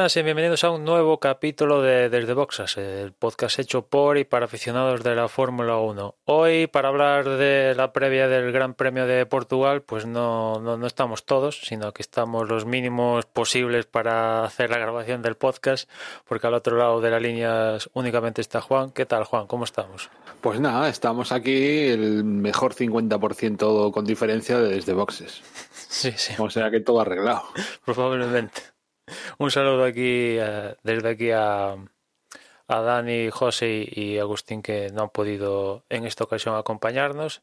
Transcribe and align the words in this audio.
buenas 0.00 0.16
y 0.16 0.22
bienvenidos 0.22 0.64
a 0.64 0.70
un 0.70 0.82
nuevo 0.86 1.20
capítulo 1.20 1.82
de 1.82 2.08
Desde 2.08 2.32
Boxas, 2.32 2.78
el 2.78 3.12
podcast 3.12 3.58
hecho 3.58 3.82
por 3.82 4.16
y 4.16 4.24
para 4.24 4.46
aficionados 4.46 5.02
de 5.02 5.14
la 5.14 5.28
Fórmula 5.28 5.76
1. 5.76 6.14
Hoy, 6.24 6.68
para 6.68 6.88
hablar 6.88 7.28
de 7.28 7.74
la 7.76 7.92
previa 7.92 8.26
del 8.26 8.50
Gran 8.50 8.72
Premio 8.72 9.06
de 9.06 9.26
Portugal, 9.26 9.82
pues 9.82 10.06
no, 10.06 10.58
no, 10.58 10.78
no, 10.78 10.86
estamos 10.86 11.26
todos, 11.26 11.60
sino 11.64 11.92
que 11.92 12.00
estamos 12.00 12.48
los 12.48 12.64
mínimos 12.64 13.26
posibles 13.26 13.84
para 13.84 14.42
hacer 14.42 14.70
la 14.70 14.78
grabación 14.78 15.20
del 15.20 15.34
podcast, 15.34 15.86
porque 16.26 16.46
al 16.46 16.54
otro 16.54 16.78
lado 16.78 17.02
de 17.02 17.10
la 17.10 17.20
línea 17.20 17.76
únicamente 17.92 18.40
está 18.40 18.62
Juan. 18.62 18.92
¿Qué 18.92 19.04
tal, 19.04 19.24
Juan? 19.24 19.46
¿Cómo 19.46 19.64
estamos? 19.64 20.08
Pues 20.40 20.60
nada, 20.60 20.88
estamos 20.88 21.30
aquí 21.30 21.88
el 21.88 22.24
mejor 22.24 22.72
50% 22.74 23.92
con 23.92 24.06
diferencia 24.06 24.58
de 24.58 24.76
Desde 24.76 24.94
Boxes. 24.94 25.42
Sí, 25.90 26.12
sí. 26.16 26.34
O 26.38 26.48
sea 26.48 26.70
que 26.70 26.78
todo 26.78 27.00
arreglado. 27.00 27.42
Probablemente. 27.84 28.62
Un 29.38 29.50
saludo 29.50 29.84
aquí 29.84 30.38
uh, 30.38 30.74
desde 30.82 31.08
aquí 31.08 31.30
a, 31.30 31.76
a 32.68 32.80
Dani, 32.80 33.30
José 33.30 33.88
y 33.90 34.18
Agustín 34.18 34.62
que 34.62 34.90
no 34.90 35.02
han 35.02 35.10
podido 35.10 35.84
en 35.88 36.06
esta 36.06 36.24
ocasión 36.24 36.56
acompañarnos 36.56 37.42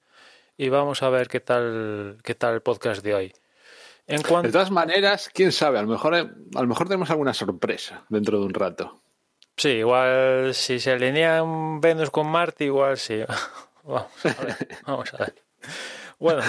y 0.57 0.69
vamos 0.69 1.03
a 1.03 1.09
ver 1.09 1.27
qué 1.27 1.39
tal 1.39 2.17
qué 2.23 2.35
tal 2.35 2.55
el 2.55 2.61
podcast 2.61 3.03
de 3.03 3.13
hoy. 3.13 3.33
En 4.07 4.21
cuanto... 4.21 4.47
De 4.47 4.53
todas 4.53 4.71
maneras, 4.71 5.29
quién 5.33 5.51
sabe, 5.51 5.79
a 5.79 5.81
lo 5.81 5.89
mejor 5.89 6.15
a 6.15 6.61
lo 6.61 6.67
mejor 6.67 6.87
tenemos 6.87 7.09
alguna 7.09 7.33
sorpresa 7.33 8.05
dentro 8.09 8.39
de 8.39 8.45
un 8.45 8.53
rato. 8.53 9.01
Sí, 9.57 9.69
igual 9.69 10.53
si 10.53 10.79
se 10.79 10.91
alinean 10.91 11.81
Venus 11.81 12.11
con 12.11 12.27
Marte, 12.27 12.65
igual 12.65 12.97
sí. 12.97 13.23
Vamos 13.83 14.25
a 14.25 14.43
ver. 14.43 14.67
Vamos 14.85 15.13
a 15.13 15.17
ver. 15.17 15.35
Bueno, 16.19 16.41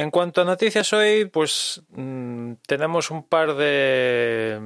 en 0.00 0.10
cuanto 0.10 0.40
a 0.40 0.44
noticias 0.44 0.92
hoy, 0.92 1.26
pues 1.26 1.82
mmm, 1.90 2.54
tenemos 2.66 3.10
un 3.10 3.22
par 3.22 3.54
de, 3.54 4.58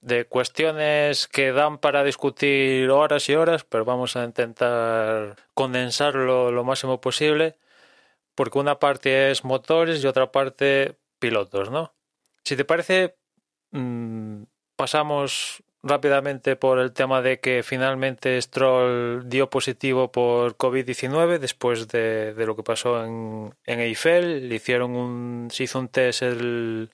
de, 0.00 0.24
cuestiones 0.26 1.26
que 1.28 1.52
dan 1.52 1.78
para 1.78 2.04
discutir 2.04 2.88
horas 2.90 3.28
y 3.28 3.34
horas, 3.34 3.64
pero 3.64 3.84
vamos 3.84 4.16
a 4.16 4.24
intentar 4.24 5.36
condensarlo 5.54 6.52
lo 6.52 6.64
máximo 6.64 7.00
posible, 7.00 7.56
porque 8.34 8.58
una 8.58 8.78
parte 8.78 9.30
es 9.30 9.44
motores 9.44 10.02
y 10.02 10.06
otra 10.06 10.32
parte 10.32 10.96
pilotos, 11.18 11.70
¿no? 11.70 11.94
Si 12.44 12.56
te 12.56 12.64
parece, 12.64 13.16
mmm, 13.72 14.44
pasamos 14.76 15.62
rápidamente 15.88 16.56
por 16.56 16.78
el 16.78 16.92
tema 16.92 17.22
de 17.22 17.40
que 17.40 17.62
finalmente 17.62 18.40
Stroll 18.40 19.28
dio 19.28 19.50
positivo 19.50 20.12
por 20.12 20.56
COVID-19 20.56 21.38
después 21.38 21.88
de, 21.88 22.34
lo 22.36 22.56
que 22.56 22.62
pasó 22.62 23.04
en, 23.04 23.54
en 23.64 23.80
Eiffel. 23.80 24.48
Le 24.48 24.56
hicieron 24.56 24.94
un, 24.96 25.48
se 25.50 25.64
hizo 25.64 25.78
un 25.78 25.88
test 25.88 26.22
el, 26.22 26.90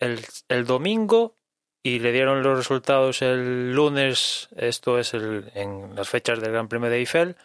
el, 0.00 0.20
el, 0.48 0.64
domingo 0.66 1.36
y 1.82 1.98
le 1.98 2.12
dieron 2.12 2.42
los 2.42 2.56
resultados 2.56 3.22
el 3.22 3.72
lunes, 3.74 4.48
esto 4.56 4.98
es 4.98 5.14
el, 5.14 5.50
en 5.54 5.94
las 5.96 6.08
fechas 6.08 6.40
del 6.40 6.52
Gran 6.52 6.68
Premio 6.68 6.90
de 6.90 6.98
Eiffel, 6.98 7.36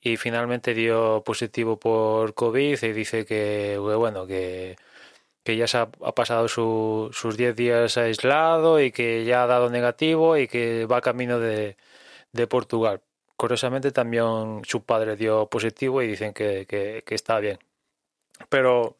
y 0.00 0.16
finalmente 0.16 0.74
dio 0.74 1.22
positivo 1.24 1.78
por 1.78 2.34
COVID 2.34 2.82
y 2.82 2.92
dice 2.92 3.26
que, 3.26 3.76
bueno, 3.78 4.26
que 4.26 4.76
que 5.44 5.56
ya 5.56 5.66
se 5.66 5.78
ha, 5.78 5.86
pasado 5.90 6.48
su, 6.48 7.10
sus 7.12 7.36
10 7.36 7.56
días 7.56 7.96
aislado 7.96 8.80
y 8.80 8.92
que 8.92 9.24
ya 9.24 9.44
ha 9.44 9.46
dado 9.46 9.70
negativo 9.70 10.36
y 10.36 10.48
que 10.48 10.86
va 10.86 11.00
camino 11.00 11.38
de, 11.38 11.76
de 12.32 12.46
Portugal. 12.46 13.00
Curiosamente 13.36 13.90
también 13.92 14.62
su 14.66 14.84
padre 14.84 15.16
dio 15.16 15.46
positivo 15.46 16.02
y 16.02 16.08
dicen 16.08 16.34
que, 16.34 16.66
que, 16.68 17.14
está 17.14 17.40
bien. 17.40 17.58
Pero 18.48 18.96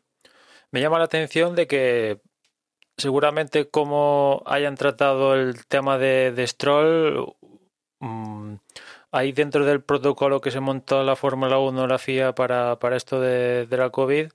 me 0.71 0.81
llama 0.81 0.99
la 0.99 1.05
atención 1.05 1.55
de 1.55 1.67
que 1.67 2.21
seguramente 2.97 3.69
como 3.69 4.43
hayan 4.47 4.77
tratado 4.77 5.35
el 5.35 5.67
tema 5.67 5.99
de, 5.99 6.33
de 6.33 6.47
Stroll, 6.47 7.35
mmm, 8.01 8.55
ahí 9.13 9.33
dentro 9.33 9.65
del 9.65 9.83
protocolo 9.83 10.41
que 10.41 10.51
se 10.51 10.61
montó 10.61 11.03
la 11.05 11.17
Fórmula 11.17 11.59
1, 11.59 11.87
la 11.87 11.99
FIA 11.99 12.35
para, 12.35 12.79
para 12.79 12.97
esto 12.97 13.21
de, 13.21 13.67
de 13.67 13.77
la 13.77 13.91
COVID, 13.91 14.31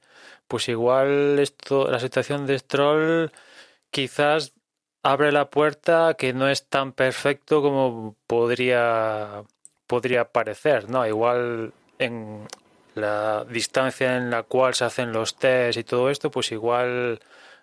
pues 0.48 0.70
igual 0.70 1.40
esto, 1.40 1.90
la 1.90 2.00
situación 2.00 2.46
de 2.46 2.60
Stroll 2.60 3.32
quizás 3.92 4.54
abre 5.04 5.32
la 5.32 5.50
puerta 5.50 6.16
que 6.16 6.34
no 6.34 6.50
es 6.50 6.68
tan 6.68 6.94
perfecto 6.94 7.62
como 7.62 8.16
podría 8.28 9.44
podría 9.88 10.32
parecer, 10.32 10.90
¿no? 10.90 11.06
Igual 11.06 11.74
en 12.00 12.48
la 12.96 13.46
distancia 13.46 14.18
en 14.18 14.32
la 14.32 14.44
cual 14.44 14.74
se 14.74 14.86
hacen 14.86 15.12
los 15.12 15.36
test 15.38 15.78
y 15.78 15.84
todo 15.84 16.10
esto, 16.10 16.32
pues 16.32 16.52
igual 16.52 17.20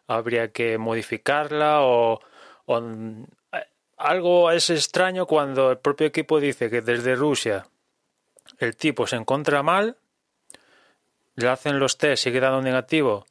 habría 0.06 0.52
que 0.52 0.78
modificarla 0.78 1.82
o, 1.82 2.20
o 2.66 2.82
algo 3.96 4.50
es 4.50 4.70
extraño 4.70 5.26
cuando 5.26 5.70
el 5.70 5.78
propio 5.78 6.06
equipo 6.06 6.40
dice 6.40 6.70
que 6.70 6.82
desde 6.82 7.14
Rusia 7.14 7.66
el 8.58 8.76
tipo 8.76 9.06
se 9.06 9.16
encuentra 9.16 9.62
mal 9.62 9.96
le 11.34 11.48
hacen 11.48 11.78
los 11.78 11.98
test, 11.98 12.24
sigue 12.24 12.40
dando 12.40 12.62
negativo, 12.62 13.26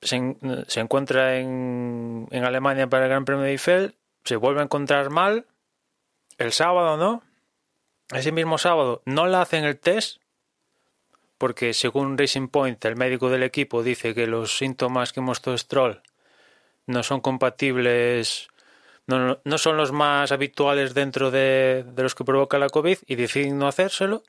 se, 0.00 0.16
encuentra 0.16 1.38
en, 1.38 2.28
en, 2.30 2.44
Alemania 2.44 2.88
para 2.88 3.04
el 3.04 3.10
Gran 3.10 3.24
Premio 3.24 3.44
de 3.44 3.50
Eiffel, 3.50 3.96
se 4.24 4.36
vuelve 4.36 4.60
a 4.60 4.64
encontrar 4.64 5.10
mal, 5.10 5.46
el 6.38 6.52
sábado, 6.52 6.96
¿no? 6.96 7.22
Ese 8.10 8.32
mismo 8.32 8.58
sábado 8.58 9.02
no 9.04 9.26
le 9.26 9.36
hacen 9.36 9.64
el 9.64 9.78
test, 9.78 10.20
porque 11.36 11.74
según 11.74 12.16
Racing 12.16 12.48
Point, 12.48 12.84
el 12.84 12.96
médico 12.96 13.28
del 13.28 13.42
equipo 13.42 13.82
dice 13.82 14.14
que 14.14 14.26
los 14.26 14.56
síntomas 14.56 15.12
que 15.12 15.20
mostró 15.20 15.56
Stroll 15.56 16.02
no 16.86 17.02
son 17.02 17.20
compatibles, 17.20 18.48
no, 19.06 19.38
no 19.44 19.58
son 19.58 19.76
los 19.76 19.92
más 19.92 20.32
habituales 20.32 20.94
dentro 20.94 21.30
de, 21.30 21.84
de 21.86 22.02
los 22.02 22.14
que 22.14 22.24
provoca 22.24 22.58
la 22.58 22.70
COVID 22.70 22.98
y 23.06 23.14
deciden 23.16 23.58
no 23.58 23.68
hacérselo 23.68 24.22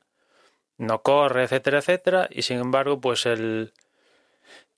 no 0.80 1.02
corre, 1.02 1.44
etcétera, 1.44 1.78
etcétera, 1.78 2.28
y 2.30 2.42
sin 2.42 2.58
embargo, 2.58 3.00
pues 3.00 3.26
el, 3.26 3.72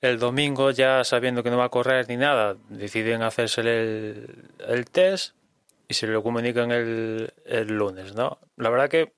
el 0.01 0.19
domingo, 0.19 0.73
ya 0.73 1.05
sabiendo 1.05 1.45
que 1.45 1.51
no 1.51 1.59
va 1.59 1.67
a 1.67 1.69
correr 1.69 2.09
ni 2.09 2.17
nada, 2.17 2.57
deciden 2.69 3.23
hacerse 3.23 3.61
el, 3.61 4.49
el 4.67 4.91
test 4.91 5.37
y 5.87 5.94
se 5.94 6.09
lo 6.09 6.23
comunican 6.25 6.73
el, 6.73 7.32
el 7.47 7.69
lunes, 7.69 8.15
¿no? 8.17 8.41
La 8.56 8.69
verdad 8.71 8.91
que, 8.91 9.12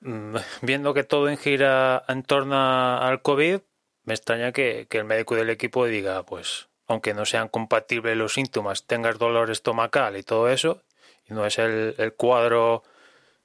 mm, 0.00 0.36
viendo 0.62 0.92
que 0.92 1.04
todo 1.04 1.30
en 1.30 1.38
gira 1.38 2.04
en 2.06 2.22
torno 2.22 2.98
al 2.98 3.22
COVID, 3.22 3.60
me 4.04 4.14
extraña 4.14 4.52
que, 4.52 4.86
que 4.90 4.98
el 4.98 5.04
médico 5.04 5.36
del 5.36 5.48
equipo 5.48 5.86
diga, 5.86 6.22
pues, 6.24 6.68
aunque 6.86 7.14
no 7.14 7.24
sean 7.24 7.48
compatibles 7.48 8.14
los 8.14 8.34
síntomas, 8.34 8.86
tengas 8.86 9.18
dolor 9.18 9.50
estomacal 9.50 10.18
y 10.18 10.22
todo 10.22 10.50
eso, 10.50 10.82
y 11.28 11.32
no 11.32 11.46
es 11.46 11.58
el, 11.58 11.94
el 11.96 12.12
cuadro 12.12 12.82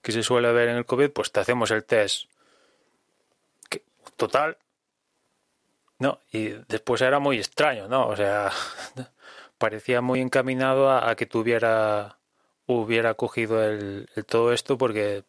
que 0.02 0.12
se 0.12 0.24
suele 0.24 0.52
ver 0.52 0.68
en 0.68 0.76
el 0.76 0.86
COVID, 0.86 1.12
pues 1.12 1.32
te 1.32 1.40
hacemos 1.40 1.72
el 1.72 1.86
test 1.86 2.31
total. 4.22 4.58
No, 5.98 6.20
y 6.32 6.50
después 6.68 7.02
era 7.02 7.18
muy 7.20 7.38
extraño, 7.38 7.88
¿no? 7.88 8.08
O 8.08 8.16
sea, 8.16 8.52
parecía 9.58 10.02
muy 10.02 10.22
encaminado 10.22 10.92
a, 10.92 11.16
que 11.16 11.26
tuviera 11.26 12.20
hubiera 12.68 13.16
cogido 13.16 13.64
el, 13.64 14.08
el, 14.16 14.26
todo 14.26 14.54
esto 14.54 14.78
porque 14.78 15.24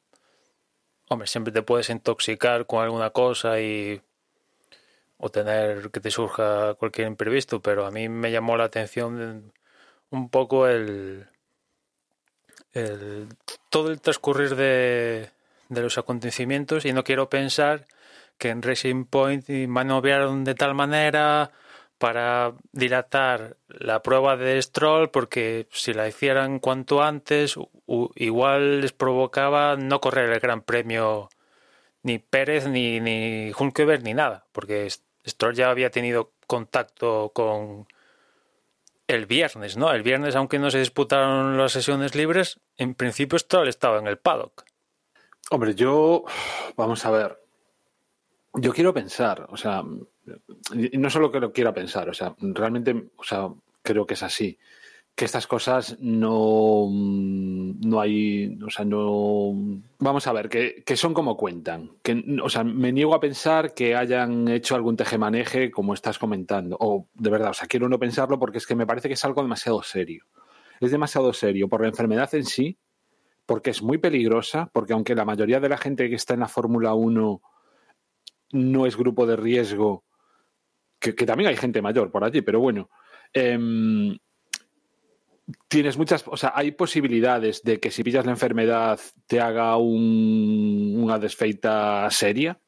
hombre, 1.08 1.26
siempre 1.26 1.52
te 1.52 1.62
puedes 1.62 1.88
intoxicar 1.90 2.66
con 2.66 2.84
alguna 2.84 3.10
cosa 3.10 3.60
y 3.60 4.00
o 5.16 5.30
tener 5.30 5.90
que 5.90 6.00
te 6.00 6.10
surja 6.10 6.74
cualquier 6.74 7.08
imprevisto, 7.08 7.60
pero 7.62 7.86
a 7.86 7.90
mí 7.90 8.08
me 8.08 8.30
llamó 8.30 8.56
la 8.56 8.64
atención 8.64 9.52
un 10.10 10.28
poco 10.28 10.68
el, 10.68 11.26
el 12.74 13.28
todo 13.70 13.90
el 13.90 14.00
transcurrir 14.00 14.54
de, 14.54 15.30
de 15.70 15.80
los 15.82 15.96
acontecimientos 15.98 16.84
y 16.84 16.92
no 16.92 17.04
quiero 17.04 17.28
pensar 17.30 17.86
que 18.42 18.48
en 18.48 18.60
Racing 18.60 19.04
Point 19.04 19.48
maniobraron 19.68 20.42
de 20.42 20.56
tal 20.56 20.74
manera 20.74 21.52
para 21.98 22.54
dilatar 22.72 23.56
la 23.68 24.02
prueba 24.02 24.36
de 24.36 24.60
Stroll 24.60 25.10
porque 25.10 25.68
si 25.70 25.94
la 25.94 26.08
hicieran 26.08 26.58
cuanto 26.58 27.04
antes 27.04 27.54
igual 28.16 28.80
les 28.80 28.90
provocaba 28.90 29.76
no 29.76 30.00
correr 30.00 30.28
el 30.30 30.40
Gran 30.40 30.62
Premio 30.62 31.28
ni 32.02 32.18
Pérez 32.18 32.66
ni, 32.66 32.98
ni 32.98 33.52
ni 33.52 34.14
nada 34.14 34.44
porque 34.50 34.88
Stroll 35.24 35.54
ya 35.54 35.70
había 35.70 35.90
tenido 35.90 36.32
contacto 36.48 37.30
con 37.32 37.86
el 39.06 39.26
viernes, 39.26 39.76
¿no? 39.76 39.92
El 39.92 40.02
viernes, 40.02 40.34
aunque 40.34 40.58
no 40.58 40.68
se 40.72 40.80
disputaron 40.80 41.56
las 41.56 41.70
sesiones 41.70 42.16
libres, 42.16 42.58
en 42.76 42.96
principio 42.96 43.38
Stroll 43.38 43.68
estaba 43.68 44.00
en 44.00 44.08
el 44.08 44.18
paddock. 44.18 44.64
Hombre, 45.50 45.76
yo, 45.76 46.24
vamos 46.76 47.04
a 47.04 47.10
ver, 47.12 47.41
yo 48.54 48.72
quiero 48.72 48.92
pensar, 48.92 49.46
o 49.50 49.56
sea, 49.56 49.82
no 49.82 51.10
solo 51.10 51.32
que 51.32 51.40
lo 51.40 51.52
quiera 51.52 51.72
pensar, 51.72 52.08
o 52.08 52.14
sea, 52.14 52.34
realmente, 52.38 53.10
o 53.16 53.24
sea, 53.24 53.48
creo 53.82 54.06
que 54.06 54.14
es 54.14 54.22
así 54.22 54.58
que 55.14 55.26
estas 55.26 55.46
cosas 55.46 55.98
no, 56.00 56.88
no 56.90 58.00
hay, 58.00 58.58
o 58.64 58.70
sea, 58.70 58.84
no... 58.84 59.52
Vamos 59.98 60.26
a 60.26 60.32
ver, 60.32 60.48
que, 60.48 60.82
que, 60.86 60.96
son 60.96 61.12
como 61.12 61.36
cuentan. 61.36 61.90
Que, 62.02 62.24
o 62.42 62.48
sea, 62.48 62.64
me 62.64 62.92
niego 62.92 63.14
a 63.14 63.20
pensar 63.20 63.74
que 63.74 63.94
hayan 63.94 64.48
hecho 64.48 64.74
algún 64.74 64.96
tejemaneje 64.96 65.70
como 65.70 65.92
estás 65.92 66.18
comentando. 66.18 66.76
O 66.80 67.08
de 67.14 67.30
verdad, 67.30 67.50
o 67.50 67.54
sea, 67.54 67.68
quiero 67.68 67.88
no 67.88 67.98
pensarlo 67.98 68.38
porque 68.38 68.58
es 68.58 68.66
que 68.66 68.74
me 68.74 68.86
parece 68.86 69.08
que 69.08 69.14
es 69.14 69.24
algo 69.24 69.42
demasiado 69.42 69.82
serio. 69.82 70.24
Es 70.80 70.90
demasiado 70.90 71.32
serio 71.34 71.68
por 71.68 71.82
la 71.82 71.88
enfermedad 71.88 72.34
en 72.34 72.44
sí, 72.44 72.78
porque 73.44 73.70
es 73.70 73.82
muy 73.82 73.98
peligrosa, 73.98 74.70
porque 74.72 74.94
aunque 74.94 75.14
la 75.14 75.26
mayoría 75.26 75.60
de 75.60 75.68
la 75.68 75.76
gente 75.76 76.08
que 76.08 76.16
está 76.16 76.34
en 76.34 76.40
la 76.40 76.48
Fórmula 76.48 76.94
1 76.94 77.42
no 78.52 78.86
es 78.86 78.96
grupo 78.96 79.26
de 79.26 79.36
riesgo, 79.36 80.04
que, 80.98 81.12
también 81.12 81.50
hay 81.50 81.56
gente 81.56 81.82
mayor 81.82 82.10
por 82.10 82.24
allí, 82.24 82.42
pero 82.42 82.60
bueno, 82.60 82.88
eh, 83.34 83.58
tienes 85.68 85.96
muchas, 85.96 86.24
o 86.26 86.36
sea, 86.36 86.52
hay 86.54 86.72
posibilidades 86.72 87.62
de 87.62 87.80
que 87.80 87.90
si 87.90 88.04
pillas 88.04 88.24
la 88.24 88.32
enfermedad 88.32 89.00
te 89.26 89.40
haga 89.40 89.76
un, 89.76 90.94
una 90.96 91.18
desfeita 91.18 92.08
seria. 92.10 92.60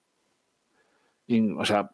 O 1.57 1.65
sea, 1.65 1.91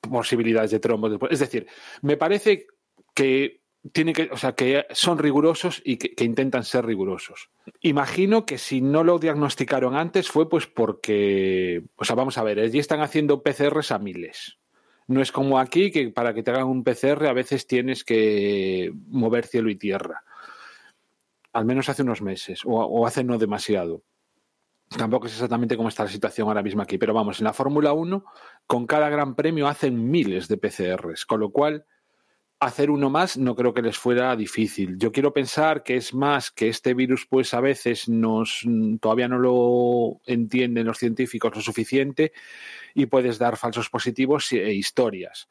posibilidades 0.00 0.70
de 0.72 0.80
trombos. 0.80 1.18
Es 1.30 1.38
decir, 1.38 1.66
me 2.02 2.16
parece 2.16 2.66
que 3.14 3.63
tiene 3.92 4.12
que, 4.12 4.30
o 4.32 4.36
sea, 4.36 4.54
que 4.54 4.86
son 4.92 5.18
rigurosos 5.18 5.82
y 5.84 5.96
que, 5.96 6.24
intentan 6.24 6.64
ser 6.64 6.86
rigurosos. 6.86 7.50
Imagino 7.80 8.46
que 8.46 8.58
si 8.58 8.80
no 8.80 9.04
lo 9.04 9.18
diagnosticaron 9.18 9.94
antes 9.94 10.28
fue 10.28 10.48
pues 10.48 10.66
porque, 10.66 11.84
o 11.96 12.04
sea, 12.04 12.16
vamos 12.16 12.38
a 12.38 12.42
ver, 12.42 12.58
allí 12.58 12.78
están 12.78 13.00
haciendo 13.00 13.42
PCRs 13.42 13.92
a 13.92 13.98
miles. 13.98 14.58
No 15.06 15.20
es 15.20 15.32
como 15.32 15.58
aquí, 15.58 15.90
que 15.90 16.08
para 16.08 16.32
que 16.32 16.42
te 16.42 16.50
hagan 16.50 16.66
un 16.66 16.82
PCR 16.82 17.26
a 17.26 17.34
veces 17.34 17.66
tienes 17.66 18.04
que 18.04 18.90
mover 19.08 19.46
cielo 19.46 19.68
y 19.68 19.76
tierra. 19.76 20.24
Al 21.52 21.66
menos 21.66 21.88
hace 21.88 22.02
unos 22.02 22.22
meses, 22.22 22.62
o, 22.64 22.70
o 22.70 23.06
hace 23.06 23.22
no 23.22 23.38
demasiado. 23.38 24.02
Tampoco 24.96 25.26
es 25.26 25.34
exactamente 25.34 25.76
cómo 25.76 25.88
está 25.88 26.04
la 26.04 26.10
situación 26.10 26.48
ahora 26.48 26.62
mismo 26.62 26.82
aquí, 26.82 26.96
pero 26.96 27.12
vamos, 27.12 27.38
en 27.40 27.44
la 27.44 27.52
Fórmula 27.52 27.92
1, 27.92 28.24
con 28.66 28.86
cada 28.86 29.10
gran 29.10 29.34
premio 29.34 29.68
hacen 29.68 30.10
miles 30.10 30.48
de 30.48 30.56
PCRs, 30.56 31.26
con 31.26 31.40
lo 31.40 31.50
cual 31.50 31.84
hacer 32.60 32.90
uno 32.90 33.10
más 33.10 33.36
no 33.36 33.54
creo 33.54 33.74
que 33.74 33.82
les 33.82 33.98
fuera 33.98 34.34
difícil. 34.36 34.96
Yo 34.98 35.12
quiero 35.12 35.32
pensar 35.32 35.82
que 35.82 35.96
es 35.96 36.14
más 36.14 36.50
que 36.50 36.68
este 36.68 36.94
virus, 36.94 37.26
pues 37.28 37.52
a 37.54 37.60
veces 37.60 38.08
nos 38.08 38.62
todavía 39.00 39.28
no 39.28 39.38
lo 39.38 40.20
entienden 40.26 40.86
los 40.86 40.98
científicos 40.98 41.54
lo 41.54 41.60
suficiente 41.60 42.32
y 42.94 43.06
puedes 43.06 43.38
dar 43.38 43.56
falsos 43.56 43.90
positivos 43.90 44.52
e 44.52 44.72
historias. 44.72 45.48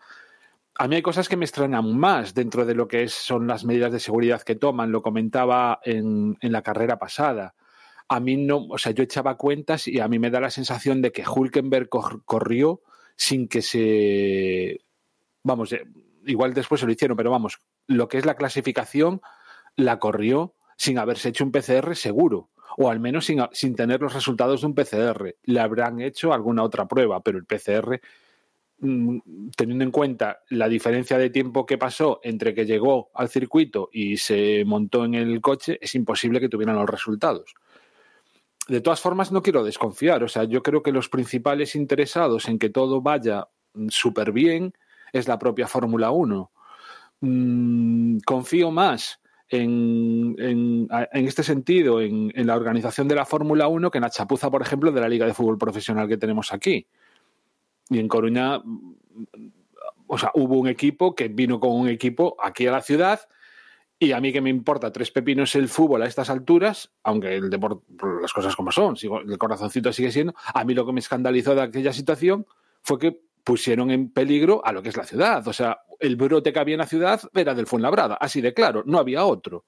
A 0.75 0.87
mí 0.87 0.95
hay 0.95 1.01
cosas 1.03 1.29
que 1.29 1.37
me 1.37 1.45
extrañan 1.45 1.95
más 1.95 2.33
dentro 2.33 2.65
de 2.65 2.73
lo 2.73 2.87
que 2.87 3.07
son 3.07 3.45
las 3.45 3.63
medidas 3.63 3.91
de 3.91 3.99
seguridad 3.99 4.41
que 4.41 4.55
toman. 4.55 4.91
Lo 4.91 5.03
comentaba 5.03 5.79
en, 5.83 6.35
en 6.41 6.51
la 6.51 6.63
carrera 6.63 6.97
pasada. 6.97 7.53
A 8.07 8.19
mí 8.19 8.37
no, 8.37 8.65
o 8.65 8.77
sea, 8.79 8.91
yo 8.91 9.03
echaba 9.03 9.37
cuentas 9.37 9.87
y 9.87 9.99
a 9.99 10.07
mí 10.07 10.17
me 10.17 10.31
da 10.31 10.39
la 10.39 10.49
sensación 10.49 11.01
de 11.01 11.11
que 11.11 11.23
Hulkenberg 11.27 11.89
cor 11.89 12.23
corrió 12.25 12.81
sin 13.15 13.47
que 13.47 13.61
se, 13.61 14.81
vamos, 15.43 15.75
igual 16.25 16.53
después 16.53 16.81
se 16.81 16.87
lo 16.87 16.91
hicieron, 16.91 17.17
pero 17.17 17.31
vamos, 17.31 17.59
lo 17.87 18.07
que 18.07 18.17
es 18.17 18.25
la 18.25 18.35
clasificación 18.35 19.21
la 19.75 19.99
corrió 19.99 20.55
sin 20.77 20.97
haberse 20.97 21.29
hecho 21.29 21.43
un 21.43 21.51
PCR 21.51 21.95
seguro, 21.95 22.49
o 22.77 22.89
al 22.89 22.99
menos 22.99 23.25
sin, 23.25 23.41
sin, 23.51 23.75
tener 23.75 24.01
los 24.01 24.13
resultados 24.13 24.61
de 24.61 24.67
un 24.67 24.75
PCR. 24.75 25.35
Le 25.43 25.59
habrán 25.59 26.01
hecho 26.01 26.33
alguna 26.33 26.63
otra 26.63 26.87
prueba, 26.87 27.21
pero 27.21 27.37
el 27.37 27.45
PCR, 27.45 27.99
mmm, 28.79 29.19
teniendo 29.55 29.83
en 29.83 29.91
cuenta 29.91 30.39
la 30.49 30.67
diferencia 30.67 31.17
de 31.17 31.29
tiempo 31.29 31.65
que 31.65 31.77
pasó 31.77 32.19
entre 32.23 32.53
que 32.53 32.65
llegó 32.65 33.11
al 33.13 33.29
circuito 33.29 33.89
y 33.91 34.17
se 34.17 34.63
montó 34.65 35.05
en 35.05 35.15
el 35.15 35.41
coche, 35.41 35.77
es 35.81 35.95
imposible 35.95 36.39
que 36.39 36.49
tuvieran 36.49 36.75
los 36.75 36.89
resultados. 36.89 37.55
De 38.67 38.81
todas 38.81 39.01
formas, 39.01 39.31
no 39.31 39.41
quiero 39.41 39.63
desconfiar. 39.63 40.23
O 40.23 40.27
sea, 40.27 40.45
yo 40.45 40.63
creo 40.63 40.81
que 40.81 40.93
los 40.93 41.09
principales 41.09 41.75
interesados 41.75 42.47
en 42.47 42.59
que 42.59 42.69
todo 42.69 43.01
vaya 43.01 43.49
súper 43.89 44.31
bien 44.31 44.73
es 45.13 45.27
la 45.27 45.39
propia 45.39 45.67
Fórmula 45.67 46.11
1. 46.11 46.51
Mm, 47.21 48.17
confío 48.25 48.71
más 48.71 49.21
en, 49.47 50.35
en, 50.39 50.87
este 51.13 51.43
sentido 51.43 52.01
en, 52.01 52.31
en 52.35 52.47
la 52.47 52.55
organización 52.55 53.07
de 53.07 53.15
la 53.15 53.25
Fórmula 53.25 53.67
1 53.67 53.91
que 53.91 53.99
en 53.99 54.03
la 54.03 54.09
chapuza, 54.09 54.49
por 54.51 54.61
ejemplo, 54.61 54.91
de 54.91 54.99
la 54.99 55.07
Liga 55.07 55.25
de 55.25 55.33
Fútbol 55.33 55.57
Profesional 55.57 56.07
que 56.07 56.17
tenemos 56.17 56.51
aquí. 56.51 56.87
Y 57.89 57.99
en 57.99 58.07
Coruña, 58.07 58.61
o 60.07 60.17
sea, 60.17 60.31
hubo 60.33 60.57
un 60.57 60.67
equipo 60.67 61.15
que 61.15 61.27
vino 61.27 61.59
con 61.59 61.71
un 61.71 61.87
equipo 61.87 62.35
aquí 62.41 62.65
a 62.67 62.71
la 62.71 62.81
ciudad 62.81 63.21
y 63.99 64.11
a 64.11 64.19
mí 64.19 64.33
que 64.33 64.41
me 64.41 64.49
importa 64.49 64.91
tres 64.91 65.11
pepinos 65.11 65.55
el 65.55 65.69
fútbol 65.69 66.01
a 66.01 66.07
estas 66.07 66.29
alturas, 66.29 66.91
aunque 67.03 67.35
el 67.35 67.49
deporte, 67.49 67.85
las 68.21 68.33
cosas 68.33 68.55
como 68.55 68.71
son, 68.71 68.95
el 69.01 69.37
corazoncito 69.37 69.93
sigue 69.93 70.11
siendo, 70.11 70.33
a 70.53 70.63
mí 70.65 70.73
lo 70.73 70.85
que 70.85 70.93
me 70.93 70.99
escandalizó 70.99 71.55
de 71.55 71.61
aquella 71.61 71.93
situación 71.93 72.45
fue 72.81 72.99
que 72.99 73.21
pusieron 73.43 73.91
en 73.91 74.09
peligro 74.09 74.65
a 74.65 74.71
lo 74.71 74.81
que 74.81 74.89
es 74.89 74.97
la 74.97 75.03
ciudad. 75.03 75.47
O 75.47 75.53
sea, 75.53 75.79
el 75.99 76.15
brote 76.15 76.53
que 76.53 76.59
había 76.59 76.75
en 76.75 76.79
la 76.79 76.87
ciudad 76.87 77.21
era 77.33 77.53
del 77.53 77.67
Fuenlabrada, 77.67 78.15
así 78.15 78.41
de 78.41 78.53
claro, 78.53 78.83
no 78.85 78.99
había 78.99 79.25
otro. 79.25 79.65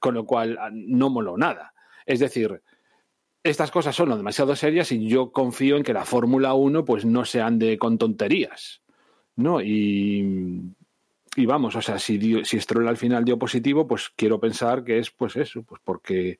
Con 0.00 0.14
lo 0.14 0.26
cual 0.26 0.58
no 0.72 1.08
moló 1.08 1.36
nada. 1.36 1.72
Es 2.04 2.20
decir, 2.20 2.62
estas 3.42 3.70
cosas 3.70 3.96
son 3.96 4.10
demasiado 4.10 4.54
serias 4.54 4.92
y 4.92 5.06
yo 5.08 5.32
confío 5.32 5.76
en 5.76 5.82
que 5.82 5.94
la 5.94 6.04
Fórmula 6.04 6.54
1 6.54 6.84
pues 6.84 7.04
no 7.04 7.24
se 7.24 7.40
ande 7.40 7.78
con 7.78 7.96
tonterías. 7.96 8.82
¿No? 9.36 9.60
Y, 9.60 10.60
y 11.36 11.46
vamos, 11.46 11.74
o 11.74 11.82
sea, 11.82 11.98
si, 11.98 12.18
dio, 12.18 12.44
si 12.44 12.60
Stroll 12.60 12.86
al 12.86 12.96
final 12.96 13.24
dio 13.24 13.38
positivo, 13.38 13.86
pues 13.88 14.10
quiero 14.14 14.38
pensar 14.38 14.84
que 14.84 14.98
es 14.98 15.10
pues 15.10 15.36
eso, 15.36 15.62
pues 15.62 15.80
porque 15.82 16.38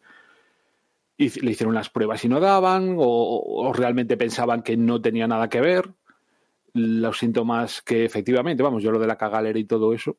le 1.16 1.50
hicieron 1.50 1.74
las 1.74 1.90
pruebas 1.90 2.24
y 2.24 2.28
no 2.28 2.38
daban, 2.38 2.94
o 2.98 3.72
realmente 3.74 4.16
pensaban 4.16 4.62
que 4.62 4.76
no 4.76 5.00
tenía 5.00 5.26
nada 5.26 5.48
que 5.48 5.60
ver 5.60 5.90
los 6.74 7.18
síntomas 7.18 7.82
que 7.82 8.04
efectivamente, 8.04 8.62
vamos, 8.62 8.82
yo 8.82 8.90
lo 8.90 8.98
de 8.98 9.06
la 9.06 9.16
cagalera 9.16 9.58
y 9.58 9.64
todo 9.64 9.94
eso, 9.94 10.18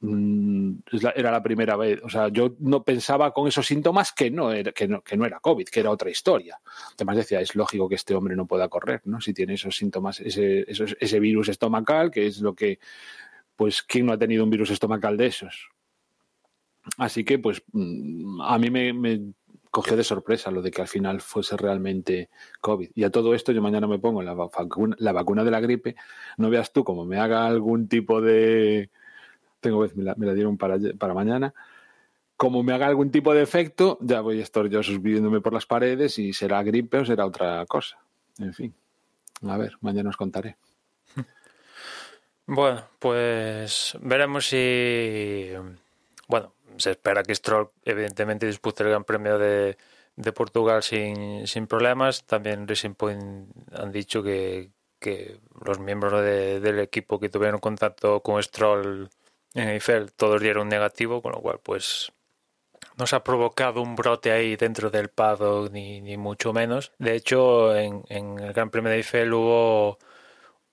mmm, 0.00 0.72
era 1.14 1.30
la 1.30 1.42
primera 1.42 1.76
vez. 1.76 2.00
O 2.02 2.08
sea, 2.08 2.28
yo 2.28 2.56
no 2.60 2.82
pensaba 2.82 3.32
con 3.32 3.46
esos 3.46 3.66
síntomas 3.66 4.12
que 4.12 4.30
no, 4.30 4.50
era, 4.50 4.72
que 4.72 4.88
no, 4.88 5.02
que 5.02 5.16
no 5.16 5.26
era 5.26 5.40
COVID, 5.40 5.66
que 5.66 5.80
era 5.80 5.90
otra 5.90 6.10
historia. 6.10 6.58
Además 6.94 7.18
decía, 7.18 7.40
es 7.40 7.54
lógico 7.54 7.88
que 7.88 7.96
este 7.96 8.14
hombre 8.14 8.34
no 8.34 8.46
pueda 8.46 8.68
correr, 8.68 9.02
¿no? 9.04 9.20
Si 9.20 9.34
tiene 9.34 9.54
esos 9.54 9.76
síntomas, 9.76 10.20
ese, 10.20 10.64
ese 10.68 11.20
virus 11.20 11.48
estomacal, 11.48 12.10
que 12.10 12.26
es 12.26 12.40
lo 12.40 12.54
que, 12.54 12.78
pues, 13.56 13.82
¿quién 13.82 14.06
no 14.06 14.12
ha 14.12 14.18
tenido 14.18 14.42
un 14.42 14.50
virus 14.50 14.70
estomacal 14.70 15.16
de 15.18 15.26
esos? 15.26 15.68
Así 16.96 17.24
que, 17.24 17.38
pues, 17.38 17.62
a 18.42 18.58
mí 18.58 18.70
me, 18.70 18.94
me 18.94 19.20
cogió 19.70 19.96
de 19.96 20.04
sorpresa 20.04 20.50
lo 20.50 20.62
de 20.62 20.70
que 20.70 20.82
al 20.82 20.88
final 20.88 21.20
fuese 21.20 21.56
realmente 21.56 22.28
COVID. 22.60 22.90
Y 22.94 23.04
a 23.04 23.10
todo 23.10 23.34
esto 23.34 23.52
yo 23.52 23.62
mañana 23.62 23.86
me 23.86 23.98
pongo 23.98 24.22
la 24.22 24.34
vacuna, 24.34 24.96
la 24.98 25.12
vacuna 25.12 25.44
de 25.44 25.50
la 25.50 25.60
gripe. 25.60 25.96
No 26.36 26.50
veas 26.50 26.72
tú 26.72 26.84
como 26.84 27.04
me 27.04 27.18
haga 27.18 27.46
algún 27.46 27.88
tipo 27.88 28.20
de... 28.20 28.90
Tengo 29.60 29.86
me 29.94 30.04
la, 30.04 30.14
me 30.16 30.26
la 30.26 30.34
dieron 30.34 30.56
para, 30.56 30.76
para 30.98 31.14
mañana. 31.14 31.54
Como 32.36 32.62
me 32.62 32.72
haga 32.72 32.86
algún 32.86 33.10
tipo 33.10 33.34
de 33.34 33.42
efecto, 33.42 33.98
ya 34.00 34.22
voy 34.22 34.40
a 34.40 34.42
estar 34.42 34.66
yo 34.68 34.82
subiéndome 34.82 35.40
por 35.40 35.52
las 35.52 35.66
paredes 35.66 36.18
y 36.18 36.32
será 36.32 36.62
gripe 36.62 36.98
o 36.98 37.04
será 37.04 37.26
otra 37.26 37.64
cosa. 37.66 37.98
En 38.38 38.54
fin, 38.54 38.74
a 39.46 39.56
ver, 39.58 39.74
mañana 39.80 40.10
os 40.10 40.16
contaré. 40.16 40.56
Bueno, 42.52 42.82
pues 42.98 43.96
veremos 44.02 44.48
si... 44.48 45.50
Bueno, 46.26 46.52
se 46.80 46.92
espera 46.92 47.22
que 47.22 47.34
Stroll 47.34 47.70
evidentemente 47.84 48.46
dispute 48.46 48.82
el 48.82 48.90
Gran 48.90 49.04
Premio 49.04 49.38
de, 49.38 49.76
Portugal 50.34 50.82
sin, 50.82 51.46
sin, 51.46 51.66
problemas. 51.66 52.24
También 52.24 52.68
Racing 52.68 52.94
Point 52.94 53.48
han 53.72 53.92
dicho 53.92 54.22
que, 54.22 54.70
los 55.64 55.78
miembros 55.78 56.22
de, 56.22 56.60
del 56.60 56.78
equipo 56.80 57.18
que 57.18 57.30
tuvieron 57.30 57.60
contacto 57.60 58.20
con 58.20 58.42
Stroll 58.42 59.08
en 59.54 59.68
Eiffel 59.68 60.12
todos 60.12 60.40
dieron 60.40 60.68
negativo, 60.68 61.22
con 61.22 61.32
lo 61.32 61.40
cual 61.40 61.58
pues 61.62 62.12
no 62.96 63.06
se 63.06 63.16
ha 63.16 63.24
provocado 63.24 63.82
un 63.82 63.96
brote 63.96 64.30
ahí 64.30 64.56
dentro 64.56 64.90
del 64.90 65.08
paddock 65.08 65.72
ni, 65.72 66.00
ni 66.00 66.16
mucho 66.16 66.52
menos. 66.52 66.92
De 66.98 67.14
hecho, 67.14 67.74
en, 67.76 68.04
en, 68.08 68.38
el 68.38 68.52
Gran 68.52 68.70
Premio 68.70 68.90
de 68.90 68.98
Eiffel 68.98 69.32
hubo, 69.32 69.98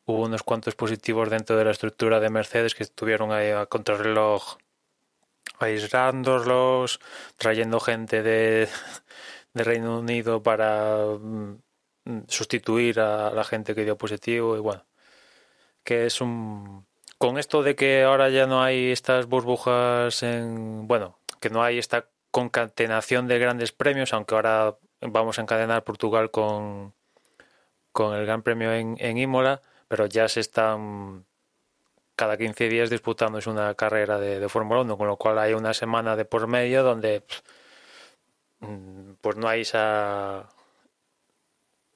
hubo 0.06 0.24
unos 0.26 0.44
cuantos 0.44 0.76
positivos 0.76 1.30
dentro 1.30 1.58
de 1.58 1.66
la 1.66 1.72
estructura 1.72 2.20
de 2.20 2.30
Mercedes 2.30 2.76
que 2.76 2.84
estuvieron 2.84 3.32
ahí 3.32 3.52
a 3.52 3.66
contrarreloj 3.66 4.58
aislándolos, 5.60 7.00
trayendo 7.38 7.80
gente 7.80 8.24
de, 8.24 8.70
de 9.54 9.64
Reino 9.64 10.00
Unido 10.00 10.44
para 10.44 10.98
mm, 11.20 11.60
sustituir 12.28 13.00
a 13.00 13.32
la 13.32 13.44
gente 13.44 13.76
que 13.76 13.84
dio 13.84 13.98
positivo 13.98 14.56
y 14.58 14.60
bueno, 14.60 14.86
que 15.84 16.06
es 16.06 16.22
un... 16.22 16.86
Con 17.18 17.40
esto 17.40 17.64
de 17.64 17.76
que 17.76 18.04
ahora 18.04 18.30
ya 18.30 18.46
no 18.46 18.62
hay 18.62 18.92
estas 18.92 19.28
burbujas 19.28 20.22
en... 20.24 20.88
Bueno, 20.88 21.20
que 21.40 21.50
no 21.50 21.64
hay 21.64 21.80
esta 21.80 22.10
concatenación 22.32 23.28
de 23.28 23.40
grandes 23.40 23.72
premios, 23.72 24.14
aunque 24.14 24.36
ahora 24.36 24.78
vamos 25.02 25.40
a 25.40 25.42
encadenar 25.42 25.84
Portugal 25.84 26.30
con, 26.32 26.94
con 27.92 28.16
el 28.16 28.26
Gran 28.26 28.44
Premio 28.44 28.74
en, 28.74 28.96
en 29.00 29.18
Imola, 29.18 29.62
pero 29.88 30.06
ya 30.06 30.28
se 30.28 30.42
están 30.42 31.26
cada 32.18 32.36
15 32.38 32.68
días 32.68 32.90
disputándose 32.90 33.50
una 33.50 33.74
carrera 33.76 34.20
de, 34.20 34.40
de 34.42 34.50
Fórmula 34.50 34.82
1, 34.82 34.98
con 34.98 35.08
lo 35.08 35.16
cual 35.18 35.40
hay 35.40 35.54
una 35.54 35.74
semana 35.74 36.18
de 36.18 36.26
por 36.26 36.48
medio 36.48 36.84
donde 36.84 37.24
mm, 38.60 39.14
pues 39.22 39.38
no 39.38 39.48
hay 39.48 39.62
esa 39.62 40.50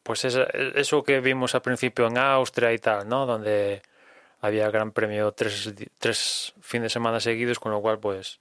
pues 0.04 0.26
esa- 0.26 0.44
eso 0.76 1.04
que 1.04 1.20
vimos 1.22 1.54
al 1.56 1.62
principio 1.62 2.08
en 2.08 2.18
Austria 2.18 2.74
y 2.74 2.80
tal, 2.80 3.08
¿no? 3.08 3.26
Donde 3.26 3.82
había 4.42 4.70
Gran 4.72 4.92
Premio 4.92 5.32
tres, 5.34 5.74
tres 6.00 6.54
fines 6.62 6.86
de 6.86 6.90
semana 6.90 7.20
seguidos, 7.20 7.60
con 7.60 7.72
lo 7.72 7.82
cual 7.82 8.00
pues 8.00 8.40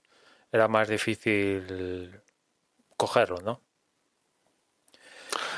era 0.51 0.67
más 0.67 0.87
difícil 0.87 2.19
cogerlo, 2.97 3.37
¿no? 3.41 3.61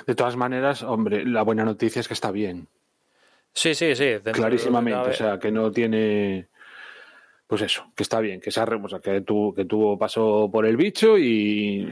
De 0.06 0.16
todas 0.16 0.36
maneras, 0.36 0.84
hombre, 0.84 1.26
la 1.26 1.42
buena 1.44 1.64
noticia 1.66 2.00
es 2.00 2.08
que 2.08 2.14
está 2.14 2.32
bien. 2.32 2.68
Sí, 3.54 3.76
sí, 3.76 3.96
sí. 3.96 4.16
Clarísimamente. 4.34 5.10
O 5.10 5.14
sea, 5.14 5.40
que 5.40 5.52
no 5.52 5.72
tiene. 5.72 6.48
Pues 7.48 7.62
eso, 7.62 7.92
que 7.96 8.04
está 8.04 8.20
bien, 8.20 8.40
que 8.42 8.50
se 8.52 8.60
o 8.62 8.88
sea, 8.90 9.00
que 9.00 9.22
tuvo, 9.22 9.54
que 9.54 9.66
tuvo 9.66 9.98
paso 10.00 10.50
por 10.52 10.66
el 10.66 10.76
bicho 10.76 11.18
y 11.20 11.88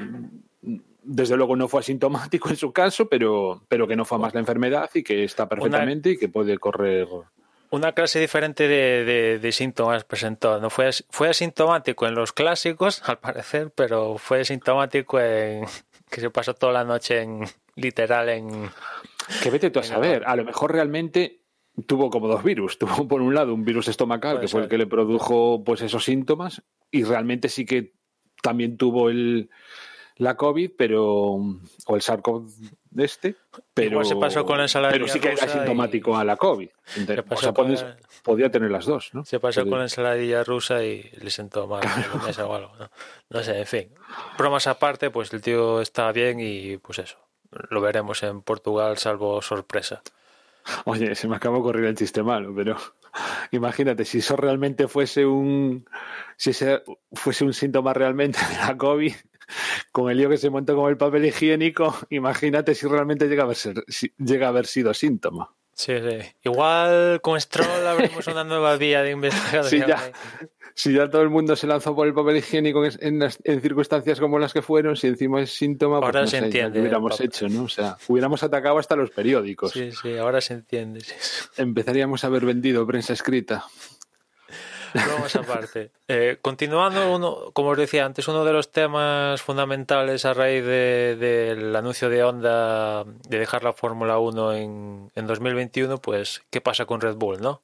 desde 1.03 1.35
luego 1.37 1.55
no 1.55 1.67
fue 1.67 1.81
asintomático 1.81 2.49
en 2.49 2.55
su 2.55 2.71
caso, 2.71 3.07
pero, 3.07 3.61
pero 3.67 3.87
que 3.87 3.95
no 3.95 4.05
fue 4.05 4.17
más 4.17 4.33
la 4.33 4.39
enfermedad 4.39 4.89
y 4.93 5.03
que 5.03 5.23
está 5.23 5.47
perfectamente 5.47 6.11
y 6.11 6.17
que 6.17 6.29
puede 6.29 6.57
correr. 6.57 7.07
Una 7.69 7.91
clase 7.91 8.19
diferente 8.19 8.67
de, 8.67 9.05
de- 9.05 9.39
de 9.39 9.51
síntomas 9.51 10.03
presentó. 10.03 10.59
No 10.59 10.69
fue, 10.69 10.89
fue 11.09 11.29
asintomático 11.29 12.07
en 12.07 12.15
los 12.15 12.33
clásicos, 12.33 13.01
al 13.07 13.19
parecer, 13.19 13.71
pero 13.75 14.17
fue 14.17 14.41
asintomático 14.41 15.19
en 15.19 15.65
que 16.09 16.21
se 16.21 16.29
pasó 16.31 16.53
toda 16.55 16.73
la 16.73 16.83
noche 16.85 17.21
en 17.21 17.41
literal 17.75 18.29
en 18.29 18.69
Que 19.43 19.51
vete 19.51 19.69
tú 19.69 19.79
a 19.79 19.83
saber, 19.83 20.23
a 20.25 20.35
lo 20.35 20.43
mejor 20.43 20.71
realmente 20.73 21.40
tuvo 21.87 22.09
como 22.09 22.27
dos 22.27 22.43
virus. 22.43 22.77
Tuvo 22.79 23.07
por 23.07 23.21
un 23.21 23.33
lado 23.35 23.53
un 23.53 23.63
virus 23.65 23.87
estomacal, 23.87 24.39
que 24.39 24.47
fue 24.47 24.61
el 24.63 24.67
que 24.67 24.77
le 24.77 24.87
produjo 24.87 25.63
pues 25.63 25.81
esos 25.81 26.03
síntomas, 26.03 26.61
y 26.91 27.03
realmente 27.03 27.49
sí 27.49 27.65
que 27.65 27.93
también 28.41 28.77
tuvo 28.77 29.09
el 29.09 29.49
la 30.17 30.35
COVID, 30.37 30.71
pero 30.77 31.05
o 31.05 31.95
el 31.95 32.01
SARS-CoV 32.01 32.51
de 32.91 33.05
este, 33.05 33.35
pero 33.73 33.91
Igual 33.91 34.05
se 34.05 34.15
pasó 34.17 34.45
con 34.45 34.57
la 34.57 34.65
ensalada 34.65 34.91
pero 34.91 35.07
sí 35.07 35.19
que 35.19 35.29
era 35.29 35.45
asintomático 35.45 36.11
y- 36.11 36.15
a 36.15 36.23
la 36.23 36.35
COVID. 36.37 36.69
Se 36.83 37.01
O 37.03 37.37
sea, 37.37 37.53
la- 37.55 37.97
podía 38.21 38.51
tener 38.51 38.69
las 38.69 38.85
dos, 38.85 39.09
¿no? 39.13 39.25
se 39.25 39.39
pasó 39.39 39.61
Pero- 39.61 39.71
con 39.71 39.79
la 39.79 39.85
ensaladilla 39.85 40.43
rusa 40.43 40.83
y 40.83 41.09
le 41.21 41.31
sentó 41.31 41.65
mal 41.65 41.81
en 41.83 42.19
la 42.19 42.25
mesa 42.27 42.45
o 42.45 42.53
algo. 42.53 42.71
¿no? 42.77 42.91
No 43.29 43.43
sé, 43.43 43.57
en 43.59 43.65
fin. 43.65 43.93
Bromas 44.37 44.67
aparte, 44.67 45.09
pues 45.09 45.33
el 45.33 45.41
tío 45.41 45.81
está 45.81 46.11
bien 46.11 46.39
y 46.39 46.77
pues 46.77 46.99
eso. 46.99 47.17
Lo 47.69 47.81
veremos 47.81 48.21
en 48.21 48.41
Portugal, 48.43 48.97
salvo 48.99 49.41
sorpresa. 49.41 50.03
Oye, 50.85 51.15
se 51.15 51.27
me 51.27 51.35
acabó 51.35 51.55
de 51.55 51.61
ocurrir 51.61 51.85
el 51.85 51.95
chiste 51.95 52.23
malo, 52.23 52.53
pero 52.55 52.77
imagínate, 53.51 54.05
si 54.05 54.19
eso 54.19 54.35
realmente 54.35 54.87
fuese 54.87 55.25
un 55.25 55.85
si 56.37 56.51
ese 56.51 56.83
fuese 57.13 57.43
un 57.45 57.53
síntoma 57.53 57.93
realmente 57.93 58.39
de 58.49 58.57
la 58.57 58.77
COVID, 58.77 59.13
con 59.91 60.09
el 60.11 60.17
lío 60.17 60.29
que 60.29 60.37
se 60.37 60.49
montó 60.49 60.75
con 60.75 60.89
el 60.89 60.97
papel 60.97 61.25
higiénico, 61.25 61.95
imagínate 62.09 62.75
si 62.75 62.87
realmente 62.87 63.27
llega 63.27 63.43
a 63.43 63.45
haber, 63.45 63.57
ser- 63.57 63.83
si 63.87 64.13
llega 64.17 64.47
a 64.47 64.49
haber 64.49 64.65
sido 64.65 64.93
síntoma. 64.93 65.53
Sí, 65.73 65.93
sí. 65.97 66.17
Igual 66.43 67.21
con 67.21 67.39
Stroll 67.41 67.87
abrimos 67.87 68.27
una 68.27 68.43
nueva 68.43 68.75
vía 68.75 69.01
de 69.01 69.11
investigación. 69.11 69.63
Sí, 69.65 69.79
ya. 69.79 70.11
Si 70.73 70.93
ya 70.93 71.09
todo 71.09 71.21
el 71.21 71.29
mundo 71.29 71.55
se 71.55 71.67
lanzó 71.67 71.95
por 71.95 72.07
el 72.07 72.13
papel 72.13 72.37
higiénico 72.37 72.85
en, 72.85 72.91
en 73.01 73.19
las- 73.19 73.39
en 73.43 73.61
circunstancias 73.61 74.19
como 74.19 74.39
las 74.39 74.53
que 74.53 74.61
fueron, 74.61 74.95
si 74.95 75.07
encima 75.07 75.41
es 75.41 75.51
síntoma, 75.53 75.99
pues 75.99 76.07
Ahora 76.07 76.21
no 76.21 76.27
se 76.27 76.39
sé, 76.39 76.45
entiende, 76.45 76.73
¿qué 76.73 76.79
hubiéramos 76.81 77.19
hecho, 77.21 77.47
¿no? 77.49 77.63
O 77.63 77.69
sea, 77.69 77.97
hubiéramos 78.07 78.41
atacado 78.43 78.77
hasta 78.79 78.95
los 78.95 79.11
periódicos. 79.11 79.71
Sí, 79.71 79.91
sí, 79.91 80.17
ahora 80.17 80.41
se 80.41 80.53
entiende. 80.55 81.01
sí. 81.01 81.13
Empezaríamos 81.57 82.23
a 82.23 82.27
haber 82.27 82.45
vendido 82.45 82.85
prensa 82.87 83.13
escrita. 83.13 83.65
Vamos 84.93 85.33
aparte. 85.37 85.89
Eh, 86.09 86.37
continuando, 86.41 87.15
uno, 87.15 87.51
como 87.53 87.69
os 87.69 87.77
decía 87.77 88.03
antes, 88.05 88.27
uno 88.27 88.43
de 88.43 88.51
los 88.51 88.71
temas 88.73 89.41
fundamentales 89.41 90.25
a 90.25 90.33
raíz 90.33 90.65
de- 90.65 91.15
del 91.17 91.73
anuncio 91.73 92.09
de 92.09 92.23
Honda 92.23 93.05
de 93.05 93.39
dejar 93.39 93.63
la 93.63 93.71
Fórmula 93.71 94.19
1 94.19 94.51
en, 94.53 95.09
en 95.15 95.27
2021, 95.27 95.99
pues, 95.99 96.41
¿qué 96.49 96.59
pasa 96.59 96.85
con 96.85 96.99
Red 96.99 97.15
Bull, 97.15 97.39
no? 97.39 97.61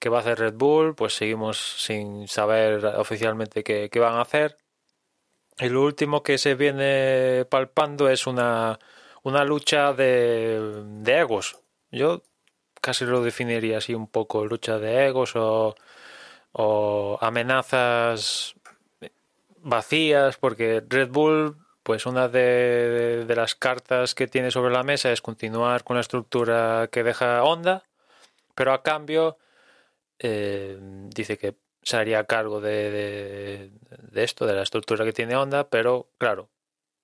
¿Qué 0.00 0.08
va 0.08 0.18
a 0.18 0.20
hacer 0.22 0.40
Red 0.40 0.54
Bull? 0.54 0.96
Pues 0.96 1.14
seguimos 1.14 1.58
sin 1.84 2.26
saber 2.26 2.84
oficialmente 2.84 3.62
qué, 3.62 3.88
van 4.00 4.14
a 4.14 4.22
hacer. 4.22 4.56
Y 5.58 5.68
lo 5.68 5.82
último 5.82 6.22
que 6.24 6.38
se 6.38 6.54
viene 6.56 7.44
palpando 7.48 8.08
es 8.08 8.26
una, 8.26 8.78
una 9.22 9.44
lucha 9.44 9.92
de, 9.92 10.84
de 11.02 11.18
egos. 11.18 11.60
Yo 11.92 12.22
casi 12.80 13.04
lo 13.04 13.22
definiría 13.22 13.78
así 13.78 13.94
un 13.94 14.08
poco, 14.08 14.44
lucha 14.46 14.78
de 14.78 15.06
egos 15.06 15.36
o 15.36 15.76
o 16.52 17.18
amenazas 17.20 18.54
vacías, 19.58 20.36
porque 20.36 20.82
Red 20.86 21.10
Bull, 21.10 21.56
pues 21.82 22.06
una 22.06 22.28
de, 22.28 23.24
de 23.26 23.36
las 23.36 23.54
cartas 23.54 24.14
que 24.14 24.26
tiene 24.26 24.50
sobre 24.50 24.72
la 24.72 24.82
mesa 24.82 25.12
es 25.12 25.20
continuar 25.22 25.84
con 25.84 25.96
la 25.96 26.00
estructura 26.00 26.88
que 26.90 27.02
deja 27.02 27.42
Honda, 27.44 27.84
pero 28.54 28.72
a 28.72 28.82
cambio 28.82 29.38
eh, 30.20 30.78
dice 31.14 31.38
que 31.38 31.56
se 31.82 31.96
haría 31.96 32.24
cargo 32.24 32.60
de, 32.60 33.70
esto, 34.14 34.46
de 34.46 34.54
la 34.54 34.62
estructura 34.62 35.04
que 35.04 35.14
tiene 35.14 35.34
Honda, 35.34 35.68
pero 35.68 36.08
claro, 36.18 36.50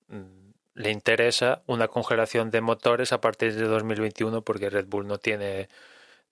mm, 0.08 0.50
le 0.74 0.90
interesa 0.90 1.62
una 1.66 1.88
congelación 1.88 2.50
de 2.50 2.60
motores 2.60 3.12
a 3.12 3.20
partir 3.20 3.54
de 3.54 3.64
2021 3.64 4.42
porque 4.42 4.70
Red 4.70 4.86
Bull 4.86 5.06
no 5.06 5.18
tiene 5.18 5.68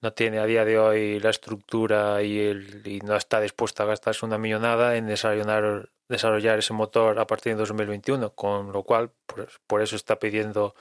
no 0.02 0.12
tiene 0.12 0.38
a 0.38 0.44
día 0.44 0.66
de 0.66 0.78
hoy 0.78 1.18
la 1.20 1.30
estructura 1.30 2.22
y, 2.22 2.38
el, 2.38 2.86
y 2.86 3.00
no 3.00 3.16
está 3.16 3.40
dispuesta 3.40 3.84
a 3.84 3.86
gastarse 3.86 4.26
una 4.26 4.36
millonada 4.36 4.96
en 4.96 5.06
desarrollar, 5.06 5.88
desarrollar 6.10 6.58
ese 6.58 6.74
motor 6.74 7.18
a 7.18 7.26
partir 7.26 7.54
de 7.54 7.60
2021, 7.60 8.34
con 8.34 8.70
lo 8.72 8.82
cual 8.82 9.10
por, 9.26 9.48
por 9.66 9.80
eso 9.80 9.96
está 9.96 10.18
pidiendo 10.18 10.74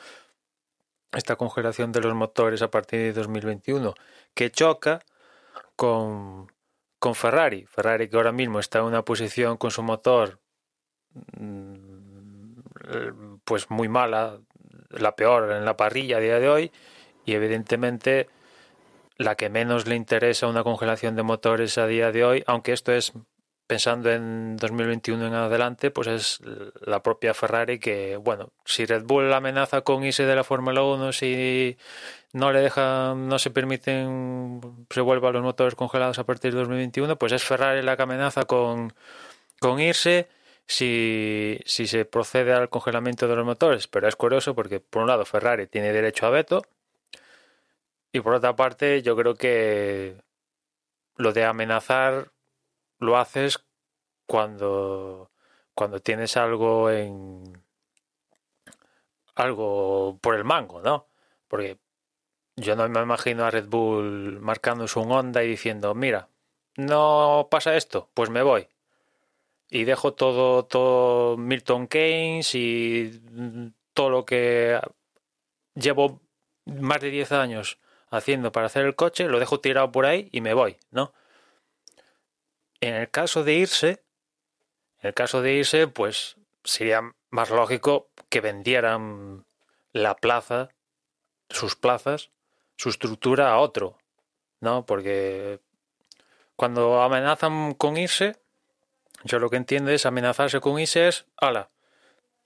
esta 1.13 1.37
congelación 1.37 1.93
de 1.93 2.01
los 2.01 2.13
motores 2.13 2.61
a 2.61 2.69
partir 2.69 2.99
de 2.99 3.13
2021, 3.13 3.93
que 4.33 4.51
choca 4.51 5.05
con, 5.75 6.47
con 6.99 7.15
Ferrari. 7.15 7.65
Ferrari 7.65 8.09
que 8.09 8.17
ahora 8.17 8.31
mismo 8.31 8.59
está 8.59 8.79
en 8.79 8.85
una 8.85 9.03
posición 9.03 9.57
con 9.57 9.71
su 9.71 9.83
motor 9.83 10.39
mm, 11.37 11.73
pues 13.45 13.69
muy 13.69 13.87
mala, 13.87 14.39
la 14.89 15.15
peor 15.15 15.51
en 15.51 15.65
la 15.65 15.77
parrilla 15.77 16.17
a 16.17 16.19
día 16.19 16.39
de 16.39 16.49
hoy, 16.49 16.71
y 17.25 17.33
evidentemente 17.33 18.29
la 19.17 19.35
que 19.35 19.49
menos 19.49 19.87
le 19.87 19.95
interesa 19.95 20.47
una 20.47 20.63
congelación 20.63 21.15
de 21.15 21.23
motores 21.23 21.77
a 21.77 21.87
día 21.87 22.11
de 22.11 22.25
hoy, 22.25 22.43
aunque 22.47 22.73
esto 22.73 22.91
es 22.91 23.13
pensando 23.67 24.11
en 24.11 24.57
2021 24.57 25.27
en 25.27 25.33
adelante, 25.33 25.91
pues 25.91 26.07
es 26.07 26.39
la 26.81 27.01
propia 27.01 27.33
Ferrari 27.33 27.79
que, 27.79 28.17
bueno, 28.17 28.51
si 28.65 28.85
Red 28.85 29.03
Bull 29.03 29.31
amenaza 29.33 29.81
con 29.81 30.03
irse 30.03 30.25
de 30.25 30.35
la 30.35 30.43
Fórmula 30.43 30.83
1, 30.83 31.13
si 31.13 31.77
no 32.33 32.51
le 32.51 32.61
dejan, 32.61 33.27
no 33.27 33.39
se 33.39 33.51
permiten, 33.51 34.61
se 34.89 35.01
vuelvan 35.01 35.33
los 35.33 35.43
motores 35.43 35.75
congelados 35.75 36.19
a 36.19 36.25
partir 36.25 36.53
de 36.53 36.59
2021, 36.59 37.17
pues 37.17 37.31
es 37.31 37.43
Ferrari 37.43 37.81
la 37.81 37.95
que 37.95 38.03
amenaza 38.03 38.45
con, 38.45 38.93
con 39.59 39.79
irse 39.79 40.27
si, 40.67 41.59
si 41.65 41.87
se 41.87 42.05
procede 42.05 42.53
al 42.53 42.69
congelamiento 42.69 43.27
de 43.27 43.35
los 43.35 43.45
motores. 43.45 43.87
Pero 43.87 44.07
es 44.07 44.15
curioso 44.15 44.55
porque, 44.55 44.79
por 44.79 45.03
un 45.03 45.07
lado, 45.09 45.25
Ferrari 45.25 45.67
tiene 45.67 45.93
derecho 45.93 46.25
a 46.27 46.29
veto, 46.29 46.63
y 48.13 48.21
por 48.21 48.35
otra 48.35 48.55
parte, 48.55 49.01
yo 49.01 49.15
creo 49.15 49.35
que 49.35 50.15
lo 51.17 51.33
de 51.33 51.45
amenazar 51.45 52.32
lo 53.03 53.17
haces 53.17 53.63
cuando, 54.25 55.31
cuando 55.75 55.99
tienes 55.99 56.37
algo 56.37 56.89
en 56.89 57.61
algo 59.35 60.19
por 60.21 60.35
el 60.35 60.43
mango, 60.43 60.81
¿no? 60.81 61.07
Porque 61.47 61.79
yo 62.55 62.75
no 62.75 62.87
me 62.87 63.01
imagino 63.01 63.45
a 63.45 63.51
Red 63.51 63.67
Bull 63.67 64.39
marcándose 64.39 64.99
un 64.99 65.11
Honda 65.11 65.43
y 65.43 65.47
diciendo, 65.47 65.95
mira, 65.95 66.29
no 66.77 67.47
pasa 67.49 67.75
esto, 67.75 68.09
pues 68.13 68.29
me 68.29 68.43
voy. 68.43 68.67
Y 69.69 69.85
dejo 69.85 70.13
todo, 70.13 70.65
todo 70.65 71.37
Milton 71.37 71.87
Keynes 71.87 72.53
y 72.53 73.21
todo 73.93 74.09
lo 74.09 74.25
que 74.25 74.79
llevo 75.75 76.21
más 76.65 77.01
de 77.01 77.09
10 77.09 77.31
años 77.31 77.79
haciendo 78.09 78.51
para 78.51 78.67
hacer 78.67 78.85
el 78.85 78.95
coche, 78.95 79.27
lo 79.27 79.39
dejo 79.39 79.59
tirado 79.59 79.91
por 79.91 80.05
ahí 80.05 80.29
y 80.31 80.41
me 80.41 80.53
voy, 80.53 80.77
¿no? 80.91 81.13
En 82.83 82.95
el 82.95 83.09
caso 83.09 83.45
de 83.45 83.53
irse, 83.53 84.03
en 84.99 85.07
el 85.07 85.13
caso 85.13 85.41
de 85.41 85.53
irse, 85.53 85.87
pues 85.87 86.35
sería 86.65 87.13
más 87.29 87.49
lógico 87.49 88.09
que 88.27 88.41
vendieran 88.41 89.45
la 89.93 90.17
plaza, 90.17 90.67
sus 91.49 91.77
plazas, 91.77 92.29
su 92.75 92.89
estructura 92.89 93.53
a 93.53 93.59
otro, 93.59 93.97
¿no? 94.59 94.85
Porque 94.85 95.61
cuando 96.57 97.01
amenazan 97.01 97.73
con 97.73 97.95
irse, 97.95 98.35
yo 99.23 99.39
lo 99.39 99.49
que 99.49 99.55
entiendo 99.55 99.89
es 99.91 100.05
amenazarse 100.05 100.59
con 100.59 100.77
irse 100.77 101.07
es, 101.07 101.25
ala, 101.37 101.69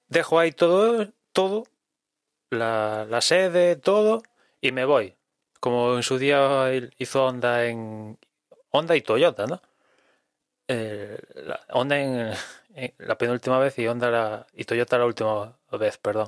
dejo 0.07 0.37
ahí 0.37 0.51
todo, 0.51 1.13
todo, 1.31 1.63
la, 2.51 3.07
la 3.09 3.21
sede, 3.21 3.75
todo, 3.75 4.21
y 4.61 4.71
me 4.71 4.85
voy. 4.85 5.15
como 5.59 5.95
en 5.95 6.03
su 6.03 6.19
día 6.19 6.69
hizo 6.99 7.25
Honda 7.25 7.65
en 7.65 8.19
Honda 8.69 8.95
y 8.95 9.01
Toyota, 9.01 9.47
¿no? 9.47 9.63
Eh, 10.67 11.17
la, 11.35 11.59
en, 11.95 12.33
la 12.97 13.17
penúltima 13.17 13.57
vez 13.59 13.79
y 13.79 13.87
Honda 13.87 14.11
la, 14.11 14.47
y 14.53 14.65
Toyota 14.65 14.97
la 14.97 15.05
última 15.05 15.57
vez, 15.71 15.97
perdón. 15.97 16.27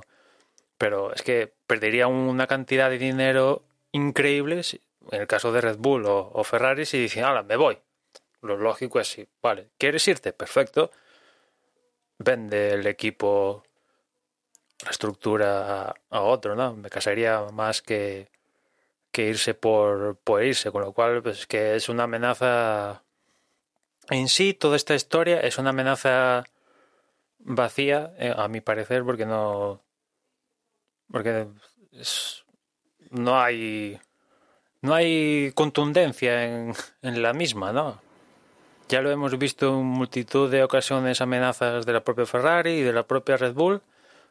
Pero 0.78 1.12
es 1.12 1.22
que 1.22 1.52
perdería 1.66 2.06
una 2.08 2.46
cantidad 2.46 2.90
de 2.90 2.98
dinero 2.98 3.62
increíble 3.92 4.62
en 5.10 5.20
el 5.20 5.26
caso 5.26 5.52
de 5.52 5.60
Red 5.60 5.76
Bull 5.78 6.04
o, 6.06 6.44
Ferrari 6.44 6.86
si 6.86 6.98
dicen, 6.98 7.24
ahora 7.24 7.42
me 7.42 7.56
voy. 7.56 7.78
Lo 8.42 8.56
lógico 8.56 9.00
es 9.00 9.08
sí, 9.08 9.28
vale, 9.42 9.70
¿quieres 9.78 10.06
irte? 10.08 10.32
Perfecto. 10.32 10.90
Vende 12.18 12.72
el 12.74 12.86
equipo, 12.86 13.62
la 14.84 14.90
estructura 14.90 15.94
a, 16.10 16.20
otro, 16.22 16.54
¿no? 16.54 16.74
Me 16.74 16.90
casaría 16.90 17.42
más 17.52 17.82
que, 17.82 18.28
que 19.12 19.26
irse 19.28 19.54
por, 19.54 20.16
por 20.18 20.42
irse, 20.44 20.70
con 20.70 20.82
lo 20.82 20.92
cual, 20.92 21.22
pues 21.22 21.46
que 21.46 21.76
es 21.76 21.88
una 21.88 22.04
amenaza 22.04 23.04
en 24.08 24.28
sí, 24.28 24.54
toda 24.54 24.76
esta 24.76 24.94
historia 24.94 25.40
es 25.40 25.58
una 25.58 25.70
amenaza 25.70 26.44
vacía, 27.38 28.12
eh, 28.18 28.34
a 28.36 28.48
mi 28.48 28.60
parecer, 28.60 29.04
porque 29.04 29.26
no. 29.26 29.82
Porque 31.10 31.48
no 33.10 33.40
hay. 33.40 34.00
No 34.82 34.94
hay 34.94 35.52
contundencia 35.54 36.44
en, 36.44 36.72
en 37.02 37.22
la 37.22 37.34
misma, 37.34 37.72
¿no? 37.72 38.00
Ya 38.88 39.02
lo 39.02 39.10
hemos 39.10 39.38
visto 39.38 39.68
en 39.78 39.84
multitud 39.84 40.50
de 40.50 40.64
ocasiones 40.64 41.20
amenazas 41.20 41.84
de 41.86 41.92
la 41.92 42.02
propia 42.02 42.26
Ferrari 42.26 42.70
y 42.72 42.82
de 42.82 42.92
la 42.92 43.06
propia 43.06 43.36
Red 43.36 43.52
Bull 43.52 43.82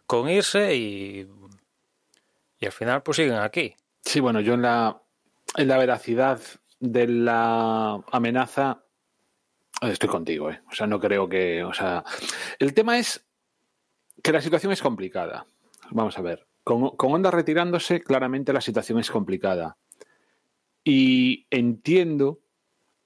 con 0.05 0.27
irse 0.27 0.75
y, 0.75 1.29
y 2.59 2.65
al 2.65 2.71
final 2.71 3.03
pues 3.03 3.17
siguen 3.17 3.35
aquí. 3.35 3.75
Sí, 4.01 4.19
bueno, 4.19 4.41
yo 4.41 4.55
en 4.55 4.63
la, 4.63 5.01
en 5.55 5.67
la 5.67 5.77
veracidad 5.77 6.41
de 6.79 7.07
la 7.07 8.01
amenaza 8.11 8.83
estoy 9.81 10.09
contigo, 10.09 10.51
¿eh? 10.51 10.61
O 10.71 10.75
sea, 10.75 10.87
no 10.87 10.99
creo 10.99 11.27
que. 11.27 11.63
O 11.63 11.73
sea, 11.73 12.03
el 12.59 12.73
tema 12.73 12.97
es 12.97 13.25
que 14.21 14.31
la 14.31 14.41
situación 14.41 14.71
es 14.71 14.81
complicada. 14.81 15.45
Vamos 15.91 16.17
a 16.17 16.21
ver. 16.21 16.47
Con, 16.63 16.95
con 16.97 17.13
Honda 17.13 17.31
retirándose, 17.31 18.01
claramente 18.01 18.53
la 18.53 18.61
situación 18.61 18.99
es 18.99 19.09
complicada. 19.09 19.77
Y 20.83 21.47
entiendo 21.49 22.39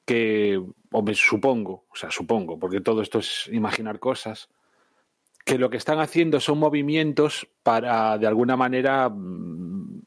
que, 0.05 0.61
me 0.91 1.15
supongo, 1.15 1.85
o 1.89 1.95
sea, 1.95 2.11
supongo, 2.11 2.59
porque 2.59 2.81
todo 2.81 3.01
esto 3.01 3.19
es 3.19 3.49
imaginar 3.51 3.99
cosas, 3.99 4.49
que 5.45 5.57
lo 5.57 5.69
que 5.69 5.77
están 5.77 5.99
haciendo 5.99 6.39
son 6.39 6.59
movimientos 6.59 7.47
para, 7.63 8.17
de 8.17 8.27
alguna 8.27 8.55
manera, 8.55 9.09
mm, 9.09 10.01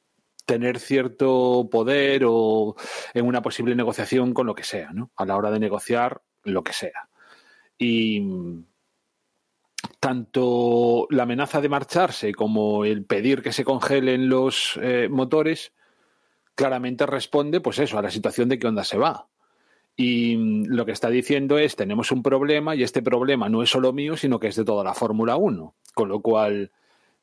tener 0.45 0.79
cierto 0.79 1.69
poder 1.71 2.23
o 2.27 2.77
en 3.13 3.27
una 3.27 3.43
posible 3.43 3.75
negociación 3.75 4.33
con 4.33 4.47
lo 4.47 4.55
que 4.55 4.63
sea, 4.63 4.93
¿no? 4.93 5.11
A 5.17 5.27
la 5.27 5.37
hora 5.37 5.51
de 5.51 5.59
negociar 5.59 6.23
lo 6.53 6.65
que 6.65 6.73
sea. 6.73 7.09
Y 7.79 8.23
tanto 10.01 11.07
la 11.11 11.25
amenaza 11.25 11.61
de 11.61 11.69
marcharse 11.69 12.35
como 12.35 12.85
el 12.85 13.05
pedir 13.05 13.43
que 13.43 13.53
se 13.53 13.65
congelen 13.65 14.29
los 14.29 14.79
eh, 14.83 15.09
motores 15.11 15.73
claramente 16.55 17.07
responde 17.07 17.61
pues 17.61 17.79
eso 17.79 17.99
a 17.99 18.03
la 18.03 18.11
situación 18.11 18.49
de 18.49 18.59
que 18.59 18.67
Honda 18.67 18.85
se 18.85 18.99
va. 18.99 19.29
Y 19.97 20.67
lo 20.67 20.85
que 20.85 20.93
está 20.93 21.09
diciendo 21.09 21.59
es, 21.59 21.75
tenemos 21.75 22.13
un 22.13 22.23
problema 22.23 22.75
y 22.75 22.83
este 22.83 23.03
problema 23.03 23.49
no 23.49 23.63
es 23.63 23.71
solo 23.71 23.93
mío, 23.93 24.17
sino 24.17 24.39
que 24.39 24.49
es 24.49 24.57
de 24.57 24.65
toda 24.65 24.85
la 24.85 24.93
Fórmula 24.93 25.37
1. 25.37 25.75
Con 25.95 26.09
lo 26.09 26.21
cual, 26.21 26.71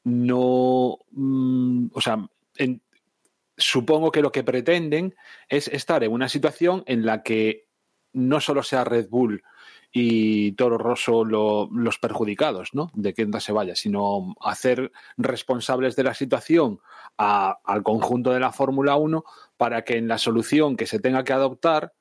no... 0.03 0.97
Mm, 1.11 1.87
o 1.93 2.01
sea, 2.01 2.27
supongo 3.57 4.11
que 4.11 4.23
lo 4.23 4.31
que 4.31 4.43
pretenden 4.43 5.15
es 5.49 5.67
estar 5.67 6.03
en 6.03 6.11
una 6.11 6.29
situación 6.29 6.83
en 6.87 7.05
la 7.05 7.21
que 7.21 7.67
no 8.13 8.39
solo 8.39 8.63
sea 8.63 8.83
Red 8.83 9.09
Bull 9.09 9.43
y 9.95 10.53
Toro 10.53 10.79
Rosso 10.79 11.23
los 11.23 11.99
perjudicados, 11.99 12.73
¿no? 12.73 12.89
De 12.95 13.13
que 13.13 13.23
Honda 13.23 13.39
se 13.39 13.51
vaya, 13.51 13.75
sino 13.75 14.35
hacer 14.41 14.91
responsables 15.17 15.95
de 15.95 16.03
la 16.03 16.15
situación 16.15 16.79
al 17.17 17.83
conjunto 17.83 18.31
de 18.31 18.39
la 18.39 18.51
Fórmula 18.51 18.95
1 18.95 19.23
para 19.55 19.83
que 19.83 19.97
en 19.97 20.07
la 20.07 20.17
solución 20.17 20.75
que 20.75 20.87
se 20.87 20.99
tenga 20.99 21.23
que 21.23 21.33
adoptar, 21.33 21.93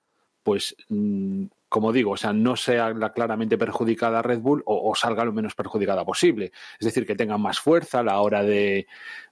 pues, 0.42 0.74
mm, 0.88 1.44
como 1.68 1.92
digo, 1.92 2.12
o 2.12 2.16
sea, 2.16 2.32
no 2.32 2.56
sea 2.56 2.90
la 2.94 3.12
claramente 3.12 3.58
perjudicada 3.58 4.22
Red 4.22 4.40
Bull 4.40 4.62
o, 4.66 4.94
salga 4.94 5.24
lo 5.24 5.32
menos 5.32 5.54
perjudicada 5.54 6.04
posible. 6.04 6.52
Es 6.78 6.86
decir, 6.86 7.06
que 7.06 7.14
tengan 7.14 7.40
más 7.40 7.60
fuerza 7.60 8.00
a 8.00 8.02
la 8.02 8.20
hora 8.20 8.42
de 8.42 8.86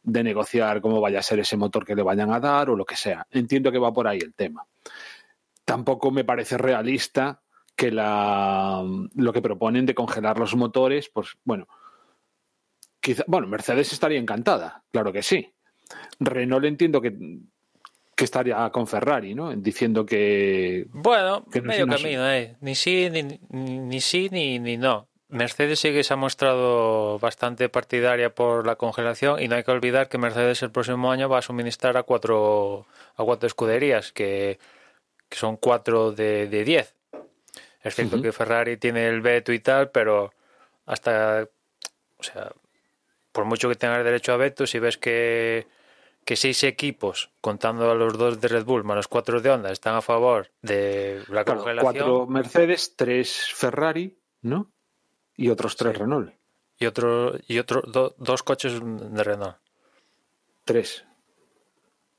negociar 0.05 0.81
cómo 0.83 1.01
vaya 1.01 1.21
a 1.21 1.23
ser 1.23 1.41
ese 1.41 1.57
motor 1.57 1.85
que 1.85 1.95
le 1.95 2.03
vayan 2.03 2.33
a 2.33 2.41
dar 2.41 2.71
o 2.71 2.77
lo 2.77 2.85
que 2.85 2.97
sea. 2.97 3.27
Entiendo 3.31 3.73
que 3.73 3.79
va 3.79 3.93
por 3.93 4.07
ahí 4.07 4.19
el 4.19 4.35
tema 4.35 4.67
tampoco 5.65 6.11
me 6.11 6.25
parece 6.25 6.59
realista 6.59 7.43
que 7.77 7.91
la, 7.91 8.85
lo 9.15 9.33
que 9.33 9.43
proponen 9.43 9.87
de 9.87 9.95
congelar 9.95 10.39
los 10.39 10.55
motores, 10.55 11.09
pues 11.09 11.39
bueno, 11.45 11.67
quizá, 13.01 13.25
bueno, 13.27 13.47
Mercedes 13.47 13.93
estaría 13.93 14.19
encantada, 14.19 14.85
claro 14.93 15.13
que 15.13 15.23
sí. 15.23 15.55
Renault 16.19 16.67
entiendo 16.67 17.01
que, 17.01 17.17
que 18.15 18.25
estaría 18.25 18.69
con 18.71 18.87
Ferrari, 18.87 19.35
¿no? 19.35 19.51
Diciendo 19.57 20.05
que... 20.05 20.87
Bueno, 20.91 21.47
medio 21.63 21.87
camino, 21.87 22.31
¿eh? 22.31 22.57
Ni 22.61 22.75
sí, 22.75 23.09
ni, 23.11 23.41
ni, 23.51 24.01
sí, 24.01 24.29
ni, 24.31 24.59
ni 24.59 24.77
no. 24.77 25.09
Mercedes 25.29 25.79
sí 25.81 25.91
que 25.93 26.05
se 26.05 26.13
ha 26.13 26.17
mostrado 26.17 27.19
bastante 27.19 27.69
partidaria 27.69 28.35
por 28.35 28.67
la 28.67 28.77
congelación 28.77 29.41
y 29.41 29.49
no 29.49 29.55
hay 29.55 29.63
que 29.63 29.71
olvidar 29.71 30.09
que 30.09 30.19
Mercedes 30.19 30.63
el 30.63 30.71
próximo 30.71 31.13
año 31.13 31.29
va 31.29 31.39
a 31.39 31.43
suministrar 31.43 31.97
a 31.97 32.03
cuatro, 32.03 32.87
a 33.17 33.25
cuatro 33.25 33.47
escuderías 33.47 34.13
que 34.13 34.59
que 35.31 35.39
son 35.39 35.57
cuatro 35.57 36.13
de, 36.13 36.49
de 36.49 36.65
diez. 36.65 36.95
Es 37.83 37.95
cierto 37.95 38.21
que 38.21 38.33
Ferrari 38.33 38.77
tiene 38.77 39.09
el 39.09 39.23
veto 39.23 39.55
y 39.55 39.61
tal, 39.61 39.91
pero 39.91 40.35
hasta, 40.85 41.49
o 42.19 42.23
sea, 42.23 42.53
por 43.33 43.47
mucho 43.47 43.71
que 43.71 43.75
tengas 43.77 44.05
derecho 44.05 44.35
a 44.35 44.37
veto, 44.37 44.67
si 44.67 44.79
ves 44.79 44.99
que, 44.99 45.67
que 46.27 46.37
seis 46.37 46.63
equipos, 46.65 47.31
contando 47.41 47.91
a 47.91 47.95
los 47.95 48.19
dos 48.19 48.39
de 48.39 48.49
Red 48.49 48.65
Bull 48.65 48.85
más 48.85 48.97
los 48.97 49.09
cuatro 49.09 49.41
de 49.41 49.49
Honda, 49.49 49.71
están 49.71 49.95
a 49.95 50.03
favor 50.03 50.51
de 50.61 51.23
la 51.29 51.47
congelación. 51.47 51.85
Cuatro 51.85 52.27
Mercedes, 52.27 52.97
tres 52.97 53.49
Ferrari, 53.55 54.19
¿no? 54.43 54.71
Y 55.37 55.49
otros 55.49 55.77
tres 55.77 55.97
Renault. 55.97 56.35
Y 56.77 56.87
otro, 56.87 57.35
y 57.47 57.59
otro 57.59 57.83
dos 57.83 58.43
coches 58.43 58.79
de 58.83 59.25
Renault. 59.25 59.57
Tres. 60.65 61.07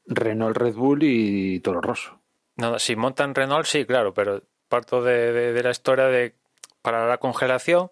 Renault, 0.07 0.57
Red 0.57 0.73
Bull 0.73 1.03
y 1.03 1.59
Toro 1.59 1.81
Rosso. 1.81 2.20
No, 2.61 2.77
si 2.77 2.95
montan 2.95 3.33
Renault, 3.33 3.65
sí, 3.65 3.85
claro, 3.85 4.13
pero 4.13 4.43
parto 4.69 5.01
de, 5.01 5.59
la 5.63 5.71
historia 5.71 6.05
de 6.05 6.35
para 6.83 7.07
la 7.07 7.17
congelación 7.17 7.89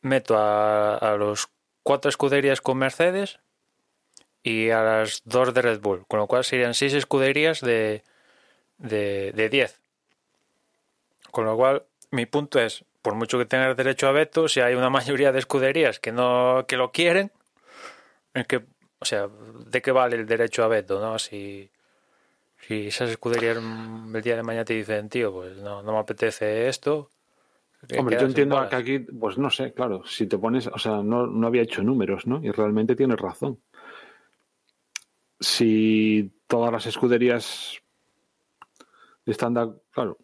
meto 0.00 0.34
a, 0.36 1.14
los 1.16 1.48
cuatro 1.84 2.08
escuderías 2.08 2.60
con 2.60 2.78
Mercedes 2.78 3.38
y 4.42 4.70
a 4.70 4.82
las 4.82 5.22
dos 5.24 5.54
de 5.54 5.62
Red 5.62 5.80
Bull, 5.80 6.04
con 6.08 6.18
lo 6.18 6.26
cual 6.26 6.42
serían 6.42 6.74
seis 6.74 6.94
escuderías 6.94 7.60
de, 7.60 8.02
de, 8.78 9.30
de 9.36 9.48
diez. 9.48 9.80
Con 11.30 11.44
lo 11.44 11.56
cual, 11.56 11.84
mi 12.10 12.26
punto 12.26 12.58
es, 12.58 12.84
por 13.02 13.14
mucho 13.14 13.38
que 13.38 13.44
tengas 13.44 13.76
derecho 13.76 14.08
a 14.08 14.12
veto, 14.12 14.48
si 14.48 14.58
hay 14.58 14.74
una 14.74 14.90
mayoría 14.90 15.30
de 15.30 15.38
escuderías 15.38 16.00
que 16.00 16.10
no 16.10 16.64
que 16.66 16.76
lo 16.76 16.90
quieren, 16.90 17.30
es 18.34 18.48
que, 18.48 18.64
o 18.98 19.04
sea, 19.04 19.28
¿de 19.28 19.80
qué 19.80 19.92
vale 19.92 20.16
el 20.16 20.26
derecho 20.26 20.64
a 20.64 20.68
veto, 20.68 20.98
no? 21.00 21.20
Si 21.20 21.70
si 22.66 22.86
esas 22.86 23.10
escuderías 23.10 23.56
el 23.56 24.22
día 24.22 24.36
de 24.36 24.42
mañana 24.42 24.64
te 24.64 24.74
dicen, 24.74 25.08
tío, 25.08 25.32
pues 25.32 25.56
no, 25.58 25.82
no 25.82 25.92
me 25.92 25.98
apetece 25.98 26.68
esto. 26.68 27.10
Hombre, 27.98 28.18
yo 28.20 28.26
entiendo 28.26 28.68
que 28.68 28.76
aquí, 28.76 28.98
pues 28.98 29.38
no 29.38 29.48
sé, 29.48 29.72
claro, 29.72 30.04
si 30.04 30.26
te 30.26 30.36
pones, 30.36 30.66
o 30.66 30.78
sea, 30.78 31.02
no, 31.02 31.26
no 31.26 31.46
había 31.46 31.62
hecho 31.62 31.82
números, 31.82 32.26
¿no? 32.26 32.40
Y 32.42 32.50
realmente 32.50 32.94
tienes 32.94 33.18
razón. 33.18 33.58
Si 35.38 36.30
todas 36.46 36.70
las 36.70 36.84
escuderías 36.84 37.80
están, 39.24 39.54
de, 39.54 39.72
claro, 39.90 40.18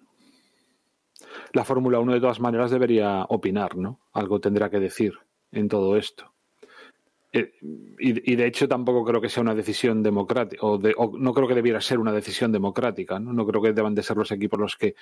la 1.52 1.64
Fórmula 1.64 1.98
1 1.98 2.12
de 2.12 2.20
todas 2.20 2.40
maneras 2.40 2.70
debería 2.70 3.24
opinar, 3.24 3.76
¿no? 3.76 4.00
Algo 4.12 4.40
tendrá 4.40 4.68
que 4.68 4.78
decir 4.78 5.14
en 5.52 5.68
todo 5.68 5.96
esto. 5.96 6.35
Eh, 7.36 7.52
y, 7.98 8.36
de 8.36 8.46
hecho 8.46 8.68
tampoco 8.68 9.04
creo 9.04 9.20
que 9.20 9.28
sea 9.28 9.42
una 9.42 9.54
decisión 9.54 10.02
democrática, 10.02 10.64
o, 10.64 10.78
no 11.18 11.34
creo 11.34 11.48
que 11.48 11.54
debiera 11.54 11.80
ser 11.80 11.98
una 11.98 12.12
decisión 12.12 12.52
democrática, 12.52 13.18
¿no? 13.18 13.32
¿no? 13.32 13.46
creo 13.46 13.60
que 13.60 13.72
deban 13.72 13.94
de 13.94 14.02
ser 14.02 14.16
los 14.16 14.30
equipos 14.30 14.58
los 14.58 14.76
que 14.76 14.94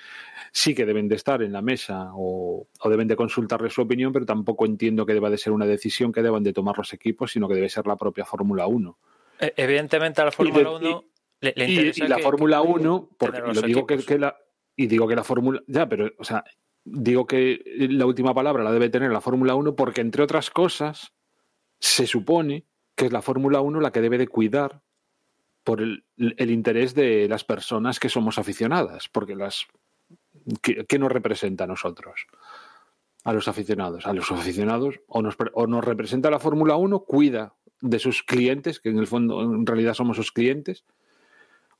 sí 0.51 0.75
que 0.75 0.85
deben 0.85 1.07
de 1.07 1.15
estar 1.15 1.41
en 1.41 1.53
la 1.53 1.61
mesa 1.61 2.11
o, 2.13 2.67
deben 2.85 3.07
de 3.07 3.15
consultarle 3.15 3.69
su 3.69 3.81
opinión, 3.81 4.11
pero 4.11 4.25
tampoco 4.25 4.65
entiendo 4.65 5.05
que 5.05 5.13
deba 5.13 5.29
de 5.29 5.37
ser 5.37 5.53
una 5.53 5.65
decisión 5.65 6.11
que 6.11 6.21
deban 6.21 6.43
de 6.43 6.53
tomar 6.53 6.77
los 6.77 6.93
equipos, 6.93 7.31
sino 7.31 7.47
que 7.47 7.55
debe 7.55 7.69
ser 7.69 7.87
la 7.87 7.95
propia 7.95 8.25
Fórmula 8.25 8.67
1. 8.67 8.97
E, 9.39 9.53
evidentemente 9.57 10.21
a 10.21 10.25
la 10.25 10.31
Fórmula 10.31 10.71
1 10.71 11.03
le, 11.41 11.49
interesa 11.49 12.05
y, 12.05 12.07
la 12.07 12.19
Fórmula 12.19 12.61
1, 12.61 13.09
porque 13.17 13.39
lo 13.39 13.61
digo 13.61 13.85
que, 13.85 13.97
que, 13.97 14.19
la... 14.19 14.35
Y 14.75 14.87
digo 14.87 15.07
que 15.07 15.15
la 15.15 15.23
Fórmula... 15.23 15.61
Ya, 15.67 15.87
pero, 15.87 16.11
o 16.17 16.23
sea, 16.23 16.43
digo 16.83 17.25
que 17.25 17.61
la 17.89 18.05
última 18.05 18.33
palabra 18.33 18.63
la 18.63 18.71
debe 18.71 18.89
tener 18.89 19.11
la 19.11 19.21
Fórmula 19.21 19.55
1 19.55 19.75
porque, 19.75 20.01
entre 20.01 20.23
otras 20.23 20.49
cosas 20.49 21.13
se 21.79 22.07
supone 22.07 22.65
que 22.95 23.05
es 23.05 23.11
la 23.11 23.21
Fórmula 23.21 23.61
1 23.61 23.79
la 23.81 23.91
que 23.91 24.01
debe 24.01 24.17
de 24.17 24.27
cuidar 24.27 24.81
por 25.63 25.81
el, 25.81 26.03
interés 26.17 26.93
de 26.93 27.27
las 27.27 27.43
personas 27.43 27.99
que 27.99 28.07
somos 28.07 28.37
aficionadas, 28.37 29.09
porque 29.09 29.35
las 29.35 29.65
¿qué, 30.61 30.99
nos 30.99 31.11
representa 31.11 31.63
a 31.63 31.67
nosotros? 31.67 32.27
A 33.23 33.33
los 33.33 33.47
aficionados. 33.47 34.05
A 34.05 34.13
los 34.13 34.31
aficionados 34.31 34.99
o 35.07 35.23
nos, 35.23 35.35
o 35.53 35.65
nos 35.67 35.83
representa 35.83 36.29
la 36.29 36.39
Fórmula 36.39 36.75
1, 36.75 36.99
cuida 36.99 37.55
de 37.81 37.97
sus 37.97 38.21
clientes, 38.21 38.79
que 38.79 38.89
en 38.89 38.99
el 38.99 39.07
fondo 39.07 39.41
en 39.41 39.65
realidad 39.65 39.95
somos 39.95 40.17
sus 40.17 40.31
clientes, 40.31 40.85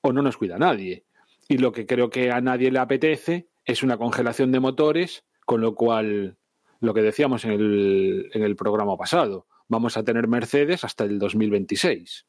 o 0.02 0.12
no 0.12 0.24
nos 0.24 0.38
cuida 0.38 0.58
nadie. 0.58 1.06
Y 1.48 1.60
lo 1.60 1.72
que 1.72 1.86
creo 1.86 2.10
que 2.10 2.32
a 2.32 2.42
nadie 2.42 2.72
le 2.72 2.80
apetece 2.80 3.50
es 3.66 3.84
una 3.84 3.98
congelación 3.98 4.52
de 4.52 4.60
motores, 4.60 5.26
con 5.46 5.62
lo 5.62 5.76
cual, 5.76 6.38
lo 6.80 6.94
que 6.96 7.04
decíamos 7.04 7.46
en 7.46 7.52
el, 7.52 8.32
en 8.34 8.42
el 8.42 8.56
programa 8.56 8.98
pasado, 8.98 9.46
vamos 9.68 9.98
a 9.98 10.04
tener 10.04 10.28
Mercedes 10.28 10.84
hasta 10.84 11.04
el 11.04 11.20
2026. 11.20 12.26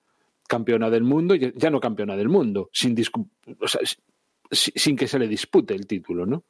Campeona 0.49 0.91
del 0.91 1.03
mundo, 1.03 1.35
ya 1.35 1.71
no 1.71 1.81
campeona 1.81 2.17
del 2.17 2.29
mundo, 2.29 2.71
sin, 2.73 2.97
o 3.61 3.69
sea, 3.69 3.81
sin 4.51 4.97
que 4.97 5.09
se 5.09 5.19
le 5.19 5.27
dispute 5.27 5.75
el 5.75 5.87
título, 5.87 6.25
¿no? 6.25 6.45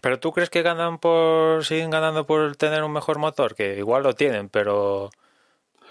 Pero 0.00 0.20
tú 0.20 0.32
crees 0.32 0.48
que 0.48 0.62
ganan 0.62 0.98
por 0.98 1.64
siguen 1.64 1.90
ganando 1.90 2.26
por 2.26 2.56
tener 2.56 2.82
un 2.84 2.92
mejor 2.92 3.18
motor, 3.18 3.54
que 3.54 3.78
igual 3.78 4.02
lo 4.02 4.14
tienen, 4.14 4.48
pero 4.48 5.10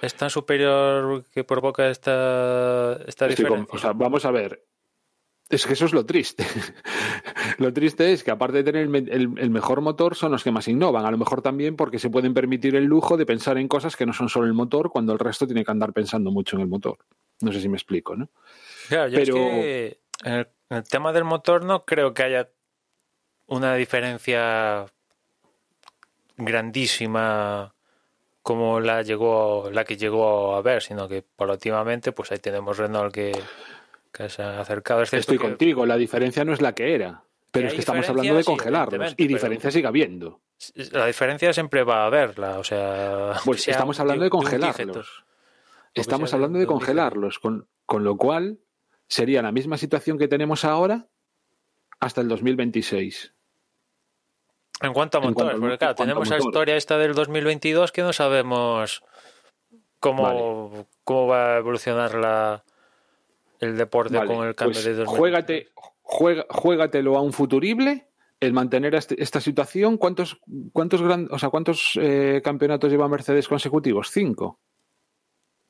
es 0.02 0.16
tan 0.16 0.30
superior 0.30 1.26
que 1.34 1.44
provoca 1.44 1.90
esta, 1.90 2.94
esta 3.06 3.28
diferencia. 3.28 3.66
Con, 3.68 3.78
o 3.78 3.80
sea, 3.80 3.92
vamos 3.94 4.26
a 4.26 4.32
ver, 4.32 4.64
es 5.50 5.66
que 5.66 5.74
eso 5.74 5.86
es 5.86 5.94
lo 5.94 6.06
triste. 6.06 6.46
lo 7.58 7.74
triste 7.74 8.14
es 8.14 8.24
que 8.24 8.32
aparte 8.32 8.58
de 8.58 8.64
tener 8.64 8.84
el, 8.84 8.96
el, 8.96 9.34
el, 9.38 9.50
mejor 9.50 9.82
motor, 9.82 10.16
son 10.16 10.32
los 10.32 10.44
que 10.44 10.52
más 10.52 10.68
innovan. 10.68 11.06
A 11.06 11.12
lo 11.12 11.18
mejor 11.18 11.42
también 11.42 11.76
porque 11.76 11.98
se 11.98 12.10
pueden 12.10 12.34
permitir 12.34 12.76
el 12.76 12.86
lujo 12.86 13.18
de 13.18 13.26
pensar 13.26 13.58
en 13.58 13.68
cosas 13.68 13.96
que 13.96 14.06
no 14.06 14.14
son 14.14 14.30
solo 14.30 14.46
el 14.46 14.54
motor, 14.54 14.92
cuando 14.92 15.12
el 15.12 15.20
resto 15.20 15.48
tiene 15.48 15.66
que 15.66 15.72
andar 15.72 15.92
pensando 15.92 16.32
mucho 16.32 16.56
en 16.56 16.62
el 16.62 16.68
motor. 16.68 16.98
No 17.42 17.52
sé 17.52 17.62
si 17.62 17.70
me 17.70 17.78
explico, 17.78 18.16
¿no? 18.16 18.30
Claro, 18.90 19.10
yo 19.10 19.20
Pero... 19.20 19.38
es 19.38 19.52
que 19.52 20.00
en 20.24 20.34
el, 20.34 20.48
en 20.70 20.78
el 20.78 20.84
tema 20.84 21.12
del 21.14 21.24
motor 21.24 21.64
no 21.66 21.84
creo 21.84 22.14
que 22.14 22.24
haya 22.24 22.50
una 23.48 23.74
diferencia 23.76 24.86
grandísima 26.38 27.74
como 28.42 28.80
la 28.80 29.02
llegó 29.02 29.70
la 29.72 29.84
que 29.84 29.98
llegó 29.98 30.56
a 30.56 30.62
ver, 30.62 30.82
sino 30.82 31.08
que 31.08 31.22
paulatinamente 31.22 32.12
pues 32.12 32.32
ahí 32.32 32.40
tenemos 32.40 32.78
Renault 32.78 33.14
que, 33.14 33.32
que 34.12 34.30
se 34.30 34.42
ha 34.42 34.60
acercado. 34.60 35.02
Es 35.02 35.14
Estoy 35.14 35.38
que, 35.38 35.44
contigo, 35.44 35.86
la 35.86 35.98
diferencia 35.98 36.44
no 36.46 36.54
es 36.54 36.62
la 36.62 36.74
que 36.74 36.96
era, 36.96 37.24
pero 37.52 37.68
es 37.68 37.74
que 37.74 37.80
estamos 37.80 38.08
hablando 38.10 38.36
de 38.36 38.44
congelarlos 38.44 39.14
y 39.18 39.28
diferencia 39.28 39.72
sigue 39.72 39.88
habiendo. 39.88 40.42
La 40.92 41.06
diferencia 41.06 41.54
siempre 41.54 41.84
va 41.84 42.04
a 42.04 42.06
haberla, 42.08 42.60
o 42.60 42.64
sea, 42.64 43.34
pues 43.46 43.68
estamos 43.68 44.00
hablando 44.00 44.24
de 44.24 44.30
congelarlos. 44.30 45.24
Estamos 45.94 46.34
hablando 46.34 46.60
de 46.60 46.68
congelarlos, 46.68 47.40
con, 47.40 47.68
con 47.86 48.04
lo 48.04 48.16
cual 48.18 48.60
sería 49.08 49.42
la 49.42 49.52
misma 49.52 49.78
situación 49.78 50.18
que 50.18 50.28
tenemos 50.28 50.64
ahora 50.64 51.08
hasta 52.00 52.22
el 52.22 52.28
2026. 52.28 53.34
En 54.82 54.94
cuanto 54.94 55.18
a 55.18 55.22
motores, 55.22 55.52
cuanto, 55.52 55.62
porque 55.62 55.78
claro, 55.78 55.96
tenemos 55.96 56.30
la 56.30 56.38
historia 56.38 56.76
esta 56.78 56.98
del 56.98 57.14
2022 57.14 57.92
que 57.92 58.02
no 58.02 58.14
sabemos 58.14 59.04
cómo, 60.00 60.24
vale. 60.24 60.86
cómo 61.04 61.28
va 61.28 61.56
a 61.56 61.58
evolucionar 61.58 62.14
la, 62.16 62.64
el 63.60 63.78
deporte 63.78 64.18
vale, 64.18 64.34
con 64.34 64.48
el 64.48 64.56
cambio 64.56 64.74
pues 64.74 64.86
de 64.86 64.94
2022. 64.94 65.18
Juégate, 65.18 65.70
juega, 66.02 66.46
juégatelo 66.50 67.18
a 67.18 67.22
un 67.22 67.34
futurible, 67.34 68.08
el 68.40 68.54
mantener 68.54 68.96
este, 68.96 69.22
esta 69.22 69.42
situación. 69.42 69.98
¿Cuántos, 69.98 70.40
cuántos, 70.74 71.02
gran, 71.02 71.28
o 71.32 71.40
sea, 71.40 71.50
cuántos 71.50 71.98
eh, 72.02 72.42
campeonatos 72.44 72.92
lleva 72.92 73.08
Mercedes 73.08 73.48
consecutivos? 73.48 74.10
Cinco. 74.12 74.60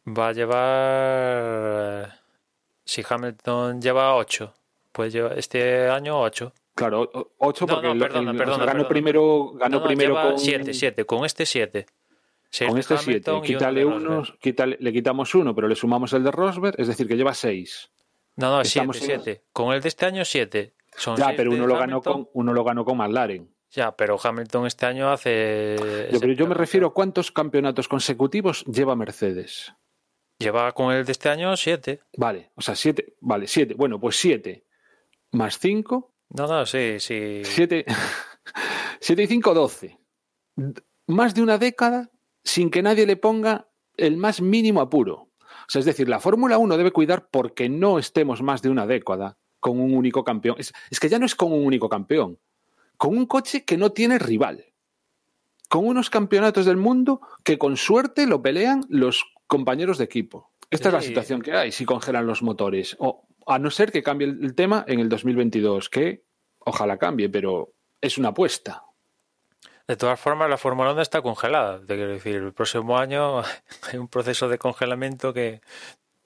Va 0.08 0.30
a 0.30 0.34
llevar. 0.34 2.19
Si 2.86 3.04
Hamilton 3.08 3.82
lleva 3.82 4.15
ocho, 4.15 4.54
pues 4.91 5.13
lleva 5.13 5.34
este 5.36 5.88
año 5.89 6.19
ocho. 6.19 6.54
Claro, 6.80 7.12
8 7.39 7.65
no, 7.65 7.73
porque 7.73 7.93
no, 7.93 7.99
perdona, 7.99 8.32
el, 8.32 8.38
perdona, 8.38 8.54
o 8.54 8.56
sea, 8.56 8.65
ganó 8.67 8.78
perdona. 8.78 8.88
primero, 8.88 9.52
ganó 9.56 9.80
No, 9.80 9.86
primero 9.86 10.15
con 10.15 10.39
7, 10.39 10.73
7, 10.73 11.06
con 11.06 11.25
este 11.25 11.45
7. 11.45 11.86
Con 12.67 12.77
este 12.77 12.97
7. 12.97 13.31
Quítale 13.43 13.85
unos, 13.85 14.33
quítale, 14.39 14.77
le 14.79 14.93
quitamos 14.93 15.33
uno, 15.35 15.53
pero 15.55 15.67
le 15.67 15.75
sumamos 15.75 16.13
el 16.13 16.23
de 16.23 16.31
Rosberg, 16.31 16.79
es 16.79 16.88
decir, 16.88 17.07
que 17.07 17.15
lleva 17.15 17.33
6. 17.33 17.91
No, 18.38 18.57
no, 18.57 18.63
7, 18.63 18.89
7. 18.93 19.43
Con 19.51 19.73
el 19.73 19.81
de 19.81 19.88
este 19.88 20.05
año 20.05 20.25
7. 20.25 20.73
Ya, 21.17 21.33
pero 21.35 21.51
uno 21.51 21.67
lo, 21.67 21.77
ganó 21.77 22.01
con, 22.01 22.29
uno 22.33 22.53
lo 22.53 22.63
ganó 22.63 22.83
con 22.85 22.97
McLaren. 22.97 23.53
Ya, 23.71 23.95
pero 23.95 24.17
Hamilton 24.21 24.65
este 24.65 24.85
año 24.85 25.12
hace. 25.12 26.09
Yo, 26.12 26.19
pero 26.19 26.33
yo 26.33 26.47
me 26.47 26.55
refiero 26.55 26.88
a 26.88 26.93
cuántos 26.93 27.31
campeonatos 27.31 27.88
consecutivos 27.88 28.65
lleva 28.65 28.95
Mercedes. 28.95 29.73
Lleva 30.39 30.71
con 30.71 30.93
el 30.93 31.05
de 31.05 31.12
este 31.12 31.29
año 31.29 31.55
7. 31.55 32.01
Vale, 32.17 32.51
o 32.55 32.62
sea, 32.62 32.75
7. 32.75 33.17
Vale, 33.21 33.47
7. 33.47 33.75
Bueno, 33.75 33.99
pues 33.99 34.15
7 34.15 34.65
más 35.31 35.59
5 35.59 36.13
no, 36.29 36.47
no, 36.47 36.65
sí, 36.65 36.99
sí. 36.99 37.41
7 37.43 37.85
y 39.17 39.27
5, 39.27 39.53
12. 39.53 39.99
Más 41.07 41.33
de 41.33 41.41
una 41.41 41.57
década 41.57 42.12
sin 42.49 42.69
que 42.71 42.81
nadie 42.81 43.05
le 43.05 43.15
ponga 43.15 43.67
el 43.97 44.17
más 44.17 44.41
mínimo 44.41 44.81
apuro. 44.81 45.13
O 45.39 45.71
sea, 45.71 45.79
es 45.79 45.85
decir, 45.85 46.09
la 46.09 46.19
Fórmula 46.19 46.57
1 46.57 46.77
debe 46.77 46.91
cuidar 46.91 47.29
porque 47.29 47.69
no 47.69 47.99
estemos 47.99 48.41
más 48.41 48.62
de 48.62 48.69
una 48.69 48.88
década 48.88 49.38
con 49.59 49.79
un 49.79 49.93
único 49.93 50.23
campeón. 50.23 50.55
Es, 50.57 50.73
es, 50.89 50.99
que 50.99 51.09
ya 51.09 51.19
no 51.19 51.25
es 51.25 51.35
con 51.35 51.51
un 51.51 51.65
único 51.65 51.89
campeón, 51.89 52.39
con 52.97 53.15
un 53.17 53.25
coche 53.25 53.65
que 53.65 53.77
no 53.77 53.91
tiene 53.91 54.17
rival. 54.17 54.65
Con 55.67 55.85
unos 55.85 56.09
campeonatos 56.09 56.65
del 56.65 56.77
mundo 56.77 57.21
que 57.43 57.59
con 57.59 57.77
suerte 57.77 58.25
lo 58.25 58.41
pelean 58.41 58.85
los 58.89 59.25
compañeros 59.45 59.99
de 59.99 60.05
equipo. 60.05 60.51
Esta 60.71 60.89
sí. 60.89 60.95
es 60.95 61.03
la 61.03 61.07
situación 61.07 61.41
que 61.41 61.53
hay 61.53 61.71
si 61.71 61.85
congelan 61.85 62.25
los 62.25 62.41
motores. 62.41 62.95
O, 62.99 63.27
a 63.45 63.59
no 63.59 63.69
ser 63.69 63.91
que 63.91 64.01
cambie 64.01 64.27
el 64.27 64.55
tema 64.55 64.83
en 64.88 64.99
el 64.99 65.09
2022, 65.09 65.89
que 65.89 66.23
ojalá 66.59 66.97
cambie, 66.97 67.29
pero 67.29 67.73
es 68.01 68.17
una 68.17 68.29
apuesta. 68.29 68.88
De 69.89 69.97
todas 69.97 70.19
formas, 70.19 70.47
la 70.52 70.60
Fórmula 70.60 70.91
1 70.91 71.02
está 71.02 71.23
congelada. 71.23 71.80
Te 71.80 71.95
quiero 71.95 72.12
decir, 72.12 72.36
el 72.36 72.54
próximo 72.54 72.99
año 72.99 73.39
hay 73.91 73.97
un 73.97 74.08
proceso 74.08 74.47
de 74.47 74.60
congelamiento 74.60 75.34
que 75.34 75.62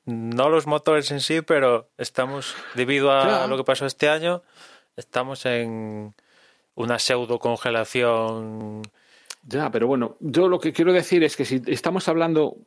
no 0.03 0.49
los 0.49 0.67
motores 0.67 1.11
en 1.11 1.21
sí, 1.21 1.41
pero 1.41 1.87
estamos, 1.97 2.55
debido 2.75 3.13
a 3.13 3.23
claro. 3.23 3.47
lo 3.47 3.55
que 3.55 3.63
pasó 3.63 3.85
este 3.85 4.09
año, 4.09 4.43
estamos 4.97 5.45
en 5.45 6.13
una 6.75 6.99
pseudo 6.99 7.39
congelación. 7.39 8.81
Ya, 9.43 9.71
pero 9.71 9.87
bueno, 9.87 10.17
yo 10.19 10.49
lo 10.49 10.59
que 10.59 10.73
quiero 10.73 10.91
decir 10.91 11.23
es 11.23 11.37
que 11.37 11.45
si 11.45 11.61
estamos 11.67 12.09
hablando 12.09 12.57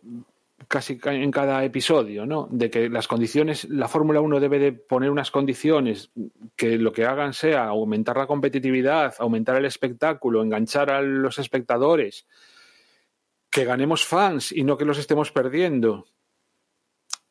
casi 0.68 0.98
en 1.04 1.30
cada 1.30 1.62
episodio, 1.64 2.26
¿no? 2.26 2.48
De 2.50 2.70
que 2.70 2.88
las 2.88 3.06
condiciones, 3.06 3.64
la 3.64 3.88
Fórmula 3.88 4.20
1 4.20 4.40
debe 4.40 4.58
de 4.58 4.72
poner 4.72 5.10
unas 5.10 5.30
condiciones 5.30 6.10
que 6.56 6.78
lo 6.78 6.92
que 6.92 7.04
hagan 7.04 7.34
sea 7.34 7.64
aumentar 7.64 8.16
la 8.16 8.26
competitividad, 8.26 9.14
aumentar 9.18 9.56
el 9.56 9.66
espectáculo, 9.66 10.42
enganchar 10.42 10.90
a 10.90 11.02
los 11.02 11.38
espectadores, 11.38 12.26
que 13.50 13.64
ganemos 13.64 14.04
fans 14.04 14.50
y 14.50 14.64
no 14.64 14.76
que 14.76 14.84
los 14.84 14.98
estemos 14.98 15.30
perdiendo. 15.30 16.06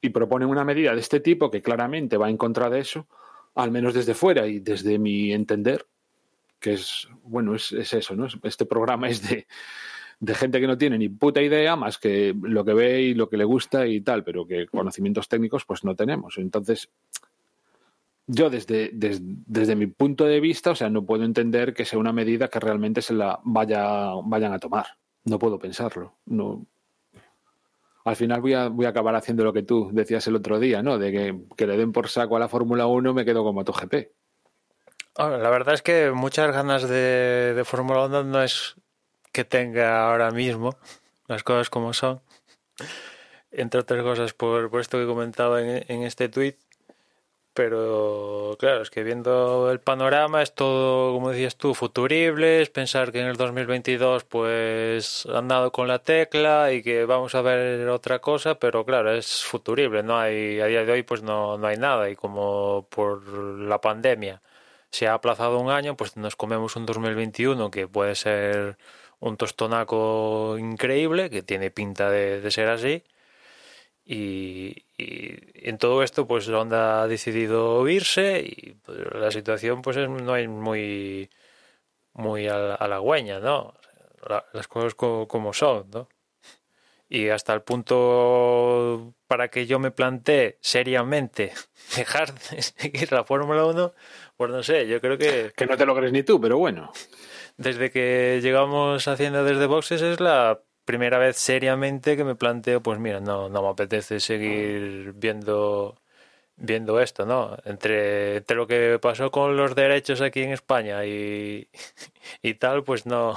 Y 0.02 0.10
proponen 0.10 0.50
una 0.50 0.64
medida 0.64 0.94
de 0.94 1.02
este 1.02 1.20
tipo 1.20 1.50
que 1.50 1.64
claramente 1.64 2.18
va 2.18 2.30
en 2.30 2.38
contra 2.38 2.70
de 2.70 2.80
eso, 2.80 3.08
al 3.56 3.72
menos 3.72 3.94
desde 3.96 4.14
fuera 4.14 4.46
y 4.46 4.60
desde 4.60 5.00
mi 5.00 5.34
entender, 5.34 5.88
que 6.60 6.74
es, 6.74 7.08
bueno, 7.24 7.56
es, 7.56 7.72
es 7.72 7.92
eso, 7.94 8.16
¿no? 8.16 8.28
Este 8.44 8.66
programa 8.66 9.10
es 9.10 9.28
de 9.28 9.48
de 10.20 10.36
gente 10.36 10.60
que 10.60 10.68
no 10.68 10.78
tiene 10.78 10.98
ni 10.98 11.10
puta 11.10 11.42
idea 11.42 11.76
más 11.76 11.98
que 11.98 12.36
lo 12.42 12.64
que 12.64 12.74
ve 12.74 13.02
y 13.02 13.14
lo 13.14 13.30
que 13.30 13.38
le 13.38 13.44
gusta 13.44 13.86
y 13.88 14.02
tal, 14.02 14.24
pero 14.24 14.46
que 14.46 14.68
conocimientos 14.68 15.28
técnicos 15.28 15.66
pues 15.66 15.84
no 15.84 15.96
tenemos. 15.96 16.38
Entonces, 16.38 16.90
yo 18.28 18.50
desde, 18.50 18.92
desde, 18.94 19.22
desde, 19.24 19.76
mi 19.76 19.88
punto 19.88 20.26
de 20.26 20.40
vista, 20.40 20.72
o 20.72 20.76
sea, 20.76 20.90
no 20.90 21.06
puedo 21.06 21.24
entender 21.24 21.74
que 21.74 21.86
sea 21.86 22.00
una 22.00 22.14
medida 22.14 22.48
que 22.48 22.60
realmente 22.60 23.02
se 23.02 23.14
la 23.14 23.40
vaya, 23.44 24.12
vayan 24.24 24.54
a 24.54 24.60
tomar. 24.60 24.86
No 25.26 25.38
puedo 25.40 25.60
pensarlo. 25.60 26.14
No. 26.26 26.66
Al 28.04 28.16
final 28.16 28.42
voy 28.42 28.54
a, 28.54 28.70
voy 28.70 28.86
a 28.86 28.90
acabar 28.90 29.16
haciendo 29.16 29.44
lo 29.44 29.54
que 29.54 29.64
tú 29.64 29.90
decías 29.92 30.26
el 30.28 30.36
otro 30.36 30.60
día, 30.60 30.82
¿no? 30.82 30.98
De 30.98 31.12
que, 31.12 31.40
que 31.56 31.68
le 31.68 31.78
den 31.78 31.92
por 31.92 32.08
saco 32.08 32.36
a 32.36 32.40
la 32.40 32.48
Fórmula 32.48 32.88
1 32.88 33.14
me 33.14 33.26
quedo 33.26 33.44
como 33.44 33.54
MotoGP. 33.54 33.94
La 35.18 35.50
verdad 35.50 35.74
es 35.74 35.82
que 35.82 36.12
muchas 36.12 36.52
ganas 36.54 36.88
de, 36.88 37.54
de 37.56 37.64
Fórmula 37.64 38.06
1 38.06 38.24
no 38.26 38.44
es 38.44 38.76
que 39.36 39.44
tenga 39.44 40.08
ahora 40.10 40.32
mismo, 40.32 40.78
las 41.28 41.44
cosas 41.44 41.70
como 41.70 41.94
son, 41.94 42.22
entre 43.52 43.82
otras 43.82 44.02
cosas 44.02 44.34
por, 44.34 44.70
por 44.70 44.80
esto 44.80 44.98
que 44.98 45.06
comentaba 45.06 45.62
en, 45.62 45.84
en 45.90 46.04
este 46.04 46.30
tweet, 46.30 46.56
pero 47.54 48.56
claro, 48.60 48.82
es 48.82 48.90
que 48.90 49.04
viendo 49.04 49.72
el 49.72 49.80
panorama 49.82 50.42
es 50.42 50.54
todo, 50.56 51.14
como 51.14 51.32
decías 51.32 51.58
tú, 51.58 51.74
futurible, 51.74 52.62
es 52.62 52.70
pensar 52.70 53.12
que 53.12 53.20
en 53.22 53.28
el 53.28 53.36
2022 53.38 54.24
pues 54.26 55.26
han 55.26 55.48
dado 55.50 55.72
con 55.72 55.88
la 55.88 56.00
tecla 56.00 56.72
y 56.74 56.82
que 56.84 57.06
vamos 57.06 57.36
a 57.36 57.42
ver 57.42 57.88
otra 57.90 58.20
cosa, 58.20 58.56
pero 58.60 58.86
claro, 58.86 59.12
es 59.14 59.44
futurible, 59.44 60.04
no 60.04 60.18
hay, 60.18 60.62
a 60.62 60.66
día 60.68 60.86
de 60.86 60.92
hoy 60.94 61.04
pues 61.04 61.24
no, 61.24 61.58
no 61.58 61.68
hay 61.68 61.78
nada. 61.78 62.10
Y 62.10 62.16
como 62.16 62.88
por 62.90 63.28
la 63.28 63.82
pandemia 63.82 64.42
se 64.92 65.08
ha 65.08 65.14
aplazado 65.14 65.60
un 65.60 65.72
año, 65.72 65.96
pues 65.98 66.18
nos 66.18 66.36
comemos 66.36 66.76
un 66.76 66.86
2021 66.86 67.72
que 67.72 67.88
puede 67.88 68.16
ser 68.16 68.78
un 69.20 69.38
tostonaco 69.38 70.58
increíble 70.60 71.30
que 71.30 71.44
tiene 71.44 71.72
pinta 71.72 72.10
de, 72.10 72.50
ser 72.52 72.70
así 72.70 73.04
Y, 74.06 74.86
en 74.98 75.78
todo 75.78 76.04
esto, 76.04 76.28
pues 76.28 76.48
Honda 76.50 77.04
ha 77.04 77.08
decidido 77.08 77.88
irse 77.88 78.42
y 78.46 78.74
pues, 78.86 78.98
la 79.16 79.32
situación 79.32 79.82
pues 79.82 79.98
es, 79.98 80.10
no 80.10 80.36
es 80.36 80.48
muy, 80.48 81.30
muy 82.14 82.48
halagüeña, 82.48 83.40
¿no? 83.40 83.74
las 84.54 84.68
cosas 84.68 84.96
como, 84.96 85.54
son, 85.54 85.90
¿no? 85.92 86.10
Y 87.08 87.30
hasta 87.30 87.54
el 87.54 87.62
punto 87.62 89.14
para 89.28 89.50
que 89.50 89.68
yo 89.68 89.78
me 89.78 89.92
plantee 89.92 90.58
seriamente 90.62 91.54
dejar 91.96 92.34
de 92.34 92.62
seguir 92.62 93.12
la 93.12 93.24
Fórmula 93.24 93.66
1, 93.66 93.94
pues 94.36 94.52
no 94.52 94.64
sé, 94.64 94.88
yo 94.88 95.00
creo 95.00 95.18
que... 95.18 95.54
Que 95.56 95.68
no 95.68 95.78
te 95.78 95.86
lo 95.86 95.96
crees 95.96 96.12
ni 96.12 96.24
tú, 96.24 96.42
pero 96.42 96.58
bueno. 96.58 96.92
Desde 97.58 97.90
que 97.92 98.40
llegamos 98.42 99.08
haciendo 99.08 99.44
desde 99.44 99.66
boxes 99.68 100.02
es 100.02 100.20
la 100.20 100.62
primera 100.86 101.18
vez 101.18 101.38
seriamente 101.38 102.18
que 102.18 102.24
me 102.24 102.36
planteo, 102.36 102.82
pues 102.82 103.00
mira, 103.00 103.20
no, 103.20 103.50
no 103.50 103.62
me 103.64 103.70
apetece 103.70 104.20
seguir 104.20 105.14
viendo 105.14 105.96
viendo 106.58 107.00
esto, 107.02 107.26
¿no? 107.26 107.58
Entre, 107.66 108.38
entre 108.38 108.56
lo 108.56 108.68
que 108.68 109.00
pasó 109.02 109.32
con 109.32 109.58
los 109.58 109.76
derechos 109.76 110.22
aquí 110.22 110.42
en 110.42 110.52
España 110.52 111.06
y, 111.06 111.70
y 112.42 112.54
tal, 112.56 112.84
pues 112.84 113.06
no. 113.06 113.36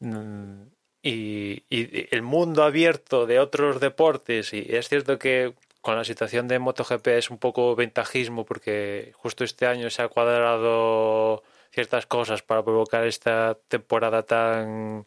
Mm, 0.00 0.62
y, 1.02 1.64
y, 1.70 2.08
el 2.14 2.22
mundo 2.22 2.62
abierto 2.64 3.26
de 3.26 3.40
otros 3.40 3.80
deportes, 3.80 4.52
y 4.52 4.66
es 4.68 4.88
cierto 4.88 5.18
que 5.18 5.54
con 5.80 5.96
la 5.96 6.04
situación 6.04 6.48
de 6.48 6.58
MotoGP 6.58 7.06
es 7.08 7.30
un 7.30 7.38
poco 7.38 7.74
ventajismo 7.74 8.44
porque 8.44 9.12
justo 9.16 9.44
este 9.44 9.66
año 9.66 9.90
se 9.90 10.02
ha 10.02 10.08
cuadrado 10.08 11.42
ciertas 11.70 12.06
cosas 12.06 12.42
para 12.42 12.64
provocar 12.64 13.06
esta 13.06 13.56
temporada 13.68 14.22
tan 14.24 15.04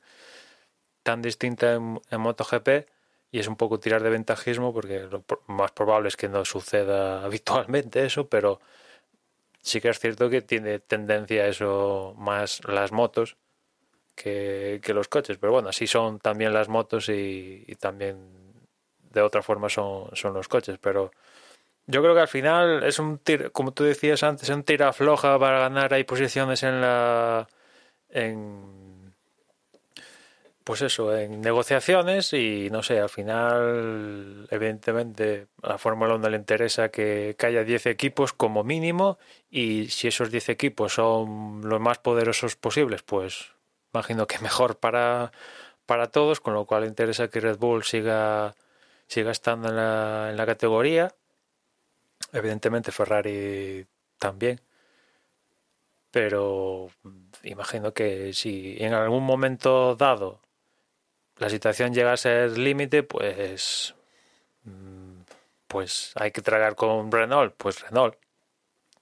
tan 1.03 1.21
distinta 1.21 1.73
en, 1.73 1.99
MotoGP 2.11 2.87
y 3.31 3.39
es 3.39 3.47
un 3.47 3.57
poco 3.57 3.79
tirar 3.79 4.03
de 4.03 4.09
ventajismo 4.09 4.73
porque 4.73 4.99
lo 5.01 5.23
más 5.47 5.71
probable 5.71 6.07
es 6.07 6.17
que 6.17 6.29
no 6.29 6.45
suceda 6.45 7.23
habitualmente 7.25 8.05
eso, 8.05 8.27
pero 8.27 8.61
sí 9.61 9.81
que 9.81 9.89
es 9.89 9.99
cierto 9.99 10.29
que 10.29 10.41
tiene 10.41 10.79
tendencia 10.79 11.43
a 11.43 11.47
eso 11.47 12.15
más 12.17 12.61
las 12.65 12.91
motos 12.91 13.37
que, 14.15 14.81
los 14.93 15.07
coches, 15.07 15.37
pero 15.37 15.53
bueno, 15.53 15.69
así 15.69 15.87
son 15.87 16.19
también 16.19 16.53
las 16.53 16.69
motos 16.69 17.09
y, 17.09 17.65
también 17.79 18.31
de 19.11 19.21
otra 19.21 19.41
forma 19.41 19.69
son, 19.69 20.09
son 20.15 20.33
los 20.33 20.47
coches, 20.47 20.77
pero 20.79 21.11
yo 21.87 22.01
creo 22.01 22.15
que 22.15 22.21
al 22.21 22.27
final 22.27 22.83
es 22.83 22.99
un 22.99 23.17
tiro, 23.19 23.51
como 23.51 23.73
tú 23.73 23.83
decías 23.83 24.23
antes, 24.23 24.49
es 24.49 24.55
un 24.55 24.63
tira 24.63 24.93
floja 24.93 25.37
para 25.39 25.59
ganar 25.59 25.93
hay 25.93 26.03
posiciones 26.05 26.63
en 26.63 26.81
la 26.81 27.47
en 28.09 28.83
pues 30.63 30.81
eso, 30.81 31.15
en 31.15 31.41
negociaciones 31.41 32.31
y 32.33 32.69
no 32.71 32.83
sé, 32.83 32.99
al 32.99 33.09
final, 33.09 34.47
evidentemente, 34.49 35.47
a 35.61 35.69
la 35.69 35.77
Fórmula 35.77 36.15
1 36.15 36.29
le 36.29 36.37
interesa 36.37 36.89
que, 36.89 37.35
haya 37.39 37.63
10 37.63 37.87
equipos 37.87 38.33
como 38.33 38.63
mínimo 38.63 39.17
y 39.49 39.89
si 39.89 40.07
esos 40.07 40.31
10 40.31 40.49
equipos 40.49 40.93
son 40.93 41.61
los 41.67 41.79
más 41.81 41.99
poderosos 41.99 42.55
posibles, 42.55 43.03
pues 43.03 43.51
imagino 43.93 44.27
que 44.27 44.39
mejor 44.39 44.77
para, 44.79 45.31
para 45.85 46.07
todos, 46.11 46.39
con 46.39 46.53
lo 46.53 46.65
cual 46.65 46.83
le 46.83 46.87
interesa 46.87 47.29
que 47.29 47.41
Red 47.41 47.57
Bull 47.57 47.83
siga, 47.83 48.55
siga 49.07 49.31
estando 49.31 49.69
en 49.69 49.75
la, 49.75 50.29
en 50.31 50.37
la 50.37 50.45
categoría. 50.45 51.13
Evidentemente 52.33 52.91
Ferrari 52.91 53.85
también. 54.17 54.59
Pero 56.11 56.89
imagino 57.43 57.93
que 57.93 58.33
si 58.33 58.75
en 58.79 58.93
algún 58.93 59.23
momento 59.23 59.95
dado 59.95 60.41
la 61.37 61.49
situación 61.49 61.93
llega 61.93 62.13
a 62.13 62.17
ser 62.17 62.57
límite, 62.57 63.03
pues 63.03 63.95
mm, 64.65 65.21
pues 65.67 66.11
hay 66.15 66.31
que 66.31 66.41
tragar 66.41 66.75
con 66.75 67.11
Renault, 67.11 67.55
pues 67.57 67.81
Renault. 67.81 68.15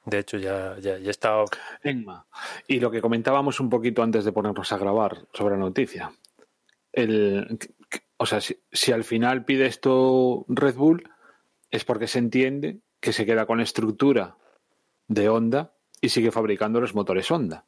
De 0.05 0.19
hecho, 0.19 0.37
ya, 0.37 0.77
ya, 0.79 0.97
ya 0.97 1.11
está. 1.11 1.43
Y 2.67 2.79
lo 2.79 2.89
que 2.89 3.01
comentábamos 3.01 3.59
un 3.59 3.69
poquito 3.69 4.01
antes 4.01 4.25
de 4.25 4.31
ponernos 4.31 4.71
a 4.71 4.77
grabar 4.77 5.27
sobre 5.33 5.55
la 5.55 5.61
noticia. 5.61 6.11
El, 6.91 7.59
o 8.17 8.25
sea, 8.25 8.41
si, 8.41 8.57
si 8.71 8.91
al 8.91 9.03
final 9.03 9.45
pide 9.45 9.67
esto 9.67 10.45
Red 10.47 10.75
Bull, 10.75 11.09
es 11.69 11.85
porque 11.85 12.07
se 12.07 12.19
entiende 12.19 12.79
que 13.01 13.11
se 13.11 13.25
queda 13.25 13.45
con 13.45 13.57
la 13.57 13.63
estructura 13.63 14.37
de 15.07 15.27
Honda 15.27 15.73
y 15.99 16.09
sigue 16.09 16.31
fabricando 16.31 16.79
los 16.79 16.95
motores 16.95 17.29
Honda. 17.29 17.65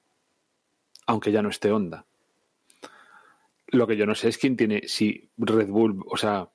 Aunque 1.06 1.32
ya 1.32 1.41
no 1.41 1.50
esté 1.50 1.72
Honda. 1.72 2.06
Lo 3.67 3.88
que 3.88 3.98
yo 3.98 4.06
no 4.06 4.15
sé 4.15 4.30
es 4.30 4.38
quién 4.38 4.56
tiene, 4.56 4.88
si 4.88 5.30
Red 5.38 5.67
Bull, 5.67 6.06
o 6.08 6.15
sea, 6.15 6.48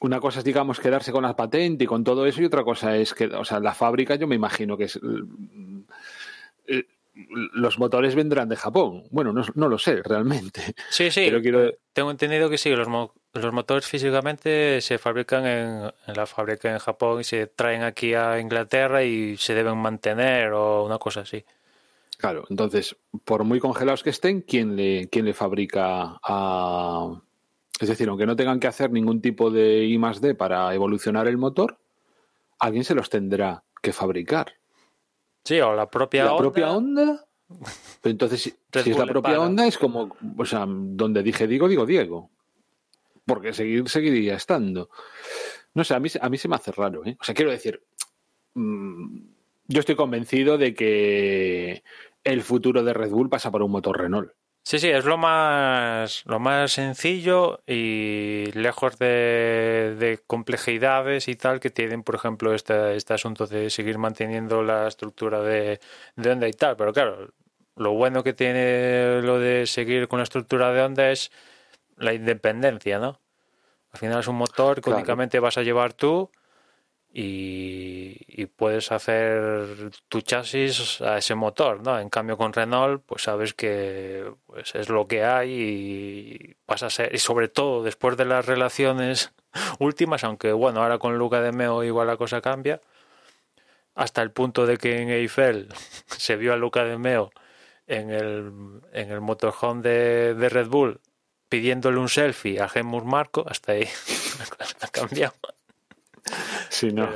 una 0.00 0.20
cosa 0.20 0.40
es, 0.40 0.44
digamos, 0.44 0.80
quedarse 0.80 1.12
con 1.12 1.22
la 1.22 1.36
patente 1.36 1.84
y 1.84 1.86
con 1.86 2.04
todo 2.04 2.26
eso, 2.26 2.42
y 2.42 2.46
otra 2.46 2.64
cosa 2.64 2.96
es 2.96 3.14
que, 3.14 3.26
o 3.26 3.44
sea, 3.44 3.60
la 3.60 3.72
fábrica 3.72 4.16
yo 4.16 4.26
me 4.26 4.34
imagino 4.34 4.76
que 4.76 4.84
es... 4.84 5.00
Los 7.54 7.78
motores 7.78 8.14
vendrán 8.14 8.50
de 8.50 8.56
Japón. 8.56 9.04
Bueno, 9.10 9.32
no, 9.32 9.68
lo 9.68 9.78
sé 9.78 10.02
realmente. 10.02 10.74
Sí, 10.90 11.10
sí. 11.10 11.24
Pero 11.26 11.40
quiero... 11.40 11.72
Tengo 11.94 12.10
entendido 12.10 12.50
que 12.50 12.58
sí, 12.58 12.68
los, 12.70 12.88
los 13.40 13.52
motores 13.52 13.86
físicamente 13.86 14.80
se 14.80 14.98
fabrican 14.98 15.46
en, 15.46 15.92
en, 16.06 16.14
la 16.14 16.26
fábrica 16.26 16.72
en 16.72 16.78
Japón 16.78 17.20
y 17.20 17.24
se 17.24 17.46
traen 17.46 17.82
aquí 17.82 18.14
a 18.14 18.40
Inglaterra 18.40 19.04
y 19.04 19.36
se 19.36 19.54
deben 19.54 19.78
mantener 19.78 20.52
o 20.52 20.84
una 20.84 20.98
cosa 20.98 21.20
así. 21.20 21.44
Claro, 22.18 22.46
entonces, 22.48 22.96
por 23.24 23.44
muy 23.44 23.60
congelados 23.60 24.02
que 24.02 24.10
estén, 24.10 24.40
¿quién 24.40 24.76
le, 24.76 25.08
quién 25.08 25.24
le 25.24 25.34
fabrica 25.34 26.18
a... 26.22 27.20
Es 27.78 27.88
decir, 27.88 28.08
aunque 28.08 28.24
no 28.24 28.36
tengan 28.36 28.58
que 28.58 28.68
hacer 28.68 28.90
ningún 28.90 29.20
tipo 29.20 29.50
de 29.50 29.84
I 29.84 29.98
más 29.98 30.22
D 30.22 30.34
para 30.34 30.72
evolucionar 30.74 31.28
el 31.28 31.36
motor, 31.36 31.78
alguien 32.58 32.84
se 32.84 32.94
los 32.94 33.10
tendrá 33.10 33.64
que 33.82 33.92
fabricar. 33.92 34.54
Sí, 35.44 35.60
o 35.60 35.74
la 35.74 35.90
propia 35.90 36.24
¿La 36.24 36.36
propia 36.38 36.72
onda? 36.72 37.26
Pero 38.00 38.10
entonces, 38.10 38.42
si, 38.42 38.56
es 38.72 38.98
la 38.98 39.06
propia 39.06 39.38
onda, 39.38 39.66
es 39.66 39.76
como, 39.76 40.16
o 40.38 40.44
sea, 40.46 40.64
donde 40.66 41.22
dije 41.22 41.46
digo, 41.46 41.68
digo 41.68 41.84
Diego. 41.84 42.30
Porque 43.26 43.52
seguir, 43.52 43.88
seguiría 43.88 44.36
estando. 44.36 44.88
No 45.74 45.84
sé, 45.84 45.94
a 45.94 46.00
mí, 46.00 46.08
a 46.20 46.28
mí 46.28 46.38
se 46.38 46.48
me 46.48 46.56
hace 46.56 46.72
raro, 46.72 47.04
¿eh? 47.04 47.16
O 47.20 47.24
sea, 47.24 47.34
quiero 47.34 47.50
decir, 47.50 47.82
mm, 48.54 49.18
yo 49.68 49.80
estoy 49.80 49.96
convencido 49.96 50.58
de 50.58 50.74
que 50.74 51.82
el 52.24 52.42
futuro 52.42 52.82
de 52.82 52.94
Red 52.94 53.10
Bull 53.10 53.28
pasa 53.28 53.50
por 53.50 53.62
un 53.62 53.72
motor 53.72 54.00
Renault. 54.00 54.32
Sí, 54.68 54.80
sí, 54.80 54.88
es 54.88 55.04
lo 55.04 55.16
más, 55.16 56.24
lo 56.26 56.40
más 56.40 56.72
sencillo 56.72 57.62
y 57.68 58.46
lejos 58.52 58.98
de, 58.98 60.18
complejidades 60.26 61.28
y 61.28 61.36
tal 61.36 61.60
que 61.60 61.70
tienen, 61.70 62.02
por 62.02 62.16
ejemplo, 62.16 62.52
este, 62.52 62.96
este 62.96 63.14
asunto 63.14 63.46
de 63.46 63.70
seguir 63.70 63.98
manteniendo 63.98 64.64
la 64.64 64.88
estructura 64.88 65.40
de, 65.40 65.78
de 66.16 66.30
Honda 66.30 66.48
y 66.48 66.52
tal. 66.52 66.76
Pero 66.76 66.92
claro, 66.92 67.32
lo 67.76 67.92
bueno 67.92 68.24
que 68.24 68.32
tiene 68.32 69.22
lo 69.22 69.38
de 69.38 69.66
seguir 69.66 70.08
con 70.08 70.18
la 70.18 70.24
estructura 70.24 70.72
de 70.72 70.82
Honda 70.82 71.12
es 71.12 71.30
la 71.96 72.14
independencia, 72.14 72.98
¿no? 72.98 73.20
Al 73.90 73.98
final 73.98 74.20
es 74.20 74.28
un 74.28 74.36
motor 74.36 74.80
que 74.82 74.90
únicamente 74.90 75.40
vas 75.40 75.56
a 75.58 75.62
llevar 75.62 75.94
tú 75.94 76.30
y, 77.18 78.46
puedes 78.56 78.92
hacer 78.92 79.90
tu 80.08 80.20
chasis 80.20 81.00
a 81.00 81.18
ese 81.18 81.34
motor, 81.34 81.82
¿no? 81.82 81.98
En 81.98 82.10
cambio 82.10 82.36
con 82.36 82.52
Renault, 82.52 83.02
pues 83.06 83.22
sabes 83.22 83.54
que 83.54 84.30
pues 84.46 84.74
es 84.74 84.88
lo 84.88 85.06
que 85.06 85.24
hay 85.24 85.50
y 85.50 86.54
pasa 86.66 86.86
a 86.86 86.90
ser, 86.90 87.14
y 87.14 87.18
sobre 87.18 87.48
todo 87.48 87.82
después 87.82 88.16
de 88.16 88.26
las 88.26 88.44
relaciones 88.44 89.32
últimas, 89.78 90.24
aunque 90.24 90.52
bueno, 90.52 90.82
ahora 90.82 90.98
con 90.98 91.16
Luca 91.16 91.40
de 91.40 91.52
Meo 91.52 91.82
igual 91.82 92.06
la 92.06 92.16
cosa 92.18 92.40
cambia, 92.42 92.80
hasta 93.94 94.20
el 94.22 94.30
punto 94.30 94.66
de 94.66 94.76
que 94.76 95.00
en 95.00 95.08
Eiffel 95.10 95.68
se 96.06 96.36
vio 96.36 96.52
a 96.52 96.56
Luca 96.56 96.84
de 96.84 96.98
Meo 96.98 97.30
en 97.86 98.10
el, 98.10 98.52
en 98.92 99.10
el 99.10 99.20
motorhome 99.22 99.82
de, 99.82 100.34
de 100.34 100.48
Red 100.50 100.68
Bull 100.68 101.00
pidiéndole 101.48 101.98
un 101.98 102.08
selfie 102.08 102.60
a 102.60 102.68
Gemus 102.68 103.04
Marco, 103.04 103.44
hasta 103.48 103.72
ahí 103.72 103.88
ha 104.80 104.88
cambiado. 104.88 105.34
Sí, 106.68 106.92
no. 106.92 107.08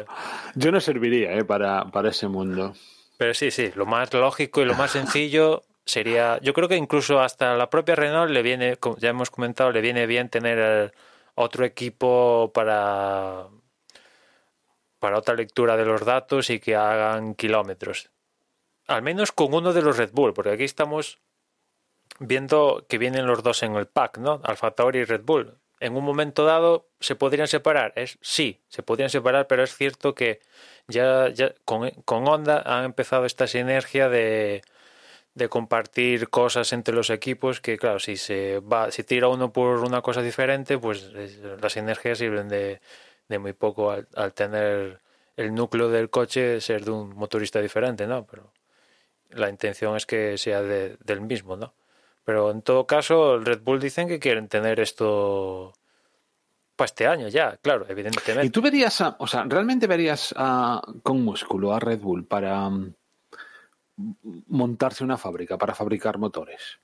Yo 0.55 0.71
no 0.71 0.81
serviría 0.81 1.33
¿eh? 1.33 1.45
para, 1.45 1.85
para 1.87 2.11
ese 2.11 2.29
mundo. 2.29 2.75
Pero 3.17 3.35
sí, 3.35 3.51
sí, 3.51 3.71
lo 3.75 3.87
más 3.87 4.13
lógico 4.15 4.63
y 4.63 4.65
lo 4.65 4.75
más 4.75 4.93
sencillo 4.93 5.63
sería, 5.85 6.39
yo 6.41 6.55
creo 6.55 6.69
que 6.69 6.77
incluso 6.77 7.21
hasta 7.21 7.55
la 7.57 7.69
propia 7.69 7.97
Renault 7.97 8.31
le 8.31 8.43
viene, 8.43 8.77
como 8.77 8.97
ya 8.99 9.11
hemos 9.11 9.31
comentado, 9.31 9.73
le 9.73 9.81
viene 9.81 10.07
bien 10.07 10.29
tener 10.29 10.95
otro 11.35 11.65
equipo 11.65 12.51
para 12.55 13.49
para 15.01 15.19
otra 15.19 15.35
lectura 15.35 15.77
de 15.77 15.87
los 15.87 16.05
datos 16.05 16.51
y 16.51 16.61
que 16.61 16.77
hagan 16.77 17.35
kilómetros. 17.35 18.11
Al 18.87 19.03
menos 19.03 19.33
con 19.33 19.53
uno 19.55 19.73
de 19.73 19.83
los 19.83 19.97
Red 19.97 20.11
Bull, 20.13 20.35
porque 20.35 20.51
aquí 20.51 20.65
estamos 20.65 21.19
viendo 22.21 22.87
que 22.89 22.99
vienen 22.99 23.27
los 23.27 23.43
dos 23.43 23.63
en 23.65 23.75
el 23.75 23.87
pack, 23.87 24.19
¿no? 24.19 24.41
Alfa 24.45 24.71
Tauri 24.73 25.01
y 25.01 25.05
Red 25.05 25.23
Bull 25.25 25.57
en 25.81 25.97
un 25.97 26.05
momento 26.05 26.45
dado 26.45 26.87
se 27.01 27.17
podrían 27.17 27.49
separar. 27.49 27.93
Es, 27.97 28.19
sí, 28.21 28.61
se 28.69 28.83
podrían 28.83 29.11
separar, 29.11 29.47
pero 29.49 29.63
es 29.65 29.75
cierto 29.75 30.15
que 30.15 30.41
ya, 30.89 31.29
ya 31.31 31.55
con, 31.65 31.91
con 32.05 32.29
Honda 32.29 32.63
han 32.67 32.85
empezado 32.85 33.25
esta 33.25 33.47
sinergia 33.47 34.11
de, 34.11 34.63
de 35.35 35.49
compartir 35.49 36.29
cosas 36.29 36.73
entre 36.75 36.95
los 36.95 37.11
equipos 37.11 37.61
que 37.61 37.79
claro 37.79 37.99
si 38.01 38.17
se 38.17 38.61
va 38.61 38.91
si 38.91 39.05
tira 39.05 39.29
uno 39.29 39.53
por 39.53 39.79
una 39.81 40.03
cosa 40.03 40.23
diferente 40.23 40.79
pues 40.79 41.13
las 41.63 41.73
sinergias 41.73 42.19
sirven 42.19 42.49
de, 42.49 42.81
de 43.29 43.39
muy 43.39 43.53
poco 43.55 43.91
al, 43.93 44.09
al 44.17 44.35
tener 44.35 45.01
el 45.37 45.55
núcleo 45.55 45.89
del 45.89 46.11
coche 46.11 46.61
ser 46.61 46.85
de 46.85 46.91
un 46.91 47.15
motorista 47.17 47.61
diferente, 47.61 48.07
¿no? 48.07 48.27
Pero 48.27 48.53
la 49.31 49.49
intención 49.49 49.97
es 49.97 50.07
que 50.07 50.37
sea 50.39 50.63
de- 50.63 50.97
del 51.05 51.21
mismo, 51.23 51.57
¿no? 51.57 51.73
Pero 52.25 52.51
en 52.51 52.63
todo 52.63 52.87
caso, 52.87 53.35
el 53.35 53.45
Red 53.45 53.61
Bull 53.63 53.81
dicen 53.81 54.07
que 54.09 54.19
quieren 54.21 54.49
tener 54.49 54.79
esto 54.81 55.73
para 56.77 56.87
este 56.87 57.07
año 57.07 57.29
ya, 57.29 57.57
claro, 57.59 57.87
evidentemente. 57.89 58.47
¿Y 58.47 58.51
tú 58.51 58.63
verías, 58.63 59.01
a- 59.01 59.17
o 59.19 59.27
sea, 59.27 59.45
realmente 59.47 59.87
verías 59.87 60.35
a- 60.37 60.83
con 61.03 61.23
músculo 61.25 61.75
a 61.75 61.81
Red 61.81 62.01
Bull 62.01 62.25
para 62.27 62.69
mm, 62.71 62.95
montarse 64.49 65.05
una 65.05 65.17
fábrica, 65.19 65.59
para 65.59 65.75
fabricar 65.75 66.19
motores? 66.19 66.79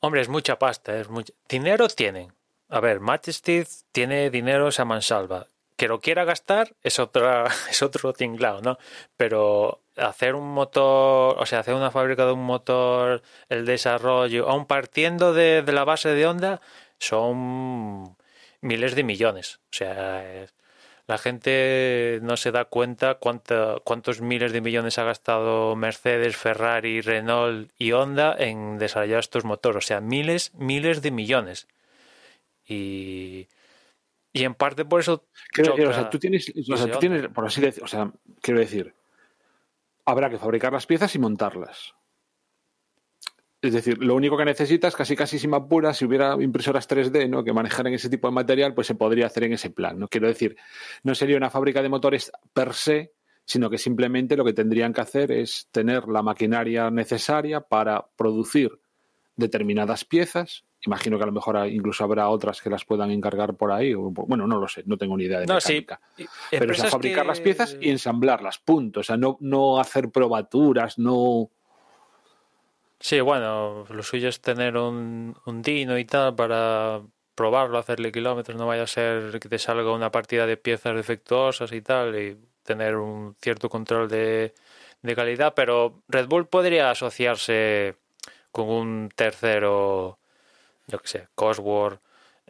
Hombre, 0.00 0.20
es 0.20 0.28
mucha 0.28 0.58
pasta, 0.58 0.98
es 0.98 1.08
mucho... 1.08 1.32
Dinero 1.48 1.88
tienen. 1.88 2.32
A 2.68 2.80
ver, 2.80 3.00
Majestic 3.00 3.66
tiene 3.92 4.30
dinero 4.30 4.68
esa 4.68 4.84
mansalva. 4.84 5.46
Que 5.76 5.88
lo 5.88 6.00
quiera 6.00 6.24
gastar 6.24 6.74
es 6.82 6.98
otra, 6.98 7.46
es 7.70 7.82
otro 7.82 8.12
tinglao, 8.12 8.60
¿no? 8.62 8.78
Pero 9.16 9.80
hacer 9.96 10.34
un 10.34 10.48
motor, 10.52 11.36
o 11.38 11.46
sea, 11.46 11.60
hacer 11.60 11.74
una 11.74 11.90
fábrica 11.90 12.26
de 12.26 12.32
un 12.32 12.44
motor, 12.44 13.22
el 13.48 13.64
desarrollo, 13.66 14.48
aun 14.48 14.66
partiendo 14.66 15.32
de, 15.32 15.62
de 15.62 15.72
la 15.72 15.84
base 15.84 16.10
de 16.10 16.26
Honda, 16.26 16.60
son 16.98 18.16
miles 18.60 18.94
de 18.94 19.04
millones. 19.04 19.60
O 19.64 19.74
sea, 19.76 20.46
la 21.06 21.18
gente 21.18 22.18
no 22.22 22.36
se 22.36 22.50
da 22.50 22.64
cuenta 22.64 23.14
cuánta- 23.14 23.76
cuántos 23.84 24.20
miles 24.20 24.52
de 24.52 24.60
millones 24.60 24.98
ha 24.98 25.04
gastado 25.04 25.76
Mercedes, 25.76 26.36
Ferrari, 26.36 27.00
Renault 27.00 27.70
y 27.78 27.92
Honda 27.92 28.34
en 28.38 28.78
desarrollar 28.78 29.20
estos 29.20 29.44
motores. 29.44 29.84
O 29.84 29.86
sea, 29.86 30.00
miles, 30.00 30.52
miles 30.54 31.02
de 31.02 31.10
millones. 31.12 31.68
Y, 32.66 33.46
y 34.32 34.44
en 34.44 34.54
parte 34.54 34.84
por 34.84 35.00
eso. 35.00 35.24
Quiero 35.52 35.74
o 35.74 35.92
sea, 35.92 36.10
tú 36.10 36.18
tienes, 36.18 36.50
o 36.50 36.52
sea, 36.52 36.74
ese 36.74 36.74
tú 36.76 36.82
Honda. 36.82 36.98
tienes, 36.98 37.28
por 37.28 37.46
así 37.46 37.60
decir, 37.60 37.84
o 37.84 37.86
sea, 37.86 38.10
quiero 38.40 38.58
decir, 38.58 38.92
habrá 40.06 40.30
que 40.30 40.38
fabricar 40.38 40.72
las 40.72 40.86
piezas 40.86 41.14
y 41.14 41.18
montarlas. 41.18 41.94
Es 43.60 43.72
decir, 43.72 43.98
lo 43.98 44.14
único 44.14 44.36
que 44.36 44.44
necesitas, 44.44 44.94
casi 44.94 45.16
casi 45.16 45.38
sin 45.38 45.52
apura, 45.52 45.92
si 45.92 46.04
hubiera 46.04 46.36
impresoras 46.40 46.88
3D 46.88 47.28
¿no? 47.28 47.42
que 47.42 47.52
manejaran 47.52 47.92
ese 47.94 48.08
tipo 48.08 48.28
de 48.28 48.34
material, 48.34 48.74
pues 48.74 48.86
se 48.86 48.94
podría 48.94 49.26
hacer 49.26 49.44
en 49.44 49.54
ese 49.54 49.70
plan. 49.70 49.98
¿no? 49.98 50.08
Quiero 50.08 50.28
decir, 50.28 50.56
no 51.02 51.14
sería 51.14 51.36
una 51.36 51.50
fábrica 51.50 51.82
de 51.82 51.88
motores 51.88 52.30
per 52.52 52.74
se, 52.74 53.12
sino 53.44 53.70
que 53.70 53.78
simplemente 53.78 54.36
lo 54.36 54.44
que 54.44 54.52
tendrían 54.52 54.92
que 54.92 55.00
hacer 55.00 55.32
es 55.32 55.68
tener 55.72 56.06
la 56.06 56.22
maquinaria 56.22 56.90
necesaria 56.90 57.60
para 57.60 58.06
producir 58.16 58.78
determinadas 59.36 60.04
piezas. 60.04 60.64
Imagino 60.86 61.16
que 61.18 61.24
a 61.24 61.26
lo 61.26 61.32
mejor 61.32 61.66
incluso 61.68 62.04
habrá 62.04 62.28
otras 62.28 62.62
que 62.62 62.70
las 62.70 62.84
puedan 62.84 63.10
encargar 63.10 63.54
por 63.54 63.72
ahí. 63.72 63.92
o- 63.94 64.10
bueno, 64.10 64.46
no 64.46 64.58
lo 64.58 64.68
sé, 64.68 64.82
no 64.86 64.96
tengo 64.96 65.16
ni 65.16 65.24
idea 65.24 65.40
de 65.40 65.46
No, 65.46 65.60
sí. 65.60 65.84
mecánica. 65.86 66.00
Pero 66.50 66.72
o 66.72 66.74
sea, 66.74 66.86
fabricar 66.86 67.24
que- 67.24 67.28
las 67.28 67.40
piezas 67.40 67.76
y 67.80 67.90
ensamblarlas, 67.90 68.58
punto. 68.58 69.00
O 69.00 69.02
sea, 69.02 69.16
no, 69.16 69.36
no 69.40 69.78
hacer 69.80 70.10
probaturas, 70.10 70.98
no. 70.98 71.50
Sí, 73.00 73.20
bueno, 73.20 73.84
lo 73.90 74.02
suyo 74.02 74.28
es 74.28 74.40
tener 74.40 74.76
un, 74.76 75.36
un 75.44 75.62
Dino 75.62 75.98
y 75.98 76.04
tal 76.04 76.34
para 76.34 77.02
probarlo, 77.34 77.76
hacerle 77.78 78.10
kilómetros, 78.10 78.56
no 78.56 78.66
vaya 78.66 78.84
a 78.84 78.86
ser 78.86 79.38
que 79.38 79.48
te 79.50 79.58
salga 79.58 79.92
una 79.92 80.10
partida 80.10 80.46
de 80.46 80.56
piezas 80.56 80.96
defectuosas 80.96 81.70
y 81.72 81.82
tal, 81.82 82.16
y 82.18 82.38
tener 82.62 82.96
un 82.96 83.36
cierto 83.42 83.68
control 83.68 84.08
de, 84.08 84.54
de 85.02 85.14
calidad, 85.14 85.52
pero 85.54 86.02
Red 86.08 86.26
Bull 86.28 86.46
podría 86.48 86.90
asociarse 86.90 87.96
con 88.50 88.70
un 88.70 89.10
tercero, 89.14 90.18
yo 90.86 90.98
que 90.98 91.08
sé, 91.08 91.28
Cosworth, 91.34 92.00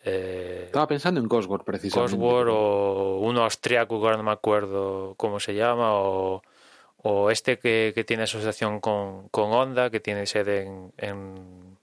eh, 0.04 0.64
Estaba 0.66 0.86
pensando 0.86 1.20
en 1.20 1.28
Cosworth, 1.28 1.64
precisamente. 1.64 2.16
Cosworth 2.16 2.50
o 2.52 3.18
uno 3.20 3.42
austriaco 3.42 3.98
que 3.98 4.06
ahora 4.06 4.16
no 4.16 4.22
me 4.22 4.30
acuerdo 4.30 5.14
cómo 5.16 5.40
se 5.40 5.54
llama, 5.54 5.94
o, 5.94 6.42
o 6.98 7.30
este 7.30 7.58
que, 7.58 7.92
que 7.94 8.04
tiene 8.04 8.24
asociación 8.24 8.80
con, 8.80 9.28
con 9.30 9.52
Honda, 9.52 9.90
que 9.90 10.00
tiene 10.00 10.26
sede 10.26 10.62
en, 10.62 10.92
en, 10.98 11.78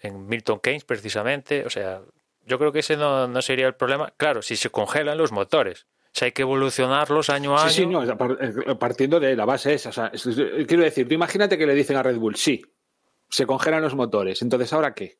en 0.00 0.26
Milton 0.26 0.60
Keynes 0.60 0.84
precisamente. 0.84 1.64
O 1.64 1.70
sea, 1.70 2.02
yo 2.44 2.58
creo 2.58 2.72
que 2.72 2.80
ese 2.80 2.96
no, 2.96 3.28
no 3.28 3.40
sería 3.40 3.66
el 3.66 3.74
problema. 3.74 4.12
Claro, 4.16 4.42
si 4.42 4.56
se 4.56 4.68
congelan 4.70 5.16
los 5.16 5.32
motores. 5.32 5.86
Si 6.12 6.24
hay 6.24 6.32
que 6.32 6.42
evolucionarlos 6.42 7.30
año 7.30 7.56
a 7.56 7.62
año. 7.62 7.70
Sí, 7.70 7.82
sí, 7.82 7.86
no, 7.86 8.00
o 8.00 8.06
sea, 8.06 8.16
eh, 8.40 8.74
partiendo 8.76 9.20
de 9.20 9.36
la 9.36 9.44
base 9.44 9.74
esa. 9.74 9.90
O 9.90 9.92
sea, 9.92 10.10
quiero 10.66 10.82
decir, 10.82 11.06
tú 11.06 11.14
imagínate 11.14 11.56
que 11.56 11.66
le 11.66 11.74
dicen 11.74 11.96
a 11.96 12.02
Red 12.02 12.16
Bull, 12.16 12.36
sí, 12.36 12.62
se 13.28 13.46
congelan 13.46 13.82
los 13.82 13.94
motores. 13.94 14.40
Entonces, 14.42 14.72
¿ahora 14.72 14.94
qué? 14.94 15.18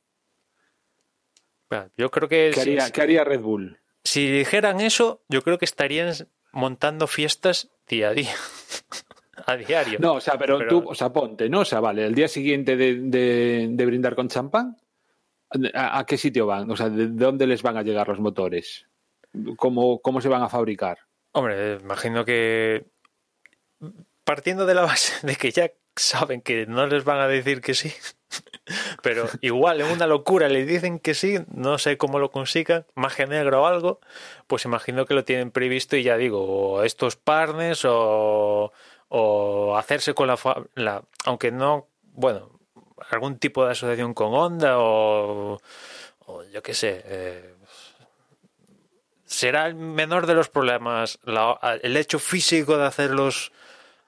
Yo 1.96 2.10
creo 2.10 2.28
que 2.28 2.50
¿Qué 2.54 2.60
si- 2.60 2.70
haría, 2.78 2.90
qué 2.90 3.02
haría 3.02 3.24
Red 3.24 3.40
Bull? 3.40 3.78
si 4.04 4.30
dijeran 4.30 4.80
eso, 4.80 5.22
yo 5.28 5.42
creo 5.42 5.58
que 5.58 5.64
estarían 5.64 6.12
montando 6.52 7.06
fiestas 7.06 7.70
día 7.88 8.08
a 8.10 8.12
día. 8.14 8.34
a 9.46 9.56
diario. 9.56 9.98
No, 10.00 10.14
o 10.14 10.20
sea, 10.20 10.38
pero, 10.38 10.58
Pero- 10.58 10.68
tú, 10.82 10.88
o 10.88 10.94
sea, 10.94 11.12
ponte, 11.12 11.48
¿no? 11.48 11.60
O 11.60 11.64
sea, 11.64 11.80
vale, 11.80 12.06
el 12.06 12.14
día 12.14 12.28
siguiente 12.28 12.76
de, 12.76 12.94
de- 12.94 13.68
de 13.70 13.86
brindar 13.86 14.14
con 14.14 14.28
champán, 14.28 14.76
¿a, 15.74 15.98
a 15.98 16.06
qué 16.06 16.16
sitio 16.16 16.46
van? 16.46 16.70
O 16.70 16.76
sea, 16.76 16.88
¿de 16.88 17.08
dónde 17.08 17.46
les 17.46 17.62
van 17.62 17.76
a 17.76 17.82
llegar 17.82 18.08
los 18.08 18.18
motores? 18.20 18.86
¿Cómo, 19.56 20.00
cómo 20.00 20.20
se 20.20 20.28
van 20.28 20.42
a 20.42 20.48
fabricar? 20.48 20.98
Hombre, 21.32 21.74
imagino 21.82 22.24
que 22.24 22.86
partiendo 24.24 24.66
de 24.66 24.74
la 24.74 24.82
base 24.82 25.26
de 25.26 25.36
que 25.36 25.50
ya 25.50 25.70
saben 25.94 26.40
que 26.40 26.66
no 26.66 26.86
les 26.86 27.04
van 27.04 27.18
a 27.20 27.28
decir 27.28 27.60
que 27.60 27.74
sí, 27.74 27.92
pero 29.02 29.28
igual 29.40 29.80
en 29.80 29.90
una 29.90 30.06
locura 30.06 30.48
le 30.48 30.64
dicen 30.64 30.98
que 30.98 31.14
sí, 31.14 31.38
no 31.48 31.78
sé 31.78 31.96
cómo 31.96 32.18
lo 32.18 32.30
consigan, 32.30 32.86
magia 32.94 33.26
negra 33.26 33.60
o 33.60 33.66
algo, 33.66 34.00
pues 34.46 34.64
imagino 34.64 35.06
que 35.06 35.14
lo 35.14 35.24
tienen 35.24 35.50
previsto 35.50 35.96
y 35.96 36.02
ya 36.02 36.16
digo, 36.16 36.44
o 36.44 36.82
estos 36.82 37.16
partners 37.16 37.84
o, 37.84 38.72
o 39.08 39.76
hacerse 39.76 40.14
con 40.14 40.28
la, 40.28 40.38
la, 40.74 41.04
aunque 41.24 41.52
no, 41.52 41.88
bueno, 42.12 42.58
algún 43.10 43.38
tipo 43.38 43.64
de 43.64 43.72
asociación 43.72 44.14
con 44.14 44.34
Honda 44.34 44.76
o, 44.78 45.60
yo 46.52 46.62
qué 46.62 46.74
sé. 46.74 47.02
eh, 47.04 47.54
será 49.26 49.66
el 49.66 49.74
menor 49.74 50.26
de 50.26 50.34
los 50.34 50.48
problemas 50.48 51.18
el 51.82 51.96
hecho 51.96 52.18
físico 52.18 52.78
de 52.78 52.86
hacer 52.86 53.10
los, 53.10 53.52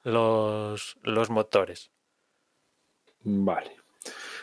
los, 0.05 0.97
los 1.03 1.29
motores. 1.29 1.90
Vale. 3.23 3.78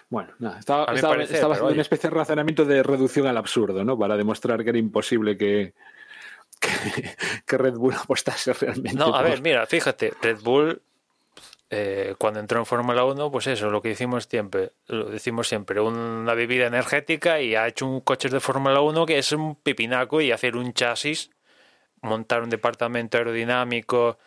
Bueno, 0.09 0.33
nada, 0.39 0.59
estaba, 0.59 0.85
estaba- 0.93 1.15
oye. 1.61 1.73
una 1.73 1.81
especie 1.81 2.09
de 2.09 2.15
razonamiento 2.15 2.63
de 2.65 2.83
reducción 2.83 3.27
al 3.27 3.37
absurdo, 3.37 3.83
¿no? 3.83 3.97
Para 3.97 4.15
demostrar 4.17 4.63
que 4.63 4.69
era 4.69 4.77
imposible 4.79 5.37
que, 5.37 5.73
que, 6.59 6.69
que 7.45 7.57
Red 7.57 7.73
Bull 7.73 7.95
apostase 7.95 8.53
realmente. 8.53 8.97
No, 8.97 9.07
a 9.15 9.19
por- 9.21 9.29
ver, 9.29 9.41
mira, 9.41 9.65
fíjate, 9.65 10.13
Red 10.21 10.41
Bull 10.41 10.81
eh, 11.71 12.13
cuando 12.19 12.39
entró 12.39 12.59
en 12.59 12.65
Fórmula 12.67 13.03
1, 13.03 13.31
pues 13.31 13.47
eso, 13.47 13.71
lo 13.71 13.81
que 13.81 13.89
decimos 13.89 14.27
siempre, 14.29 14.71
lo 14.87 15.05
decimos 15.05 15.47
siempre, 15.47 15.81
una 15.81 16.35
bebida 16.35 16.67
energética 16.67 17.41
y 17.41 17.55
ha 17.55 17.67
hecho 17.67 17.87
un 17.87 18.01
coche 18.01 18.29
de 18.29 18.39
Fórmula 18.39 18.81
1 18.81 19.05
que 19.07 19.17
es 19.17 19.31
un 19.31 19.55
pipinaco 19.55 20.21
y 20.21 20.31
hacer 20.31 20.55
un 20.55 20.73
chasis, 20.73 21.31
montar 22.01 22.43
un 22.43 22.51
departamento 22.51 23.17
aerodinámico, 23.17 24.19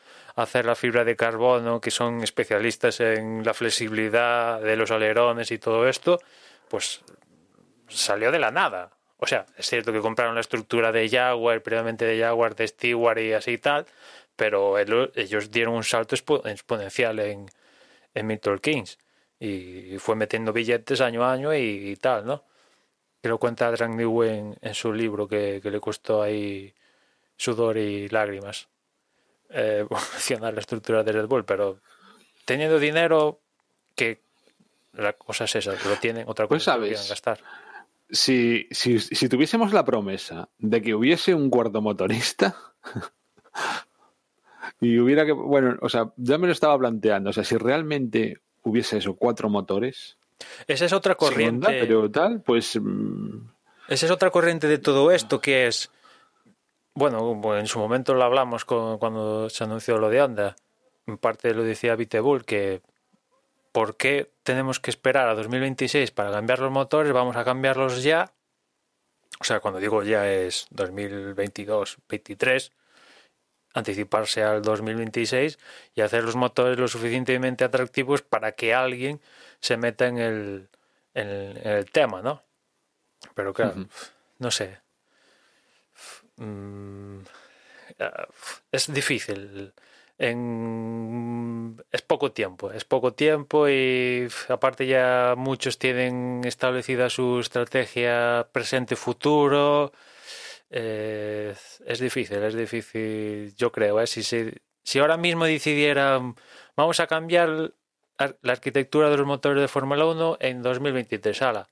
hacer 0.43 0.65
la 0.65 0.77
fibra 0.77 1.05
de 1.05 1.17
carbono, 1.17 1.81
que 1.81 1.91
son 1.91 2.23
especialistas 2.23 3.01
en 3.01 3.45
la 3.45 3.55
flexibilidad 3.55 4.61
de 4.61 4.77
los 4.77 4.93
alerones 4.93 5.51
y 5.51 5.59
todo 5.59 5.89
esto, 5.89 6.21
pues 6.69 7.01
salió 7.89 8.31
de 8.31 8.39
la 8.39 8.53
nada. 8.53 8.93
O 9.17 9.27
sea, 9.27 9.47
es 9.57 9.69
cierto 9.69 9.93
que 9.93 10.01
compraron 10.01 10.37
la 10.37 10.41
estructura 10.41 10.93
de 10.93 11.09
Jaguar, 11.09 11.63
previamente 11.63 12.05
de 12.05 12.21
Jaguar, 12.21 12.55
de 12.55 12.69
Stewart 12.69 13.19
y 13.19 13.33
así 13.33 13.53
y 13.53 13.59
tal, 13.59 13.87
pero 14.37 14.79
el- 14.79 15.11
ellos 15.17 15.51
dieron 15.51 15.75
un 15.75 15.83
salto 15.83 16.15
expo- 16.15 16.47
exponencial 16.49 17.19
en, 17.19 17.47
en 18.15 18.27
Milton 18.27 18.61
Keynes 18.61 18.99
y 19.41 19.99
fue 19.99 20.15
metiendo 20.15 20.53
billetes 20.53 21.01
año 21.01 21.25
a 21.25 21.33
año 21.33 21.53
y, 21.55 21.97
tal, 21.97 22.27
¿no? 22.27 22.45
Que 23.23 23.29
lo 23.29 23.39
cuenta 23.39 23.71
Drang 23.73 23.97
New 23.97 24.23
en, 24.23 24.75
su 24.75 24.93
libro 24.93 25.27
que 25.27 25.61
le 25.65 25.81
costó 25.81 26.23
ahí 26.23 26.75
sudor 27.37 27.77
y 27.79 28.09
lágrimas 28.09 28.69
eh, 29.51 29.79
evolucionar 29.91 30.55
la 30.55 30.61
estructura 30.61 31.03
de 31.03 31.13
Red 31.13 31.27
Bull, 31.27 31.45
pero 31.45 31.81
teniendo 32.45 32.79
dinero 32.79 33.41
que 33.95 34.21
la 34.93 35.13
cosa 35.13 35.45
es 35.45 35.57
esa, 35.57 35.77
que 35.77 35.89
lo 35.89 35.97
tienen, 35.97 36.25
otra 36.27 36.47
cosa 36.47 36.49
Pues 36.49 36.63
es 36.63 36.65
que 36.65 36.71
lo 36.71 36.75
sabes, 36.75 36.89
quieran 36.89 37.09
gastar. 37.09 37.41
si, 38.11 38.67
si, 38.71 38.99
si 39.01 39.29
tuviésemos 39.29 39.73
la 39.73 39.85
promesa 39.85 40.49
de 40.59 40.83
que 40.83 40.95
hubiese 40.95 41.35
un 41.35 41.51
cuarto 41.51 41.81
motorista 41.83 42.57
y 44.81 44.99
hubiera 44.99 45.27
que, 45.27 45.33
bueno, 45.33 45.77
o 45.81 45.89
sea, 45.89 46.13
ya 46.17 46.39
me 46.39 46.47
lo 46.47 46.53
estaba 46.53 46.79
planteando, 46.79 47.31
o 47.31 47.33
sea, 47.33 47.45
si 47.45 47.57
realmente 47.57 48.41
hubiese 48.63 48.99
eso, 48.99 49.15
cuatro 49.15 49.49
motores, 49.49 50.17
Esa 50.67 50.85
es 50.85 50.93
otra 50.93 51.15
corriente. 51.15 51.67
Pero 51.69 52.11
tal, 52.11 52.41
pues 52.43 52.79
mm, 52.81 53.49
Esa 53.89 54.07
es 54.07 54.13
otra 54.13 54.31
corriente 54.31 54.69
de 54.69 54.79
todo 54.79 55.11
esto 55.11 55.41
que 55.41 55.67
es, 55.67 55.91
bueno, 56.99 57.57
en 57.57 57.67
su 57.67 57.79
momento 57.79 58.15
lo 58.15 58.25
hablamos 58.25 58.65
con- 58.65 58.99
cuando 58.99 59.49
se 59.51 59.65
anunció 59.65 59.99
lo 59.99 60.11
de 60.11 60.21
Honda. 60.21 60.57
En 61.07 61.17
parte 61.17 61.55
lo 61.55 61.63
decía 61.63 61.97
Vitebull 61.97 62.45
que 62.45 62.83
¿por 63.73 63.97
qué 63.97 64.31
tenemos 64.43 64.81
que 64.81 64.91
esperar 64.91 65.29
a 65.29 65.35
2026 65.35 66.11
para 66.11 66.33
cambiar 66.33 66.59
los 66.59 66.73
motores? 66.73 67.13
Vamos 67.13 67.37
a 67.37 67.45
cambiarlos 67.45 68.03
ya. 68.03 68.33
o 69.41 69.45
sea, 69.45 69.61
cuando 69.61 69.79
digo 69.79 70.03
ya 70.03 70.29
es 70.29 70.67
2022-23, 70.71 72.73
anticiparse 73.73 74.43
al 74.43 74.63
2026 74.63 75.59
y 75.95 76.01
hacer 76.01 76.25
los 76.25 76.35
motores 76.35 76.79
lo 76.79 76.89
suficientemente 76.89 77.63
atractivos 77.63 78.23
para 78.23 78.53
que 78.53 78.75
alguien 78.75 79.21
se 79.61 79.77
meta 79.77 80.09
en 80.09 80.19
el, 80.19 80.69
en 81.15 81.29
el, 81.65 81.89
tema, 81.91 82.21
¿no? 82.21 82.43
Pero 83.35 83.55
claro, 83.55 83.87
no 84.39 84.51
sé. 84.51 84.81
Mm, 86.39 87.21
es 88.73 88.93
difícil. 88.93 89.73
En, 90.19 91.77
es 91.93 92.03
poco 92.03 92.33
tiempo, 92.33 92.73
es 92.73 92.85
poco 92.85 93.13
tiempo 93.15 93.69
y 93.69 94.27
aparte 94.49 94.87
ya 94.87 95.35
muchos 95.37 95.79
tienen 95.79 96.43
establecida 96.45 97.09
su 97.09 97.39
estrategia 97.41 98.49
presente-futuro. 98.53 99.93
Eh, 100.71 101.55
es 101.87 101.99
difícil, 102.01 102.43
es 102.43 102.55
difícil, 102.55 103.55
yo 103.57 103.71
creo. 103.73 104.01
¿eh? 104.01 104.07
Si, 104.07 104.23
si 104.23 104.99
ahora 104.99 105.17
mismo 105.17 105.45
decidieran, 105.45 106.35
vamos 106.77 107.01
a 107.01 107.07
cambiar 107.07 107.73
la 108.19 108.53
arquitectura 108.53 109.11
de 109.11 109.17
los 109.17 109.27
motores 109.27 109.61
de 109.61 109.69
Fórmula 109.69 110.05
1 110.07 110.39
en 110.41 110.63
2023, 110.63 111.43
ala. 111.43 111.69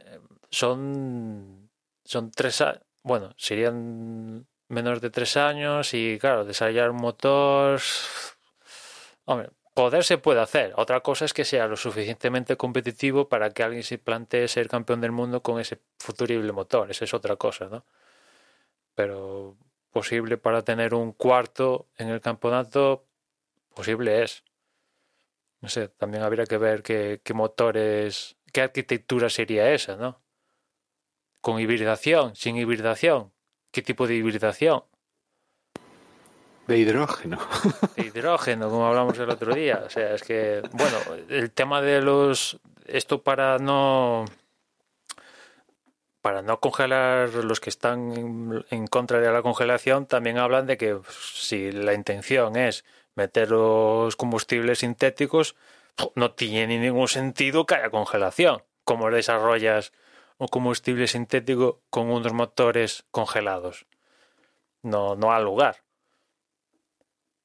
Eh, 0.00 0.18
son, 0.50 1.70
son 2.04 2.30
tres, 2.32 2.62
bueno, 3.04 3.34
serían 3.36 4.46
menos 4.68 5.00
de 5.00 5.10
tres 5.10 5.36
años 5.36 5.94
y 5.94 6.18
claro, 6.18 6.44
desarrollar 6.44 6.90
un 6.90 6.96
motor... 6.96 7.80
Hombre, 9.26 9.50
poder 9.74 10.04
se 10.04 10.18
puede 10.18 10.40
hacer. 10.40 10.72
Otra 10.76 11.00
cosa 11.00 11.24
es 11.26 11.34
que 11.34 11.44
sea 11.44 11.66
lo 11.66 11.76
suficientemente 11.76 12.56
competitivo 12.56 13.28
para 13.28 13.50
que 13.50 13.62
alguien 13.62 13.82
se 13.84 13.98
plantee 13.98 14.48
ser 14.48 14.68
campeón 14.68 15.00
del 15.00 15.12
mundo 15.12 15.42
con 15.42 15.60
ese 15.60 15.80
futurible 15.98 16.52
motor. 16.52 16.90
Esa 16.90 17.04
es 17.04 17.14
otra 17.14 17.36
cosa, 17.36 17.66
¿no? 17.66 17.84
Pero 18.94 19.56
posible 19.90 20.38
para 20.38 20.62
tener 20.62 20.94
un 20.94 21.12
cuarto 21.12 21.88
en 21.98 22.08
el 22.08 22.20
campeonato, 22.20 23.06
posible 23.74 24.22
es. 24.22 24.44
No 25.60 25.68
sé, 25.68 25.88
también 25.88 26.22
habría 26.22 26.46
que 26.46 26.58
ver 26.58 26.82
qué, 26.82 27.20
qué 27.24 27.34
motores, 27.34 28.36
qué 28.52 28.62
arquitectura 28.62 29.30
sería 29.30 29.72
esa, 29.72 29.96
¿no? 29.96 30.23
Con 31.44 31.60
hibridación, 31.60 32.34
sin 32.34 32.56
hibridación. 32.56 33.30
¿Qué 33.70 33.82
tipo 33.82 34.06
de 34.06 34.14
hibridación? 34.14 34.82
De 36.66 36.78
hidrógeno. 36.78 37.38
De 37.96 38.06
hidrógeno, 38.06 38.70
como 38.70 38.86
hablamos 38.86 39.18
el 39.18 39.28
otro 39.28 39.54
día. 39.54 39.82
O 39.84 39.90
sea, 39.90 40.14
es 40.14 40.22
que, 40.22 40.62
bueno, 40.72 40.96
el 41.28 41.50
tema 41.50 41.82
de 41.82 42.00
los. 42.00 42.58
Esto 42.86 43.22
para 43.22 43.58
no. 43.58 44.24
Para 46.22 46.40
no 46.40 46.60
congelar 46.60 47.28
los 47.34 47.60
que 47.60 47.68
están 47.68 48.64
en, 48.70 48.86
contra 48.86 49.20
de 49.20 49.30
la 49.30 49.42
congelación, 49.42 50.06
también 50.06 50.38
hablan 50.38 50.66
de 50.66 50.78
que 50.78 50.98
si 51.10 51.72
la 51.72 51.92
intención 51.92 52.56
es 52.56 52.86
meter 53.16 53.50
los 53.50 54.16
combustibles 54.16 54.78
sintéticos, 54.78 55.56
no 56.14 56.30
tiene 56.30 56.78
ningún 56.78 57.08
sentido 57.08 57.66
que 57.66 57.74
haya 57.74 57.90
congelación. 57.90 58.62
¿Cómo 58.84 59.10
desarrollas 59.10 59.92
un 60.38 60.48
combustible 60.48 61.06
sintético 61.06 61.82
con 61.90 62.10
unos 62.10 62.32
motores 62.32 63.04
congelados. 63.10 63.86
No, 64.82 65.14
no 65.16 65.32
ha 65.32 65.40
lugar. 65.40 65.84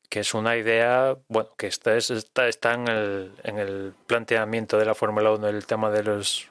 Que 0.09 0.21
es 0.21 0.33
una 0.33 0.57
idea, 0.57 1.17
bueno, 1.27 1.49
que 1.57 1.67
está, 1.67 1.95
está, 1.95 2.47
está 2.47 2.73
en, 2.73 2.87
el, 2.87 3.33
en 3.43 3.59
el 3.59 3.93
planteamiento 4.07 4.77
de 4.77 4.85
la 4.85 4.95
Fórmula 4.95 5.31
1 5.31 5.47
el 5.47 5.65
tema 5.67 5.91
de 5.91 6.03
los, 6.03 6.47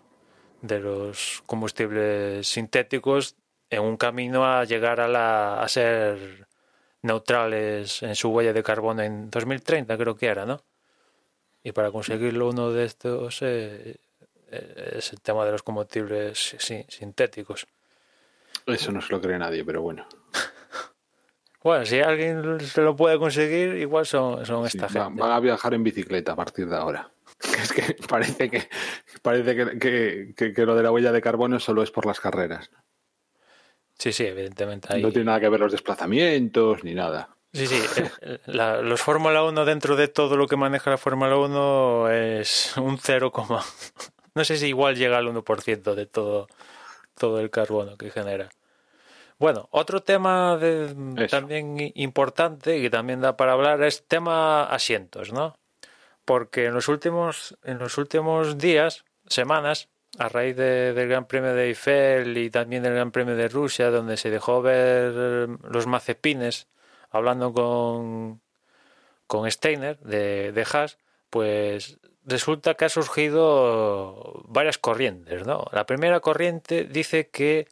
de 0.62 0.78
los 0.78 1.42
combustibles 1.46 2.46
sintéticos 2.46 3.36
en 3.70 3.82
un 3.82 3.96
camino 3.96 4.46
a 4.46 4.64
llegar 4.64 5.00
a, 5.00 5.08
la, 5.08 5.60
a 5.60 5.68
ser 5.68 6.46
neutrales 7.02 8.02
en 8.02 8.14
su 8.14 8.30
huella 8.30 8.52
de 8.52 8.62
carbono 8.62 9.02
en 9.02 9.30
2030, 9.30 9.96
creo 9.98 10.16
que 10.16 10.26
era, 10.26 10.46
¿no? 10.46 10.62
Y 11.62 11.72
para 11.72 11.90
conseguirlo 11.90 12.48
uno 12.48 12.70
de 12.70 12.84
estos 12.84 13.42
eh, 13.42 13.96
es 14.50 15.12
el 15.12 15.20
tema 15.20 15.44
de 15.44 15.52
los 15.52 15.62
combustibles 15.62 16.56
sintéticos. 16.88 17.66
Eso 18.66 18.92
no 18.92 19.00
se 19.00 19.12
lo 19.12 19.20
cree 19.20 19.38
nadie, 19.38 19.64
pero 19.64 19.82
bueno. 19.82 20.06
bueno, 21.62 21.86
si 21.86 22.00
alguien 22.00 22.60
se 22.60 22.82
lo 22.82 22.96
puede 22.96 23.18
conseguir, 23.18 23.76
igual 23.76 24.06
son, 24.06 24.44
son 24.44 24.66
esta 24.66 24.88
gente. 24.88 25.20
Van 25.20 25.32
a 25.32 25.40
viajar 25.40 25.74
en 25.74 25.82
bicicleta 25.82 26.32
a 26.32 26.36
partir 26.36 26.68
de 26.68 26.76
ahora. 26.76 27.10
Es 27.62 27.72
que 27.72 27.96
parece 28.08 28.50
que 28.50 28.68
parece 29.22 29.78
que, 29.78 30.34
que, 30.54 30.66
lo 30.66 30.74
de 30.74 30.82
la 30.82 30.90
huella 30.90 31.12
de 31.12 31.20
carbono 31.20 31.60
solo 31.60 31.82
es 31.82 31.90
por 31.90 32.06
las 32.06 32.20
carreras. 32.20 32.70
Sí, 33.96 34.12
sí, 34.12 34.26
evidentemente. 34.26 34.98
No 35.00 35.10
tiene 35.10 35.26
nada 35.26 35.40
que 35.40 35.48
ver 35.48 35.60
los 35.60 35.72
desplazamientos 35.72 36.84
ni 36.84 36.94
nada. 36.94 37.36
Sí, 37.52 37.66
sí. 37.66 37.80
Eh, 38.20 38.38
los 38.46 39.00
Fórmula 39.00 39.42
1 39.42 39.64
dentro 39.64 39.96
de 39.96 40.08
todo 40.08 40.36
lo 40.36 40.46
que 40.46 40.56
maneja 40.56 40.90
la 40.90 40.98
Fórmula 40.98 41.36
1 41.36 42.10
es 42.10 42.76
un 42.76 42.98
0, 42.98 43.32
no 44.34 44.44
sé 44.44 44.56
si 44.56 44.68
igual 44.68 44.96
llega 44.96 45.18
al 45.18 45.26
1% 45.26 45.94
de 45.94 46.06
todo, 46.06 46.48
todo 47.16 47.40
el 47.40 47.50
carbono 47.50 47.96
que 47.96 48.10
genera. 48.10 48.48
Bueno, 49.38 49.68
otro 49.70 50.02
tema 50.02 50.58
también 51.30 51.92
importante 51.94 52.76
y 52.76 52.82
que 52.82 52.90
también 52.90 53.20
da 53.20 53.36
para 53.36 53.52
hablar 53.52 53.82
es 53.84 54.04
tema 54.06 54.64
asientos, 54.64 55.32
¿no? 55.32 55.56
Porque 56.24 56.66
en 56.66 56.74
los 56.74 56.88
últimos, 56.88 57.56
en 57.62 57.78
los 57.78 57.98
últimos 57.98 58.58
días, 58.58 59.04
semanas, 59.28 59.88
a 60.18 60.28
raíz 60.28 60.56
del 60.56 61.08
Gran 61.08 61.26
Premio 61.26 61.54
de 61.54 61.66
Eiffel 61.66 62.36
y 62.36 62.50
también 62.50 62.82
del 62.82 62.94
Gran 62.94 63.12
Premio 63.12 63.36
de 63.36 63.48
Rusia, 63.48 63.90
donde 63.90 64.16
se 64.16 64.30
dejó 64.30 64.60
ver 64.60 65.48
los 65.70 65.86
mazepines 65.86 66.66
hablando 67.10 67.52
con, 67.52 68.40
con 69.28 69.50
Steiner 69.50 69.98
de, 70.00 70.50
de 70.52 70.66
Haas, 70.72 70.98
pues 71.30 71.98
resulta 72.28 72.74
que 72.74 72.84
ha 72.84 72.88
surgido 72.88 74.42
varias 74.44 74.78
corrientes, 74.78 75.46
¿no? 75.46 75.64
La 75.72 75.86
primera 75.86 76.20
corriente 76.20 76.84
dice 76.84 77.28
que 77.28 77.66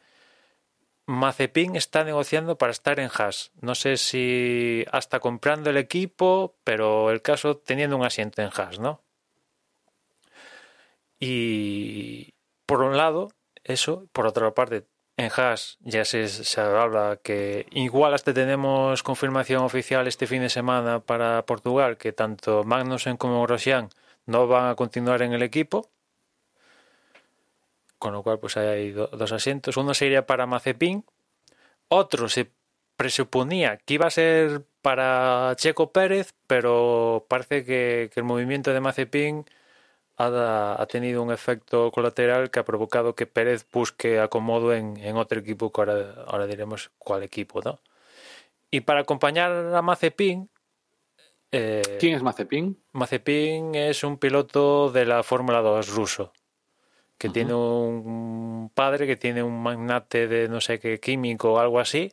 Mazepin 1.07 1.77
está 1.77 2.05
negociando 2.05 2.57
para 2.57 2.73
estar 2.73 2.99
en 2.99 3.11
Haas. 3.15 3.53
No 3.61 3.75
sé 3.75 3.97
si 3.99 4.85
hasta 4.91 5.21
comprando 5.21 5.71
el 5.71 5.77
equipo, 5.77 6.57
pero 6.65 7.11
el 7.11 7.23
caso 7.23 7.59
teniendo 7.59 7.97
un 7.97 8.05
asiento 8.05 8.43
en 8.43 8.51
Haas, 8.57 8.79
¿no? 8.81 9.03
Y 11.21 12.35
por 12.67 12.83
un 12.83 12.97
lado, 12.97 13.31
eso, 13.65 14.09
por 14.13 14.27
otra 14.27 14.53
parte, 14.55 14.87
en 15.17 15.31
Haas 15.37 15.79
ya 15.81 16.05
se, 16.05 16.27
habla 16.61 17.19
que 17.23 17.67
igual 17.71 18.15
hasta 18.15 18.35
tenemos 18.35 19.03
confirmación 19.03 19.63
oficial 19.63 20.07
este 20.07 20.27
fin 20.27 20.43
de 20.43 20.51
semana 20.51 21.01
para 21.01 21.45
Portugal 21.47 21.97
que 21.97 22.13
tanto 22.13 22.65
Magnussen 22.65 23.17
como 23.17 23.43
Grosjean 23.43 23.89
no 24.27 24.47
van 24.47 24.71
a 24.71 24.75
continuar 24.75 25.23
en 25.23 25.33
el 25.33 25.43
equipo. 25.43 25.91
Con 27.99 28.13
lo 28.13 28.23
cual, 28.23 28.39
pues 28.39 28.57
hay 28.57 28.93
dos 28.93 29.33
asientos. 29.33 29.77
Uno 29.77 29.95
sería 29.95 30.27
para 30.27 30.47
Mazepin. 30.47 31.05
Otro 31.89 32.29
se 32.29 32.51
presuponía 32.97 33.79
que 33.79 33.95
iba 33.95 34.07
a 34.07 34.11
ser 34.11 34.65
para 34.83 35.55
Checo 35.57 35.93
Pérez, 35.93 36.35
pero 36.47 37.27
parece 37.29 37.65
que, 37.65 38.11
el 38.15 38.25
movimiento 38.25 38.73
de 38.73 38.81
Mazepin 38.81 39.45
ha, 40.19 40.87
tenido 40.91 41.23
un 41.23 41.33
efecto 41.33 41.91
colateral 41.93 42.51
que 42.51 42.61
ha 42.61 42.65
provocado 42.65 43.15
que 43.15 43.27
Pérez 43.27 43.67
busque 43.73 44.21
acomodo 44.21 44.75
en, 44.75 45.17
otro 45.17 45.41
equipo, 45.41 45.73
ahora 45.77 46.47
diremos 46.47 46.91
cuál 46.99 47.23
equipo, 47.23 47.61
¿no? 47.63 47.81
Y 48.71 48.81
para 48.81 49.01
acompañar 49.01 49.75
a 49.75 49.83
Mazepin, 49.83 50.49
eh, 51.53 51.97
¿Quién 52.01 52.15
es 52.15 52.23
Mazepin? 52.23 52.79
Mazepin 52.93 53.75
es 53.75 54.05
un 54.05 54.19
piloto 54.19 54.91
de 54.91 55.05
la 55.05 55.23
Fórmula 55.23 55.61
2 55.61 55.89
ruso, 55.91 56.33
que 57.19 57.29
tiene 57.29 57.55
un 57.55 58.71
padre 58.75 59.07
que 59.07 59.17
tiene 59.17 59.43
un 59.43 59.63
magnate 59.63 60.29
de 60.29 60.49
no 60.49 60.61
sé 60.61 60.79
qué 60.79 61.01
químico 61.01 61.55
o 61.55 61.59
algo 61.59 61.81
así, 61.81 62.13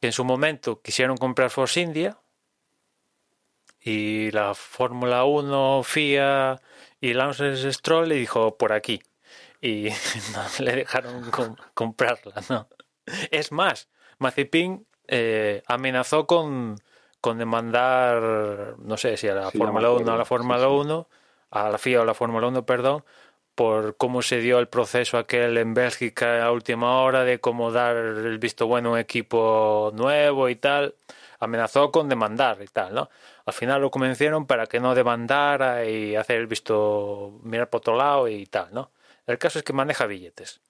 que 0.00 0.08
en 0.08 0.12
su 0.12 0.24
momento 0.24 0.80
quisieron 0.80 1.16
comprar 1.16 1.50
Force 1.50 1.80
India 1.80 2.18
y 3.80 4.30
la 4.30 4.54
Fórmula 4.54 5.24
1, 5.24 5.82
FIA 5.82 6.60
y 7.00 7.14
Lance 7.14 7.72
Stroll 7.72 8.08
le 8.08 8.14
dijo 8.16 8.56
por 8.56 8.72
aquí 8.72 9.02
y 9.60 9.88
no 10.34 10.64
le 10.64 10.76
dejaron 10.76 11.30
comprarla, 11.74 12.34
¿no? 12.48 12.68
Es 13.30 13.50
más, 13.50 13.88
Mazepin 14.18 14.86
eh, 15.08 15.62
amenazó 15.66 16.26
con 16.26 16.76
con 17.22 17.38
demandar, 17.38 18.74
no 18.78 18.96
sé 18.98 19.16
si 19.16 19.28
a 19.28 19.34
la 19.34 19.50
Fórmula 19.50 19.90
1, 19.92 20.12
a 20.12 20.16
la 20.16 20.24
Fórmula 20.26 20.68
1, 20.68 21.08
a 21.50 21.70
la 21.70 21.78
FIA 21.78 22.00
o 22.00 22.02
a 22.02 22.04
la 22.04 22.14
Fórmula 22.14 22.48
1, 22.48 22.66
perdón, 22.66 23.04
por 23.54 23.96
cómo 23.96 24.22
se 24.22 24.40
dio 24.40 24.58
el 24.58 24.68
proceso 24.68 25.18
aquel 25.18 25.56
en 25.56 25.72
Bélgica 25.72 26.44
a 26.44 26.50
última 26.50 27.00
hora 27.02 27.22
de 27.24 27.38
cómo 27.38 27.70
dar 27.70 27.96
el 27.96 28.38
visto 28.38 28.66
bueno 28.66 28.90
a 28.90 28.92
un 28.94 28.98
equipo 28.98 29.92
nuevo 29.94 30.48
y 30.48 30.56
tal. 30.56 30.96
Amenazó 31.38 31.90
con 31.92 32.08
demandar 32.08 32.60
y 32.62 32.66
tal, 32.66 32.94
¿no? 32.94 33.08
Al 33.46 33.52
final 33.52 33.80
lo 33.82 33.90
convencieron 33.90 34.46
para 34.46 34.66
que 34.66 34.80
no 34.80 34.94
demandara 34.94 35.84
y 35.84 36.16
hacer 36.16 36.38
el 36.38 36.46
visto, 36.48 37.40
mirar 37.44 37.70
por 37.70 37.78
otro 37.78 37.96
lado 37.96 38.28
y 38.28 38.46
tal, 38.46 38.68
¿no? 38.72 38.90
El 39.26 39.38
caso 39.38 39.58
es 39.58 39.64
que 39.64 39.72
maneja 39.72 40.06
billetes. 40.06 40.60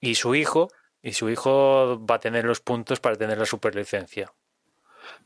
y 0.00 0.16
su 0.16 0.34
hijo, 0.34 0.68
y 1.02 1.12
su 1.14 1.30
hijo 1.30 2.04
va 2.04 2.16
a 2.16 2.20
tener 2.20 2.44
los 2.44 2.60
puntos 2.60 3.00
para 3.00 3.16
tener 3.16 3.38
la 3.38 3.46
superlicencia. 3.46 4.32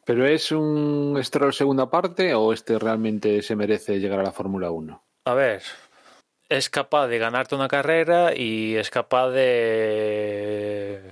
¿Pero 0.04 0.26
es 0.26 0.50
un 0.52 1.18
Stroll 1.22 1.52
segunda 1.52 1.90
parte 1.90 2.34
o 2.34 2.52
este 2.52 2.78
realmente 2.78 3.42
se 3.42 3.56
merece 3.56 3.98
llegar 4.00 4.20
a 4.20 4.24
la 4.24 4.32
Fórmula 4.32 4.70
1? 4.70 5.02
A 5.26 5.34
ver, 5.34 5.62
es 6.48 6.70
capaz 6.70 7.08
de 7.08 7.18
ganarte 7.18 7.54
una 7.54 7.68
carrera 7.68 8.34
y 8.34 8.76
es 8.76 8.88
capaz 8.90 9.28
de, 9.30 11.02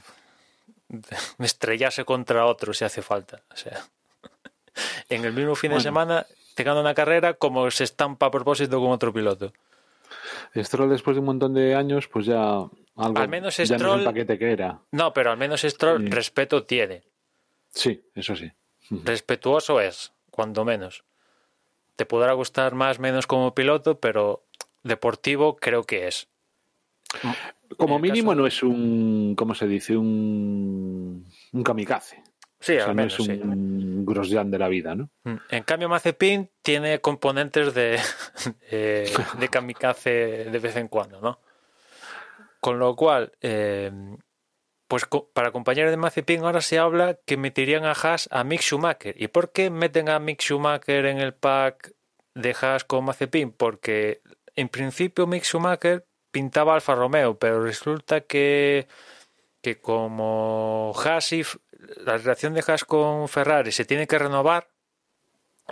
de 0.89 1.17
estrellarse 1.41 2.05
contra 2.05 2.47
otro 2.47 2.73
si 2.73 2.85
hace 2.85 3.03
falta. 3.03 3.43
O 3.53 3.57
sea, 3.57 3.79
en 5.11 5.25
el 5.25 5.33
mismo 5.33 5.55
fin 5.55 5.73
de 5.73 5.81
semana 5.81 6.27
te 6.55 6.63
gana 6.65 6.81
una 6.81 6.95
carrera 6.95 7.35
como 7.35 7.71
se 7.71 7.85
estampa 7.85 8.27
a 8.27 8.31
propósito 8.31 8.81
con 8.81 8.91
otro 8.91 9.13
piloto. 9.13 9.53
Stroll 10.57 10.89
después 10.89 11.17
de 11.17 11.21
un 11.21 11.27
montón 11.27 11.53
de 11.53 11.75
años, 11.75 12.09
pues 12.09 12.25
ya 12.25 12.41
algo 12.97 13.19
Al 13.19 13.29
menos 13.29 13.57
ya 13.59 13.65
no 13.65 13.75
es 13.77 13.83
Stroll- 13.83 13.99
el 13.99 14.05
paquete 14.05 14.39
que 14.39 14.53
era. 14.53 14.79
No, 14.93 15.13
pero 15.13 15.31
al 15.33 15.37
menos 15.37 15.61
Stroll 15.61 16.05
Sí. 16.05 16.11
respeto 16.11 16.65
tiene. 16.65 17.03
Sí, 17.77 18.03
eso 18.15 18.35
sí. 18.35 18.51
Respetuoso 18.91 19.81
es, 19.81 20.13
cuando 20.31 20.65
menos. 20.65 21.05
Te 21.97 22.07
podrá 22.07 22.33
gustar 22.33 22.75
más 22.75 22.99
menos 22.99 23.27
como 23.27 23.55
piloto, 23.55 24.01
pero 24.01 24.47
deportivo 24.83 25.57
creo 25.57 25.85
que 25.85 26.09
es. 26.09 26.29
Como 27.77 27.97
En 27.99 28.05
el 28.05 28.11
mínimo 28.13 28.31
caso- 28.31 28.41
no 28.41 28.47
es 28.47 28.63
un, 28.63 29.35
¿cómo 29.37 29.55
se 29.55 29.67
dice? 29.67 29.97
Un, 29.97 31.25
un 31.53 31.63
kamikaze. 31.63 32.23
Sí, 32.59 32.73
o 32.73 32.77
sea, 32.77 32.85
al 32.85 32.91
no 32.91 32.95
menos 32.95 33.21
es 33.21 33.27
sí. 33.27 33.33
un 33.33 34.07
Grosjean 34.07 34.51
de 34.51 34.59
la 34.59 34.69
vida, 34.69 34.95
¿no? 34.95 35.11
Mm. 35.25 35.37
En 35.51 35.63
cambio, 35.65 35.89
Mazepin 35.91 36.51
tiene 36.63 37.01
componentes 37.03 37.75
de, 37.75 38.01
de, 38.71 39.13
de 39.39 39.49
kamikaze 39.49 40.11
de 40.51 40.59
vez 40.59 40.77
en 40.77 40.89
cuando, 40.89 41.21
¿no? 41.21 41.39
Con 42.61 42.79
lo 42.79 42.97
cual, 42.97 43.33
eh, 43.43 43.93
pues 44.89 45.05
co- 45.07 45.29
para 45.33 45.51
compañero 45.51 45.91
de 45.91 45.97
Mazepin 45.97 46.43
ahora 46.45 46.61
se 46.61 46.79
habla 46.79 47.19
que 47.27 47.37
meterían 47.37 47.85
a 47.85 47.93
Haas 47.93 48.29
a 48.31 48.45
Mick 48.45 48.61
Schumacher. 48.63 49.15
¿Y 49.21 49.29
por 49.29 49.53
qué 49.53 49.71
meten 49.71 50.09
a 50.09 50.19
Mick 50.19 50.41
Schumacher 50.41 51.07
en 51.07 51.19
el 51.19 51.35
pack 51.35 51.93
de 52.35 52.55
Haas 52.61 52.85
con 52.85 53.05
Mazepin? 53.05 53.53
Porque 53.53 54.21
en 54.55 54.69
principio 54.69 55.27
Mick 55.27 55.45
Schumacher 55.45 56.07
pintaba 56.31 56.75
Alfa 56.75 56.95
Romeo, 56.95 57.39
pero 57.39 57.63
resulta 57.63 58.21
que, 58.21 58.87
que 59.63 59.81
como 59.81 60.93
Haas 61.05 61.33
y 61.33 61.43
la 62.05 62.17
relación 62.19 62.55
de 62.55 62.65
Haas 62.67 62.85
con 62.85 63.29
Ferrari 63.29 63.73
se 63.73 63.85
tiene 63.85 64.07
que 64.07 64.19
renovar, 64.19 64.69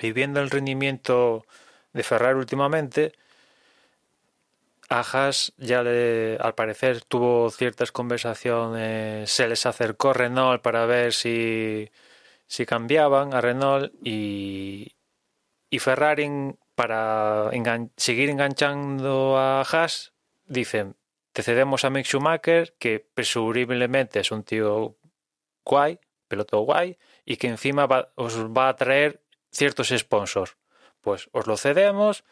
y 0.01 0.11
viendo 0.13 0.41
el 0.41 0.51
rendimiento 0.51 1.45
de 1.93 2.03
Ferrari 2.03 2.37
últimamente, 2.39 3.13
a 4.89 5.01
Haas 5.01 5.53
ya 5.57 5.83
le, 5.83 6.37
al 6.41 6.55
parecer 6.55 7.03
tuvo 7.03 7.51
ciertas 7.51 7.93
conversaciones, 7.93 9.31
se 9.31 9.49
les 9.49 9.67
acercó 9.67 10.13
Renault 10.13 10.63
para 10.63 10.87
ver 10.87 11.13
si, 11.13 11.91
si 12.47 12.67
cambiaban 12.67 13.35
a 13.35 13.41
Renault 13.41 13.93
y, 14.05 14.93
y 15.71 15.79
Ferrari 15.79 16.31
para 16.75 17.51
seguir 17.97 18.31
enganchando 18.31 19.39
a 19.39 19.63
Haas 19.63 20.13
dicen 20.47 20.97
te 21.33 21.43
cedemos 21.43 21.85
a 21.85 21.91
Mick 21.91 22.07
Schumacher 22.07 22.75
que 22.79 23.01
presumiblemente 23.15 24.21
es 24.21 24.31
un 24.31 24.45
tío 24.45 24.97
guay, 25.65 25.99
piloto 26.29 26.61
guay 26.61 26.97
y 27.25 27.37
que 27.39 27.49
encima 27.49 27.87
va- 27.87 28.13
os 28.17 28.37
va 28.47 28.69
a 28.69 28.77
traer 28.77 29.21
ciertos 29.51 29.89
sponsors. 29.89 30.57
Pues 31.01 31.29
os 31.33 31.47
lo 31.47 31.57
cedemos 31.57 32.25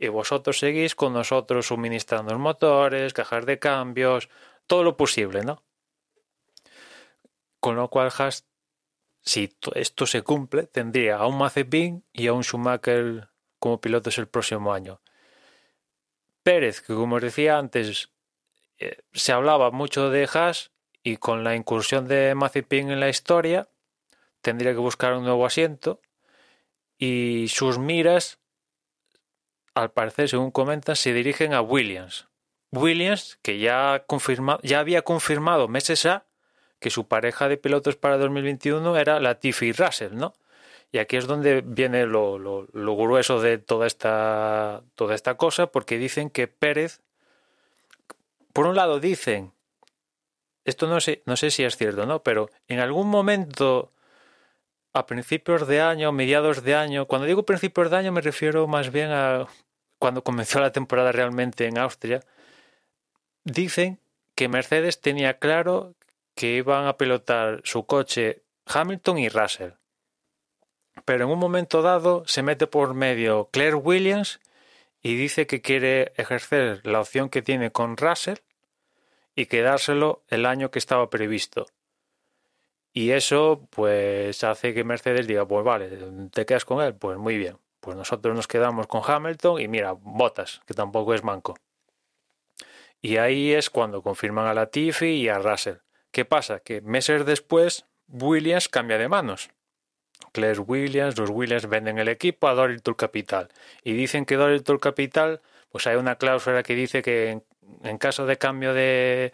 y 0.00 0.08
vosotros 0.08 0.58
seguís 0.58 0.94
con 0.94 1.12
nosotros 1.12 1.66
suministrando 1.66 2.36
motores, 2.38 3.12
cajas 3.12 3.44
de 3.44 3.58
cambios, 3.58 4.30
todo 4.66 4.82
lo 4.82 4.96
posible, 4.96 5.42
¿no? 5.44 5.62
Con 7.60 7.76
lo 7.76 7.88
cual 7.90 8.10
Haas, 8.16 8.46
si 9.20 9.48
to- 9.48 9.74
esto 9.74 10.06
se 10.06 10.22
cumple, 10.22 10.66
tendría 10.66 11.18
a 11.18 11.26
un 11.26 11.36
Mazepin 11.36 12.02
y 12.14 12.28
a 12.28 12.32
un 12.32 12.42
Schumacher 12.42 13.28
como 13.58 13.80
pilotos 13.82 14.16
el 14.16 14.26
próximo 14.26 14.72
año. 14.72 15.02
Pérez, 16.42 16.80
que 16.80 16.94
como 16.94 17.16
os 17.16 17.22
decía 17.22 17.58
antes, 17.58 18.10
eh, 18.78 18.96
se 19.12 19.32
hablaba 19.32 19.70
mucho 19.70 20.08
de 20.08 20.26
Haas 20.32 20.72
y 21.02 21.18
con 21.18 21.44
la 21.44 21.54
incursión 21.54 22.08
de 22.08 22.34
Mazepin 22.34 22.90
en 22.90 23.00
la 23.00 23.10
historia, 23.10 23.68
tendría 24.40 24.72
que 24.72 24.78
buscar 24.78 25.12
un 25.12 25.24
nuevo 25.24 25.44
asiento 25.44 26.00
y 26.96 27.48
sus 27.48 27.78
miras, 27.78 28.38
al 29.74 29.92
parecer, 29.92 30.28
según 30.28 30.50
comentan, 30.50 30.96
se 30.96 31.12
dirigen 31.12 31.54
a 31.54 31.60
Williams. 31.62 32.26
Williams, 32.72 33.38
que 33.42 33.58
ya, 33.58 34.04
confirma, 34.06 34.58
ya 34.62 34.80
había 34.80 35.02
confirmado 35.02 35.68
meses 35.68 36.06
a 36.06 36.24
que 36.78 36.90
su 36.90 37.06
pareja 37.08 37.48
de 37.48 37.56
pilotos 37.56 37.96
para 37.96 38.16
2021 38.18 38.96
era 38.96 39.20
Latifi 39.20 39.72
Russell, 39.72 40.14
¿no? 40.16 40.32
Y 40.92 40.98
aquí 40.98 41.16
es 41.16 41.26
donde 41.26 41.60
viene 41.64 42.06
lo, 42.06 42.38
lo- 42.38 42.66
lo 42.72 42.96
grueso 42.96 43.40
de 43.40 43.58
toda 43.58 43.86
esta, 43.86 44.82
toda 44.94 45.14
esta 45.14 45.36
cosa, 45.36 45.66
porque 45.68 45.98
dicen 45.98 46.30
que 46.30 46.48
Pérez, 46.48 47.00
por 48.52 48.66
un 48.66 48.74
lado 48.76 48.98
dicen, 48.98 49.52
esto 50.64 50.86
no 50.88 51.00
sé, 51.00 51.22
no 51.26 51.36
sé 51.36 51.50
si 51.50 51.64
es 51.64 51.76
cierto, 51.76 52.06
¿no? 52.06 52.22
Pero 52.22 52.50
en 52.68 52.80
algún 52.80 53.08
momento 53.08 53.92
a 54.92 55.06
principios 55.06 55.66
de 55.66 55.80
año, 55.80 56.12
mediados 56.12 56.62
de 56.62 56.74
año. 56.74 57.06
Cuando 57.06 57.26
digo 57.26 57.44
principios 57.44 57.90
de 57.90 57.96
año 57.96 58.12
me 58.12 58.20
refiero 58.20 58.66
más 58.66 58.90
bien 58.90 59.10
a 59.10 59.46
cuando 59.98 60.24
comenzó 60.24 60.60
la 60.60 60.72
temporada 60.72 61.12
realmente 61.12 61.66
en 61.66 61.78
Austria. 61.78 62.20
Dicen 63.44 64.00
que 64.34 64.48
Mercedes 64.48 65.00
tenía 65.00 65.38
claro 65.38 65.94
que 66.34 66.56
iban 66.56 66.86
a 66.86 66.96
pilotar 66.96 67.60
su 67.64 67.84
coche 67.84 68.42
Hamilton 68.66 69.18
y 69.18 69.28
Russell. 69.28 69.72
Pero 71.04 71.24
en 71.24 71.30
un 71.30 71.38
momento 71.38 71.82
dado 71.82 72.24
se 72.26 72.42
mete 72.42 72.66
por 72.66 72.94
medio 72.94 73.48
Claire 73.52 73.74
Williams 73.74 74.40
y 75.02 75.16
dice 75.16 75.46
que 75.46 75.60
quiere 75.60 76.12
ejercer 76.16 76.86
la 76.86 77.00
opción 77.00 77.28
que 77.28 77.42
tiene 77.42 77.70
con 77.70 77.96
Russell 77.96 78.38
y 79.34 79.46
quedárselo 79.46 80.22
el 80.28 80.46
año 80.46 80.70
que 80.70 80.78
estaba 80.78 81.10
previsto. 81.10 81.66
Y 82.92 83.12
eso, 83.12 83.66
pues, 83.70 84.42
hace 84.44 84.74
que 84.74 84.84
Mercedes 84.84 85.26
diga, 85.26 85.46
pues 85.46 85.64
vale, 85.64 85.88
¿te 86.32 86.44
quedas 86.44 86.64
con 86.64 86.82
él? 86.82 86.94
Pues 86.94 87.18
muy 87.18 87.38
bien. 87.38 87.56
Pues 87.80 87.96
nosotros 87.96 88.34
nos 88.34 88.46
quedamos 88.46 88.86
con 88.86 89.02
Hamilton 89.06 89.60
y 89.60 89.68
mira, 89.68 89.92
Botas, 89.92 90.60
que 90.66 90.74
tampoco 90.74 91.14
es 91.14 91.24
manco. 91.24 91.56
Y 93.00 93.16
ahí 93.16 93.52
es 93.52 93.70
cuando 93.70 94.02
confirman 94.02 94.46
a 94.46 94.54
Latifi 94.54 95.06
y 95.06 95.28
a 95.28 95.38
Russell. 95.38 95.76
¿Qué 96.10 96.24
pasa? 96.24 96.60
Que 96.60 96.82
meses 96.82 97.24
después, 97.24 97.86
Williams 98.08 98.68
cambia 98.68 98.98
de 98.98 99.08
manos. 99.08 99.50
Claire 100.32 100.60
Williams, 100.60 101.18
los 101.18 101.30
Williams 101.30 101.68
venden 101.68 101.98
el 101.98 102.08
equipo 102.08 102.48
a 102.48 102.54
Dorilton 102.54 102.94
Capital. 102.94 103.48
Y 103.82 103.94
dicen 103.94 104.26
que 104.26 104.36
Dorilton 104.36 104.78
Capital, 104.78 105.40
pues 105.70 105.86
hay 105.86 105.96
una 105.96 106.16
cláusula 106.16 106.62
que 106.62 106.74
dice 106.74 107.00
que 107.00 107.40
en 107.82 107.98
caso 107.98 108.26
de 108.26 108.36
cambio 108.36 108.74
de, 108.74 109.32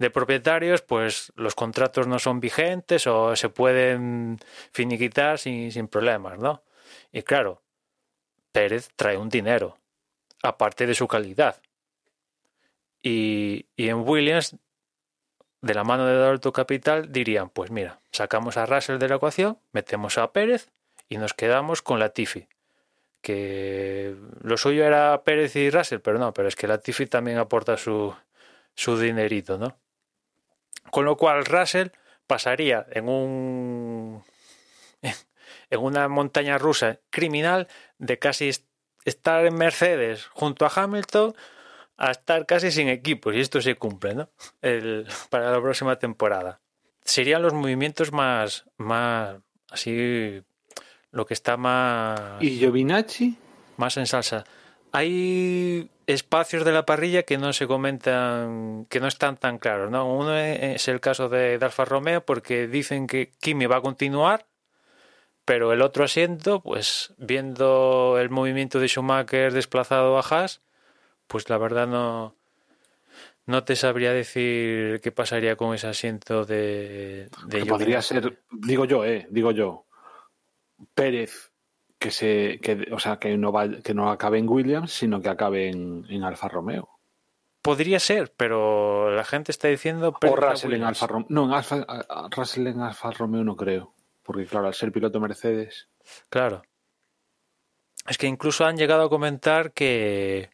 de 0.00 0.10
propietarios, 0.10 0.80
pues 0.80 1.30
los 1.36 1.54
contratos 1.54 2.06
no 2.06 2.18
son 2.18 2.40
vigentes 2.40 3.06
o 3.06 3.36
se 3.36 3.50
pueden 3.50 4.38
finiquitar 4.72 5.38
sin, 5.38 5.70
sin 5.70 5.88
problemas, 5.88 6.38
¿no? 6.38 6.62
Y 7.12 7.22
claro, 7.22 7.62
Pérez 8.50 8.88
trae 8.96 9.18
un 9.18 9.28
dinero, 9.28 9.76
aparte 10.42 10.86
de 10.86 10.94
su 10.94 11.06
calidad. 11.06 11.60
Y, 13.02 13.66
y 13.76 13.90
en 13.90 13.98
Williams, 14.08 14.56
de 15.60 15.74
la 15.74 15.84
mano 15.84 16.06
de 16.06 16.14
Dorto 16.14 16.50
Capital, 16.50 17.12
dirían, 17.12 17.50
pues 17.50 17.70
mira, 17.70 18.00
sacamos 18.10 18.56
a 18.56 18.64
Russell 18.64 18.98
de 18.98 19.08
la 19.08 19.16
ecuación, 19.16 19.58
metemos 19.72 20.16
a 20.16 20.32
Pérez 20.32 20.70
y 21.10 21.18
nos 21.18 21.34
quedamos 21.34 21.82
con 21.82 21.98
Latifi. 21.98 22.48
Que 23.20 24.16
lo 24.40 24.56
suyo 24.56 24.82
era 24.82 25.24
Pérez 25.24 25.56
y 25.56 25.68
Russell, 25.68 26.00
pero 26.00 26.18
no, 26.18 26.32
pero 26.32 26.48
es 26.48 26.56
que 26.56 26.66
Latifi 26.66 27.04
también 27.04 27.36
aporta 27.36 27.76
su, 27.76 28.14
su 28.74 28.98
dinerito, 28.98 29.58
¿no? 29.58 29.76
Con 30.90 31.04
lo 31.04 31.16
cual 31.16 31.44
Russell 31.44 31.88
pasaría 32.26 32.86
en 32.92 33.08
un 33.08 34.22
en 35.70 35.80
una 35.80 36.08
montaña 36.08 36.58
rusa 36.58 36.98
criminal 37.10 37.68
de 37.98 38.18
casi 38.18 38.48
est- 38.48 38.66
estar 39.04 39.44
en 39.46 39.54
Mercedes 39.54 40.26
junto 40.32 40.66
a 40.66 40.72
Hamilton 40.74 41.34
a 41.96 42.10
estar 42.10 42.46
casi 42.46 42.70
sin 42.70 42.88
equipos 42.88 43.34
y 43.34 43.40
esto 43.40 43.60
se 43.60 43.74
cumple, 43.76 44.14
¿no? 44.14 44.30
El, 44.62 45.06
para 45.28 45.50
la 45.52 45.60
próxima 45.60 45.96
temporada. 45.98 46.60
Serían 47.04 47.42
los 47.42 47.52
movimientos 47.52 48.12
más 48.12 48.64
más 48.76 49.36
así 49.70 50.42
lo 51.12 51.26
que 51.26 51.34
está 51.34 51.56
más 51.56 52.42
¿Y 52.42 52.58
Giovinacci? 52.58 53.36
más 53.76 53.96
en 53.96 54.06
salsa. 54.06 54.44
Hay 54.92 55.90
espacios 56.10 56.64
de 56.64 56.72
la 56.72 56.86
parrilla 56.86 57.22
que 57.22 57.38
no 57.38 57.52
se 57.52 57.66
comentan, 57.66 58.86
que 58.88 59.00
no 59.00 59.06
están 59.06 59.36
tan 59.36 59.58
claros, 59.58 59.90
¿no? 59.90 60.12
Uno 60.12 60.36
es 60.36 60.88
el 60.88 61.00
caso 61.00 61.28
de, 61.28 61.58
de 61.58 61.64
Alfa 61.64 61.84
Romeo 61.84 62.24
porque 62.24 62.66
dicen 62.68 63.06
que 63.06 63.32
Kimi 63.40 63.66
va 63.66 63.76
a 63.76 63.82
continuar, 63.82 64.46
pero 65.44 65.72
el 65.72 65.82
otro 65.82 66.04
asiento, 66.04 66.60
pues 66.60 67.14
viendo 67.18 68.18
el 68.20 68.30
movimiento 68.30 68.78
de 68.78 68.88
Schumacher 68.88 69.52
desplazado 69.52 70.18
a 70.18 70.20
Haas, 70.22 70.60
pues 71.26 71.48
la 71.48 71.58
verdad 71.58 71.86
no 71.86 72.34
no 73.46 73.64
te 73.64 73.74
sabría 73.74 74.12
decir 74.12 75.00
qué 75.00 75.10
pasaría 75.10 75.56
con 75.56 75.74
ese 75.74 75.88
asiento 75.88 76.44
de, 76.44 77.28
de 77.46 77.66
podría 77.66 78.00
ser, 78.00 78.38
digo 78.50 78.84
yo, 78.84 79.04
eh, 79.04 79.26
digo 79.28 79.50
yo, 79.50 79.86
Pérez 80.94 81.49
que 82.00 82.10
se, 82.10 82.58
que, 82.62 82.88
o 82.92 82.98
sea, 82.98 83.18
que 83.18 83.36
no 83.36 83.52
va, 83.52 83.68
que 83.68 83.92
no 83.92 84.10
acabe 84.10 84.38
en 84.38 84.48
Williams, 84.48 84.90
sino 84.90 85.20
que 85.20 85.28
acabe 85.28 85.68
en, 85.68 86.06
en 86.08 86.24
Alfa 86.24 86.48
Romeo. 86.48 86.88
Podría 87.60 88.00
ser, 88.00 88.32
pero 88.34 89.10
la 89.14 89.22
gente 89.22 89.52
está 89.52 89.68
diciendo 89.68 90.16
O 90.20 90.36
Russell 90.36 90.72
en. 90.72 90.82
Alfa 90.82 91.06
Romeo. 91.06 91.26
No, 91.28 91.44
en 91.44 91.52
Alfa, 91.52 91.86
Russell 92.30 92.66
en 92.68 92.80
Alfa 92.80 93.10
Romeo 93.10 93.44
no 93.44 93.54
creo. 93.54 93.94
Porque 94.22 94.46
claro, 94.46 94.66
al 94.66 94.74
ser 94.74 94.90
piloto 94.92 95.20
Mercedes. 95.20 95.90
Claro. 96.30 96.62
Es 98.08 98.16
que 98.16 98.26
incluso 98.26 98.64
han 98.64 98.78
llegado 98.78 99.02
a 99.02 99.10
comentar 99.10 99.72
que. 99.72 100.48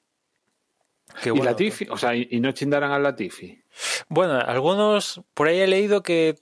que 1.23 1.29
y 1.29 1.31
bueno, 1.31 1.45
Latifi, 1.45 1.87
o 1.89 1.97
sea, 1.97 2.17
y, 2.17 2.27
y 2.29 2.41
no 2.41 2.51
chindaran 2.51 2.91
al 2.91 3.05
Latifi. 3.05 3.63
Bueno, 4.09 4.41
algunos. 4.41 5.23
Por 5.33 5.47
ahí 5.47 5.61
he 5.61 5.69
leído 5.69 6.03
que 6.03 6.35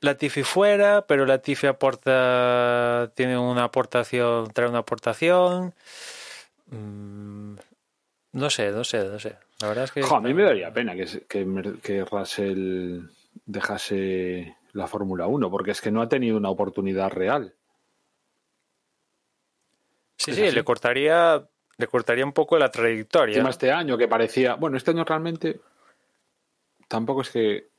Latifi 0.00 0.42
fuera, 0.42 1.06
pero 1.06 1.26
Latifi 1.26 1.66
aporta. 1.66 3.12
Tiene 3.14 3.38
una 3.38 3.64
aportación. 3.64 4.50
Trae 4.52 4.68
una 4.68 4.78
aportación. 4.78 5.74
Mm, 6.66 7.54
no 8.32 8.50
sé, 8.50 8.70
no 8.70 8.84
sé, 8.84 9.04
no 9.04 9.18
sé. 9.18 9.36
La 9.60 9.68
verdad 9.68 9.84
es 9.84 9.92
que. 9.92 10.02
Jo, 10.02 10.16
a 10.16 10.20
mí 10.20 10.32
me 10.32 10.42
daría 10.42 10.72
pena 10.72 10.94
que, 10.94 11.06
que, 11.28 11.74
que 11.82 12.04
Russell 12.04 13.00
dejase 13.44 14.56
la 14.72 14.86
Fórmula 14.86 15.26
1, 15.26 15.50
porque 15.50 15.72
es 15.72 15.80
que 15.80 15.90
no 15.90 16.00
ha 16.00 16.08
tenido 16.08 16.36
una 16.36 16.48
oportunidad 16.48 17.10
real. 17.10 17.54
Sí, 20.16 20.32
sí, 20.32 20.50
le 20.50 20.64
cortaría. 20.64 21.46
Le 21.76 21.86
cortaría 21.86 22.26
un 22.26 22.32
poco 22.32 22.58
la 22.58 22.70
trayectoria. 22.70 23.34
Encima 23.34 23.50
este 23.50 23.72
año 23.72 23.96
que 23.96 24.06
parecía. 24.06 24.54
Bueno, 24.54 24.76
este 24.76 24.90
año 24.90 25.04
realmente 25.04 25.60
tampoco 26.88 27.22
es 27.22 27.30
que 27.30 27.69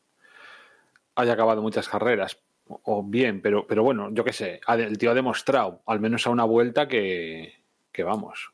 haya 1.21 1.33
acabado 1.33 1.61
muchas 1.61 1.87
carreras. 1.87 2.37
O 2.67 3.03
bien, 3.03 3.41
pero, 3.41 3.67
pero 3.67 3.83
bueno, 3.83 4.09
yo 4.11 4.23
qué 4.23 4.33
sé. 4.33 4.61
El 4.67 4.97
tío 4.97 5.11
ha 5.11 5.13
demostrado, 5.15 5.81
al 5.85 5.99
menos 5.99 6.25
a 6.25 6.29
una 6.29 6.45
vuelta, 6.45 6.87
que, 6.87 7.53
que 7.91 8.03
vamos. 8.03 8.53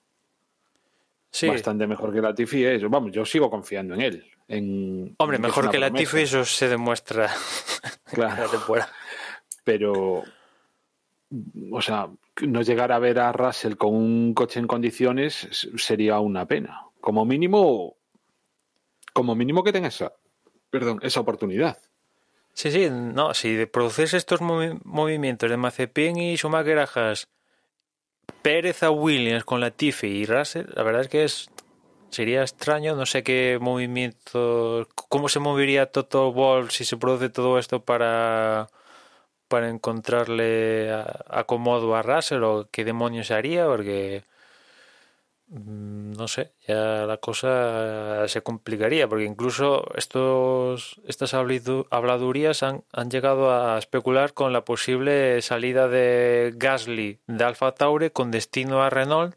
Sí. 1.29 1.47
Bastante 1.47 1.85
mejor 1.85 2.13
que 2.13 2.21
Latifi 2.21 2.65
es. 2.65 2.89
Vamos, 2.89 3.11
yo 3.11 3.25
sigo 3.25 3.49
confiando 3.49 3.93
en 3.93 4.01
él. 4.01 4.25
En, 4.47 5.15
Hombre, 5.19 5.35
en 5.35 5.41
mejor 5.41 5.65
una 5.65 5.71
que 5.71 5.79
Latifi, 5.79 6.21
eso 6.21 6.45
se 6.45 6.67
demuestra 6.67 7.29
Claro. 8.05 8.43
la 8.43 8.49
temporada. 8.49 8.89
pero 9.63 10.23
o 11.71 11.81
sea, 11.81 12.09
no 12.41 12.61
llegar 12.61 12.91
a 12.91 12.99
ver 12.99 13.19
a 13.19 13.31
Russell 13.31 13.75
con 13.75 13.93
un 13.93 14.33
coche 14.33 14.59
en 14.59 14.67
condiciones 14.67 15.67
sería 15.77 16.19
una 16.19 16.45
pena. 16.45 16.85
Como 17.01 17.25
mínimo, 17.25 17.97
como 19.13 19.35
mínimo 19.35 19.63
que 19.63 19.73
tenga 19.73 19.89
esa, 19.89 20.13
perdón, 20.69 20.99
esa 21.01 21.19
oportunidad. 21.19 21.77
Sí, 22.57 22.71
sí, 22.71 22.89
no, 22.89 23.35
si 23.35 23.67
produces 23.67 24.15
estos 24.15 24.41
movi- 24.41 24.79
movimientos 24.83 25.47
de 25.47 25.57
Mazepin 25.57 26.17
y 26.17 26.35
Schumacher 26.37 26.79
a 26.79 26.89
Haas, 26.91 27.27
Pérez 28.41 28.81
a 28.81 28.89
Williams 28.89 29.43
con 29.43 29.61
Latifi 29.61 30.07
y 30.07 30.25
Russell, 30.25 30.65
la 30.73 30.81
verdad 30.81 31.01
es 31.03 31.07
que 31.07 31.23
es 31.23 31.49
sería 32.09 32.41
extraño, 32.41 32.95
no 32.95 33.05
sé 33.05 33.21
qué 33.21 33.59
movimiento, 33.61 34.87
cómo 35.07 35.29
se 35.29 35.39
movería 35.39 35.91
Toto 35.91 36.31
Wolff 36.33 36.71
si 36.71 36.83
se 36.83 36.97
produce 36.97 37.29
todo 37.29 37.59
esto 37.59 37.83
para 37.85 38.69
para 39.47 39.69
encontrarle 39.69 40.91
a- 40.91 41.25
acomodo 41.29 41.95
a 41.95 42.01
Russell 42.01 42.41
o 42.43 42.69
qué 42.71 42.83
demonios 42.83 43.29
haría, 43.29 43.67
porque 43.67 44.23
no 45.49 46.27
sé, 46.27 46.53
ya 46.67 47.05
la 47.05 47.17
cosa 47.17 48.27
se 48.27 48.41
complicaría, 48.41 49.07
porque 49.07 49.23
incluso 49.23 49.85
estos, 49.95 50.99
estas 51.07 51.33
habladurías 51.33 52.63
han, 52.63 52.83
han 52.91 53.09
llegado 53.09 53.51
a 53.53 53.77
especular 53.77 54.33
con 54.33 54.51
la 54.51 54.65
posible 54.65 55.41
salida 55.41 55.87
de 55.87 56.53
Gasly 56.55 57.21
de 57.27 57.43
Alfa 57.43 57.71
Tauri 57.73 58.09
con 58.09 58.29
destino 58.31 58.83
a 58.83 58.89
Renault 58.89 59.35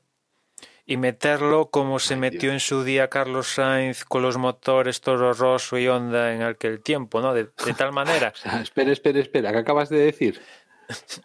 y 0.84 0.96
meterlo 0.96 1.70
como 1.70 2.00
se 2.00 2.14
Ay, 2.14 2.20
metió 2.20 2.40
Dios. 2.50 2.54
en 2.54 2.60
su 2.60 2.82
día 2.82 3.08
Carlos 3.08 3.46
Sainz 3.46 4.04
con 4.04 4.22
los 4.22 4.36
motores 4.36 5.00
Toro 5.02 5.32
Rosso 5.32 5.78
y 5.78 5.86
Honda 5.86 6.34
en 6.34 6.42
aquel 6.42 6.80
tiempo, 6.82 7.20
¿no? 7.20 7.32
De, 7.34 7.44
de 7.64 7.74
tal 7.74 7.92
manera, 7.92 8.32
espera, 8.62 8.90
espera, 8.90 9.20
espera, 9.20 9.52
¿qué 9.52 9.58
acabas 9.58 9.88
de 9.88 9.98
decir? 9.98 10.40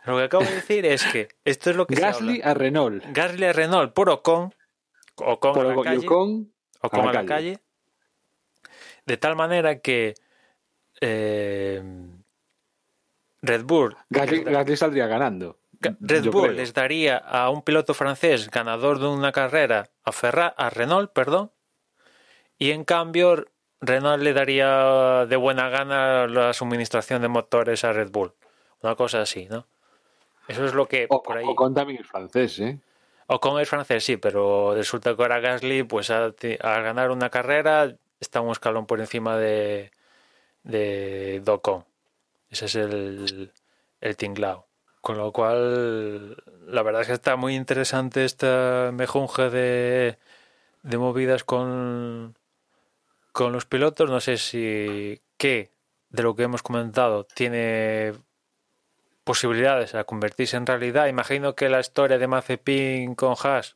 lo 0.06 0.18
que 0.18 0.24
acabo 0.26 0.44
de 0.44 0.54
decir 0.54 0.86
es 0.86 1.04
que 1.06 1.30
esto 1.44 1.72
es 1.72 1.76
lo 1.76 1.88
que 1.88 1.96
se 1.96 2.02
Gasly 2.02 2.42
habla. 2.42 2.52
a 2.52 2.54
Renault. 2.54 3.04
Gasly 3.12 3.46
a 3.46 3.54
Renault 3.54 3.94
por 3.94 4.12
Ocon, 4.12 4.54
Ocon 5.18 5.54
Por 5.54 5.66
a 5.66 5.76
la 5.76 7.26
calle, 7.26 7.54
a 7.54 7.54
la 7.54 7.60
de 9.06 9.18
tal 9.18 9.36
manera 9.36 9.80
que 9.80 10.16
eh, 11.02 11.82
Red 13.42 13.64
Bull 13.64 13.96
Gasly, 14.10 14.78
saldría 14.78 15.08
ganando. 15.08 15.60
Red 16.00 16.30
Bull 16.30 16.44
creo. 16.44 16.54
les 16.54 16.74
daría 16.74 17.18
a 17.18 17.50
un 17.50 17.62
piloto 17.62 17.94
francés 17.94 18.50
ganador 18.50 19.00
de 19.00 19.08
una 19.08 19.32
carrera 19.32 19.90
a 20.04 20.12
Ferra, 20.12 20.48
a 20.48 20.70
Renault, 20.70 21.12
perdón, 21.12 21.52
y 22.58 22.72
en 22.72 22.86
cambio 22.86 23.46
Renault 23.82 24.24
le 24.24 24.34
daría 24.34 25.26
de 25.28 25.36
buena 25.36 25.70
gana 25.70 26.28
la 26.28 26.54
suministración 26.54 27.22
de 27.22 27.28
motores 27.28 27.84
a 27.84 27.94
Red 27.94 28.10
Bull. 28.10 28.34
Una 28.82 28.96
cosa 28.96 29.22
así, 29.22 29.48
¿no? 29.50 29.68
Eso 30.48 30.66
es 30.66 30.74
lo 30.74 30.88
que 30.88 31.08
O, 31.10 31.22
por 31.22 31.38
ahí. 31.38 31.46
Ocon 31.48 31.74
también 31.74 32.02
es 32.02 32.08
francés, 32.08 32.60
¿eh? 32.60 32.80
Ocon 33.28 33.60
es 33.60 33.70
francés, 33.70 34.04
sí, 34.04 34.18
pero 34.18 34.76
resulta 34.76 35.16
que 35.16 35.22
ahora 35.22 35.40
Gasly, 35.40 35.84
pues 35.84 36.10
al, 36.12 36.36
ganar 36.62 37.12
una 37.12 37.30
carrera, 37.30 37.96
está 38.20 38.42
un 38.42 38.52
escalón 38.52 38.86
por 38.86 39.00
encima 39.00 39.38
de, 39.38 39.92
de 40.64 41.42
de 41.44 41.52
Ocon. 41.52 41.86
Ese 42.50 42.66
es 42.66 42.76
el, 42.76 43.52
el 44.02 44.18
tinglao. 44.18 44.68
Con 45.02 45.18
lo 45.18 45.32
cual, 45.32 46.36
la 46.68 46.84
verdad 46.84 47.02
es 47.02 47.08
que 47.08 47.14
está 47.14 47.36
muy 47.36 47.56
interesante 47.56 48.26
esta 48.26 48.92
mejunje 48.94 49.50
de, 49.50 50.18
de 50.84 50.98
movidas 50.98 51.44
con, 51.44 52.36
con 53.32 53.52
los 53.54 53.66
pilotos. 53.66 54.10
No 54.10 54.20
sé 54.20 54.38
si 54.38 55.22
qué 55.38 55.72
de 56.10 56.24
lo 56.24 56.36
que 56.36 56.44
hemos 56.44 56.64
comentado 56.64 57.26
tiene 57.26 58.14
posibilidades 59.26 59.96
a 59.96 60.06
convertirse 60.06 60.56
en 60.56 60.66
realidad. 60.66 61.08
Imagino 61.08 61.56
que 61.56 61.68
la 61.68 61.82
historia 61.82 62.18
de 62.18 62.28
Mazepin 62.28 63.16
con 63.16 63.36
Haas 63.44 63.76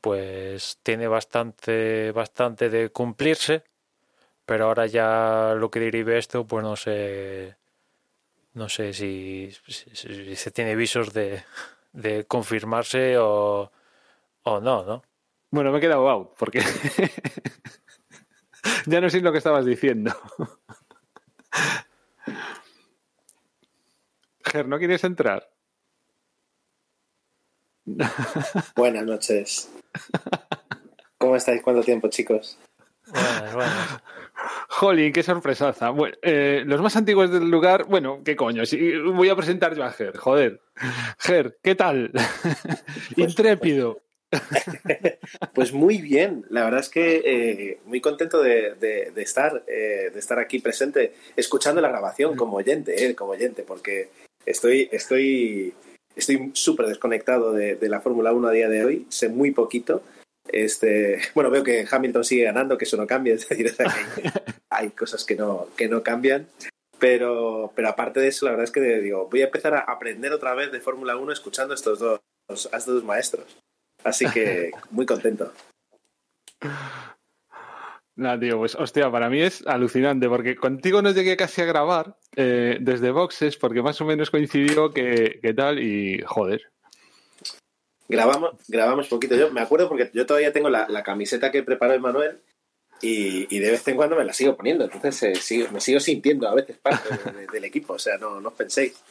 pues 0.00 0.80
tiene 0.82 1.06
bastante 1.06 2.10
bastante 2.10 2.70
de 2.70 2.90
cumplirse, 2.90 3.62
pero 4.46 4.66
ahora 4.66 4.86
ya 4.86 5.54
lo 5.56 5.70
que 5.70 5.78
derive 5.78 6.18
esto 6.18 6.46
pues 6.46 6.64
no 6.64 6.74
sé 6.74 7.56
no 8.54 8.68
sé 8.68 8.92
si, 8.92 9.50
se 10.34 10.50
tiene 10.50 10.76
visos 10.76 11.12
de, 11.12 11.42
de 11.92 12.26
confirmarse 12.26 13.16
o, 13.18 13.70
o 14.42 14.60
no, 14.60 14.84
¿no? 14.84 15.02
Bueno, 15.50 15.72
me 15.72 15.78
he 15.78 15.80
quedado 15.80 16.08
out, 16.08 16.34
porque 16.38 16.60
ya 18.86 19.00
no 19.00 19.08
sé 19.08 19.20
lo 19.20 19.32
que 19.32 19.38
estabas 19.38 19.64
diciendo. 19.64 20.12
Ger, 24.52 24.68
¿no 24.68 24.78
quieres 24.78 25.02
entrar? 25.04 25.48
Buenas 28.76 29.04
noches. 29.04 29.70
¿Cómo 31.16 31.36
estáis? 31.36 31.62
¿Cuánto 31.62 31.82
tiempo, 31.82 32.08
chicos? 32.08 32.58
Buenas, 33.06 33.54
buenas. 33.54 34.02
Jolín, 34.68 35.12
qué 35.12 35.22
sorpresaza. 35.22 35.88
Bueno, 35.90 36.16
eh, 36.22 36.64
los 36.66 36.82
más 36.82 36.96
antiguos 36.96 37.30
del 37.32 37.50
lugar, 37.50 37.84
bueno, 37.84 38.20
qué 38.24 38.36
coño, 38.36 38.66
sí, 38.66 38.92
voy 38.98 39.28
a 39.30 39.36
presentar 39.36 39.74
yo 39.74 39.84
a 39.84 39.90
Ger, 39.92 40.16
joder. 40.18 40.60
Ger, 41.18 41.58
¿qué 41.62 41.74
tal? 41.74 42.12
Intrépido. 43.16 44.00
Pues 45.54 45.72
muy 45.74 45.98
bien. 46.00 46.46
La 46.48 46.64
verdad 46.64 46.80
es 46.80 46.88
que 46.88 47.22
eh, 47.24 47.80
muy 47.84 48.00
contento 48.00 48.40
de, 48.42 48.74
de- 48.76 49.10
de 49.14 49.22
estar, 49.22 49.62
eh, 49.66 50.10
de 50.12 50.18
estar 50.18 50.38
aquí 50.38 50.58
presente, 50.58 51.14
escuchando 51.36 51.82
la 51.82 51.90
grabación 51.90 52.34
como 52.36 52.56
oyente, 52.56 53.04
eh, 53.06 53.14
como 53.14 53.32
oyente, 53.32 53.62
porque 53.62 54.08
estoy, 54.46 54.88
estoy, 54.92 55.74
estoy 56.16 56.50
súper 56.54 56.86
desconectado 56.86 57.52
de, 57.52 57.76
de 57.76 57.88
la 57.88 58.00
Fórmula 58.00 58.32
1 58.32 58.48
a 58.48 58.52
día 58.52 58.68
de 58.68 58.84
hoy. 58.84 59.06
Sé 59.08 59.28
muy 59.28 59.50
poquito. 59.50 60.02
Este, 60.48 61.20
bueno, 61.34 61.50
veo 61.50 61.62
que 61.62 61.86
Hamilton 61.88 62.24
sigue 62.24 62.44
ganando, 62.44 62.76
que 62.76 62.84
eso 62.84 62.96
no 62.96 63.06
cambia, 63.06 63.34
es 63.34 63.48
decir, 63.48 63.74
hay, 64.70 64.90
cosas 64.90 65.24
que 65.24 65.36
no, 65.36 65.68
que 65.76 65.88
no 65.88 66.02
cambian. 66.02 66.48
Pero, 66.98 67.72
pero 67.74 67.88
aparte 67.88 68.20
de 68.20 68.28
eso, 68.28 68.46
la 68.46 68.52
verdad 68.52 68.64
es 68.64 68.70
que 68.70 68.80
digo, 68.80 69.28
voy 69.28 69.42
a 69.42 69.46
empezar 69.46 69.74
a 69.74 69.80
aprender 69.80 70.32
otra 70.32 70.54
vez 70.54 70.70
de 70.70 70.80
Fórmula 70.80 71.16
1 71.16 71.32
escuchando 71.32 71.74
estos 71.74 71.98
dos, 71.98 72.20
a 72.48 72.76
estos 72.76 72.94
dos 72.94 73.04
maestros. 73.04 73.58
Así 74.04 74.24
que 74.30 74.70
muy 74.90 75.04
contento. 75.04 75.52
Nada, 78.14 78.38
tío, 78.38 78.58
pues 78.58 78.74
hostia, 78.74 79.10
para 79.10 79.30
mí 79.30 79.40
es 79.40 79.66
alucinante, 79.66 80.28
porque 80.28 80.54
contigo 80.54 81.00
no 81.00 81.12
llegué 81.12 81.36
casi 81.36 81.62
a 81.62 81.66
grabar 81.66 82.18
eh, 82.36 82.76
desde 82.80 83.10
boxes, 83.10 83.56
porque 83.56 83.80
más 83.80 84.00
o 84.02 84.04
menos 84.04 84.30
coincidió 84.30 84.90
que, 84.92 85.38
que 85.40 85.54
tal, 85.54 85.78
y 85.78 86.22
joder. 86.26 86.70
Grabamos, 88.08 88.56
grabamos 88.68 89.08
poquito. 89.08 89.34
Yo 89.36 89.50
me 89.50 89.62
acuerdo 89.62 89.88
porque 89.88 90.10
yo 90.12 90.26
todavía 90.26 90.52
tengo 90.52 90.68
la, 90.68 90.86
la 90.88 91.02
camiseta 91.02 91.50
que 91.50 91.62
preparó 91.62 91.94
Emanuel 91.94 92.40
y, 93.00 93.58
de 93.58 93.70
vez 93.70 93.88
en 93.88 93.96
cuando 93.96 94.16
me 94.16 94.24
la 94.24 94.34
sigo 94.34 94.56
poniendo. 94.56 94.84
Entonces 94.84 95.50
eh, 95.50 95.68
me 95.72 95.80
sigo 95.80 95.98
sintiendo 95.98 96.46
a 96.46 96.54
veces 96.54 96.76
parte 96.76 97.08
del 97.50 97.64
equipo. 97.64 97.94
O 97.94 97.98
sea, 97.98 98.18
no, 98.18 98.40
no 98.40 98.50
os 98.50 98.54
penséis. 98.54 99.02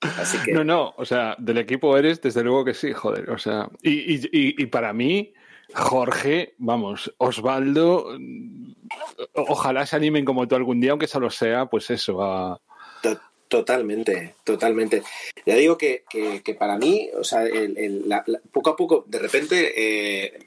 Así 0.00 0.38
que... 0.44 0.52
No, 0.52 0.62
no, 0.62 0.94
o 0.96 1.04
sea, 1.04 1.34
del 1.38 1.58
equipo 1.58 1.96
eres, 1.96 2.20
desde 2.20 2.44
luego 2.44 2.64
que 2.64 2.74
sí, 2.74 2.92
joder. 2.92 3.30
O 3.30 3.38
sea, 3.38 3.68
y, 3.82 4.14
y, 4.14 4.62
y 4.62 4.66
para 4.66 4.92
mí, 4.92 5.34
Jorge, 5.72 6.54
vamos, 6.58 7.14
Osvaldo, 7.18 8.18
ojalá 9.32 9.86
se 9.86 9.96
animen 9.96 10.24
como 10.24 10.46
tú 10.46 10.54
algún 10.56 10.80
día, 10.80 10.90
aunque 10.90 11.06
solo 11.06 11.30
sea, 11.30 11.66
pues 11.66 11.90
eso, 11.90 12.22
a... 12.22 12.60
Totalmente, 13.48 14.34
totalmente. 14.42 15.02
Ya 15.46 15.54
digo 15.54 15.78
que, 15.78 16.02
que, 16.10 16.54
para 16.54 16.76
mí, 16.76 17.08
o 17.14 17.22
sea, 17.22 17.44
el, 17.44 18.04
poco 18.50 18.70
a 18.70 18.76
poco, 18.76 19.04
de 19.06 19.18
repente, 19.18 19.72
eh, 19.76 20.38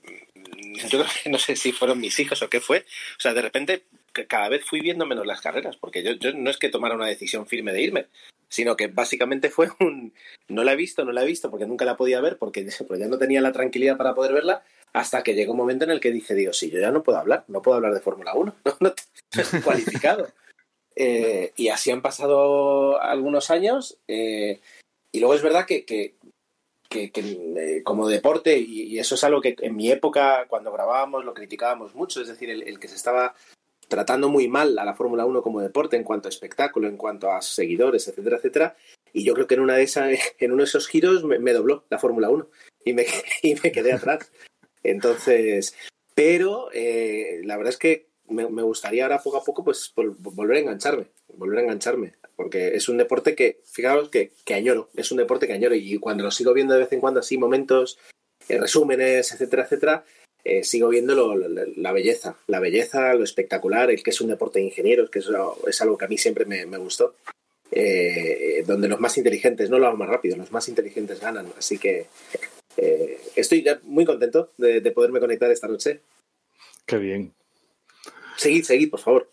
no 1.25 1.37
sé 1.37 1.55
si 1.55 1.71
fueron 1.71 2.01
mis 2.01 2.19
hijos 2.19 2.41
o 2.41 2.49
qué 2.49 2.59
fue, 2.59 2.79
o 2.79 3.19
sea, 3.19 3.33
de 3.33 3.41
repente 3.41 3.83
cada 4.27 4.49
vez 4.49 4.65
fui 4.65 4.81
viendo 4.81 5.05
menos 5.05 5.25
las 5.25 5.41
carreras, 5.41 5.77
porque 5.77 6.03
yo, 6.03 6.13
yo 6.13 6.33
no 6.33 6.49
es 6.49 6.57
que 6.57 6.69
tomara 6.69 6.95
una 6.95 7.05
decisión 7.05 7.45
firme 7.45 7.71
de 7.71 7.81
irme, 7.81 8.07
sino 8.49 8.75
que 8.75 8.87
básicamente 8.87 9.49
fue 9.49 9.69
un 9.79 10.13
no 10.47 10.63
la 10.63 10.73
he 10.73 10.75
visto, 10.75 11.05
no 11.05 11.11
la 11.11 11.23
he 11.23 11.27
visto 11.27 11.51
porque 11.51 11.65
nunca 11.65 11.85
la 11.85 11.97
podía 11.97 12.21
ver 12.21 12.37
porque 12.37 12.65
ya 12.99 13.07
no 13.07 13.17
tenía 13.17 13.41
la 13.41 13.51
tranquilidad 13.51 13.97
para 13.97 14.15
poder 14.15 14.33
verla 14.33 14.63
hasta 14.93 15.23
que 15.23 15.33
llegó 15.33 15.51
un 15.51 15.59
momento 15.59 15.85
en 15.85 15.91
el 15.91 15.99
que 15.99 16.11
dije, 16.11 16.35
Dios, 16.35 16.57
sí, 16.57 16.69
yo 16.69 16.79
ya 16.79 16.91
no 16.91 17.03
puedo 17.03 17.17
hablar, 17.17 17.45
no 17.47 17.61
puedo 17.61 17.77
hablar 17.77 17.93
de 17.93 18.01
Fórmula 18.01 18.33
1, 18.33 18.55
no, 18.79 18.93
estoy 19.31 19.61
cualificado. 19.63 20.27
Eh, 20.95 21.53
y 21.55 21.67
así 21.67 21.91
han 21.91 22.01
pasado 22.01 22.99
algunos 22.99 23.51
años 23.51 23.99
eh, 24.07 24.59
y 25.11 25.19
luego 25.19 25.35
es 25.35 25.43
verdad 25.43 25.67
que, 25.67 25.85
que, 25.85 26.15
eh, 26.91 27.83
como 27.83 28.07
deporte, 28.07 28.57
y, 28.57 28.97
eso 28.97 29.15
es 29.15 29.23
algo 29.23 29.41
que 29.41 29.55
en 29.59 29.75
mi 29.75 29.91
época, 29.91 30.47
cuando 30.47 30.71
grabábamos, 30.71 31.23
lo 31.23 31.35
criticábamos 31.35 31.93
mucho, 31.93 32.21
es 32.21 32.27
decir, 32.27 32.49
el 32.49 32.79
que 32.79 32.87
se 32.87 32.95
estaba 32.95 33.35
tratando 33.87 34.29
muy 34.29 34.47
mal 34.47 34.77
a 34.79 34.85
la 34.85 34.93
Fórmula 34.93 35.25
1 35.25 35.41
como 35.41 35.61
deporte 35.61 35.95
en 35.95 36.03
cuanto 36.03 36.27
a 36.27 36.29
espectáculo, 36.29 36.87
en 36.87 36.97
cuanto 36.97 37.31
a 37.31 37.41
seguidores, 37.41 38.07
etcétera, 38.07 38.37
etcétera. 38.37 38.75
Y 39.13 39.23
yo 39.23 39.33
creo 39.33 39.47
que 39.47 39.55
en, 39.55 39.61
una 39.61 39.75
de 39.75 39.83
esas, 39.83 40.09
en 40.39 40.51
uno 40.51 40.63
de 40.63 40.67
esos 40.67 40.87
giros 40.87 41.23
me, 41.23 41.53
dobló 41.53 41.85
la 41.89 41.99
Fórmula 41.99 42.29
1 42.29 42.47
y 42.85 42.93
me, 42.93 43.05
y 43.41 43.55
me 43.55 43.71
quedé 43.71 43.93
atrás. 43.93 44.31
Entonces, 44.87 45.75
pero 46.15 46.69
eh, 46.73 47.41
la 47.43 47.57
verdad 47.57 47.73
es 47.73 47.77
que 47.77 48.07
me, 48.29 48.45
gustaría 48.45 49.03
ahora 49.03 49.21
poco 49.21 49.37
a 49.37 49.43
poco 49.43 49.63
pues 49.63 49.93
volver 49.95 50.57
a 50.57 50.59
engancharme, 50.61 51.07
volver 51.33 51.59
a 51.59 51.61
engancharme, 51.63 52.13
porque 52.35 52.75
es 52.75 52.87
un 52.89 52.97
deporte 52.97 53.35
que, 53.35 53.59
fijaos, 53.65 54.09
que, 54.09 54.31
que 54.45 54.53
añoro, 54.53 54.89
es 54.95 55.11
un 55.11 55.17
deporte 55.17 55.45
que 55.45 55.53
añoro 55.53 55.75
y 55.75 55.97
cuando 55.97 56.23
lo 56.23 56.31
sigo 56.31 56.53
viendo 56.53 56.73
de 56.73 56.81
vez 56.81 56.91
en 56.93 57.01
cuando 57.01 57.19
así 57.19 57.37
momentos, 57.37 57.99
eh, 58.47 58.57
resúmenes, 58.57 59.31
etcétera, 59.31 59.63
etcétera, 59.63 60.05
eh, 60.43 60.63
sigo 60.63 60.87
viendo 60.87 61.35
la 61.35 61.91
belleza, 61.91 62.37
la 62.47 62.61
belleza, 62.61 63.13
lo 63.13 63.25
espectacular, 63.25 63.91
el 63.91 64.03
que 64.03 64.11
es 64.11 64.21
un 64.21 64.29
deporte 64.29 64.59
de 64.59 64.65
ingenieros, 64.65 65.09
que 65.09 65.19
es, 65.19 65.81
algo 65.81 65.97
que 65.97 66.05
a 66.05 66.07
mí 66.07 66.17
siempre 66.17 66.45
me, 66.45 66.65
gustó, 66.77 67.15
donde 68.65 68.87
los 68.87 68.99
más 69.01 69.17
inteligentes, 69.17 69.69
no 69.69 69.79
los 69.79 69.97
más 69.97 70.07
rápidos, 70.07 70.37
los 70.37 70.51
más 70.53 70.69
inteligentes 70.69 71.19
ganan. 71.19 71.47
Así 71.57 71.77
que 71.77 72.07
eh, 72.77 73.19
estoy 73.35 73.65
muy 73.83 74.05
contento 74.05 74.53
de, 74.57 74.81
poderme 74.91 75.19
conectar 75.19 75.51
esta 75.51 75.67
noche. 75.67 76.01
Qué 76.85 76.97
bien. 76.97 77.33
Seguid, 78.37 78.63
seguid, 78.63 78.89
por 78.89 78.99
favor. 78.99 79.31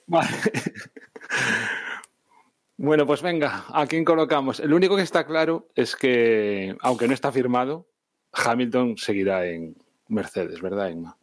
Bueno, 2.76 3.06
pues 3.06 3.22
venga, 3.22 3.66
¿a 3.68 3.86
quién 3.86 4.04
colocamos? 4.04 4.58
El 4.58 4.74
único 4.74 4.96
que 4.96 5.02
está 5.02 5.24
claro 5.24 5.68
es 5.76 5.94
que, 5.94 6.76
aunque 6.80 7.06
no 7.06 7.14
está 7.14 7.30
firmado, 7.30 7.86
Hamilton 8.32 8.98
seguirá 8.98 9.46
en, 9.46 9.76
Mercedes, 10.08 10.60
¿verdad, 10.60 10.90
Emma? 10.90 11.16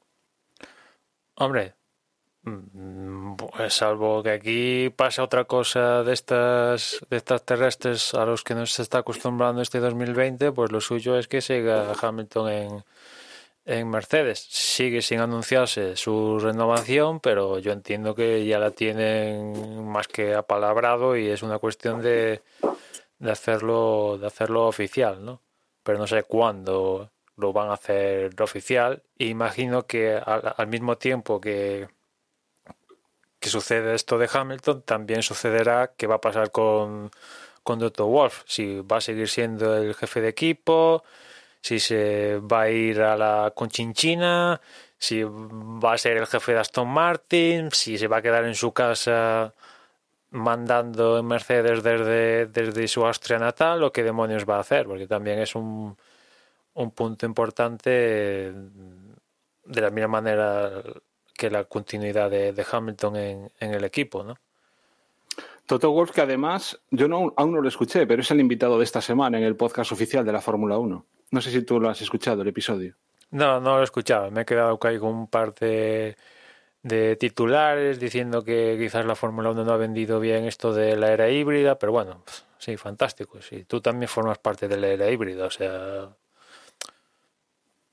Hombre, 1.35 1.75
pues 2.43 3.73
salvo 3.73 4.23
que 4.23 4.31
aquí 4.31 4.89
pase 4.89 5.21
otra 5.21 5.45
cosa 5.45 6.03
de 6.03 6.13
estas, 6.13 6.99
de 7.09 7.17
estas 7.17 7.43
terrestres 7.43 8.13
a 8.13 8.25
los 8.25 8.43
que 8.43 8.55
nos 8.55 8.79
está 8.79 8.99
acostumbrando 8.99 9.61
este 9.61 9.79
2020, 9.79 10.51
pues 10.51 10.71
lo 10.71 10.81
suyo 10.81 11.17
es 11.17 11.27
que 11.27 11.41
siga 11.41 11.93
Hamilton 12.01 12.49
en, 12.49 12.83
en 13.65 13.89
Mercedes. 13.89 14.39
Sigue 14.49 15.01
sin 15.01 15.19
anunciarse 15.19 15.95
su 15.95 16.39
renovación, 16.39 17.19
pero 17.19 17.59
yo 17.59 17.71
entiendo 17.71 18.15
que 18.15 18.45
ya 18.45 18.59
la 18.59 18.71
tienen 18.71 19.85
más 19.87 20.07
que 20.07 20.33
apalabrado 20.33 21.15
y 21.15 21.27
es 21.27 21.43
una 21.43 21.59
cuestión 21.59 22.01
de, 22.01 22.41
de 23.19 23.31
hacerlo, 23.31 24.17
de 24.19 24.27
hacerlo 24.27 24.67
oficial, 24.67 25.23
¿no? 25.23 25.41
Pero 25.83 25.99
no 25.99 26.07
sé 26.07 26.23
cuándo 26.23 27.11
lo 27.37 27.53
van 27.53 27.69
a 27.69 27.73
hacer 27.73 28.39
oficial. 28.41 29.03
Imagino 29.17 29.85
que 29.85 30.15
al, 30.15 30.67
mismo 30.67 30.97
tiempo 30.97 31.39
que, 31.39 31.87
que 33.41 33.49
sucede 33.49 33.95
esto 33.95 34.17
de 34.19 34.29
Hamilton, 34.31 34.83
también 34.83 35.23
sucederá 35.23 35.91
que 35.97 36.07
va 36.07 36.15
a 36.15 36.21
pasar 36.21 36.51
con, 36.51 37.11
con 37.63 37.79
Dr. 37.79 38.07
Wolf. 38.07 38.43
Si 38.45 38.81
va 38.81 38.97
a 38.97 39.01
seguir 39.01 39.29
siendo 39.29 39.75
el 39.77 39.95
jefe 39.95 40.21
de 40.21 40.29
equipo, 40.29 41.03
si 41.61 41.79
se 41.79 42.37
va 42.39 42.61
a 42.61 42.69
ir 42.69 43.01
a 43.01 43.17
la 43.17 43.51
Conchinchina, 43.55 44.61
si 44.97 45.23
va 45.23 45.93
a 45.93 45.97
ser 45.97 46.17
el 46.17 46.27
jefe 46.27 46.53
de 46.53 46.59
Aston 46.59 46.87
Martin, 46.89 47.71
si 47.71 47.97
se 47.97 48.07
va 48.07 48.17
a 48.17 48.21
quedar 48.21 48.45
en 48.45 48.55
su 48.55 48.73
casa 48.73 49.53
mandando 50.31 51.19
en 51.19 51.25
Mercedes 51.27 51.83
desde, 51.83 52.45
desde 52.47 52.87
su 52.87 53.05
Austria 53.05 53.39
natal 53.39 53.83
o 53.83 53.91
qué 53.91 54.03
demonios 54.03 54.45
va 54.49 54.57
a 54.57 54.61
hacer, 54.61 54.85
porque 54.87 55.07
también 55.07 55.39
es 55.39 55.55
un, 55.55 55.97
un 56.75 56.91
punto 56.91 57.25
importante 57.25 57.89
de 59.65 59.81
la 59.81 59.89
misma 59.89 60.07
manera 60.09 60.71
que 61.41 61.49
la 61.49 61.63
continuidad 61.63 62.29
de, 62.29 62.65
Hamilton 62.71 63.15
en, 63.15 63.49
el 63.59 63.83
equipo, 63.83 64.23
¿no? 64.23 64.35
Toto 65.65 65.89
Wolf, 65.89 66.11
que 66.11 66.21
además, 66.21 66.79
yo 66.91 67.07
no, 67.07 67.33
aún 67.35 67.53
no 67.53 67.61
lo 67.61 67.67
escuché, 67.67 68.05
pero 68.05 68.21
es 68.21 68.29
el 68.29 68.39
invitado 68.39 68.77
de 68.77 68.83
esta 68.83 69.01
semana 69.01 69.39
en 69.39 69.43
el 69.43 69.55
podcast 69.55 69.91
oficial 69.91 70.23
de 70.23 70.33
la 70.33 70.39
Fórmula 70.39 70.77
1. 70.77 71.05
No 71.31 71.41
sé 71.41 71.49
si 71.49 71.63
tú 71.63 71.79
lo 71.79 71.89
has 71.89 71.99
escuchado, 71.99 72.43
el 72.43 72.47
episodio. 72.49 72.93
No, 73.31 73.59
no 73.59 73.77
lo 73.77 73.81
he 73.81 73.83
escuchado. 73.85 74.29
Me 74.29 74.41
he 74.41 74.45
quedado 74.45 74.77
con 74.77 75.03
un 75.03 75.25
par 75.25 75.55
de, 75.55 76.15
de 76.83 77.15
titulares 77.15 77.99
diciendo 77.99 78.43
que 78.43 78.77
quizás 78.79 79.03
la 79.07 79.15
Fórmula 79.15 79.49
1 79.49 79.65
no 79.65 79.73
ha 79.73 79.77
vendido 79.77 80.19
bien 80.19 80.45
esto 80.45 80.75
de 80.75 80.95
la 80.95 81.11
era 81.11 81.31
híbrida, 81.31 81.79
pero 81.79 81.91
bueno, 81.91 82.23
sí, 82.59 82.77
fantástico. 82.77 83.41
Sí, 83.41 83.63
tú 83.63 83.81
también 83.81 84.09
formas 84.09 84.37
parte 84.37 84.67
de 84.67 84.77
la 84.77 84.89
era 84.89 85.09
híbrida, 85.09 85.47
o 85.47 85.51
sea, 85.51 86.07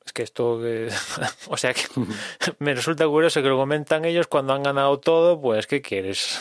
es 0.08 0.12
que 0.14 0.22
esto, 0.22 0.60
o 1.48 1.56
sea, 1.56 1.74
que 1.74 1.82
me 2.58 2.74
resulta 2.74 3.06
curioso 3.06 3.42
que 3.42 3.48
lo 3.48 3.56
comentan 3.56 4.04
ellos 4.04 4.26
cuando 4.26 4.54
han 4.54 4.62
ganado 4.62 4.98
todo, 4.98 5.40
pues, 5.40 5.66
¿qué 5.66 5.80
quieres? 5.82 6.40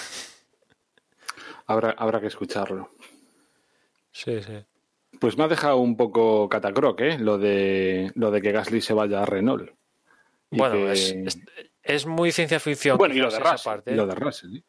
Habrá, 1.66 1.92
habrá 1.92 2.22
que 2.22 2.28
escucharlo. 2.28 2.90
Sí, 4.12 4.42
sí. 4.42 4.66
Pues 5.20 5.38
me 5.38 5.44
ha 5.44 5.48
dejado 5.48 5.78
un 5.78 5.98
poco 5.98 6.48
catacroc, 6.48 7.02
¿eh? 7.02 7.18
Lo 7.20 7.38
de, 7.38 8.12
lo 8.16 8.32
de 8.32 8.42
que 8.42 8.52
Gasly 8.52 8.82
se 8.82 8.94
vaya 8.94 9.22
a 9.22 9.26
Renault. 9.26 9.72
bueno, 10.50 10.90
es, 10.90 12.06
muy 12.06 12.32
ciencia 12.32 12.60
ficción. 12.60 12.98
Bueno, 12.98 13.16
y 13.16 13.20
lo 13.20 13.30
de 13.30 13.40
Russell. 13.40 13.82
Y 13.86 13.96
lo 13.96 14.08
de 14.08 14.16
Russell, 14.16 14.58
¿eh? 14.58 14.64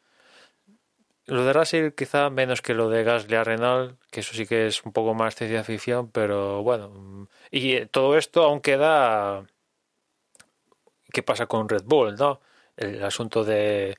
Lo 1.29 1.45
de 1.45 1.53
Russell 1.53 1.91
quizá 1.91 2.29
menos 2.31 2.61
que 2.61 2.73
lo 2.73 2.89
de 2.89 3.03
Gasly 3.03 3.35
a 3.35 3.43
Renault, 3.43 3.99
que 4.09 4.21
eso 4.21 4.33
sí 4.33 4.47
que 4.47 4.67
es 4.67 4.83
un 4.83 4.91
poco 4.93 5.13
más 5.13 5.35
ciencia 5.35 5.63
ficción, 5.63 6.09
pero 6.11 6.63
bueno. 6.63 7.27
Y 7.51 7.73
eh, 7.73 7.85
todo 7.85 8.17
esto 8.17 8.43
aún 8.43 8.61
queda... 8.61 9.45
¿Qué 11.13 11.23
pasa 11.23 11.45
con 11.45 11.69
Red 11.69 11.83
Bull, 11.85 12.15
no? 12.15 12.41
El 12.77 13.03
asunto 13.03 13.43
de, 13.43 13.97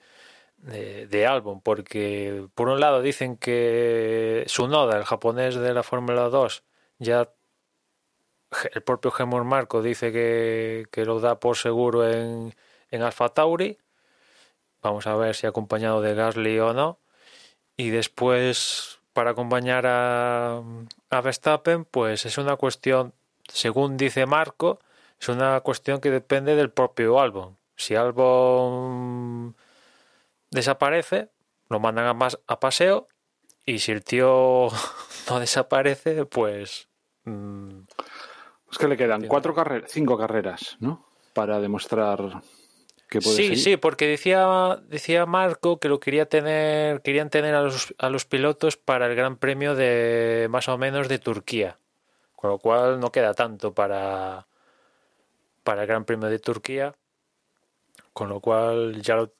de, 0.58 1.26
Albon, 1.26 1.60
porque 1.60 2.46
por 2.54 2.68
un 2.68 2.80
lado 2.80 3.02
dicen 3.02 3.36
que 3.36 4.44
Sunoda, 4.46 4.96
el 4.96 5.04
japonés 5.04 5.54
de 5.54 5.74
la 5.74 5.82
Fórmula 5.82 6.28
2, 6.28 6.64
ya 6.98 7.30
el 8.72 8.82
propio 8.82 9.10
Gemor 9.10 9.44
Marco 9.44 9.82
dice 9.82 10.12
que, 10.12 10.86
que, 10.90 11.04
lo 11.04 11.20
da 11.20 11.40
por 11.40 11.56
seguro 11.56 12.08
en, 12.08 12.54
en 12.90 13.02
Alfa 13.02 13.28
Tauri. 13.30 13.78
Vamos 14.82 15.06
a 15.06 15.14
ver 15.16 15.34
si 15.34 15.46
acompañado 15.46 16.00
de 16.00 16.14
Gasly 16.14 16.58
o 16.60 16.72
no. 16.72 16.98
Y 17.80 17.88
después, 17.88 19.00
para 19.14 19.30
acompañar 19.30 19.86
a, 19.86 20.62
a 21.08 21.20
Verstappen, 21.22 21.86
pues 21.86 22.26
es 22.26 22.36
una 22.36 22.56
cuestión, 22.56 23.14
según 23.48 23.96
dice 23.96 24.26
Marco, 24.26 24.80
es 25.18 25.30
una 25.30 25.58
cuestión 25.62 25.98
que 25.98 26.10
depende 26.10 26.56
del 26.56 26.70
propio 26.70 27.18
álbum. 27.18 27.56
Si 27.76 27.94
Albon 27.94 29.56
desaparece, 30.50 31.30
lo 31.70 31.80
mandan 31.80 32.04
a, 32.04 32.12
más, 32.12 32.38
a 32.46 32.60
paseo 32.60 33.08
y 33.64 33.78
si 33.78 33.92
el 33.92 34.04
tío 34.04 34.68
no 35.30 35.40
desaparece, 35.40 36.26
pues... 36.26 36.86
Mm, 37.24 37.84
es 38.70 38.76
que 38.76 38.88
le 38.88 38.98
quedan 38.98 39.26
cuatro 39.26 39.54
carreras, 39.54 39.90
cinco 39.90 40.18
carreras, 40.18 40.76
¿no? 40.80 41.06
Para 41.32 41.58
demostrar 41.60 42.42
sí, 43.20 43.56
sí, 43.56 43.76
porque 43.76 44.06
decía, 44.06 44.80
decía 44.88 45.26
Marco 45.26 45.78
que 45.80 45.88
lo 45.88 45.98
quería 45.98 46.26
tener, 46.26 47.02
querían 47.02 47.30
tener 47.30 47.54
a 47.54 47.62
los, 47.62 47.94
a 47.98 48.10
los 48.10 48.24
pilotos 48.24 48.76
para 48.76 49.06
el 49.06 49.16
Gran 49.16 49.36
Premio 49.36 49.74
de 49.74 50.46
más 50.50 50.68
o 50.68 50.78
menos 50.78 51.08
de 51.08 51.18
Turquía. 51.18 51.78
Con 52.36 52.50
lo 52.50 52.58
cual 52.58 53.00
no 53.00 53.10
queda 53.12 53.34
tanto 53.34 53.74
para, 53.74 54.46
para 55.64 55.82
el 55.82 55.88
Gran 55.88 56.04
Premio 56.04 56.28
de 56.28 56.38
Turquía. 56.38 56.94
con 58.12 58.28
lo 58.28 58.40
cual 58.40 59.02
ya 59.02 59.16
lo 59.16 59.32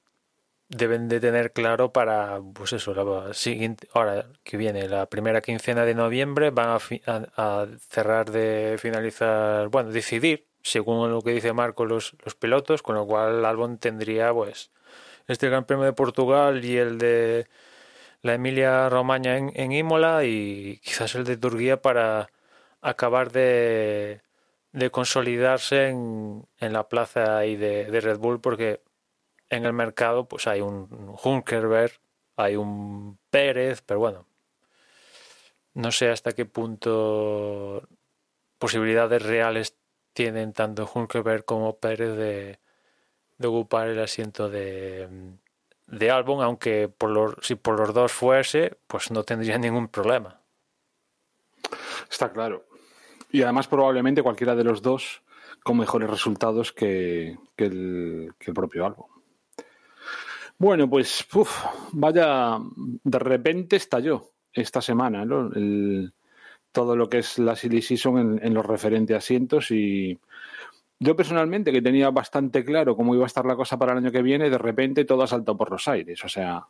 deben 0.71 1.09
de 1.09 1.21
tener 1.21 1.53
claro 1.53 1.93
para, 1.93 2.41
pues 2.55 2.73
eso, 2.73 2.95
la 2.95 3.35
siguiente, 3.35 3.89
ahora 3.93 4.27
que 4.45 4.57
viene, 4.57 4.89
la 4.89 5.07
primera 5.07 5.41
quincena 5.41 5.85
de 5.85 5.95
noviembre, 5.95 6.51
van 6.51 6.79
a, 7.07 7.66
cerrar 7.89 8.31
de 8.31 8.77
finalizar, 8.79 9.68
bueno, 9.68 9.91
decidir, 9.91 10.47
según 10.62 11.11
lo 11.11 11.22
que 11.22 11.32
dice 11.32 11.52
Marco, 11.52 11.84
los, 11.86 12.16
los 12.24 12.34
pilotos, 12.34 12.82
con 12.82 12.94
lo 12.96 13.06
cual 13.06 13.44
Albon 13.44 13.78
tendría, 13.78 14.32
pues, 14.32 14.70
este 15.26 15.48
Gran 15.48 15.64
Premio 15.64 15.84
de 15.84 15.92
Portugal 15.92 16.64
y 16.64 16.76
el 16.76 16.98
de 16.98 17.46
la 18.22 18.34
Emilia 18.34 18.88
Romagna 18.88 19.36
en, 19.36 19.52
en 19.54 19.72
Imola 19.72 20.24
y 20.24 20.80
quizás 20.82 21.14
el 21.14 21.24
de 21.24 21.36
Turquía 21.36 21.80
para 21.80 22.30
acabar 22.82 23.32
de, 23.32 24.22
de 24.72 24.90
consolidarse 24.90 25.88
en, 25.88 26.46
en 26.58 26.72
la 26.72 26.88
plaza 26.88 27.38
ahí 27.38 27.56
de, 27.56 27.90
de 27.90 28.00
Red 28.00 28.18
Bull 28.18 28.40
porque 28.40 28.82
en 29.48 29.64
el 29.66 29.72
mercado 29.72 30.26
pues 30.28 30.46
hay 30.46 30.61
un 30.61 31.16
Hunkerberg, 31.22 31.92
hay 32.36 32.56
un 32.56 33.18
Pérez, 33.30 33.82
pero 33.82 34.00
bueno, 34.00 34.26
no 35.74 35.92
sé 35.92 36.11
hasta 36.11 36.32
qué 36.32 36.44
punto 36.46 37.88
posibilidades 38.58 39.22
reales 39.22 39.76
tienen 40.12 40.52
tanto 40.52 40.90
Hunkerberg 40.92 41.44
como 41.44 41.78
Pérez 41.78 42.16
de, 42.16 42.58
ocupar 43.46 43.88
el 43.88 44.00
asiento 44.00 44.48
de, 44.48 45.08
de 45.86 46.11
Albon, 46.11 46.42
aunque 46.42 46.88
por 46.88 47.11
los, 47.11 47.34
si 47.42 47.54
por 47.54 47.78
los 47.78 47.94
dos 47.94 48.12
fuese, 48.12 48.78
pues 48.86 49.11
no 49.11 49.24
tendría 49.24 49.58
ningún 49.58 49.88
problema. 49.88 50.40
Está 52.11 52.32
claro. 52.32 52.66
Y 53.30 53.42
además 53.42 53.68
probablemente 53.68 54.22
cualquiera 54.22 54.56
de 54.56 54.64
los 54.64 54.82
dos 54.82 55.22
con 55.62 55.76
mejores 55.76 56.11
resultados 56.11 56.72
que, 56.72 57.36
el, 57.56 58.32
propio 58.54 58.86
Albon. 58.86 59.06
Bueno, 60.58 60.90
pues 60.90 61.26
vaya, 61.92 62.58
de 63.04 63.18
repente 63.18 63.76
estalló 63.76 64.32
esta 64.52 64.82
semana 64.82 65.24
¿no? 65.24 65.50
El, 65.54 66.12
todo 66.73 66.97
lo 66.97 67.09
que 67.09 67.18
es 67.18 67.39
la 67.39 67.57
silly 67.57 67.83
season 67.83 68.18
en, 68.18 68.47
en 68.47 68.55
los 68.55 68.64
referentes 68.64 69.16
asientos 69.16 69.71
y 69.71 70.18
yo 71.03 71.16
personalmente 71.16 71.73
que 71.73 71.81
tenía 71.81 72.11
bastante 72.11 72.62
claro 72.62 72.95
cómo 72.95 73.14
iba 73.14 73.25
a 73.25 73.27
estar 73.27 73.47
la 73.47 73.57
cosa 73.57 73.79
para 73.79 73.93
el 73.93 73.99
año 73.99 74.12
que 74.12 74.21
viene, 74.21 74.51
de 74.51 74.59
repente 74.59 75.07
todo 75.07 75.23
ha 75.23 75.27
saltado 75.27 75.57
por 75.57 75.71
los 75.71 75.89
aires. 75.89 76.23
O 76.25 76.29
sea, 76.29 76.66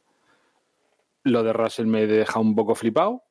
lo 1.25 1.43
de 1.43 1.53
Russell 1.53 1.87
me 1.87 2.07
deja 2.07 2.39
un 2.39 2.55
poco 2.55 2.77
flipado. 2.77 3.25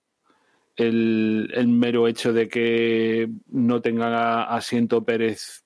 El, 0.75 1.51
el 1.55 1.69
mero 1.69 2.07
hecho 2.07 2.33
de 2.33 2.49
que 2.49 3.29
no 3.47 3.81
tenga 3.81 4.43
asiento 4.43 5.05
Pérez 5.05 5.63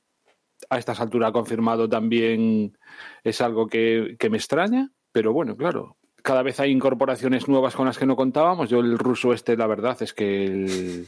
a 0.70 0.78
estas 0.78 1.00
alturas 1.00 1.32
confirmado 1.32 1.90
también 1.90 2.78
es 3.24 3.42
algo 3.42 3.68
que, 3.68 4.16
que, 4.20 4.30
me 4.30 4.38
extraña, 4.38 4.92
pero 5.12 5.34
bueno, 5.34 5.56
claro, 5.56 5.98
cada 6.24 6.42
vez 6.42 6.60
hay 6.60 6.72
incorporaciones 6.72 7.48
nuevas 7.48 7.76
con 7.76 7.86
las 7.86 7.98
que 8.00 8.06
no 8.06 8.16
contábamos. 8.16 8.70
Yo 8.70 8.80
el 8.80 8.98
ruso 8.98 9.34
este, 9.34 9.56
la 9.56 9.68
verdad 9.68 10.02
es 10.02 10.14
que 10.14 10.46
el... 10.46 11.08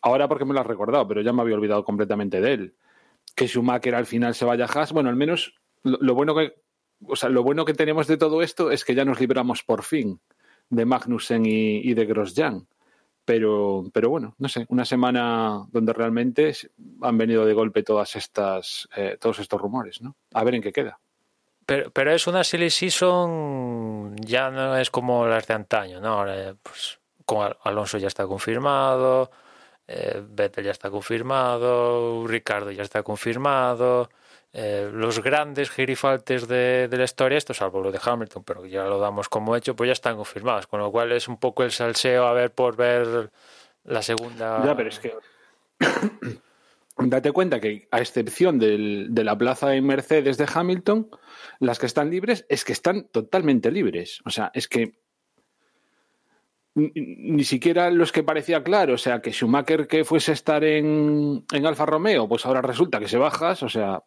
ahora 0.00 0.28
porque 0.28 0.44
me 0.44 0.54
lo 0.54 0.60
has 0.60 0.66
recordado, 0.66 1.06
pero 1.06 1.20
ya 1.20 1.32
me 1.32 1.42
había 1.42 1.56
olvidado 1.56 1.84
completamente 1.84 2.40
de 2.40 2.52
él. 2.54 2.74
Que 3.34 3.48
Schumacher 3.48 3.94
al 3.96 4.06
final 4.06 4.34
se 4.34 4.44
vaya 4.44 4.64
a 4.64 4.68
Haas, 4.68 4.92
bueno, 4.92 5.10
al 5.10 5.16
menos 5.16 5.56
lo, 5.82 6.14
bueno 6.14 6.34
que 6.34 6.54
o 7.06 7.16
sea, 7.16 7.28
lo 7.28 7.42
bueno 7.42 7.64
que 7.64 7.74
tenemos 7.74 8.06
de 8.06 8.16
todo 8.16 8.42
esto 8.42 8.70
es 8.70 8.84
que 8.84 8.94
ya 8.94 9.04
nos 9.04 9.20
libramos 9.20 9.64
por 9.64 9.82
fin 9.82 10.20
de 10.70 10.84
Magnussen 10.84 11.44
y, 11.44 11.78
y 11.78 11.94
de 11.94 12.06
Grosjean. 12.06 12.66
Pero, 13.24 13.84
pero 13.92 14.10
bueno, 14.10 14.34
no 14.38 14.48
sé, 14.48 14.66
una 14.68 14.84
semana 14.84 15.64
donde 15.70 15.92
realmente 15.92 16.52
han 17.02 17.18
venido 17.18 17.46
de 17.46 17.54
golpe 17.54 17.84
todas 17.84 18.16
estas, 18.16 18.88
eh, 18.96 19.16
todos 19.20 19.38
estos 19.38 19.60
rumores, 19.60 20.00
¿no? 20.00 20.16
A 20.32 20.42
ver 20.42 20.56
en 20.56 20.62
qué 20.62 20.72
queda. 20.72 20.98
Pero, 21.66 21.90
pero 21.90 22.12
es 22.12 22.26
una 22.26 22.44
silly 22.44 22.70
season, 22.70 24.16
ya 24.16 24.50
no 24.50 24.76
es 24.76 24.90
como 24.90 25.26
las 25.26 25.46
de 25.46 25.54
antaño, 25.54 26.00
¿no? 26.00 26.08
Ahora, 26.08 26.54
pues, 26.62 26.98
con 27.24 27.54
Alonso 27.62 27.98
ya 27.98 28.08
está 28.08 28.26
confirmado, 28.26 29.30
eh, 29.86 30.22
Vettel 30.26 30.64
ya 30.64 30.70
está 30.70 30.90
confirmado, 30.90 32.26
Ricardo 32.26 32.70
ya 32.70 32.82
está 32.82 33.02
confirmado, 33.02 34.10
eh, 34.52 34.90
los 34.92 35.22
grandes 35.22 35.70
girifaltes 35.70 36.46
de, 36.48 36.88
de, 36.88 36.96
la 36.96 37.04
historia, 37.04 37.38
esto 37.38 37.54
salvo 37.54 37.80
lo 37.80 37.90
de 37.90 38.00
Hamilton, 38.02 38.44
pero 38.44 38.66
ya 38.66 38.84
lo 38.84 38.98
damos 38.98 39.28
como 39.28 39.56
hecho, 39.56 39.74
pues 39.74 39.88
ya 39.88 39.92
están 39.92 40.16
confirmados, 40.16 40.66
con 40.66 40.80
lo 40.80 40.90
cual 40.90 41.12
es 41.12 41.28
un 41.28 41.38
poco 41.38 41.62
el 41.62 41.72
salseo 41.72 42.26
a 42.26 42.32
ver 42.32 42.52
por 42.52 42.76
ver 42.76 43.30
la 43.84 44.02
segunda. 44.02 44.64
Ya, 44.64 44.76
pero 44.76 44.88
es 44.88 44.98
que. 44.98 45.16
Date 47.10 47.32
cuenta 47.32 47.60
que, 47.60 47.88
a 47.90 48.00
excepción 48.00 48.58
de 48.58 49.24
la 49.24 49.36
plaza 49.36 49.74
en 49.74 49.86
Mercedes 49.86 50.36
de 50.38 50.48
Hamilton, 50.52 51.08
las 51.60 51.78
que 51.78 51.86
están 51.86 52.10
libres 52.10 52.46
es 52.48 52.64
que 52.64 52.72
están 52.72 53.08
totalmente 53.08 53.70
libres. 53.70 54.20
O 54.24 54.30
sea, 54.30 54.50
es 54.54 54.68
que 54.68 54.94
ni 56.74 57.44
siquiera 57.44 57.90
los 57.90 58.12
que 58.12 58.22
parecía 58.22 58.62
claro, 58.62 58.94
o 58.94 58.98
sea, 58.98 59.20
que 59.20 59.32
Schumacher 59.32 59.86
que 59.86 60.04
fuese 60.04 60.30
a 60.30 60.34
estar 60.34 60.64
en, 60.64 61.44
en 61.52 61.66
Alfa 61.66 61.84
Romeo, 61.84 62.28
pues 62.28 62.46
ahora 62.46 62.62
resulta 62.62 62.98
que 62.98 63.08
se 63.08 63.18
bajas, 63.18 63.62
o 63.62 63.68
sea, 63.68 64.02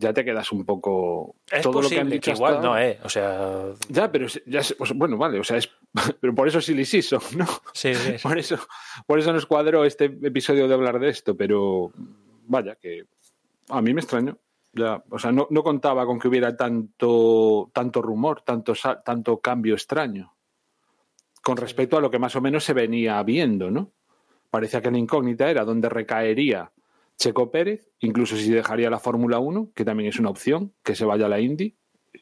ya 0.00 0.14
te 0.14 0.24
quedas 0.24 0.50
un 0.50 0.64
poco 0.64 1.36
es 1.50 1.62
todo 1.62 1.82
lo 1.82 1.88
que 1.88 2.00
han 2.00 2.08
dicho 2.08 2.30
que 2.30 2.36
igual 2.36 2.56
hasta... 2.56 2.66
no 2.66 2.78
eh 2.78 2.98
o 3.04 3.08
sea 3.08 3.66
ya 3.88 4.10
pero 4.10 4.26
ya 4.46 4.62
pues, 4.76 4.92
bueno 4.94 5.18
vale 5.18 5.38
o 5.38 5.44
sea 5.44 5.58
es 5.58 5.70
pero 6.20 6.34
por 6.34 6.48
eso 6.48 6.60
sí 6.60 6.84
Siso 6.84 7.20
no 7.36 7.46
sí, 7.74 7.94
sí, 7.94 8.12
sí, 8.16 8.22
por 8.22 8.38
eso 8.38 8.58
por 9.06 9.18
eso 9.18 9.32
nos 9.32 9.46
cuadró 9.46 9.84
este 9.84 10.06
episodio 10.06 10.66
de 10.66 10.74
hablar 10.74 10.98
de 10.98 11.10
esto 11.10 11.36
pero 11.36 11.92
vaya 12.46 12.76
que 12.76 13.04
a 13.68 13.80
mí 13.80 13.94
me 13.94 14.00
extraño. 14.00 14.36
Ya 14.72 15.02
o 15.10 15.18
sea 15.18 15.32
no, 15.32 15.46
no 15.50 15.62
contaba 15.62 16.06
con 16.06 16.18
que 16.18 16.28
hubiera 16.28 16.56
tanto 16.56 17.70
tanto 17.74 18.00
rumor 18.00 18.42
tanto 18.42 18.72
tanto 19.04 19.40
cambio 19.40 19.74
extraño 19.74 20.34
con 21.42 21.56
respecto 21.56 21.96
a 21.96 22.00
lo 22.00 22.10
que 22.10 22.18
más 22.18 22.36
o 22.36 22.40
menos 22.40 22.64
se 22.64 22.72
venía 22.72 23.22
viendo 23.22 23.70
no 23.70 23.92
parecía 24.48 24.80
que 24.80 24.90
la 24.90 24.98
incógnita 24.98 25.50
era 25.50 25.64
dónde 25.64 25.88
recaería 25.88 26.72
Checo 27.20 27.50
Pérez, 27.50 27.86
incluso 27.98 28.34
si 28.34 28.50
dejaría 28.50 28.88
la 28.88 28.98
Fórmula 28.98 29.38
1, 29.38 29.72
que 29.74 29.84
también 29.84 30.08
es 30.08 30.18
una 30.18 30.30
opción, 30.30 30.72
que 30.82 30.94
se 30.94 31.04
vaya 31.04 31.26
a 31.26 31.28
la 31.28 31.38
Indy, 31.38 31.76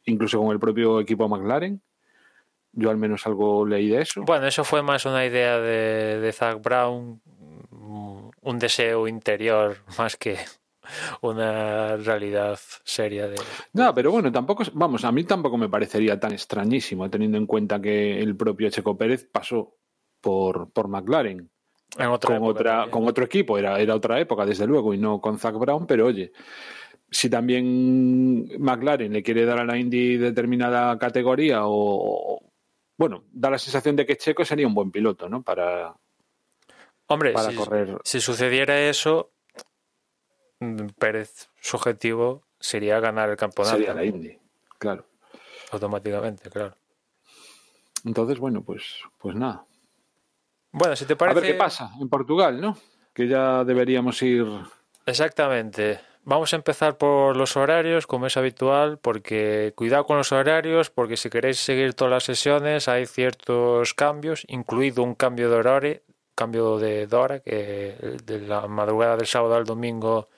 incluso 0.07 0.41
con 0.41 0.51
el 0.51 0.59
propio 0.59 0.99
equipo 1.01 1.29
McLaren. 1.29 1.81
Yo 2.73 2.91
al 2.91 2.97
menos 2.97 3.25
algo 3.25 3.65
leí 3.65 3.89
de 3.89 4.03
eso. 4.03 4.23
Bueno, 4.23 4.49
eso 4.49 4.65
fue 4.65 4.83
más 4.83 5.07
una 5.07 5.25
idea 5.25 5.61
de, 5.61 6.19
de 6.19 6.33
Zach 6.33 6.61
Brown, 6.61 7.23
un 7.71 8.59
deseo 8.59 9.07
interior 9.07 9.77
más 9.97 10.17
que 10.17 10.37
una 11.21 11.97
realidad 11.97 12.59
seria 12.83 13.29
de... 13.29 13.37
No, 13.75 13.95
pero 13.95 14.11
bueno, 14.11 14.33
tampoco, 14.33 14.65
vamos, 14.73 15.05
a 15.05 15.13
mí 15.13 15.23
tampoco 15.23 15.57
me 15.57 15.69
parecería 15.69 16.19
tan 16.19 16.33
extrañísimo, 16.33 17.09
teniendo 17.09 17.39
en 17.39 17.47
cuenta 17.47 17.81
que 17.81 18.19
el 18.19 18.37
propio 18.37 18.69
Checo 18.69 18.99
Pérez 18.99 19.29
pasó 19.31 19.77
por, 20.21 20.73
por 20.73 20.89
McLaren 20.89 21.49
en 21.97 22.07
otra 22.09 22.39
con, 22.39 22.49
otra, 22.49 22.87
con 22.91 23.07
otro 23.07 23.25
equipo, 23.25 23.59
era, 23.59 23.79
era 23.81 23.95
otra 23.95 24.21
época, 24.21 24.45
desde 24.45 24.67
luego, 24.67 24.93
y 24.93 24.99
no 24.99 25.21
con 25.21 25.39
Zach 25.39 25.55
Brown, 25.55 25.87
pero 25.87 26.07
oye, 26.07 26.33
si 27.11 27.31
también 27.31 28.49
McLaren 28.59 29.13
le 29.13 29.23
quiere 29.23 29.45
dar 29.45 29.61
a 29.61 29.65
la 29.65 29.79
Indy 29.79 30.17
determinada 30.17 30.99
categoría 30.99 31.61
o, 31.63 32.41
bueno, 32.97 33.25
da 33.33 33.51
la 33.51 33.59
sensación 33.59 33.97
de 33.97 34.05
que 34.05 34.17
Checo 34.17 34.45
sería 34.45 34.67
un 34.67 34.75
buen 34.75 34.91
piloto, 34.91 35.29
¿no? 35.29 35.43
Para, 35.43 35.95
Hombre, 37.07 37.33
para 37.33 37.51
si, 37.51 37.57
correr. 37.57 37.99
si 38.05 38.21
sucediera 38.21 38.79
eso, 38.81 39.31
Pérez, 40.99 41.49
su 41.61 41.77
objetivo 41.77 42.43
sería 42.61 43.01
ganar 43.01 43.31
el 43.31 43.37
campeonato. 43.37 43.77
Sería 43.77 43.95
la 43.95 44.05
Indy, 44.05 44.39
claro. 44.79 45.07
Automáticamente, 45.71 46.51
claro. 46.51 46.77
Entonces, 48.05 48.39
bueno, 48.39 48.63
pues, 48.63 48.83
pues 49.19 49.35
nada. 49.35 49.65
Bueno, 50.73 50.97
si 50.97 51.05
te 51.05 51.17
parece. 51.17 51.39
A 51.39 51.43
ver 51.43 51.53
qué 51.53 51.59
pasa 51.59 51.91
en 52.01 52.09
Portugal, 52.09 52.61
¿no? 52.61 52.77
Que 53.13 53.27
ya 53.27 53.65
deberíamos 53.65 54.23
ir. 54.23 54.47
Exactamente. 55.07 56.01
Vamos 56.25 56.53
a 56.53 56.57
empezar 56.57 56.99
por 56.99 57.37
los 57.37 57.57
horarios, 57.57 58.07
como 58.07 58.27
es 58.27 58.37
habitual, 58.37 58.99
porque 58.99 59.73
cuidado 59.75 60.05
con 60.05 60.19
los 60.19 60.31
horarios, 60.31 60.91
porque 60.91 61.17
si 61.17 61.31
queréis 61.31 61.59
seguir 61.59 61.95
todas 61.95 62.13
las 62.13 62.25
sesiones 62.25 62.87
hay 62.87 63.07
ciertos 63.07 63.95
cambios, 63.95 64.45
incluido 64.49 65.03
un 65.03 65.15
cambio 65.15 65.49
de 65.49 65.57
horario, 65.57 66.01
cambio 66.35 66.77
de 66.79 67.09
hora, 67.11 67.41
que 67.41 67.97
de 68.25 68.41
la 68.41 68.69
madrugada 68.69 69.17
del 69.17 69.27
sábado 69.27 69.55
al 69.55 69.65
domingo 69.65 70.29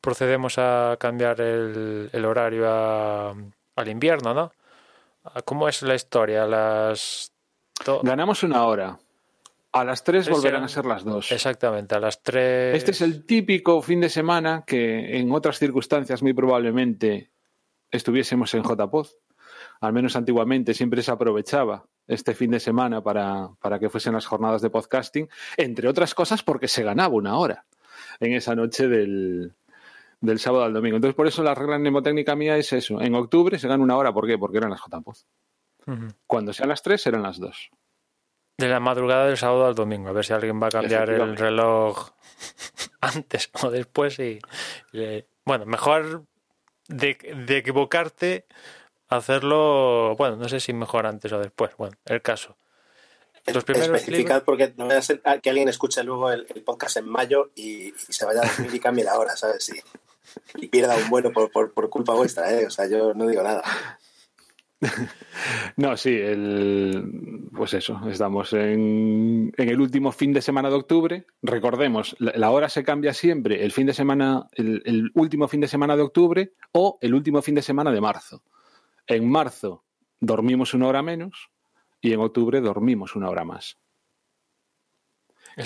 procedemos 0.00 0.58
a 0.58 0.96
cambiar 0.98 1.40
el, 1.40 2.08
el 2.12 2.24
horario 2.24 2.70
a, 2.70 3.34
al 3.76 3.88
invierno, 3.88 4.32
¿no? 4.32 4.52
¿Cómo 5.44 5.68
es 5.68 5.82
la 5.82 5.94
historia? 5.94 6.46
Las 6.46 7.32
Ganamos 8.02 8.42
una 8.42 8.64
hora. 8.64 8.98
A 9.72 9.84
las 9.84 10.04
3 10.04 10.28
volverán 10.28 10.64
a 10.64 10.68
ser 10.68 10.84
las 10.84 11.02
2. 11.02 11.32
Exactamente, 11.32 11.94
a 11.94 12.00
las 12.00 12.22
3. 12.22 12.76
Este 12.76 12.90
es 12.90 13.00
el 13.00 13.24
típico 13.24 13.80
fin 13.80 14.00
de 14.00 14.10
semana 14.10 14.64
que 14.66 15.18
en 15.18 15.32
otras 15.32 15.58
circunstancias 15.58 16.22
muy 16.22 16.34
probablemente 16.34 17.30
estuviésemos 17.90 18.52
en 18.54 18.62
JPod. 18.62 19.08
Al 19.80 19.92
menos 19.92 20.14
antiguamente 20.14 20.74
siempre 20.74 21.02
se 21.02 21.10
aprovechaba 21.10 21.86
este 22.06 22.34
fin 22.34 22.50
de 22.50 22.60
semana 22.60 23.02
para, 23.02 23.48
para 23.60 23.78
que 23.78 23.88
fuesen 23.88 24.12
las 24.12 24.26
jornadas 24.26 24.60
de 24.60 24.70
podcasting, 24.70 25.28
entre 25.56 25.88
otras 25.88 26.14
cosas 26.14 26.42
porque 26.42 26.68
se 26.68 26.82
ganaba 26.82 27.14
una 27.14 27.38
hora 27.38 27.64
en 28.20 28.34
esa 28.34 28.54
noche 28.54 28.88
del, 28.88 29.54
del 30.20 30.38
sábado 30.38 30.64
al 30.64 30.72
domingo. 30.72 30.96
Entonces, 30.96 31.16
por 31.16 31.26
eso 31.26 31.42
la 31.42 31.54
regla 31.54 31.78
mnemotécnica 31.78 32.36
mía 32.36 32.56
es 32.56 32.72
eso. 32.72 33.00
En 33.00 33.14
octubre 33.14 33.58
se 33.58 33.68
gana 33.68 33.82
una 33.82 33.96
hora, 33.96 34.12
¿por 34.12 34.26
qué? 34.26 34.38
Porque 34.38 34.58
eran 34.58 34.70
las 34.70 34.80
JPOZ. 34.80 35.24
Cuando 36.26 36.52
sean 36.52 36.68
las 36.68 36.82
tres, 36.82 37.02
serán 37.02 37.22
las 37.22 37.38
dos. 37.38 37.70
De 38.62 38.68
la 38.68 38.78
madrugada 38.78 39.26
del 39.26 39.36
sábado 39.36 39.66
al 39.66 39.74
domingo, 39.74 40.10
a 40.10 40.12
ver 40.12 40.24
si 40.24 40.32
alguien 40.32 40.62
va 40.62 40.68
a 40.68 40.70
cambiar 40.70 41.10
el 41.10 41.36
reloj 41.36 42.10
antes 43.00 43.50
o 43.60 43.70
después. 43.70 44.20
Y, 44.20 44.38
y 44.92 45.24
bueno, 45.44 45.66
mejor 45.66 46.22
de, 46.86 47.18
de, 47.44 47.56
equivocarte, 47.56 48.46
hacerlo, 49.08 50.14
bueno, 50.16 50.36
no 50.36 50.48
sé 50.48 50.60
si 50.60 50.72
mejor 50.72 51.06
antes 51.06 51.32
o 51.32 51.40
después. 51.40 51.72
Bueno, 51.76 51.96
el 52.04 52.22
caso. 52.22 52.56
Los 53.46 53.68
Especificad 53.68 54.44
porque 54.44 54.72
no 54.76 54.86
vaya 54.86 55.00
a 55.00 55.02
ser 55.02 55.20
que 55.42 55.50
alguien 55.50 55.68
escuche 55.68 56.04
luego 56.04 56.30
el, 56.30 56.46
el 56.54 56.62
podcast 56.62 56.98
en 56.98 57.08
mayo 57.08 57.50
y, 57.56 57.88
y, 57.88 57.94
se 57.96 58.24
vaya 58.24 58.42
a 58.42 58.46
dormir 58.46 58.72
y 58.72 58.78
cambie 58.78 59.02
la 59.02 59.18
hora, 59.18 59.34
¿sabes? 59.34 59.70
Y, 59.70 60.64
y 60.64 60.68
pierda 60.68 60.94
un 60.94 61.10
vuelo 61.10 61.32
por, 61.32 61.50
por, 61.50 61.72
por, 61.72 61.90
culpa 61.90 62.12
vuestra, 62.14 62.52
¿eh? 62.52 62.64
O 62.64 62.70
sea, 62.70 62.86
yo 62.86 63.12
no 63.12 63.26
digo 63.26 63.42
nada. 63.42 63.64
No, 65.76 65.96
sí, 65.96 66.10
el, 66.10 67.48
pues 67.54 67.74
eso, 67.74 68.00
estamos 68.08 68.52
en, 68.52 69.52
en, 69.56 69.68
el 69.68 69.80
último 69.80 70.12
fin 70.12 70.32
de 70.32 70.42
semana 70.42 70.68
de 70.68 70.76
octubre. 70.76 71.26
Recordemos, 71.40 72.16
la, 72.18 72.32
la 72.34 72.50
hora 72.50 72.68
se 72.68 72.82
cambia 72.82 73.14
siempre 73.14 73.64
el 73.64 73.72
fin 73.72 73.86
de 73.86 73.94
semana, 73.94 74.48
el, 74.52 74.82
el, 74.84 75.10
último 75.14 75.48
fin 75.48 75.60
de 75.60 75.68
semana 75.68 75.96
de 75.96 76.02
octubre 76.02 76.52
o 76.72 76.98
el 77.00 77.14
último 77.14 77.42
fin 77.42 77.54
de 77.54 77.62
semana 77.62 77.92
de 77.92 78.00
marzo. 78.00 78.42
En 79.06 79.28
marzo 79.28 79.84
dormimos 80.20 80.74
una 80.74 80.88
hora 80.88 81.02
menos 81.02 81.50
y 82.00 82.12
en 82.12 82.20
octubre 82.20 82.60
dormimos 82.60 83.14
una 83.14 83.30
hora 83.30 83.44
más. 83.44 83.78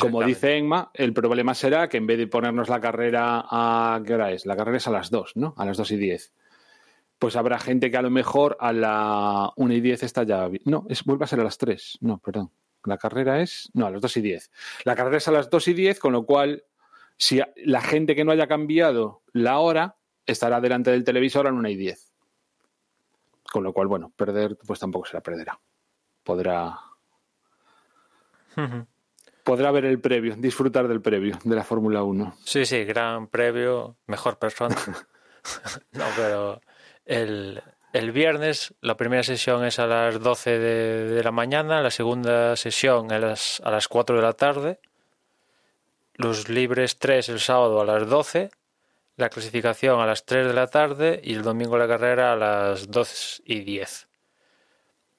Como 0.00 0.22
dice 0.24 0.56
Enma, 0.56 0.90
el 0.94 1.12
problema 1.12 1.54
será 1.54 1.88
que 1.88 1.96
en 1.96 2.06
vez 2.06 2.18
de 2.18 2.26
ponernos 2.26 2.68
la 2.68 2.80
carrera 2.80 3.44
a... 3.48 4.02
¿Qué 4.04 4.14
hora 4.14 4.32
es? 4.32 4.44
La 4.44 4.56
carrera 4.56 4.78
es 4.78 4.86
a 4.88 4.90
las 4.90 5.10
2, 5.10 5.36
¿no? 5.36 5.54
A 5.56 5.64
las 5.64 5.76
2 5.76 5.92
y 5.92 5.96
10 5.96 6.32
pues 7.18 7.36
habrá 7.36 7.58
gente 7.58 7.90
que 7.90 7.96
a 7.96 8.02
lo 8.02 8.10
mejor 8.10 8.56
a 8.60 8.72
la 8.72 9.52
1 9.56 9.74
y 9.74 9.80
10 9.80 10.02
está 10.02 10.22
ya. 10.24 10.48
No, 10.64 10.86
es, 10.88 11.04
vuelve 11.04 11.24
a 11.24 11.28
ser 11.28 11.40
a 11.40 11.44
las 11.44 11.58
3. 11.58 11.98
No, 12.00 12.18
perdón. 12.18 12.50
La 12.84 12.98
carrera 12.98 13.40
es. 13.40 13.70
No, 13.74 13.86
a 13.86 13.90
las 13.90 14.00
2 14.00 14.18
y 14.18 14.20
10. 14.20 14.50
La 14.84 14.94
carrera 14.94 15.16
es 15.16 15.28
a 15.28 15.32
las 15.32 15.50
2 15.50 15.68
y 15.68 15.74
10, 15.74 15.98
con 15.98 16.12
lo 16.12 16.24
cual, 16.24 16.64
si 17.16 17.40
la 17.56 17.80
gente 17.80 18.14
que 18.14 18.24
no 18.24 18.32
haya 18.32 18.46
cambiado 18.46 19.22
la 19.32 19.58
hora 19.58 19.96
estará 20.26 20.60
delante 20.60 20.90
del 20.90 21.04
televisor 21.04 21.46
a 21.46 21.50
la 21.50 21.58
1 21.58 21.68
y 21.70 21.76
10. 21.76 22.12
Con 23.50 23.64
lo 23.64 23.72
cual, 23.72 23.86
bueno, 23.86 24.12
perder, 24.14 24.56
pues 24.66 24.78
tampoco 24.78 25.06
se 25.06 25.14
la 25.14 25.22
perderá. 25.22 25.58
Podrá. 26.22 26.78
Podrá 29.44 29.70
ver 29.70 29.84
el 29.84 30.00
previo, 30.00 30.34
disfrutar 30.36 30.88
del 30.88 31.00
previo 31.00 31.38
de 31.44 31.54
la 31.54 31.62
Fórmula 31.62 32.02
1. 32.02 32.36
Sí, 32.44 32.66
sí, 32.66 32.84
gran 32.84 33.28
previo, 33.28 33.96
mejor 34.06 34.38
persona. 34.38 34.74
no, 35.92 36.04
pero 36.16 36.60
el, 37.07 37.62
el, 37.92 38.12
viernes 38.12 38.74
la 38.80 38.96
primera 38.96 39.22
sesión 39.22 39.64
es 39.64 39.78
a 39.78 39.86
las 39.86 40.20
12 40.20 40.59
de, 40.59 41.04
de, 41.09 41.24
la 41.24 41.32
mañana, 41.32 41.80
la 41.80 41.90
segunda 41.90 42.57
sesión 42.57 43.11
a 43.12 43.18
las, 43.18 43.61
a 43.64 43.70
las 43.70 43.88
4 43.88 44.16
de 44.16 44.22
la 44.22 44.34
tarde, 44.34 44.80
los 46.14 46.48
libres 46.48 46.98
3 46.98 47.28
el 47.30 47.40
sábado 47.40 47.80
a 47.80 47.84
las 47.84 48.09
12, 48.09 48.50
la 49.16 49.30
clasificación 49.30 50.00
a 50.00 50.07
las 50.07 50.24
3 50.26 50.46
de 50.46 50.52
la 50.52 50.66
tarde 50.66 51.20
y 51.24 51.34
el 51.34 51.42
domingo 51.42 51.78
la 51.78 51.88
carrera 51.88 52.32
a 52.32 52.36
las 52.36 52.90
2 52.90 53.42
y 53.46 53.61
10. 53.61 54.09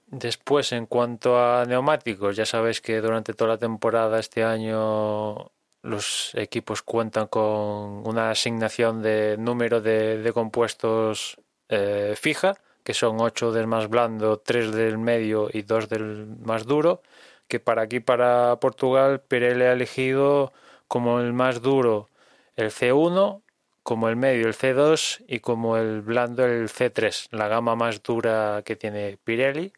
Después, 0.08 0.72
en 0.72 0.86
cuanto 0.86 1.38
a 1.38 1.66
neumáticos, 1.66 2.36
ya 2.36 2.46
sabéis 2.46 2.80
que 2.80 3.02
durante 3.02 3.34
toda 3.34 3.52
la 3.52 3.58
temporada 3.58 4.20
este 4.20 4.44
año 4.44 5.52
los 5.82 6.32
equipos 6.36 6.82
cuentan 6.82 7.28
con 7.28 8.08
una 8.08 8.32
asignación 8.32 9.02
de 9.02 9.36
número 9.38 9.82
de, 9.82 10.20
de 10.20 10.34
compuestos 10.34 11.38
eh, 11.70 12.16
fija, 12.18 12.56
que 12.84 12.94
son 12.94 13.20
8 13.20 13.52
del 13.52 13.68
más 13.68 13.90
blando, 13.90 14.38
3 14.40 14.72
del 14.74 14.98
medio 14.98 15.50
y 15.52 15.64
2 15.64 15.90
del 15.90 16.28
más 16.44 16.66
duro, 16.66 17.02
que 17.48 17.60
para 17.60 17.84
aquí, 17.84 18.00
para 18.00 18.58
Portugal, 18.60 19.22
Pirelli 19.22 19.64
ha 19.64 19.74
elegido 19.74 20.54
como 20.88 21.20
el 21.20 21.34
más 21.34 21.62
duro 21.62 22.10
el 22.56 22.72
C1, 22.72 23.42
como 23.84 24.10
el 24.10 24.18
medio 24.18 24.48
el 24.48 24.54
C2 24.54 25.24
y 25.30 25.40
como 25.40 25.78
el 25.78 26.02
blando 26.02 26.46
el 26.46 26.68
C3, 26.68 27.30
la 27.32 27.48
gama 27.48 27.76
más 27.76 28.04
dura 28.04 28.62
que 28.66 28.76
tiene 28.76 29.18
Pirelli. 29.24 29.72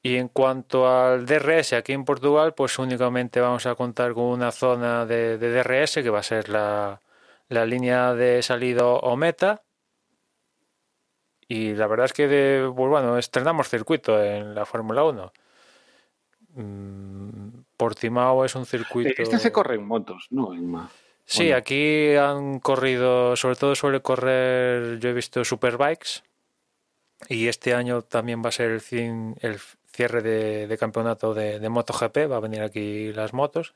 Y 0.00 0.16
en 0.16 0.28
cuanto 0.28 0.86
al 0.88 1.26
DRS 1.26 1.72
aquí 1.72 1.92
en 1.92 2.04
Portugal, 2.04 2.54
pues 2.54 2.78
únicamente 2.78 3.40
vamos 3.40 3.66
a 3.66 3.74
contar 3.74 4.14
con 4.14 4.24
una 4.24 4.52
zona 4.52 5.06
de, 5.06 5.38
DRS 5.38 5.94
que 5.94 6.10
va 6.10 6.20
a 6.20 6.22
ser 6.22 6.48
la, 6.50 7.00
la 7.48 7.66
línea 7.66 8.14
de 8.14 8.42
salida 8.42 8.86
o 8.86 9.16
meta, 9.16 9.63
y 11.48 11.74
la 11.74 11.86
verdad 11.86 12.06
es 12.06 12.12
que, 12.12 12.28
de, 12.28 12.72
pues 12.74 12.88
bueno, 12.88 13.18
estrenamos 13.18 13.68
circuito 13.68 14.22
en 14.22 14.54
la 14.54 14.64
Fórmula 14.64 15.04
1. 15.04 15.32
Mm, 16.54 17.48
Portimao 17.76 18.44
es 18.44 18.54
un 18.54 18.66
circuito. 18.66 19.22
Este 19.22 19.38
se 19.38 19.52
corre 19.52 19.74
en 19.74 19.86
motos, 19.86 20.28
¿no? 20.30 20.54
En 20.54 20.76
sí, 21.24 21.52
aquí 21.52 22.14
han 22.14 22.60
corrido, 22.60 23.36
sobre 23.36 23.56
todo 23.56 23.74
suele 23.74 24.00
correr, 24.00 24.98
yo 25.00 25.10
he 25.10 25.12
visto 25.12 25.44
Superbikes. 25.44 26.22
Y 27.28 27.48
este 27.48 27.74
año 27.74 28.02
también 28.02 28.42
va 28.44 28.48
a 28.48 28.52
ser 28.52 28.70
el, 28.70 28.80
fin, 28.80 29.36
el 29.40 29.58
cierre 29.86 30.22
de, 30.22 30.66
de 30.66 30.78
campeonato 30.78 31.32
de, 31.32 31.58
de, 31.58 31.68
MotoGP, 31.68 32.30
va 32.30 32.36
a 32.36 32.40
venir 32.40 32.62
aquí 32.62 33.12
las 33.12 33.32
motos. 33.32 33.74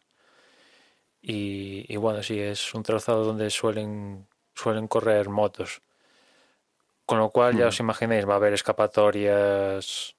Y, 1.23 1.85
y, 1.89 1.97
bueno, 1.97 2.23
sí, 2.23 2.39
es 2.39 2.75
un 2.75 2.83
trazado 2.83 3.25
donde 3.25 3.51
suelen, 3.51 4.27
suelen 4.55 4.87
correr 4.87 5.29
motos. 5.29 5.81
Con 7.09 7.17
lo 7.21 7.31
cual, 7.31 7.57
ya 7.57 7.69
os 7.73 7.81
imagináis, 7.81 8.29
va 8.29 8.35
a 8.35 8.37
haber 8.37 8.53
escapatorias 8.53 10.15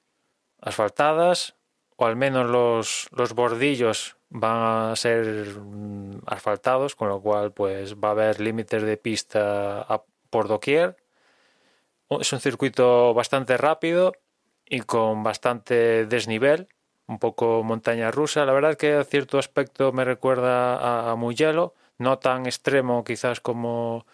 asfaltadas, 0.60 1.54
o 1.98 2.08
al 2.08 2.16
menos 2.16 2.50
los, 2.50 3.08
los 3.12 3.36
bordillos 3.36 4.18
van 4.30 4.90
a 4.92 4.96
ser 4.96 5.54
asfaltados, 6.26 6.96
con 6.96 7.10
lo 7.10 7.22
cual 7.22 7.54
pues 7.54 7.94
va 7.94 8.08
a 8.08 8.12
haber 8.18 8.40
límites 8.40 8.82
de 8.82 8.98
pista 8.98 9.82
a, 9.82 10.02
por 10.32 10.48
doquier. 10.48 10.98
Es 12.10 12.34
un 12.34 12.40
circuito 12.40 13.14
bastante 13.14 13.56
rápido 13.56 14.14
y 14.66 14.80
con 14.80 15.22
bastante 15.22 16.08
desnivel, 16.08 16.70
un 17.06 17.20
poco 17.20 17.62
montaña 17.62 18.10
rusa. 18.10 18.46
La 18.46 18.54
verdad 18.54 18.78
que 18.78 18.96
a 18.96 19.04
cierto 19.04 19.38
aspecto 19.38 19.92
me 19.92 20.06
recuerda 20.06 20.74
a, 20.76 21.12
a 21.12 21.16
Mugello, 21.16 21.76
no 22.00 22.18
tan 22.18 22.48
extremo 22.48 23.04
quizás 23.04 23.42
como 23.42 24.08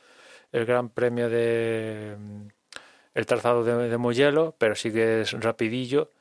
el 0.52 0.66
Gran 0.66 0.90
Premio 0.90 1.30
de 1.30 2.18
el 3.16 3.26
trazado 3.26 3.64
de, 3.64 3.90
de 3.90 3.98
Mugello, 3.98 4.56
pero 4.58 4.76
sí 4.76 4.92
que 4.92 5.22
es 5.22 5.32
rapidillo 5.32 6.12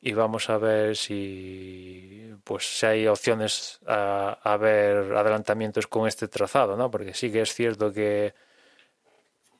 y 0.00 0.12
vamos 0.12 0.50
a 0.50 0.58
ver 0.58 0.96
si 0.96 2.30
pues 2.44 2.78
si 2.78 2.86
hay 2.86 3.06
opciones 3.06 3.80
a, 3.86 4.38
a, 4.42 4.56
ver 4.56 5.14
adelantamientos 5.14 5.86
con 5.86 6.08
este 6.08 6.28
trazado, 6.28 6.76
¿no? 6.76 6.90
Porque 6.90 7.14
sí 7.14 7.30
que 7.32 7.42
es 7.42 7.54
cierto 7.54 7.92
que 7.92 8.34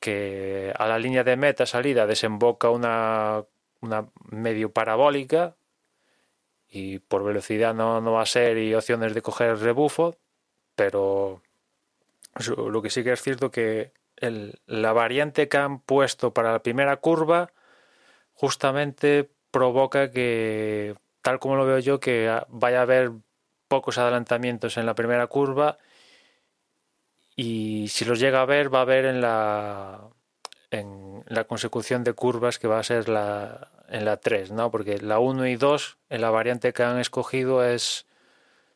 que 0.01 0.74
a 0.76 0.88
la 0.88 0.99
línea 0.99 1.22
de 1.22 1.36
meta 1.36 1.64
salida 1.64 2.09
desemboca 2.09 2.70
una, 2.70 3.45
una 3.80 4.09
medio 4.30 4.72
parabólica 4.72 5.57
y 6.68 6.99
por 6.99 7.22
velocidad 7.22 7.72
no, 7.72 8.01
no 8.01 8.12
va 8.12 8.22
a 8.22 8.26
ser 8.26 8.59
y 8.59 8.74
opciones 8.74 9.14
de 9.14 9.22
coger 9.22 9.51
el 9.51 9.61
rebufo, 9.61 10.16
pero 10.74 11.43
lo 12.57 12.82
que 12.82 12.90
sí 12.90 13.05
que 13.05 13.12
es 13.12 13.22
cierto 13.22 13.53
que 13.53 13.93
el, 14.22 14.60
la 14.66 14.92
variante 14.92 15.48
que 15.48 15.58
han 15.58 15.80
puesto 15.80 16.32
para 16.32 16.52
la 16.52 16.62
primera 16.62 16.96
curva 16.96 17.52
justamente 18.32 19.28
provoca 19.50 20.10
que, 20.10 20.94
tal 21.20 21.38
como 21.38 21.56
lo 21.56 21.66
veo 21.66 21.78
yo, 21.78 22.00
que 22.00 22.40
vaya 22.48 22.78
a 22.78 22.82
haber 22.82 23.12
pocos 23.68 23.98
adelantamientos 23.98 24.76
en 24.76 24.86
la 24.86 24.94
primera 24.94 25.26
curva 25.26 25.78
y 27.36 27.88
si 27.88 28.04
los 28.04 28.20
llega 28.20 28.42
a 28.42 28.46
ver 28.46 28.72
va 28.72 28.80
a 28.80 28.82
haber 28.82 29.06
en 29.06 29.20
la 29.20 30.08
en 30.70 31.24
la 31.26 31.44
consecución 31.44 32.04
de 32.04 32.12
curvas 32.14 32.58
que 32.58 32.68
va 32.68 32.78
a 32.78 32.82
ser 32.82 33.08
la 33.08 33.70
en 33.88 34.04
la 34.04 34.18
3, 34.18 34.52
¿no? 34.52 34.70
Porque 34.70 34.98
la 34.98 35.18
1 35.18 35.46
y 35.46 35.56
2 35.56 35.98
en 36.10 36.20
la 36.20 36.30
variante 36.30 36.72
que 36.72 36.82
han 36.82 36.98
escogido 36.98 37.64
es 37.64 38.06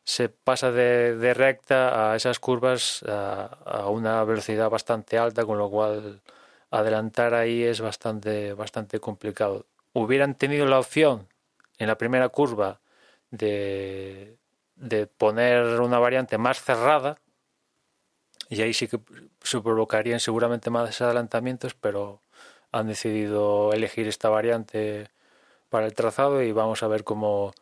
se 0.07 0.29
pasa 0.29 0.71
de, 0.71 1.35
recta 1.35 2.13
a 2.13 2.17
esas 2.17 2.39
curvas 2.39 3.03
a, 3.09 3.47
a, 3.65 3.89
una 3.89 4.23
velocidad 4.23 4.71
bastante 4.71 5.19
alta, 5.19 5.45
con 5.45 5.59
lo 5.59 5.69
cual 5.69 6.23
adelantar 6.71 7.35
ahí 7.35 7.65
es 7.65 7.81
bastante, 7.81 8.55
bastante 8.55 9.01
complicado. 9.01 9.67
Hubieran 9.95 10.37
tenido 10.37 10.65
la 10.67 10.79
opción 10.79 11.27
en 11.79 11.89
la 11.89 11.99
primera 11.99 12.29
curva 12.29 12.79
de, 13.33 14.37
de 14.77 15.09
poner 15.09 15.81
una 15.81 15.99
variante 15.99 16.39
más 16.39 16.63
cerrada 16.63 17.19
y 18.49 18.63
ahí 18.63 18.75
sí 18.75 18.87
que 18.87 19.01
se 19.43 19.61
provocarían 19.61 20.21
seguramente 20.21 20.71
más 20.71 21.01
adelantamientos, 21.01 21.75
pero 21.75 22.21
han 22.71 22.87
decidido 22.87 23.73
elegir 23.73 24.07
esta 24.07 24.29
variante 24.29 25.11
para 25.69 25.87
el 25.87 25.95
trazado 25.95 26.43
y 26.43 26.53
vamos 26.53 26.85
a 26.85 26.89
ver 26.89 27.03
cómo, 27.03 27.53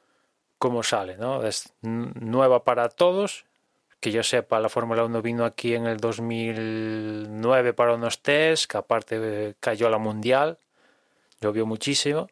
cómo 0.65 0.83
sale, 0.83 1.19
¿no? 1.19 1.45
Es 1.45 1.75
nueva 1.83 2.65
para 2.65 2.89
todos, 2.89 3.45
que 4.01 4.11
yo 4.11 4.23
sepa, 4.23 4.61
la 4.61 4.71
Fórmula 4.71 5.05
1 5.05 5.21
vino 5.21 5.45
aquí 5.45 5.75
en 5.75 5.85
el 5.87 5.99
2009 5.99 7.75
para 7.75 7.93
unos 7.93 8.23
test, 8.23 8.71
que 8.71 8.79
aparte 8.79 9.19
eh, 9.21 9.55
cayó 9.61 9.91
la 9.91 9.99
Mundial, 9.99 10.57
llovió 11.39 11.67
muchísimo 11.67 12.31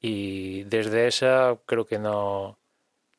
y 0.00 0.62
desde 0.62 1.08
esa 1.08 1.58
creo 1.66 1.84
que 1.84 1.98
no, 1.98 2.56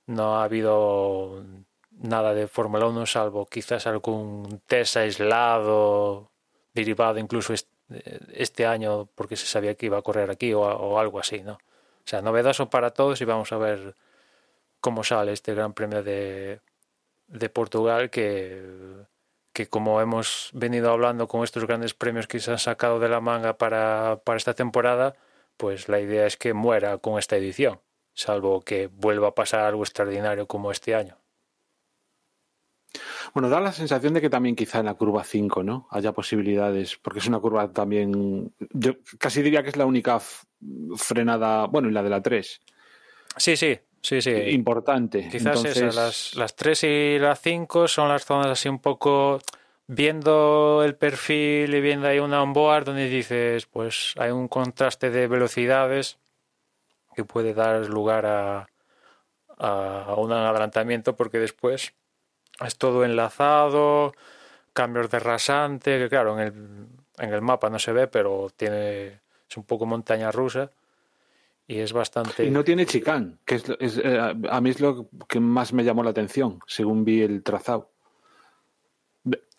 no 0.08 0.38
ha 0.38 0.46
habido 0.46 1.44
nada 1.92 2.34
de 2.34 2.48
Fórmula 2.48 2.88
1 2.88 3.06
salvo 3.06 3.46
quizás 3.46 3.86
algún 3.86 4.64
test 4.66 4.98
aislado 4.98 6.32
derivado 6.74 7.20
incluso 7.20 7.54
este 8.34 8.66
año 8.66 9.08
porque 9.14 9.36
se 9.36 9.46
sabía 9.46 9.76
que 9.76 9.86
iba 9.86 10.00
a 10.00 10.02
correr 10.02 10.32
aquí 10.32 10.56
o, 10.56 10.98
algo 10.98 11.20
así, 11.20 11.44
¿no? 11.44 11.54
O 11.54 12.08
sea, 12.08 12.24
novedoso 12.24 12.72
para 12.72 12.90
todos 12.90 13.22
y 13.22 13.26
vamos 13.26 13.52
a 13.52 13.58
ver 13.58 13.96
cómo 14.84 15.06
sale 15.06 15.32
este 15.32 15.56
Gran 15.56 15.72
Premio 15.72 16.04
de, 16.04 16.60
de 17.28 17.50
Portugal 17.50 18.10
que, 18.10 18.62
que 19.54 19.68
como 19.68 20.02
hemos 20.02 20.50
venido 20.52 20.92
hablando 20.92 21.30
con 21.30 21.46
estos 21.46 21.66
grandes 21.66 21.94
premios 21.94 22.28
que 22.28 22.42
se 22.42 22.52
han 22.52 22.60
sacado 22.60 23.00
de 23.00 23.08
la 23.08 23.22
manga 23.22 23.58
para, 23.58 24.20
para 24.26 24.38
esta 24.38 24.54
temporada, 24.54 25.16
pues 25.56 25.88
la 25.88 26.02
idea 26.02 26.26
es 26.28 26.36
que 26.36 26.54
muera 26.54 26.98
con 26.98 27.18
esta 27.18 27.38
edición, 27.38 27.80
salvo 28.14 28.60
que 28.60 28.88
vuelva 28.88 29.30
a 29.30 29.36
pasar 29.36 29.62
algo 29.62 29.84
extraordinario 29.84 30.48
como 30.48 30.70
este 30.70 30.96
año. 30.96 31.18
Bueno, 33.34 33.48
da 33.48 33.62
la 33.62 33.72
sensación 33.72 34.14
de 34.14 34.20
que 34.20 34.30
también 34.30 34.58
quizá 34.58 34.80
en 34.80 34.86
la 34.88 34.96
curva 34.96 35.24
5, 35.24 35.64
¿no? 35.64 35.88
Haya 35.92 36.12
posibilidades, 36.12 36.98
porque 36.98 37.20
es 37.20 37.28
una 37.28 37.40
curva 37.40 37.72
también, 37.72 38.54
yo 38.72 38.96
casi 39.18 39.42
diría 39.42 39.64
que 39.64 39.70
es 39.70 39.78
la 39.78 39.86
única 39.86 40.20
frenada, 40.98 41.68
bueno, 41.68 41.88
y 41.88 41.94
la 41.94 42.04
de 42.04 42.10
la 42.10 42.22
3. 42.22 42.62
Sí, 43.38 43.56
sí, 43.56 43.80
sí, 44.04 44.22
sí. 44.22 44.32
Importante. 44.32 45.28
Quizás 45.32 45.66
esas, 45.66 45.96
las, 45.96 46.36
las 46.36 46.56
3 46.56 46.84
y 46.84 47.20
la 47.20 47.36
5 47.36 47.88
son 47.88 48.10
las 48.10 48.26
zonas 48.26 48.48
así 48.48 48.70
un 48.70 48.80
poco 48.80 49.40
viendo 49.88 50.84
el 50.84 50.96
perfil 50.96 51.74
y 51.74 51.82
viendo 51.82 52.08
ahí 52.08 52.20
una 52.20 52.44
onboard 52.44 52.86
donde 52.86 53.10
dices, 53.10 53.66
pues 53.66 54.14
hay 54.18 54.32
un 54.32 54.48
contraste 54.48 55.10
de 55.10 55.28
velocidades 55.28 56.20
que 57.16 57.26
puede 57.26 57.54
dar 57.54 57.88
lugar 57.88 58.26
a, 58.26 58.68
a 59.58 60.16
un 60.18 60.32
adelantamiento 60.32 61.16
porque 61.16 61.40
después 61.40 61.94
es 62.66 62.78
todo 62.78 63.04
enlazado, 63.04 64.14
cambios 64.74 65.10
de 65.10 65.20
rasante, 65.20 66.00
que 66.00 66.10
claro, 66.10 66.40
en 66.40 66.48
el, 66.48 66.88
en 67.18 67.34
el 67.34 67.42
mapa 67.42 67.70
no 67.70 67.80
se 67.80 67.94
ve, 67.94 68.08
pero 68.08 68.52
tiene 68.56 69.22
es 69.50 69.58
un 69.58 69.64
poco 69.64 69.86
montaña 69.86 70.32
rusa 70.32 70.72
y 71.68 71.80
es 71.80 71.94
bastante... 71.94 72.46
Y 72.46 72.52
no 72.52 72.64
tiene 72.64 72.86
chicán, 72.86 73.40
que 73.46 73.56
es, 73.56 73.66
eh, 73.70 74.36
a 74.50 74.62
mí 74.62 74.70
es 74.70 74.80
lo 74.80 75.10
que 75.28 75.40
más 75.40 75.74
me 75.74 75.84
llamó 75.84 76.04
la 76.04 76.12
atención, 76.12 76.60
según 76.68 77.06
vi 77.06 77.22
el 77.22 77.44
trazado. 77.44 77.92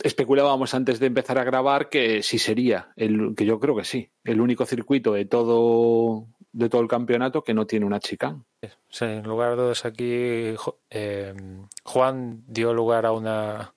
Especulábamos 0.02 0.74
antes 0.74 1.00
de 1.00 1.06
empezar 1.06 1.38
a 1.38 1.44
grabar 1.44 1.88
que 1.88 2.22
sí 2.22 2.38
sería, 2.38 2.92
el, 2.96 3.34
que 3.34 3.46
yo 3.46 3.58
creo 3.58 3.74
que 3.74 3.84
sí, 3.84 4.10
el 4.22 4.40
único 4.40 4.66
circuito 4.66 5.14
de 5.14 5.24
todo 5.24 6.26
de 6.54 6.68
todo 6.68 6.80
el 6.80 6.88
campeonato 6.88 7.42
que 7.42 7.52
no 7.52 7.66
tiene 7.66 7.84
una 7.84 7.98
chicán. 7.98 8.44
Sí, 8.88 9.04
en 9.04 9.24
lugar 9.24 9.56
de 9.56 9.62
dos 9.62 9.84
aquí, 9.84 10.54
eh, 10.88 11.34
Juan 11.82 12.44
dio 12.46 12.72
lugar 12.72 13.06
a 13.06 13.12
una. 13.12 13.74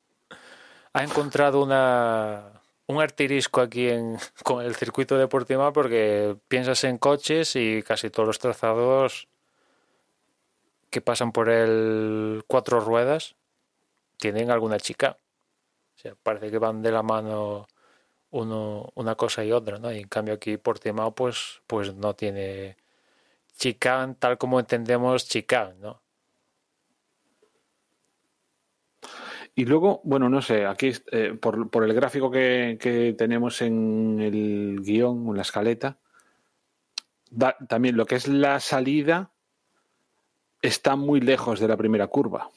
Ha 0.94 1.04
encontrado 1.04 1.64
una 1.64 2.57
un 2.88 3.02
artirisco 3.02 3.62
aquí 3.62 3.90
en, 3.90 4.18
con 4.44 4.66
el 4.66 4.76
circuito 4.76 5.18
de 5.18 5.28
Portimao 5.28 5.74
porque 5.74 6.36
piensas 6.48 6.84
en 6.84 6.98
coches 6.98 7.56
y 7.56 7.84
casi 7.84 8.10
todos 8.10 8.28
los 8.28 8.40
trazados 8.40 9.28
que 10.90 11.02
pasan 11.02 11.32
por 11.32 11.50
el 11.50 12.44
cuatro 12.48 12.80
ruedas 12.80 13.36
tienen 14.18 14.50
alguna 14.52 14.80
chica. 14.80 15.18
O 15.96 16.00
sea, 16.00 16.16
parece 16.22 16.50
que 16.50 16.58
van 16.60 16.82
de 16.82 16.92
la 16.92 17.04
mano 17.04 17.68
uno, 18.32 18.92
una 18.96 19.16
cosa 19.16 19.44
y 19.44 19.52
otra, 19.52 19.80
¿no? 19.80 19.92
Y 19.92 20.00
en 20.00 20.08
cambio 20.08 20.36
aquí 20.36 20.58
Portimao 20.58 21.14
pues, 21.14 21.62
pues 21.68 21.94
no 21.96 22.16
tiene 22.16 22.78
chicán 23.58 24.16
tal 24.16 24.38
como 24.38 24.60
entendemos 24.60 25.28
chicán, 25.28 25.80
¿no? 25.82 26.02
Y 29.58 29.66
luego, 29.66 30.00
bueno, 30.06 30.30
no 30.30 30.42
sé, 30.42 30.66
aquí 30.66 30.92
eh, 31.12 31.34
por, 31.34 31.70
por, 31.70 31.84
el 31.84 31.94
gráfico 31.94 32.32
que, 32.32 32.78
que, 32.80 33.14
tenemos 33.18 33.62
en 33.62 34.20
el 34.22 34.82
guion, 34.82 35.28
en 35.30 35.36
la 35.36 35.42
escaleta, 35.42 35.98
también 37.68 37.98
lo 37.98 38.06
que 38.06 38.16
es 38.16 38.28
la 38.28 38.60
salida 38.60 39.32
está 40.62 40.96
muy 40.96 41.20
lejos 41.20 41.60
de 41.60 41.68
la 41.68 41.76
primera 41.76 42.08
curva 42.08 42.52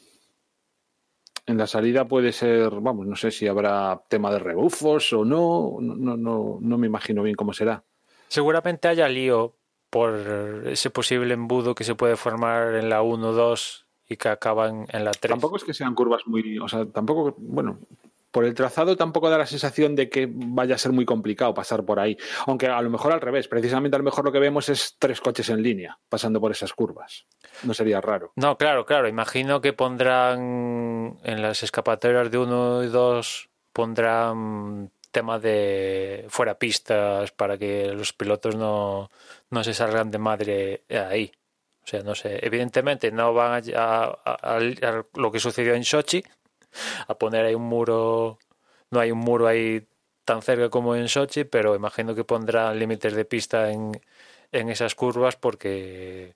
en 1.51 1.59
la 1.59 1.67
salida 1.67 2.07
puede 2.07 2.33
ser, 2.33 2.71
vamos, 2.81 3.07
no 3.07 3.17
sé 3.17 3.31
si 3.31 3.47
habrá 3.47 4.03
tema 4.09 4.31
de 4.31 4.39
rebufos 4.39 5.13
o 5.13 5.25
no, 5.25 5.77
no, 5.81 6.17
no, 6.17 6.59
no 6.61 6.79
me 6.79 6.87
imagino 6.87 7.23
bien 7.23 7.37
cómo 7.37 7.53
será. 7.53 7.83
Seguramente 8.29 8.89
haya 8.89 9.09
lío 9.09 9.57
por 9.91 10.15
ese 10.67 10.91
posible 10.91 11.35
embudo 11.35 11.75
que 11.75 11.85
se 11.85 11.95
puede 11.95 12.17
formar 12.17 12.77
en 12.77 12.89
la 12.89 13.03
1-2 13.03 13.85
y 14.11 14.17
que 14.17 14.29
acaban 14.29 14.87
en 14.91 15.05
la 15.05 15.13
3. 15.13 15.31
Tampoco 15.31 15.57
es 15.57 15.65
que 15.65 15.73
sean 15.73 15.95
curvas 15.95 16.27
muy, 16.27 16.59
o 16.59 16.69
sea, 16.69 16.85
tampoco, 16.85 17.35
bueno, 17.39 17.79
por 18.33 18.45
el 18.45 18.55
trazado 18.55 18.97
tampoco 18.97 19.31
da 19.31 19.39
la 19.39 19.47
sensación 19.47 19.95
de 19.95 20.09
que 20.09 20.29
vaya 20.29 20.75
a 20.75 20.79
ser 20.79 20.93
muy 20.93 21.05
complicado 21.05 21.55
pasar 21.55 21.85
por 21.85 22.01
ahí. 22.01 22.19
Aunque 22.47 22.67
a 22.67 22.83
lo 22.83 22.91
mejor 22.91 23.13
al 23.13 23.21
revés, 23.21 23.47
precisamente 23.47 23.97
a 23.97 23.99
lo 23.99 24.05
mejor 24.05 24.25
lo 24.25 24.33
que 24.33 24.41
vemos 24.41 24.69
es 24.69 24.97
tres 24.99 25.21
coches 25.21 25.49
en 25.49 25.63
línea 25.63 25.99
pasando 26.09 26.41
por 26.41 26.51
esas 26.51 26.73
curvas. 26.73 27.27
No 27.63 27.73
sería 27.73 28.01
raro. 28.01 28.33
No, 28.35 28.59
claro, 28.59 28.85
claro. 28.85 29.09
Imagino 29.09 29.61
que 29.61 29.73
pondrán 29.73 31.19
en 31.23 31.43
las 31.43 31.63
escapatorias 31.63 32.31
de 32.33 32.39
uno 32.39 32.83
y 32.83 32.89
dos, 32.89 33.49
pondrán 33.73 34.91
tema 35.13 35.39
de 35.39 36.27
fuera 36.29 36.59
pistas 36.59 37.33
para 37.33 37.59
que 37.59 37.93
los 37.93 38.13
pilotos 38.13 38.57
no, 38.57 39.11
no 39.51 39.65
se 39.65 39.75
salgan 39.75 40.11
de 40.11 40.19
madre 40.19 40.83
ahí. 40.89 41.33
O 41.85 41.87
sea, 41.87 42.03
no 42.03 42.15
sé, 42.15 42.39
evidentemente 42.45 43.11
no 43.11 43.35
van 43.35 43.63
a, 43.75 44.59
lo 45.15 45.33
que 45.33 45.41
sucedió 45.41 45.75
en 45.75 45.85
Sochi, 45.85 46.23
a 47.09 47.15
poner 47.17 47.47
ahí 47.47 47.55
un 47.55 47.63
muro, 47.63 48.39
no 48.91 49.01
hay 49.01 49.11
un 49.11 49.19
muro 49.19 49.47
ahí 49.47 49.87
tan 50.25 50.43
cerca 50.43 50.69
como 50.69 50.95
en 50.95 51.09
Sochi, 51.09 51.45
pero 51.45 51.75
imagino 51.75 52.15
que 52.15 52.25
pondrán 52.25 52.79
límites 52.79 53.15
de 53.15 53.25
pista 53.25 53.71
en, 53.71 54.01
en 54.53 54.69
esas 54.69 54.95
curvas 54.95 55.37
porque 55.37 56.35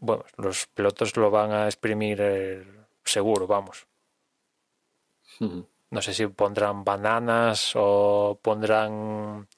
bueno, 0.00 0.24
los 0.36 0.66
pilotos 0.68 1.16
lo 1.16 1.30
van 1.30 1.50
a 1.52 1.66
exprimir 1.66 2.18
eh, 2.20 2.64
seguro, 3.04 3.46
vamos. 3.46 3.86
No 5.90 6.02
sé 6.02 6.12
si 6.12 6.26
pondrán 6.26 6.84
bananas 6.84 7.72
o 7.74 8.38
pondrán... 8.42 9.48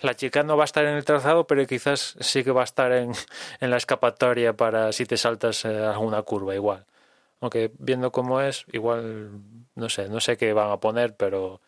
La 0.00 0.14
chica 0.14 0.42
no 0.42 0.56
va 0.56 0.64
a 0.64 0.66
estar 0.66 0.84
en 0.84 0.94
el 0.94 1.04
trazado, 1.04 1.46
pero 1.46 1.66
quizás 1.66 2.16
sí 2.20 2.44
que 2.44 2.50
va 2.50 2.62
a 2.62 2.64
estar 2.64 2.92
en, 2.92 3.12
en 3.60 3.70
la 3.70 3.76
escapatoria 3.76 4.56
para 4.56 4.92
si 4.92 5.04
te 5.06 5.16
saltas 5.16 5.64
eh, 5.64 5.84
alguna 5.84 6.22
curva 6.22 6.54
igual. 6.54 6.86
Aunque 7.40 7.70
viendo 7.78 8.12
cómo 8.12 8.40
es, 8.40 8.64
igual 8.72 9.30
no 9.74 9.88
sé, 9.90 10.08
no 10.08 10.20
sé 10.20 10.36
qué 10.36 10.52
van 10.52 10.70
a 10.70 10.80
poner, 10.80 11.16
pero 11.16 11.60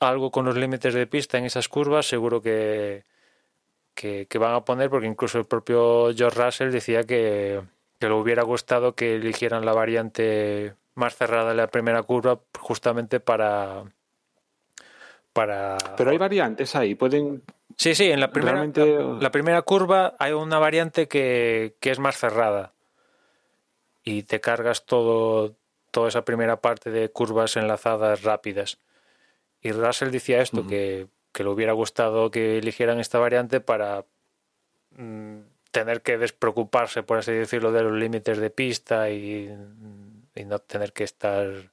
algo 0.00 0.30
con 0.30 0.44
los 0.46 0.56
límites 0.56 0.94
de 0.94 1.06
pista 1.06 1.38
en 1.38 1.44
esas 1.44 1.68
curvas 1.68 2.06
seguro 2.06 2.40
que, 2.42 3.04
que, 3.94 4.26
van 4.38 4.54
a 4.54 4.64
poner, 4.64 4.90
porque 4.90 5.06
incluso 5.06 5.38
el 5.38 5.46
propio 5.46 6.12
George 6.14 6.42
Russell 6.42 6.72
decía 6.72 7.04
que, 7.04 7.62
que 7.98 8.08
le 8.08 8.14
hubiera 8.14 8.42
gustado 8.42 8.94
que 8.94 9.16
eligieran 9.16 9.64
la 9.64 9.72
variante 9.72 10.74
más 10.94 11.16
cerrada 11.16 11.54
la 11.54 11.68
primera 11.68 12.02
curva 12.02 12.40
justamente 12.58 13.20
para 13.20 13.84
para 15.32 15.78
pero 15.96 16.10
hay 16.10 16.18
variantes 16.18 16.74
ahí 16.76 16.94
pueden 16.94 17.42
sí 17.76 17.94
sí 17.94 18.10
en 18.10 18.20
la 18.20 18.30
primera 18.30 18.64
la, 18.64 19.30
primera 19.30 19.62
curva 19.62 20.14
hay 20.18 20.32
una 20.32 20.58
variante 20.58 21.08
que, 21.08 21.74
que, 21.80 21.90
es 21.90 21.98
más 21.98 22.18
cerrada. 22.18 22.72
Y 24.04 24.24
te 24.24 24.40
cargas 24.40 24.84
todo 24.84 25.54
toda 25.92 26.08
esa 26.08 26.24
primera 26.24 26.60
parte 26.60 26.90
de 26.90 27.08
curvas 27.10 27.56
enlazadas 27.56 28.24
rápidas. 28.24 28.78
Y 29.60 29.70
Russell 29.70 30.10
decía 30.10 30.42
esto 30.42 30.66
que 30.66 31.06
que 31.32 31.44
le 31.44 31.50
hubiera 31.50 31.72
gustado 31.72 32.30
que 32.30 32.58
eligieran 32.58 33.00
esta 33.00 33.18
variante 33.18 33.60
para 33.60 34.04
mm, 34.96 35.38
tener 35.70 36.02
que 36.02 36.18
despreocuparse, 36.18 37.02
por 37.02 37.18
así 37.18 37.32
decirlo, 37.32 37.72
de 37.72 37.82
los 37.82 37.94
límites 37.94 38.38
de 38.38 38.50
pista 38.50 39.10
y, 39.10 39.50
no 40.34 40.58
tener 40.58 40.92
que 40.92 41.04
estar 41.04 41.70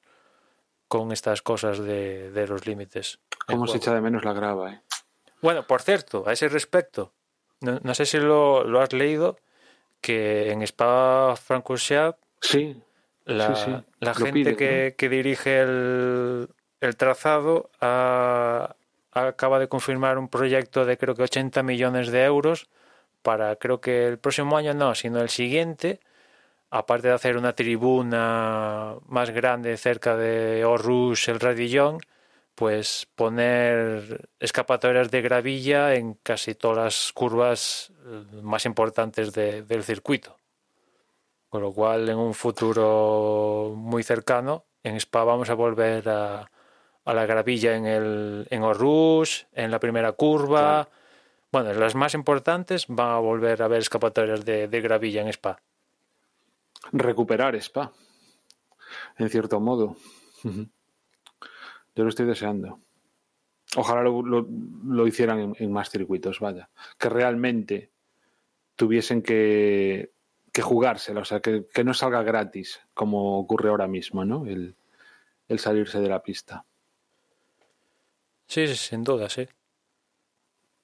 con 0.87 1.11
estas 1.11 1.41
cosas 1.41 1.79
de, 1.79 2.45
los 2.47 2.65
límites. 2.65 3.19
¿Cómo 3.47 3.67
se 3.67 3.77
echa 3.77 3.93
de 3.93 4.01
menos 4.01 4.25
la 4.25 4.33
grava? 4.33 4.73
Eh? 4.73 4.81
Bueno, 5.41 5.65
por 5.65 5.81
cierto, 5.81 6.23
a 6.27 6.33
ese 6.33 6.49
respecto, 6.49 7.13
no, 7.61 7.93
sé 7.93 8.05
si 8.05 8.17
lo, 8.17 8.63
lo, 8.63 8.81
has 8.81 8.91
leído, 8.91 9.37
que 10.01 10.51
en 10.51 10.61
Spa 10.63 11.35
Francorchamps 11.35 12.17
sí, 12.41 12.81
la, 13.25 13.83
la 13.99 14.13
gente 14.13 14.55
que, 14.55 14.95
que, 14.97 15.09
dirige 15.09 15.61
el, 15.61 16.49
el 16.81 16.95
trazado 16.95 17.69
ha, 17.79 18.75
acaba 19.11 19.59
de 19.59 19.67
confirmar 19.67 20.17
un 20.17 20.27
proyecto 20.27 20.85
de 20.85 20.97
creo 20.97 21.15
que 21.15 21.23
80 21.23 21.63
millones 21.63 22.11
de 22.11 22.23
euros 22.23 22.69
para 23.21 23.55
creo 23.57 23.81
que 23.81 24.07
el 24.07 24.17
próximo 24.17 24.57
año 24.57 24.73
no, 24.73 24.95
sino 24.95 25.21
el 25.21 25.29
siguiente 25.29 25.99
aparte 26.69 27.07
de 27.07 27.13
hacer 27.13 27.37
una 27.37 27.53
tribuna 27.53 28.95
más 29.07 29.31
grande 29.31 29.75
cerca 29.77 30.15
de 30.15 30.65
Orrus, 30.65 31.27
el 31.27 31.39
Radillón, 31.39 31.99
pues 32.55 33.07
poner 33.15 34.29
escapatorias 34.39 35.09
de 35.11 35.21
gravilla 35.21 35.95
en 35.95 36.15
casi 36.15 36.55
todas 36.55 36.77
las 36.77 37.13
curvas 37.13 37.91
eh, 38.05 38.41
más 38.41 38.65
importantes 38.65 39.31
de- 39.33 39.63
del 39.63 39.83
circuito. 39.83 40.35
Con 41.47 41.61
lo 41.61 41.71
cual, 41.71 42.07
en 42.09 42.17
un 42.17 42.33
futuro 42.33 43.73
muy 43.75 44.03
cercano, 44.03 44.65
en 44.83 44.95
Spa 44.97 45.23
vamos 45.23 45.49
a 45.49 45.55
volver 45.55 46.07
a, 46.09 46.51
a 47.05 47.13
la 47.13 47.25
gravilla 47.25 47.75
en 47.75 47.85
el 47.87 48.47
en 48.51 48.61
Orrus, 48.61 49.47
en 49.53 49.71
la 49.71 49.79
primera 49.79 50.11
curva. 50.11 50.89
Bueno, 51.51 51.73
las 51.73 51.95
más 51.95 52.13
importantes 52.13 52.85
van 52.87 53.09
a 53.11 53.19
volver 53.19 53.63
a 53.63 53.67
ver 53.67 53.79
escapatorias 53.79 54.45
de, 54.45 54.67
de 54.67 54.81
gravilla 54.81 55.21
en 55.21 55.29
Spa. 55.29 55.59
Recuperar 56.91 57.55
Spa, 57.55 57.91
en 59.17 59.29
cierto 59.29 59.59
modo. 59.59 59.95
Yo 60.43 62.03
lo 62.03 62.09
estoy 62.09 62.25
deseando. 62.25 62.79
Ojalá 63.75 64.01
lo, 64.03 64.21
lo- 64.23 65.07
hicieran 65.07 65.39
en, 65.39 65.55
en 65.59 65.71
más 65.71 65.89
circuitos, 65.89 66.39
vaya. 66.39 66.69
Que 66.97 67.09
realmente 67.09 67.91
tuviesen 68.75 69.21
que, 69.21 70.11
que 70.51 70.61
jugársela, 70.61 71.21
o 71.21 71.25
sea, 71.25 71.39
que, 71.39 71.65
que 71.71 71.83
no 71.83 71.93
salga 71.93 72.23
gratis, 72.23 72.79
como 72.93 73.37
ocurre 73.39 73.69
ahora 73.69 73.87
mismo, 73.87 74.25
¿no? 74.25 74.45
El, 74.47 74.75
el 75.47 75.59
salirse 75.59 75.99
de 75.99 76.09
la 76.09 76.23
pista. 76.23 76.65
Sí, 78.47 78.65
sí, 78.67 78.75
sin 78.75 79.03
duda, 79.03 79.29
sí. 79.29 79.47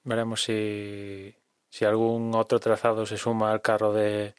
Veremos 0.04 0.44
si, 0.44 1.34
si 1.68 1.84
algún 1.84 2.32
otro 2.36 2.60
trazado 2.60 3.04
se 3.06 3.16
suma 3.16 3.50
al 3.50 3.62
carro 3.62 3.92
de, 3.92 4.36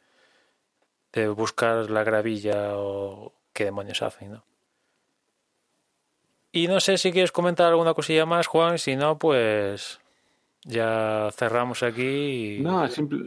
de 1.12 1.28
buscar 1.28 1.90
la 1.90 2.04
gravilla 2.04 2.76
o 2.76 3.32
qué 3.52 3.64
demonios 3.64 4.02
hacen, 4.02 4.32
¿no? 4.32 4.44
Y 6.52 6.66
no 6.66 6.80
sé 6.80 6.96
si 6.98 7.12
quieres 7.12 7.32
comentar 7.32 7.66
alguna 7.68 7.94
cosilla 7.94 8.24
más, 8.26 8.46
Juan, 8.46 8.78
si 8.78 8.96
no, 8.96 9.18
pues 9.18 10.00
ya 10.64 11.28
cerramos 11.32 11.82
aquí. 11.82 12.56
y- 12.58 12.60
No, 12.60 12.88
simple- 12.88 13.20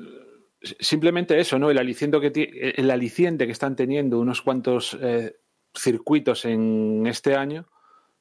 simplemente 0.80 1.40
eso, 1.40 1.60
¿no? 1.60 1.70
El 1.70 1.78
aliciente 1.78 2.20
que, 2.32 2.74
el 2.76 2.90
aliciente 2.92 3.46
que 3.46 3.52
están 3.52 3.76
teniendo 3.76 4.20
unos 4.20 4.42
cuantos 4.42 4.98
eh, 5.02 5.36
circuitos 5.74 6.46
en 6.46 7.06
este 7.08 7.36
año, 7.36 7.68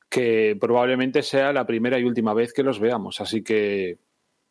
que 0.09 0.57
probablemente 0.61 1.23
sea 1.23 1.53
la 1.53 1.67
primera 1.67 1.99
y 1.99 2.05
última 2.05 2.35
vez 2.35 2.53
que 2.53 2.63
los 2.63 2.79
veamos. 2.79 3.21
Así 3.21 3.43
que 3.43 3.99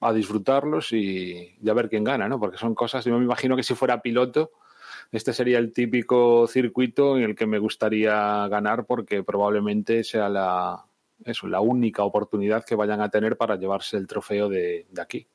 a 0.01 0.13
disfrutarlos 0.13 0.93
y, 0.93 1.57
y 1.61 1.69
a 1.69 1.73
ver 1.73 1.89
quién 1.89 2.03
gana, 2.03 2.27
¿no? 2.27 2.39
Porque 2.39 2.57
son 2.57 2.73
cosas, 2.73 3.05
yo 3.05 3.17
me 3.17 3.23
imagino 3.25 3.55
que 3.55 3.63
si 3.63 3.75
fuera 3.75 4.01
piloto, 4.01 4.51
este 5.11 5.33
sería 5.33 5.57
el 5.57 5.73
típico 5.73 6.47
circuito 6.47 7.17
en 7.17 7.23
el 7.23 7.35
que 7.35 7.47
me 7.47 7.59
gustaría 7.59 8.47
ganar 8.47 8.85
porque 8.85 9.23
probablemente 9.23 10.03
sea 10.03 10.29
la, 10.29 10.85
eso, 11.23 11.47
la 11.47 11.61
única 11.61 12.03
oportunidad 12.03 12.63
que 12.63 12.75
vayan 12.75 13.01
a 13.01 13.09
tener 13.09 13.37
para 13.37 13.55
llevarse 13.55 13.97
el 13.97 14.07
trofeo 14.07 14.49
de, 14.49 14.87
de 14.89 15.01
aquí 15.01 15.27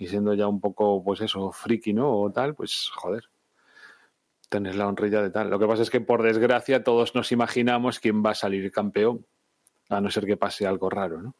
y 0.00 0.06
siendo 0.06 0.32
ya 0.32 0.48
un 0.48 0.60
poco, 0.60 1.04
pues 1.04 1.20
eso, 1.20 1.52
friki, 1.52 1.92
¿no? 1.92 2.10
O 2.10 2.32
tal, 2.32 2.54
pues 2.54 2.90
joder, 2.94 3.24
tener 4.48 4.74
la 4.74 4.88
honrilla 4.88 5.20
de 5.20 5.30
tal. 5.30 5.50
Lo 5.50 5.58
que 5.58 5.66
pasa 5.66 5.82
es 5.82 5.90
que, 5.90 6.00
por 6.00 6.22
desgracia, 6.22 6.82
todos 6.82 7.14
nos 7.14 7.32
imaginamos 7.32 8.00
quién 8.00 8.24
va 8.24 8.30
a 8.30 8.34
salir 8.34 8.72
campeón, 8.72 9.26
a 9.90 10.00
no 10.00 10.10
ser 10.10 10.24
que 10.24 10.38
pase 10.38 10.66
algo 10.66 10.88
raro, 10.88 11.20
¿no? 11.20 11.34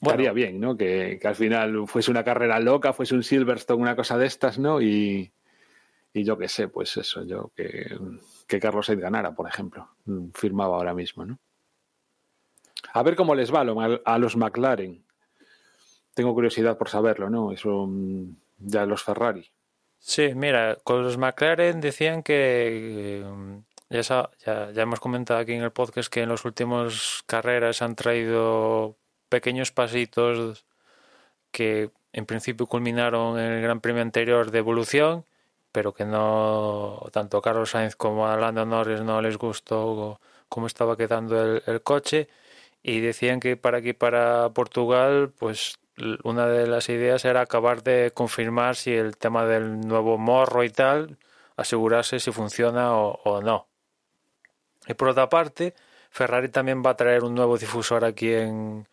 Bueno. 0.00 0.22
Estaría 0.22 0.32
bien, 0.32 0.60
¿no? 0.60 0.78
Que, 0.78 1.18
que 1.20 1.28
al 1.28 1.34
final 1.34 1.86
fuese 1.86 2.10
una 2.10 2.24
carrera 2.24 2.58
loca, 2.58 2.94
fuese 2.94 3.14
un 3.14 3.22
Silverstone, 3.22 3.82
una 3.82 3.96
cosa 3.96 4.16
de 4.16 4.26
estas, 4.26 4.58
¿no? 4.58 4.80
Y, 4.80 5.30
y 6.14 6.24
yo 6.24 6.38
qué 6.38 6.48
sé, 6.48 6.68
pues 6.68 6.96
eso, 6.96 7.22
yo 7.24 7.50
que, 7.54 7.98
que 8.46 8.58
Carlos 8.60 8.86
Sainz 8.86 9.02
ganara, 9.02 9.34
por 9.34 9.46
ejemplo, 9.48 9.88
Mm, 10.06 10.30
firmaba 10.34 10.76
ahora 10.76 10.94
mismo, 10.94 11.24
¿no? 11.26 11.38
A 12.92 13.02
ver 13.02 13.16
cómo 13.16 13.34
les 13.34 13.52
va 13.52 13.60
a 13.60 13.64
lo- 13.64 14.02
a 14.04 14.18
los 14.18 14.36
McLaren. 14.36 15.02
Tengo 16.14 16.32
curiosidad 16.34 16.78
por 16.78 16.88
saberlo, 16.88 17.28
¿no? 17.30 17.50
Eso 17.52 17.86
mm, 17.88 18.24
ya 18.58 18.86
los 18.86 19.02
Ferrari. 19.02 19.50
Sí, 19.98 20.32
mira, 20.34 20.76
con 20.84 21.02
los 21.02 21.16
McLaren 21.16 21.80
decían 21.80 22.22
que 22.22 23.22
eh, 23.22 23.24
ya, 23.88 24.02
ya, 24.44 24.70
ya 24.70 24.82
hemos 24.82 25.00
comentado 25.00 25.40
aquí 25.40 25.52
en 25.54 25.62
el 25.62 25.72
podcast 25.72 26.12
que 26.12 26.20
en 26.22 26.28
las 26.28 26.44
últimas 26.44 27.22
carreras 27.26 27.80
han 27.82 27.96
traído 27.96 28.96
pequeños 29.30 29.72
pasitos 29.72 30.66
que 31.50 31.90
en 32.12 32.26
principio 32.26 32.66
culminaron 32.66 33.38
en 33.38 33.52
el 33.52 33.62
Gran 33.62 33.80
Premio 33.80 34.02
anterior 34.02 34.50
de 34.50 34.58
evolución, 34.58 35.24
pero 35.74 35.92
que 35.92 36.04
no 36.04 37.02
tanto 37.10 37.42
Carlos 37.42 37.70
Sainz 37.70 37.96
como 37.96 38.28
a 38.28 38.36
Lando 38.36 38.64
Norris 38.64 39.00
no 39.02 39.20
les 39.20 39.36
gustó 39.36 40.20
cómo 40.48 40.68
estaba 40.68 40.96
quedando 40.96 41.34
el, 41.42 41.82
coche. 41.82 42.28
Y 42.80 43.00
decían 43.00 43.40
que 43.40 43.56
para 43.56 43.78
aquí 43.78 43.92
para 43.92 44.50
Portugal 44.50 45.32
pues 45.36 45.78
una 46.22 46.46
de 46.46 46.68
las 46.68 46.88
ideas 46.90 47.24
era 47.24 47.40
acabar 47.40 47.82
de 47.82 48.12
confirmar 48.14 48.76
si 48.76 48.92
el 48.92 49.16
tema 49.16 49.46
del 49.46 49.80
nuevo 49.80 50.16
morro 50.16 50.62
y 50.62 50.70
tal 50.70 51.18
asegurarse 51.56 52.20
si 52.20 52.30
funciona 52.30 52.94
o, 52.96 53.42
no. 53.42 53.66
Y 54.86 54.94
por 54.94 55.08
otra 55.08 55.28
parte 55.28 55.74
Ferrari 56.10 56.50
también 56.50 56.84
va 56.86 56.90
a 56.90 56.96
traer 56.96 57.24
un 57.24 57.34
nuevo 57.34 57.58
difusor 57.58 58.04
aquí 58.04 58.32
en 58.32 58.86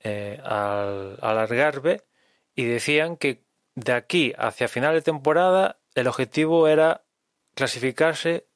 eh, 0.00 0.40
al, 0.42 1.18
al 1.20 2.00
y 2.54 2.64
decían 2.64 3.18
que 3.18 3.45
de 3.76 3.92
aquí 3.92 4.32
hacia 4.36 4.66
final 4.68 4.94
de 4.94 5.02
temporada 5.02 5.78
el 5.94 6.08
objetivo 6.08 6.66
era 6.66 7.02
clasificarse 7.54 8.46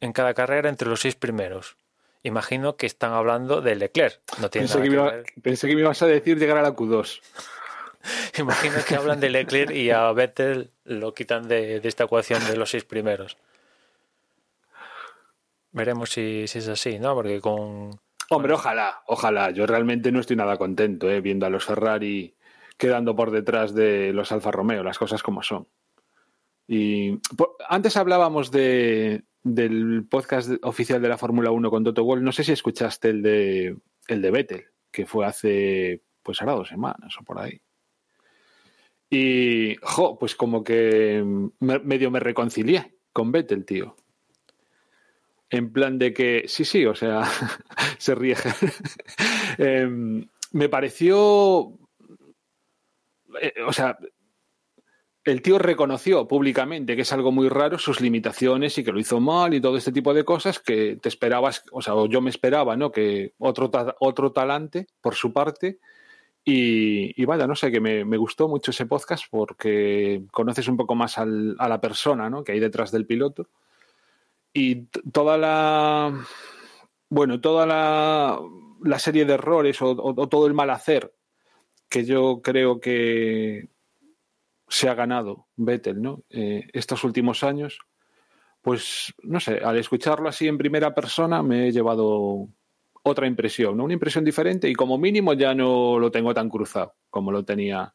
en 0.00 0.12
cada 0.12 0.34
carrera 0.34 0.68
entre 0.68 0.88
los 0.88 1.00
seis 1.00 1.14
primeros. 1.16 1.76
Imagino 2.22 2.76
que 2.76 2.86
están 2.86 3.12
hablando 3.12 3.60
de 3.60 3.74
Leclerc. 3.76 4.20
No 4.40 4.50
tiene 4.50 4.66
Pensé 4.68 4.78
nada 4.78 4.84
que, 4.84 4.90
me 4.90 4.96
que 4.96 5.02
iba- 5.02 5.24
pensé 5.42 5.68
que 5.68 5.74
me 5.74 5.80
ibas 5.80 6.02
a 6.02 6.06
decir 6.06 6.38
llegar 6.38 6.56
a 6.58 6.62
la 6.62 6.74
Q2. 6.74 7.20
Imagino 8.38 8.74
que 8.86 8.96
hablan 8.96 9.18
de 9.20 9.30
Leclerc 9.30 9.70
y 9.70 9.90
a 9.90 10.10
Vettel 10.12 10.70
lo 10.84 11.14
quitan 11.14 11.48
de, 11.48 11.80
de 11.80 11.88
esta 11.88 12.04
ecuación 12.04 12.44
de 12.46 12.56
los 12.56 12.70
seis 12.70 12.84
primeros. 12.84 13.38
Veremos 15.72 16.10
si, 16.10 16.46
si 16.46 16.58
es 16.58 16.68
así, 16.68 16.98
¿no? 16.98 17.14
Porque 17.14 17.40
con... 17.40 17.98
Hombre, 18.30 18.52
ojalá, 18.52 19.02
ojalá. 19.06 19.50
Yo 19.50 19.66
realmente 19.66 20.12
no 20.12 20.20
estoy 20.20 20.36
nada 20.36 20.56
contento, 20.56 21.10
¿eh? 21.10 21.20
Viendo 21.20 21.46
a 21.46 21.50
los 21.50 21.64
Ferrari 21.64 22.34
quedando 22.76 23.14
por 23.16 23.30
detrás 23.30 23.74
de 23.74 24.12
los 24.12 24.32
Alfa 24.32 24.50
Romeo, 24.50 24.82
las 24.82 24.98
cosas 24.98 25.22
como 25.22 25.42
son. 25.42 25.68
Y 26.66 27.18
antes 27.68 27.96
hablábamos 27.96 28.50
de, 28.50 29.24
del 29.42 30.06
podcast 30.08 30.50
oficial 30.62 31.02
de 31.02 31.08
la 31.08 31.18
Fórmula 31.18 31.50
1 31.50 31.70
con 31.70 31.84
Toto 31.84 32.04
Wolff. 32.04 32.22
No 32.22 32.32
sé 32.32 32.42
si 32.44 32.52
escuchaste 32.52 33.10
el 33.10 33.22
de, 33.22 33.76
el 34.08 34.22
de 34.22 34.30
Vettel, 34.30 34.64
que 34.90 35.06
fue 35.06 35.26
hace, 35.26 36.02
pues 36.22 36.40
ahora 36.40 36.54
dos 36.54 36.68
semanas 36.68 37.14
o 37.20 37.24
por 37.24 37.38
ahí. 37.40 37.60
Y, 39.10 39.76
jo, 39.82 40.18
pues 40.18 40.34
como 40.34 40.64
que 40.64 41.22
me- 41.60 41.78
medio 41.80 42.10
me 42.10 42.20
reconcilié 42.20 42.96
con 43.12 43.30
Vettel, 43.30 43.64
tío. 43.64 43.96
En 45.50 45.72
plan 45.72 45.98
de 45.98 46.12
que, 46.12 46.44
sí, 46.48 46.64
sí, 46.64 46.84
o 46.86 46.94
sea, 46.94 47.22
se 47.98 48.14
ríe. 48.14 48.36
Em, 49.58 50.26
me 50.50 50.68
pareció, 50.68 51.78
eh, 53.40 53.52
o 53.66 53.72
sea, 53.72 53.98
el 55.24 55.40
tío 55.40 55.58
reconoció 55.58 56.28
públicamente 56.28 56.96
que 56.96 57.02
es 57.02 57.12
algo 57.12 57.32
muy 57.32 57.48
raro 57.48 57.78
sus 57.78 58.00
limitaciones 58.00 58.76
y 58.76 58.84
que 58.84 58.92
lo 58.92 59.00
hizo 59.00 59.20
mal 59.20 59.54
y 59.54 59.60
todo 59.60 59.76
este 59.76 59.92
tipo 59.92 60.12
de 60.12 60.24
cosas 60.24 60.58
que 60.60 60.96
te 61.00 61.08
esperabas, 61.08 61.64
o 61.72 61.80
sea, 61.80 61.94
yo 62.08 62.20
me 62.20 62.30
esperaba, 62.30 62.76
¿no? 62.76 62.90
Que 62.92 63.32
otro, 63.38 63.70
otro 64.00 64.32
talante 64.32 64.86
por 65.00 65.14
su 65.14 65.32
parte. 65.32 65.78
Y, 66.46 67.24
vaya, 67.24 67.46
no 67.46 67.54
sé, 67.56 67.72
que 67.72 67.80
me, 67.80 68.04
gustó 68.18 68.48
mucho 68.48 68.70
ese 68.70 68.84
podcast 68.84 69.24
porque 69.30 70.24
conoces 70.30 70.68
un 70.68 70.76
poco 70.76 70.94
más 70.94 71.16
a 71.16 71.24
la 71.24 71.80
persona, 71.80 72.28
¿no? 72.28 72.44
Que 72.44 72.52
hay 72.52 72.60
detrás 72.60 72.90
del 72.92 73.06
piloto. 73.06 73.48
Y 74.52 74.84
toda 75.10 75.38
la. 75.38 76.12
Bueno, 77.08 77.40
toda 77.40 77.64
la, 77.64 78.38
la 78.82 78.98
serie 78.98 79.24
de 79.24 79.34
errores 79.34 79.80
o- 79.80 79.96
o 79.96 80.28
todo 80.28 80.46
el 80.46 80.52
mal 80.52 80.68
hacer 80.68 81.14
que 81.94 82.04
yo 82.04 82.40
creo 82.42 82.80
que 82.80 83.68
se 84.66 84.88
ha 84.88 84.94
ganado 84.94 85.46
Vettel, 85.54 86.02
¿no? 86.02 86.24
Eh, 86.28 86.66
estos 86.72 87.04
últimos 87.04 87.44
años, 87.44 87.78
pues 88.62 89.14
no 89.22 89.38
sé, 89.38 89.58
al 89.58 89.78
escucharlo 89.78 90.28
así 90.28 90.48
en 90.48 90.58
primera 90.58 90.92
persona 90.92 91.40
me 91.44 91.68
he 91.68 91.70
llevado 91.72 92.48
otra 93.04 93.28
impresión. 93.28 93.80
Una 93.80 93.92
impresión 93.92 94.24
diferente 94.24 94.68
y 94.68 94.74
como 94.74 94.98
mínimo 94.98 95.34
ya 95.34 95.54
no 95.54 96.00
lo 96.00 96.10
tengo 96.10 96.34
tan 96.34 96.48
cruzado 96.48 96.96
como 97.10 97.30
lo 97.30 97.44
tenía 97.44 97.94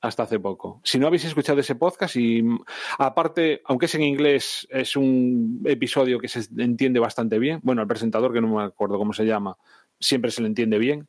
hasta 0.00 0.24
hace 0.24 0.40
poco. 0.40 0.80
Si 0.82 0.98
no 0.98 1.06
habéis 1.06 1.26
escuchado 1.26 1.60
ese 1.60 1.76
podcast 1.76 2.16
y 2.16 2.42
mm, 2.42 2.64
aparte, 2.98 3.62
aunque 3.66 3.86
es 3.86 3.94
en 3.94 4.02
inglés, 4.02 4.66
es 4.70 4.96
un 4.96 5.62
episodio 5.66 6.18
que 6.18 6.26
se 6.26 6.40
entiende 6.58 6.98
bastante 6.98 7.38
bien. 7.38 7.60
Bueno, 7.62 7.80
al 7.80 7.86
presentador, 7.86 8.32
que 8.32 8.40
no 8.40 8.56
me 8.56 8.64
acuerdo 8.64 8.98
cómo 8.98 9.12
se 9.12 9.24
llama, 9.24 9.56
siempre 10.00 10.32
se 10.32 10.42
le 10.42 10.48
entiende 10.48 10.78
bien. 10.78 11.06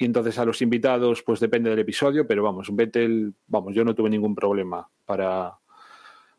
Y 0.00 0.06
entonces 0.06 0.38
a 0.38 0.46
los 0.46 0.62
invitados, 0.62 1.22
pues 1.22 1.40
depende 1.40 1.68
del 1.68 1.78
episodio, 1.80 2.26
pero 2.26 2.42
vamos, 2.42 2.74
Vettel, 2.74 3.34
vamos, 3.48 3.74
yo 3.74 3.84
no 3.84 3.94
tuve 3.94 4.08
ningún 4.08 4.34
problema 4.34 4.88
para, 5.04 5.52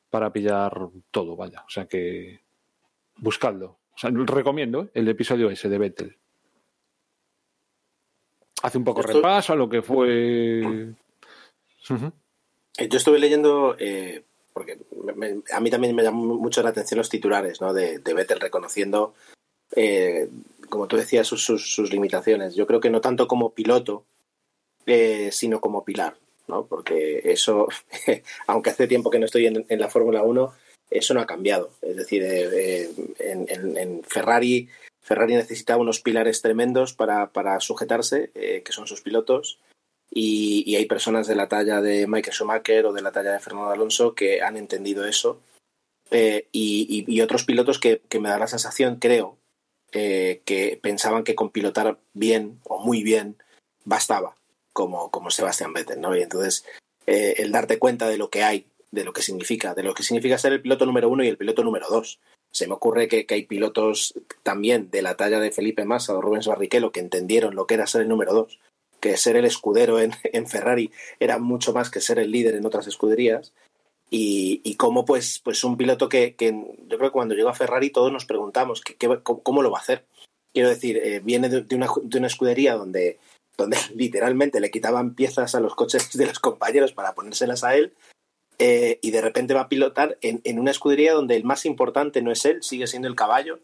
para 0.09 0.33
pillar 0.33 0.75
todo, 1.11 1.35
vaya. 1.35 1.61
O 1.67 1.69
sea 1.69 1.85
que 1.85 2.39
buscadlo. 3.17 3.77
O 3.93 3.97
sea, 3.97 4.09
recomiendo 4.09 4.89
el 4.95 5.07
episodio 5.07 5.51
ese 5.51 5.69
de 5.69 5.77
Vettel. 5.77 6.17
Hace 8.63 8.77
un 8.79 8.83
poco 8.83 9.01
Esto- 9.01 9.13
repaso 9.13 9.53
a 9.53 9.55
lo 9.55 9.69
que 9.69 9.83
fue. 9.83 10.93
Ujú. 11.87 12.11
Eh, 12.77 12.89
Yo 12.89 12.97
estuve 12.97 13.19
leyendo, 13.19 13.75
eh, 13.77 14.23
porque 14.53 14.79
me- 15.15 15.41
a 15.53 15.59
mí 15.59 15.69
también 15.69 15.95
me 15.95 16.01
llamó 16.03 16.35
mucho 16.35 16.63
la 16.63 16.69
atención 16.69 16.97
los 16.97 17.09
titulares 17.09 17.61
¿no? 17.61 17.73
de, 17.73 17.99
de 17.99 18.13
Vettel 18.15 18.39
reconociendo, 18.39 19.13
eh, 19.75 20.29
como 20.71 20.87
tú 20.87 20.97
decías, 20.97 21.27
sus, 21.27 21.45
sus- 21.45 21.91
limitaciones. 21.91 22.55
Yo 22.55 22.65
creo 22.65 22.79
que 22.79 22.89
no 22.89 22.99
tanto 23.01 23.27
como 23.27 23.51
piloto, 23.53 24.05
eh, 24.87 25.29
sino 25.31 25.61
como 25.61 25.85
pilar, 25.85 26.15
¿no? 26.47 26.65
porque 26.65 27.21
eso, 27.25 27.67
aunque 28.47 28.71
hace 28.71 28.87
tiempo 28.87 29.11
que 29.11 29.19
no 29.19 29.25
estoy 29.25 29.45
en, 29.45 29.63
en 29.69 29.79
la 29.79 29.89
Fórmula 29.89 30.23
1, 30.23 30.51
eso 30.89 31.13
no 31.13 31.21
ha 31.21 31.27
cambiado. 31.27 31.71
Es 31.83 31.95
decir, 31.95 32.23
eh, 32.23 32.89
eh, 33.19 33.45
en, 33.77 34.03
Ferrari, 34.03 34.67
Ferrari 35.01 35.35
necesitaba 35.35 35.81
unos 35.81 36.01
pilares 36.01 36.41
tremendos 36.41 36.93
para, 36.93 37.31
para 37.31 37.59
sujetarse, 37.59 38.31
eh, 38.33 38.63
que 38.65 38.71
son 38.71 38.87
sus 38.87 39.01
pilotos 39.01 39.59
y, 40.13 40.63
y 40.65 40.75
hay 40.75 40.85
personas 40.87 41.27
de 41.27 41.35
la 41.35 41.47
talla 41.47 41.79
de 41.81 42.07
Michael 42.07 42.33
Schumacher 42.35 42.85
o 42.87 42.93
de 42.93 43.01
la 43.01 43.11
talla 43.11 43.31
de 43.33 43.39
Fernando 43.39 43.69
Alonso 43.69 44.13
que 44.15 44.41
han 44.41 44.57
entendido 44.57 45.05
eso 45.05 45.39
eh, 46.11 46.47
y- 46.51 47.05
y 47.07 47.21
otros 47.21 47.45
pilotos 47.45 47.79
que, 47.79 48.01
que 48.09 48.19
me 48.19 48.27
da 48.27 48.37
la 48.37 48.47
sensación, 48.47 48.97
creo, 48.97 49.37
eh, 49.91 50.41
que 50.45 50.79
pensaban 50.81 51.23
que 51.23 51.35
con 51.35 51.49
pilotar 51.49 51.99
bien 52.13 52.59
o 52.63 52.79
muy 52.79 53.03
bien 53.03 53.35
bastaba, 53.83 54.35
como, 54.73 55.11
como 55.11 55.31
Sebastián 55.31 55.73
Vettel, 55.73 56.01
¿no? 56.01 56.15
Y 56.15 56.21
entonces 56.21 56.65
eh, 57.07 57.35
el 57.37 57.51
darte 57.51 57.79
cuenta 57.79 58.07
de 58.07 58.17
lo 58.17 58.29
que 58.29 58.43
hay, 58.43 58.67
de 58.91 59.03
lo 59.03 59.13
que 59.13 59.21
significa, 59.21 59.73
de 59.73 59.83
lo 59.83 59.93
que 59.93 60.03
significa 60.03 60.37
ser 60.37 60.53
el 60.53 60.61
piloto 60.61 60.85
número 60.85 61.09
uno 61.09 61.23
y 61.23 61.27
el 61.27 61.37
piloto 61.37 61.63
número 61.63 61.87
dos. 61.89 62.19
Se 62.51 62.67
me 62.67 62.73
ocurre 62.73 63.07
que, 63.07 63.25
que 63.25 63.35
hay 63.35 63.45
pilotos 63.45 64.13
también 64.43 64.91
de 64.91 65.01
la 65.01 65.15
talla 65.15 65.39
de 65.39 65.51
Felipe 65.51 65.85
Massa 65.85 66.13
o 66.13 66.21
Rubens 66.21 66.47
Barrichello 66.47 66.91
que 66.91 66.99
entendieron 66.99 67.55
lo 67.55 67.65
que 67.65 67.75
era 67.75 67.87
ser 67.87 68.01
el 68.01 68.09
número 68.09 68.33
dos 68.33 68.59
que 69.01 69.17
ser 69.17 69.35
el 69.35 69.45
escudero 69.45 69.99
en, 69.99 70.13
en 70.23 70.47
Ferrari 70.47 70.91
era 71.19 71.39
mucho 71.39 71.73
más 71.73 71.89
que 71.89 71.99
ser 71.99 72.19
el 72.19 72.31
líder 72.31 72.55
en 72.55 72.65
otras 72.65 72.87
escuderías. 72.87 73.51
Y, 74.13 74.59
y 74.65 74.75
cómo, 74.75 75.05
pues, 75.05 75.39
pues 75.41 75.63
un 75.63 75.77
piloto 75.77 76.09
que, 76.09 76.35
que 76.35 76.51
yo 76.51 76.97
creo 76.97 77.09
que 77.09 77.13
cuando 77.13 77.33
llegó 77.33 77.47
a 77.47 77.53
Ferrari 77.53 77.91
todos 77.91 78.11
nos 78.11 78.25
preguntamos 78.25 78.81
que, 78.81 78.97
cómo, 79.23 79.61
lo 79.61 79.71
va 79.71 79.77
a 79.77 79.81
hacer. 79.81 80.05
Quiero 80.53 80.67
decir, 80.67 80.97
eh, 80.97 81.21
viene 81.23 81.47
de, 81.47 81.75
una, 81.75 81.87
de 82.03 82.17
una 82.17 82.27
escudería 82.27 82.75
donde, 82.75 83.19
donde 83.57 83.77
literalmente 83.95 84.59
le 84.59 84.69
quitaban 84.69 85.15
piezas 85.15 85.55
a 85.55 85.61
los 85.61 85.75
coches 85.75 86.11
de 86.11 86.25
los 86.25 86.39
compañeros 86.39 86.91
para 86.91 87.15
ponérselas 87.15 87.63
a 87.63 87.75
él. 87.75 87.93
eh, 88.59 88.99
y 89.01 89.11
de 89.11 89.21
repente 89.21 89.53
va 89.53 89.61
a 89.61 89.69
pilotar 89.69 90.17
en, 90.21 90.59
una 90.59 90.71
escudería 90.71 91.13
donde 91.13 91.37
el 91.37 91.45
más 91.45 91.65
importante 91.65 92.21
no 92.21 92.31
es 92.31 92.43
él, 92.45 92.61
sigue 92.63 92.87
siendo 92.87 93.07
el 93.07 93.15
caballo, 93.15 93.59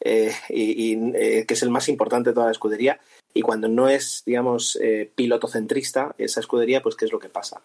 eh, 0.00 0.32
y, 0.48 0.94
y, 0.94 1.12
que 1.44 1.54
es 1.54 1.62
el 1.62 1.70
más 1.70 1.90
importante 1.90 2.30
de 2.30 2.34
toda 2.34 2.46
la 2.46 2.52
escudería. 2.52 3.00
Y 3.34 3.42
cuando 3.42 3.68
no 3.68 3.88
es, 3.90 4.22
digamos, 4.24 4.78
piloto 5.14 5.46
centrista, 5.46 6.14
esa 6.18 6.40
escudería, 6.40 6.82
pues 6.82 6.96
qué 6.96 7.04
es 7.04 7.12
lo 7.12 7.18
que 7.18 7.28
pasa. 7.28 7.62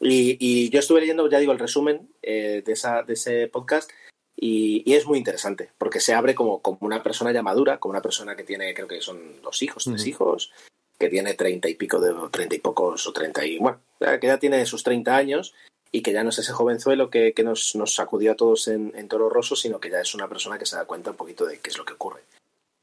Y, 0.00 0.36
y 0.38 0.70
yo 0.70 0.78
estuve 0.78 1.00
leyendo, 1.00 1.28
ya 1.28 1.38
digo, 1.38 1.52
el 1.52 1.58
resumen 1.58 2.08
eh, 2.22 2.62
de, 2.64 2.72
esa, 2.72 3.02
de 3.02 3.14
ese 3.14 3.48
podcast 3.48 3.90
y, 4.36 4.82
y 4.86 4.94
es 4.94 5.06
muy 5.06 5.18
interesante, 5.18 5.70
porque 5.76 5.98
se 5.98 6.14
abre 6.14 6.34
como, 6.34 6.62
como 6.62 6.78
una 6.82 7.02
persona 7.02 7.32
ya 7.32 7.42
madura, 7.42 7.78
como 7.78 7.90
una 7.90 8.02
persona 8.02 8.36
que 8.36 8.44
tiene, 8.44 8.72
creo 8.74 8.86
que 8.86 9.00
son 9.00 9.42
dos 9.42 9.60
hijos, 9.62 9.84
tres 9.84 10.06
hijos, 10.06 10.52
que 10.98 11.08
tiene 11.08 11.34
treinta 11.34 11.68
y 11.68 11.74
pico 11.74 12.00
de, 12.00 12.14
treinta 12.30 12.54
y 12.54 12.60
pocos, 12.60 13.06
o 13.06 13.12
treinta 13.12 13.44
y, 13.44 13.58
bueno, 13.58 13.80
que 13.98 14.26
ya 14.26 14.38
tiene 14.38 14.64
sus 14.66 14.84
treinta 14.84 15.16
años 15.16 15.54
y 15.90 16.02
que 16.02 16.12
ya 16.12 16.22
no 16.22 16.30
es 16.30 16.38
ese 16.38 16.52
jovenzuelo 16.52 17.10
que, 17.10 17.32
que 17.32 17.42
nos, 17.42 17.74
nos 17.74 17.94
sacudió 17.94 18.32
a 18.32 18.36
todos 18.36 18.68
en, 18.68 18.92
en 18.94 19.08
Toro 19.08 19.28
Rosso, 19.28 19.56
sino 19.56 19.80
que 19.80 19.90
ya 19.90 20.00
es 20.00 20.14
una 20.14 20.28
persona 20.28 20.58
que 20.58 20.66
se 20.66 20.76
da 20.76 20.84
cuenta 20.84 21.10
un 21.10 21.16
poquito 21.16 21.46
de 21.46 21.58
qué 21.58 21.70
es 21.70 21.78
lo 21.78 21.84
que 21.84 21.94
ocurre. 21.94 22.22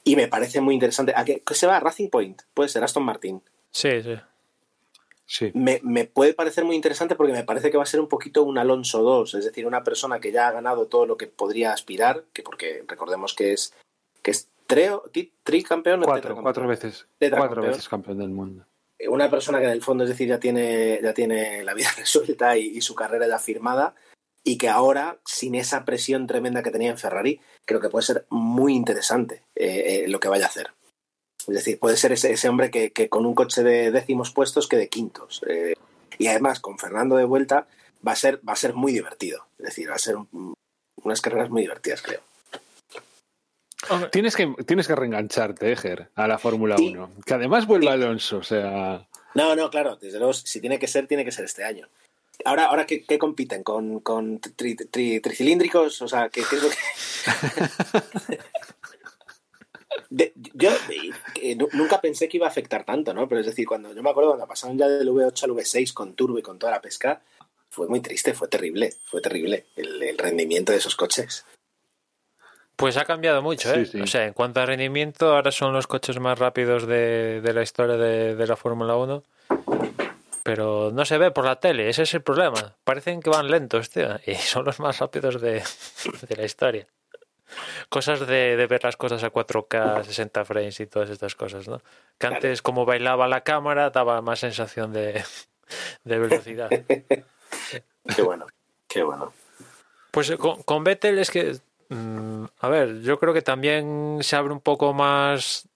Y 0.04 0.16
me 0.16 0.28
parece 0.28 0.62
muy 0.62 0.74
interesante. 0.74 1.14
¿A 1.16 1.24
qué, 1.24 1.42
qué 1.46 1.54
se 1.56 1.68
va? 1.68 1.80
Racing 1.80 2.10
Point, 2.10 2.42
puede 2.54 2.70
ser 2.70 2.84
Aston 2.84 3.04
Martin. 3.04 3.42
Sí, 3.72 4.02
sí. 4.04 4.16
Sí. 5.26 5.52
Me, 5.54 5.80
me 5.84 6.06
puede 6.06 6.34
parecer 6.34 6.66
muy 6.66 6.76
interesante 6.76 7.16
porque 7.16 7.34
me 7.34 7.44
parece 7.44 7.72
que 7.72 7.78
va 7.78 7.84
a 7.84 7.88
ser 7.88 8.00
un 8.00 8.08
poquito 8.08 8.44
un 8.44 8.58
Alonso 8.58 9.02
2, 9.02 9.36
es 9.36 9.46
decir, 9.46 9.66
una 9.66 9.84
persona 9.84 10.20
que 10.20 10.32
ya 10.32 10.48
ha 10.48 10.52
ganado 10.52 10.88
todo 10.88 11.06
lo 11.06 11.18
que 11.18 11.28
podría 11.28 11.74
aspirar, 11.74 12.26
que 12.34 12.44
porque 12.44 12.84
recordemos 12.88 13.34
que 13.34 13.54
es 13.54 13.74
que 14.22 14.32
es 14.32 14.50
tricampeón 15.44 16.02
Cuatro, 16.02 16.42
cuatro 16.42 16.68
veces. 16.68 17.08
Cuatro 17.20 17.62
veces 17.62 17.88
campeón 17.88 18.18
del 18.18 18.30
mundo. 18.30 18.66
una 19.08 19.30
persona 19.30 19.60
que 19.60 19.66
en 19.66 19.72
el 19.72 19.84
fondo 19.84 20.04
es 20.04 20.10
decir 20.10 20.28
ya 20.28 20.40
tiene 20.40 21.00
ya 21.02 21.14
tiene 21.14 21.64
la 21.64 21.74
vida 21.74 21.90
resuelta 21.98 22.58
y, 22.58 22.78
y 22.78 22.82
su 22.82 22.96
carrera 22.96 23.28
ya 23.28 23.40
firmada 23.40 23.96
y 24.44 24.58
que 24.58 24.70
ahora 24.70 25.20
sin 25.26 25.56
esa 25.56 25.86
presión 25.86 26.28
tremenda 26.28 26.64
que 26.64 26.72
tenía 26.72 26.92
en 26.92 26.98
Ferrari 26.98 27.40
creo 27.66 27.80
que 27.80 27.90
puede 27.90 28.06
ser 28.06 28.26
muy 28.30 28.74
interesante 28.74 29.44
eh, 29.56 30.04
eh, 30.06 30.08
lo 30.08 30.20
que 30.20 30.28
vaya 30.28 30.46
a 30.46 30.50
hacer 30.50 30.72
es 31.48 31.56
decir 31.56 31.80
puede 31.80 31.98
ser 31.98 32.12
ese, 32.12 32.32
ese 32.32 32.50
hombre 32.50 32.72
que, 32.72 32.92
que 32.92 33.10
con 33.10 33.26
un 33.26 33.36
coche 33.36 33.64
de 33.64 33.92
décimos 33.92 34.32
puestos 34.32 34.68
quede 34.68 34.90
quintos 34.90 35.42
eh, 35.48 35.74
y 36.18 36.28
además 36.28 36.60
con 36.60 36.78
Fernando 36.80 37.16
de 37.18 37.26
vuelta 37.26 37.68
va 38.06 38.12
a 38.14 38.16
ser 38.16 38.40
va 38.48 38.54
a 38.54 38.58
ser 38.58 38.74
muy 38.74 38.92
divertido 38.94 39.46
es 39.60 39.66
decir 39.66 39.90
va 39.90 39.96
a 39.96 40.00
ser 40.00 40.16
un- 40.18 40.54
unas 41.04 41.22
carreras 41.22 41.50
muy 41.50 41.62
divertidas 41.64 42.02
creo 42.02 42.22
Tienes 44.12 44.36
que, 44.36 44.52
tienes 44.66 44.88
que 44.88 44.96
reengancharte, 44.96 45.72
Eger, 45.72 46.10
a 46.16 46.28
la 46.28 46.40
Fórmula 46.40 46.76
Sí. 46.76 46.90
1. 46.94 47.12
Que 47.24 47.36
además 47.36 47.68
vuelve 47.68 47.90
Alonso, 47.90 48.38
o 48.38 48.44
sea. 48.44 49.06
No, 49.36 49.56
no, 49.56 49.70
claro, 49.70 49.96
desde 49.98 50.18
luego, 50.18 50.34
si 50.34 50.60
tiene 50.60 50.80
que 50.80 50.88
ser, 50.88 51.06
tiene 51.06 51.24
que 51.24 51.32
ser 51.32 51.46
este 51.46 51.64
año. 51.64 51.88
Ahora, 52.46 52.66
ahora 52.66 52.88
¿qué, 52.88 53.04
qué 53.06 53.20
compiten? 53.20 53.62
¿Con, 53.62 54.00
con 54.00 54.42
tri- 54.42 54.76
tri- 54.90 55.22
tricilíndricos? 55.22 56.02
O 56.02 56.08
sea, 56.08 56.30
¿qué, 56.30 56.42
qué 56.50 56.56
es 56.56 56.64
lo 56.64 56.70
que...? 56.70 58.40
De- 60.10 60.34
yo 60.54 60.70
eh, 61.42 61.56
nu- 61.56 61.70
nunca 61.74 62.02
pensé 62.02 62.28
que 62.28 62.38
iba 62.38 62.46
a 62.46 62.50
afectar 62.50 62.84
tanto, 62.84 63.14
¿no? 63.14 63.28
Pero 63.28 63.42
es 63.42 63.48
decir, 63.48 63.66
cuando 63.68 63.94
yo 63.94 64.04
me 64.04 64.10
acuerdo 64.10 64.30
cuando 64.32 64.48
pasaron 64.48 64.78
ya 64.78 64.88
del 64.88 65.10
V8 65.10 65.44
al 65.44 65.52
V6 65.52 65.94
con 65.94 66.14
turbo 66.16 66.38
y 66.40 66.42
con 66.42 66.60
toda 66.60 66.72
la 66.74 66.82
pesca, 66.82 67.22
fue 67.70 67.88
muy 67.88 68.00
triste, 68.02 68.34
fue 68.34 68.48
terrible, 68.48 68.94
fue 69.06 69.22
terrible 69.22 69.66
el, 69.76 70.02
el 70.04 70.18
rendimiento 70.18 70.72
de 70.72 70.78
esos 70.80 70.96
coches. 70.96 71.46
Pues 72.76 72.98
ha 72.98 73.06
cambiado 73.06 73.42
mucho, 73.42 73.74
¿eh? 73.74 73.86
Sí, 73.86 73.92
sí. 73.94 74.02
O 74.02 74.08
sea, 74.08 74.26
en 74.26 74.34
cuanto 74.34 74.60
a 74.60 74.66
rendimiento, 74.66 75.34
ahora 75.34 75.52
son 75.52 75.72
los 75.74 75.88
coches 75.88 76.20
más 76.20 76.38
rápidos 76.40 76.86
de, 76.88 77.40
de 77.42 77.54
la 77.54 77.62
historia 77.64 77.96
de, 77.96 78.36
de 78.36 78.48
la 78.48 78.56
Fórmula 78.58 78.96
1. 78.98 79.24
Pero 80.44 80.92
no 80.94 81.06
se 81.06 81.18
ve 81.18 81.32
por 81.32 81.46
la 81.46 81.60
tele, 81.60 81.90
ese 81.90 82.04
es 82.04 82.14
el 82.14 82.22
problema. 82.22 82.76
Parecen 82.84 83.22
que 83.22 83.30
van 83.32 83.50
lentos, 83.50 83.90
tío. 83.90 84.10
Y 84.28 84.36
son 84.36 84.66
los 84.66 84.80
más 84.80 85.00
rápidos 85.00 85.42
de, 85.42 85.64
de 86.28 86.36
la 86.36 86.44
historia. 86.46 86.86
Cosas 87.90 88.26
de, 88.28 88.56
de 88.56 88.68
ver 88.68 88.84
las 88.84 88.98
cosas 88.98 89.24
a 89.24 89.32
4K, 89.32 90.04
60 90.04 90.46
frames 90.46 90.80
y 90.80 90.88
todas 90.88 91.10
estas 91.10 91.36
cosas, 91.36 91.68
¿no? 91.68 91.82
Que 92.18 92.28
antes, 92.28 92.62
como 92.62 92.86
bailaba 92.86 93.28
la 93.28 93.42
cámara, 93.42 93.90
daba 93.90 94.22
más 94.22 94.40
sensación 94.40 94.94
de, 94.94 95.24
de 96.04 96.20
velocidad. 96.20 96.70
Qué 98.16 98.22
bueno, 98.22 98.46
qué 98.88 99.02
bueno. 99.02 99.34
Pues 100.12 100.30
eh, 100.30 100.38
con, 100.38 100.62
con 100.64 100.84
Vettel 100.84 101.18
es 101.18 101.32
que, 101.32 101.58
mm, 101.90 102.46
a 102.60 102.70
ver, 102.70 103.02
yo 103.02 103.18
creo 103.18 103.34
que 103.34 103.42
también 103.42 104.20
se 104.22 104.36
abre 104.36 104.54
un 104.54 104.62
poco 104.62 104.94
más 104.94 105.68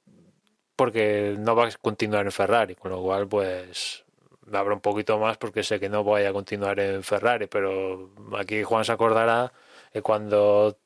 porque 0.76 1.36
no 1.38 1.56
va 1.56 1.68
a 1.68 1.72
continuar 1.82 2.26
en 2.26 2.32
Ferrari, 2.32 2.76
con 2.76 2.92
lo 2.92 3.02
cual 3.02 3.28
pues 3.28 4.06
me 4.46 4.58
abro 4.58 4.76
un 4.76 4.82
poquito 4.82 5.20
más 5.20 5.38
porque 5.38 5.64
sé 5.64 5.80
que 5.80 5.90
no 5.90 6.04
voy 6.04 6.24
a 6.24 6.34
continuar 6.34 6.80
en 6.80 7.04
Ferrari, 7.04 7.48
pero 7.48 8.12
aquí 8.38 8.64
Juan 8.64 8.86
se 8.86 8.92
acordará 8.92 9.52
que 9.92 10.02
cuando, 10.02 10.78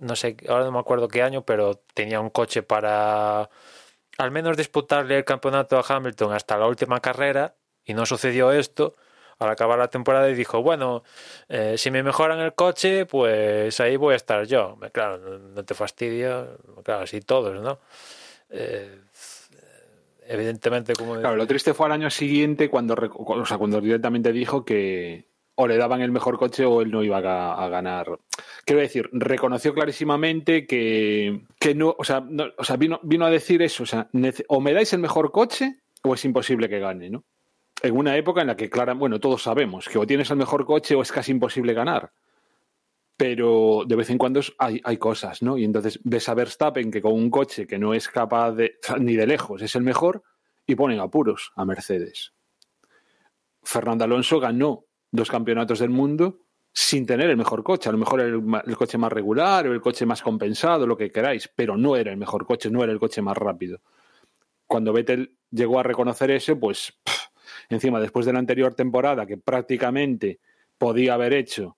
no 0.00 0.16
sé, 0.16 0.36
ahora 0.48 0.64
no 0.64 0.72
me 0.72 0.78
acuerdo 0.80 1.08
qué 1.08 1.22
año, 1.22 1.42
pero 1.44 1.82
tenía 1.94 2.20
un 2.20 2.30
coche 2.30 2.62
para 2.62 3.48
al 4.18 4.30
menos 4.30 4.56
disputarle 4.56 5.16
el 5.16 5.24
campeonato 5.24 5.78
a 5.78 5.84
Hamilton 5.88 6.32
hasta 6.32 6.58
la 6.58 6.66
última 6.66 7.00
carrera 7.00 7.54
y 7.84 7.94
no 7.94 8.04
sucedió 8.04 8.52
esto 8.52 8.96
al 9.38 9.48
acabar 9.48 9.78
la 9.78 9.88
temporada 9.88 10.28
y 10.28 10.34
dijo, 10.34 10.62
bueno, 10.62 11.02
eh, 11.48 11.76
si 11.78 11.90
me 11.90 12.02
mejoran 12.02 12.40
el 12.40 12.52
coche, 12.54 13.06
pues 13.06 13.80
ahí 13.80 13.96
voy 13.96 14.12
a 14.12 14.16
estar 14.16 14.44
yo. 14.44 14.76
Claro, 14.92 15.38
no, 15.38 15.64
te 15.64 15.74
fastidia, 15.74 16.46
claro, 16.84 17.04
así 17.04 17.20
todos, 17.22 17.58
¿no? 17.62 17.78
Eh, 18.50 19.00
evidentemente, 20.26 20.92
como... 20.92 21.18
Claro, 21.18 21.36
lo 21.36 21.46
triste 21.46 21.72
fue 21.72 21.86
al 21.86 21.92
año 21.92 22.10
siguiente 22.10 22.68
cuando, 22.68 22.94
rec- 22.94 23.14
o 23.16 23.46
sea, 23.46 23.56
cuando 23.56 23.80
directamente 23.80 24.30
dijo 24.32 24.64
que 24.66 25.29
o 25.62 25.66
le 25.66 25.76
daban 25.76 26.00
el 26.00 26.10
mejor 26.10 26.38
coche 26.38 26.64
o 26.64 26.80
él 26.80 26.90
no 26.90 27.04
iba 27.04 27.18
a, 27.18 27.68
ganar. 27.68 28.18
Quiero 28.64 28.80
decir, 28.80 29.10
reconoció 29.12 29.74
clarísimamente 29.74 30.66
que, 30.66 31.42
que 31.58 31.74
no, 31.74 31.94
o 31.98 32.02
sea, 32.02 32.24
o 32.56 32.64
sea, 32.64 32.76
vino, 32.76 32.98
vino 33.02 33.26
a 33.26 33.30
decir 33.30 33.60
eso, 33.60 33.82
o 33.82 33.86
sea, 33.86 34.08
o 34.48 34.60
me 34.62 34.72
dais 34.72 34.90
el 34.94 35.00
mejor 35.00 35.30
coche 35.30 35.80
o 36.02 36.14
es 36.14 36.24
imposible 36.24 36.66
que 36.66 36.78
gane, 36.78 37.10
¿no? 37.10 37.24
En 37.82 37.94
una 37.94 38.16
época 38.16 38.40
en 38.40 38.46
la 38.46 38.56
que, 38.56 38.70
claro, 38.70 38.96
bueno, 38.96 39.20
todos 39.20 39.42
sabemos 39.42 39.86
que 39.86 39.98
o 39.98 40.06
tienes 40.06 40.30
el 40.30 40.38
mejor 40.38 40.64
coche 40.64 40.94
o 40.94 41.02
es 41.02 41.12
casi 41.12 41.32
imposible 41.32 41.74
ganar. 41.74 42.10
Pero 43.18 43.82
de 43.86 43.96
vez 43.96 44.08
en 44.08 44.16
cuando 44.16 44.40
hay, 44.56 44.80
hay 44.82 44.96
cosas, 44.96 45.42
¿no? 45.42 45.58
Y 45.58 45.64
entonces 45.64 46.00
ves 46.04 46.26
a 46.30 46.34
Verstappen 46.34 46.90
que 46.90 47.02
con 47.02 47.12
un 47.12 47.28
coche 47.28 47.66
que 47.66 47.78
no 47.78 47.92
es 47.92 48.08
capaz 48.08 48.52
de, 48.52 48.78
ni 48.98 49.14
de 49.14 49.26
lejos, 49.26 49.60
es 49.60 49.76
el 49.76 49.82
mejor, 49.82 50.22
y 50.66 50.74
ponen 50.74 51.00
apuros 51.00 51.52
a 51.54 51.66
Mercedes. 51.66 52.32
Fernando 53.62 54.04
Alonso 54.04 54.40
ganó 54.40 54.86
dos 55.10 55.30
campeonatos 55.30 55.78
del 55.78 55.90
mundo 55.90 56.40
sin 56.72 57.04
tener 57.04 57.30
el 57.30 57.36
mejor 57.36 57.62
coche. 57.62 57.88
A 57.88 57.92
lo 57.92 57.98
mejor 57.98 58.20
el, 58.20 58.42
el, 58.66 58.76
coche 58.76 58.98
más 58.98 59.12
regular 59.12 59.66
o 59.66 59.72
el 59.72 59.80
coche 59.80 60.06
más 60.06 60.22
compensado, 60.22 60.86
lo 60.86 60.96
que 60.96 61.10
queráis, 61.10 61.50
pero 61.54 61.76
no 61.76 61.96
era 61.96 62.12
el 62.12 62.16
mejor 62.16 62.46
coche, 62.46 62.70
no 62.70 62.82
era 62.82 62.92
el 62.92 62.98
coche 62.98 63.22
más 63.22 63.36
rápido. 63.36 63.80
Cuando 64.66 64.92
Vettel 64.92 65.36
llegó 65.50 65.80
a 65.80 65.82
reconocer 65.82 66.30
eso, 66.30 66.58
pues 66.58 66.92
encima 67.68 68.00
después 68.00 68.26
de 68.26 68.32
la 68.32 68.38
anterior 68.38 68.74
temporada, 68.74 69.26
que 69.26 69.36
prácticamente 69.36 70.40
podía 70.78 71.14
haber 71.14 71.32
hecho 71.32 71.76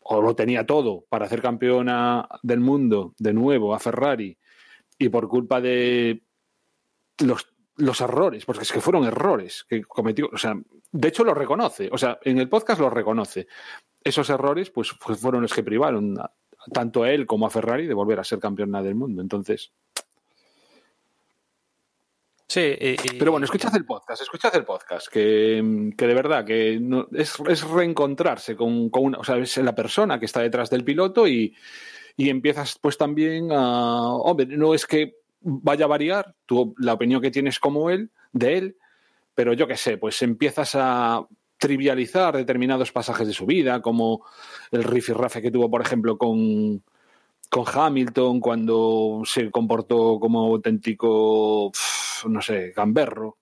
o 0.00 0.22
lo 0.22 0.34
tenía 0.34 0.64
todo 0.64 1.04
para 1.08 1.26
hacer 1.26 1.42
campeona 1.42 2.28
del 2.42 2.60
mundo 2.60 3.14
de 3.18 3.32
nuevo 3.32 3.74
a 3.74 3.80
Ferrari 3.80 4.38
y 4.98 5.08
por 5.08 5.28
culpa 5.28 5.60
de 5.60 6.22
los, 7.18 7.53
los 7.76 8.00
errores, 8.00 8.44
porque 8.44 8.62
es 8.62 8.72
que 8.72 8.80
fueron 8.80 9.04
errores 9.04 9.64
que 9.68 9.82
cometió, 9.82 10.28
o 10.32 10.38
sea, 10.38 10.54
de 10.92 11.08
hecho 11.08 11.24
lo 11.24 11.34
reconoce, 11.34 11.88
o 11.90 11.98
sea, 11.98 12.18
en 12.22 12.38
el 12.38 12.48
podcast 12.48 12.80
lo 12.80 12.90
reconoce. 12.90 13.46
Esos 14.02 14.30
errores 14.30 14.70
pues 14.70 14.90
fueron 14.90 15.42
los 15.42 15.52
que 15.52 15.62
privaron 15.62 16.18
a, 16.20 16.30
tanto 16.72 17.02
a 17.02 17.10
él 17.10 17.26
como 17.26 17.46
a 17.46 17.50
Ferrari 17.50 17.86
de 17.86 17.94
volver 17.94 18.20
a 18.20 18.24
ser 18.24 18.38
campeona 18.38 18.82
del 18.82 18.94
mundo. 18.94 19.22
Entonces, 19.22 19.72
Sí, 22.46 22.60
y, 22.60 22.90
y... 22.90 23.18
Pero 23.18 23.32
bueno, 23.32 23.46
escuchad 23.46 23.74
el 23.74 23.84
podcast, 23.84 24.22
escuchad 24.22 24.54
el 24.54 24.64
podcast, 24.64 25.08
que, 25.08 25.90
que 25.96 26.06
de 26.06 26.14
verdad 26.14 26.44
que 26.44 26.78
no, 26.80 27.08
es, 27.12 27.36
es, 27.48 27.68
reencontrarse 27.68 28.54
con, 28.54 28.90
con, 28.90 29.06
una, 29.06 29.18
o 29.18 29.24
sea, 29.24 29.38
es 29.38 29.56
la 29.56 29.74
persona 29.74 30.20
que 30.20 30.26
está 30.26 30.40
detrás 30.40 30.70
del 30.70 30.84
piloto 30.84 31.26
y, 31.26 31.56
y 32.16 32.28
empiezas 32.28 32.78
pues 32.80 32.96
también 32.96 33.50
a, 33.50 34.08
hombre, 34.14 34.46
no 34.46 34.74
es 34.74 34.86
que 34.86 35.23
vaya 35.44 35.84
a 35.84 35.88
variar 35.88 36.34
tu, 36.46 36.74
la 36.78 36.94
opinión 36.94 37.20
que 37.20 37.30
tienes 37.30 37.58
como 37.58 37.90
él, 37.90 38.10
de 38.32 38.58
él, 38.58 38.76
pero 39.34 39.52
yo 39.52 39.66
qué 39.66 39.76
sé, 39.76 39.98
pues 39.98 40.20
empiezas 40.22 40.74
a 40.74 41.26
trivializar 41.58 42.36
determinados 42.36 42.92
pasajes 42.92 43.26
de 43.26 43.34
su 43.34 43.46
vida, 43.46 43.80
como 43.80 44.24
el 44.70 44.84
rifirrafe 44.84 45.40
que 45.40 45.50
tuvo, 45.50 45.70
por 45.70 45.82
ejemplo, 45.82 46.18
con, 46.18 46.82
con 47.50 47.64
Hamilton 47.72 48.40
cuando 48.40 49.22
se 49.24 49.50
comportó 49.50 50.18
como 50.18 50.40
auténtico, 50.46 51.70
no 52.26 52.42
sé, 52.42 52.72
gamberro. 52.74 53.38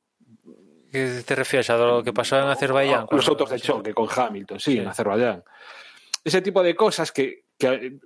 ¿Qué 0.91 1.23
te 1.25 1.35
refieres 1.35 1.71
a 1.71 1.77
lo 1.79 2.03
que 2.03 2.13
pasó 2.13 2.39
en 2.39 2.49
Azerbaiyán? 2.49 3.07
Los 3.11 3.27
autos 3.29 3.51
de 3.51 3.61
choque 3.61 3.95
con 3.95 4.09
Hamilton, 4.15 4.61
sí, 4.61 4.73
sí, 4.73 4.79
en 4.79 4.89
Azerbaiyán. 4.89 5.43
Ese 6.23 6.43
tipo 6.43 6.63
de 6.63 6.77
cosas 6.77 7.11
que, 7.13 7.45
que, 7.59 7.99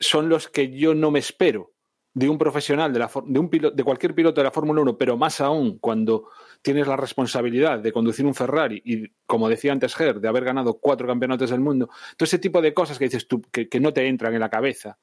son 0.00 0.28
los 0.28 0.48
que 0.48 0.70
yo 0.70 0.94
no 0.94 1.10
me 1.10 1.18
espero 1.18 1.75
de 2.16 2.30
un 2.30 2.38
profesional, 2.38 2.94
de, 2.94 2.98
la, 2.98 3.10
de, 3.26 3.38
un 3.38 3.50
piloto, 3.50 3.76
de 3.76 3.84
cualquier 3.84 4.14
piloto 4.14 4.40
de 4.40 4.44
la 4.44 4.50
Fórmula 4.50 4.80
1, 4.80 4.96
pero 4.96 5.18
más 5.18 5.42
aún 5.42 5.76
cuando 5.78 6.30
tienes 6.62 6.86
la 6.86 6.96
responsabilidad 6.96 7.78
de 7.78 7.92
conducir 7.92 8.24
un 8.24 8.34
Ferrari 8.34 8.80
y, 8.86 9.10
como 9.26 9.50
decía 9.50 9.72
antes 9.72 9.94
Ger, 9.94 10.18
de 10.18 10.26
haber 10.26 10.42
ganado 10.42 10.78
cuatro 10.78 11.06
campeonatos 11.06 11.50
del 11.50 11.60
mundo. 11.60 11.90
Todo 12.16 12.24
ese 12.24 12.38
tipo 12.38 12.62
de 12.62 12.72
cosas 12.72 12.98
que 12.98 13.04
dices 13.04 13.28
tú, 13.28 13.42
que, 13.52 13.68
que 13.68 13.80
no 13.80 13.92
te 13.92 14.08
entran 14.08 14.32
en 14.32 14.40
la 14.40 14.48
cabeza. 14.48 14.96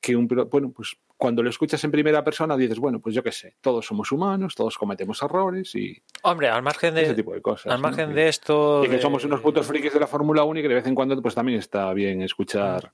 Que 0.00 0.16
un 0.16 0.26
piloto, 0.26 0.50
bueno, 0.50 0.72
pues 0.72 0.96
cuando 1.16 1.44
lo 1.44 1.50
escuchas 1.50 1.82
en 1.84 1.92
primera 1.92 2.24
persona 2.24 2.56
dices, 2.56 2.80
bueno, 2.80 2.98
pues 2.98 3.14
yo 3.14 3.22
qué 3.22 3.30
sé, 3.30 3.54
todos 3.60 3.86
somos 3.86 4.10
humanos, 4.10 4.56
todos 4.56 4.76
cometemos 4.76 5.22
errores 5.22 5.76
y. 5.76 6.02
Hombre, 6.24 6.48
al 6.48 6.62
margen 6.64 6.92
de. 6.92 7.02
Ese 7.02 7.14
tipo 7.14 7.34
de 7.34 7.40
cosas. 7.40 7.72
Al 7.72 7.80
margen 7.80 8.08
¿no? 8.08 8.14
de 8.16 8.28
esto. 8.28 8.84
Y 8.84 8.88
que 8.88 9.00
somos 9.00 9.24
unos 9.24 9.40
putos 9.40 9.64
frikis 9.64 9.92
de 9.92 10.00
la 10.00 10.08
Fórmula 10.08 10.42
1 10.42 10.58
y 10.58 10.62
que 10.62 10.68
de 10.68 10.74
vez 10.74 10.86
en 10.88 10.96
cuando, 10.96 11.22
pues 11.22 11.36
también 11.36 11.60
está 11.60 11.92
bien 11.92 12.20
escuchar 12.22 12.92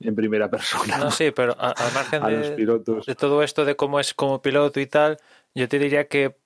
en 0.00 0.14
primera 0.14 0.50
persona. 0.50 0.98
No, 0.98 1.10
sí, 1.10 1.30
pero 1.30 1.56
al 1.58 1.92
margen 1.94 2.22
a 2.22 2.30
los 2.30 2.50
de, 2.50 2.56
pilotos. 2.56 3.06
de 3.06 3.14
todo 3.14 3.42
esto 3.42 3.64
de 3.64 3.76
cómo 3.76 4.00
es 4.00 4.14
como 4.14 4.42
piloto 4.42 4.80
y 4.80 4.86
tal, 4.86 5.18
yo 5.54 5.68
te 5.68 5.78
diría 5.78 6.08
que 6.08 6.36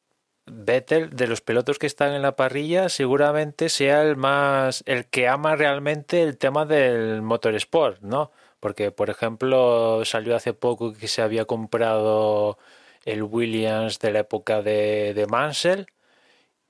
Vettel, 0.50 1.10
de 1.10 1.26
los 1.26 1.40
pilotos 1.40 1.78
que 1.78 1.86
están 1.86 2.14
en 2.14 2.22
la 2.22 2.36
parrilla, 2.36 2.88
seguramente 2.88 3.68
sea 3.68 4.02
el 4.02 4.16
más, 4.16 4.82
el 4.86 5.06
que 5.06 5.28
ama 5.28 5.56
realmente 5.56 6.22
el 6.22 6.38
tema 6.38 6.64
del 6.64 7.22
motorsport, 7.22 8.00
¿no? 8.00 8.30
Porque, 8.60 8.90
por 8.90 9.10
ejemplo, 9.10 10.04
salió 10.04 10.34
hace 10.34 10.52
poco 10.54 10.92
que 10.92 11.08
se 11.08 11.22
había 11.22 11.44
comprado 11.44 12.58
el 13.04 13.22
Williams 13.22 13.98
de 13.98 14.12
la 14.12 14.20
época 14.20 14.62
de, 14.62 15.14
de 15.14 15.26
Mansell 15.26 15.86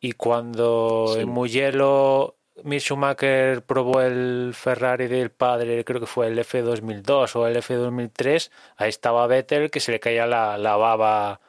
y 0.01 0.13
cuando 0.13 1.13
sí. 1.15 1.21
en 1.21 1.29
Mugello 1.29 2.38
Mick 2.65 2.81
Schumacher 2.81 3.63
probó 3.63 4.01
el 4.01 4.53
Ferrari 4.55 5.07
del 5.07 5.31
padre, 5.31 5.85
creo 5.85 6.01
que 6.01 6.07
fue 6.07 6.27
el 6.29 6.39
F2002 6.39 7.37
o 7.37 7.47
el 7.47 7.57
F2003, 7.57 8.51
ahí 8.77 8.89
estaba 8.89 9.27
Vettel 9.27 9.71
que 9.71 9.81
se 9.81 9.93
le 9.93 10.01
caía 10.01 10.27
la, 10.27 10.59
la 10.59 10.77
baba 10.77 11.41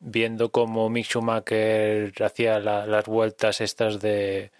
viendo 0.00 0.50
cómo 0.50 0.88
Mick 0.88 1.06
Schumacher 1.06 2.12
hacía 2.22 2.58
la, 2.60 2.86
las 2.86 3.06
vueltas 3.06 3.60
estas 3.60 4.00
de, 4.00 4.50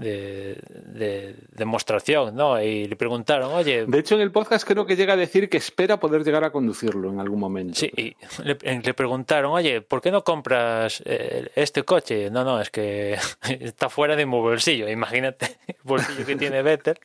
de, 0.00 0.58
de, 0.70 1.36
demostración, 1.52 2.34
¿no? 2.34 2.60
Y 2.60 2.88
le 2.88 2.96
preguntaron, 2.96 3.52
oye... 3.52 3.84
De 3.86 3.98
hecho, 3.98 4.14
en 4.14 4.22
el 4.22 4.32
podcast 4.32 4.66
creo 4.66 4.86
que 4.86 4.96
llega 4.96 5.12
a 5.12 5.16
decir 5.16 5.48
que 5.48 5.58
espera 5.58 6.00
poder 6.00 6.24
llegar 6.24 6.44
a 6.44 6.50
conducirlo 6.50 7.10
en 7.10 7.20
algún 7.20 7.38
momento. 7.38 7.74
Sí, 7.74 7.90
y 7.96 8.16
le, 8.42 8.56
le 8.80 8.94
preguntaron, 8.94 9.52
oye, 9.52 9.80
¿por 9.82 10.00
qué 10.00 10.10
no 10.10 10.24
compras 10.24 11.02
eh, 11.04 11.50
este 11.54 11.82
coche? 11.82 12.30
No, 12.30 12.44
no, 12.44 12.60
es 12.60 12.70
que 12.70 13.18
está 13.60 13.88
fuera 13.88 14.16
de 14.16 14.26
mi 14.26 14.32
bolsillo. 14.32 14.88
Imagínate 14.88 15.58
el 15.66 15.76
bolsillo 15.84 16.24
que 16.24 16.36
tiene 16.36 16.62
Vettel. 16.62 16.98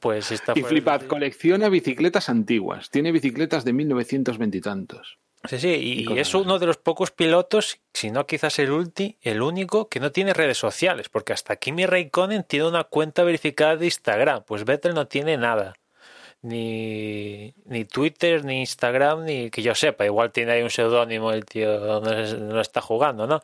Pues 0.00 0.32
está 0.32 0.52
y 0.56 0.62
flipad, 0.62 1.02
colecciona 1.02 1.68
bicicletas 1.68 2.28
antiguas. 2.28 2.90
Tiene 2.90 3.12
bicicletas 3.12 3.64
de 3.64 3.72
1920 3.72 4.58
y 4.58 4.60
tantos. 4.60 5.18
Sí, 5.46 5.58
sí, 5.58 5.68
y, 5.68 6.12
y 6.12 6.18
es 6.18 6.34
uno 6.34 6.58
de 6.58 6.66
los 6.66 6.78
pocos 6.78 7.10
pilotos, 7.10 7.78
si 7.92 8.10
no 8.10 8.26
quizás 8.26 8.58
el 8.58 8.70
ulti, 8.70 9.18
el 9.20 9.42
único 9.42 9.90
que 9.90 10.00
no 10.00 10.10
tiene 10.10 10.32
redes 10.32 10.56
sociales, 10.56 11.10
porque 11.10 11.34
hasta 11.34 11.56
Kimi 11.56 11.84
Raikkonen 11.84 12.44
tiene 12.44 12.66
una 12.66 12.84
cuenta 12.84 13.24
verificada 13.24 13.76
de 13.76 13.84
Instagram, 13.84 14.44
pues 14.46 14.64
Vettel 14.64 14.94
no 14.94 15.06
tiene 15.06 15.36
nada. 15.36 15.74
Ni, 16.40 17.54
ni 17.64 17.86
Twitter, 17.86 18.44
ni 18.44 18.60
Instagram, 18.60 19.24
ni 19.24 19.50
que 19.50 19.62
yo 19.62 19.74
sepa. 19.74 20.04
Igual 20.04 20.30
tiene 20.30 20.52
ahí 20.52 20.62
un 20.62 20.68
seudónimo 20.68 21.32
el 21.32 21.46
tío 21.46 21.80
no, 21.80 22.00
no, 22.00 22.60
está 22.60 22.82
jugando, 22.82 23.26
¿no? 23.26 23.40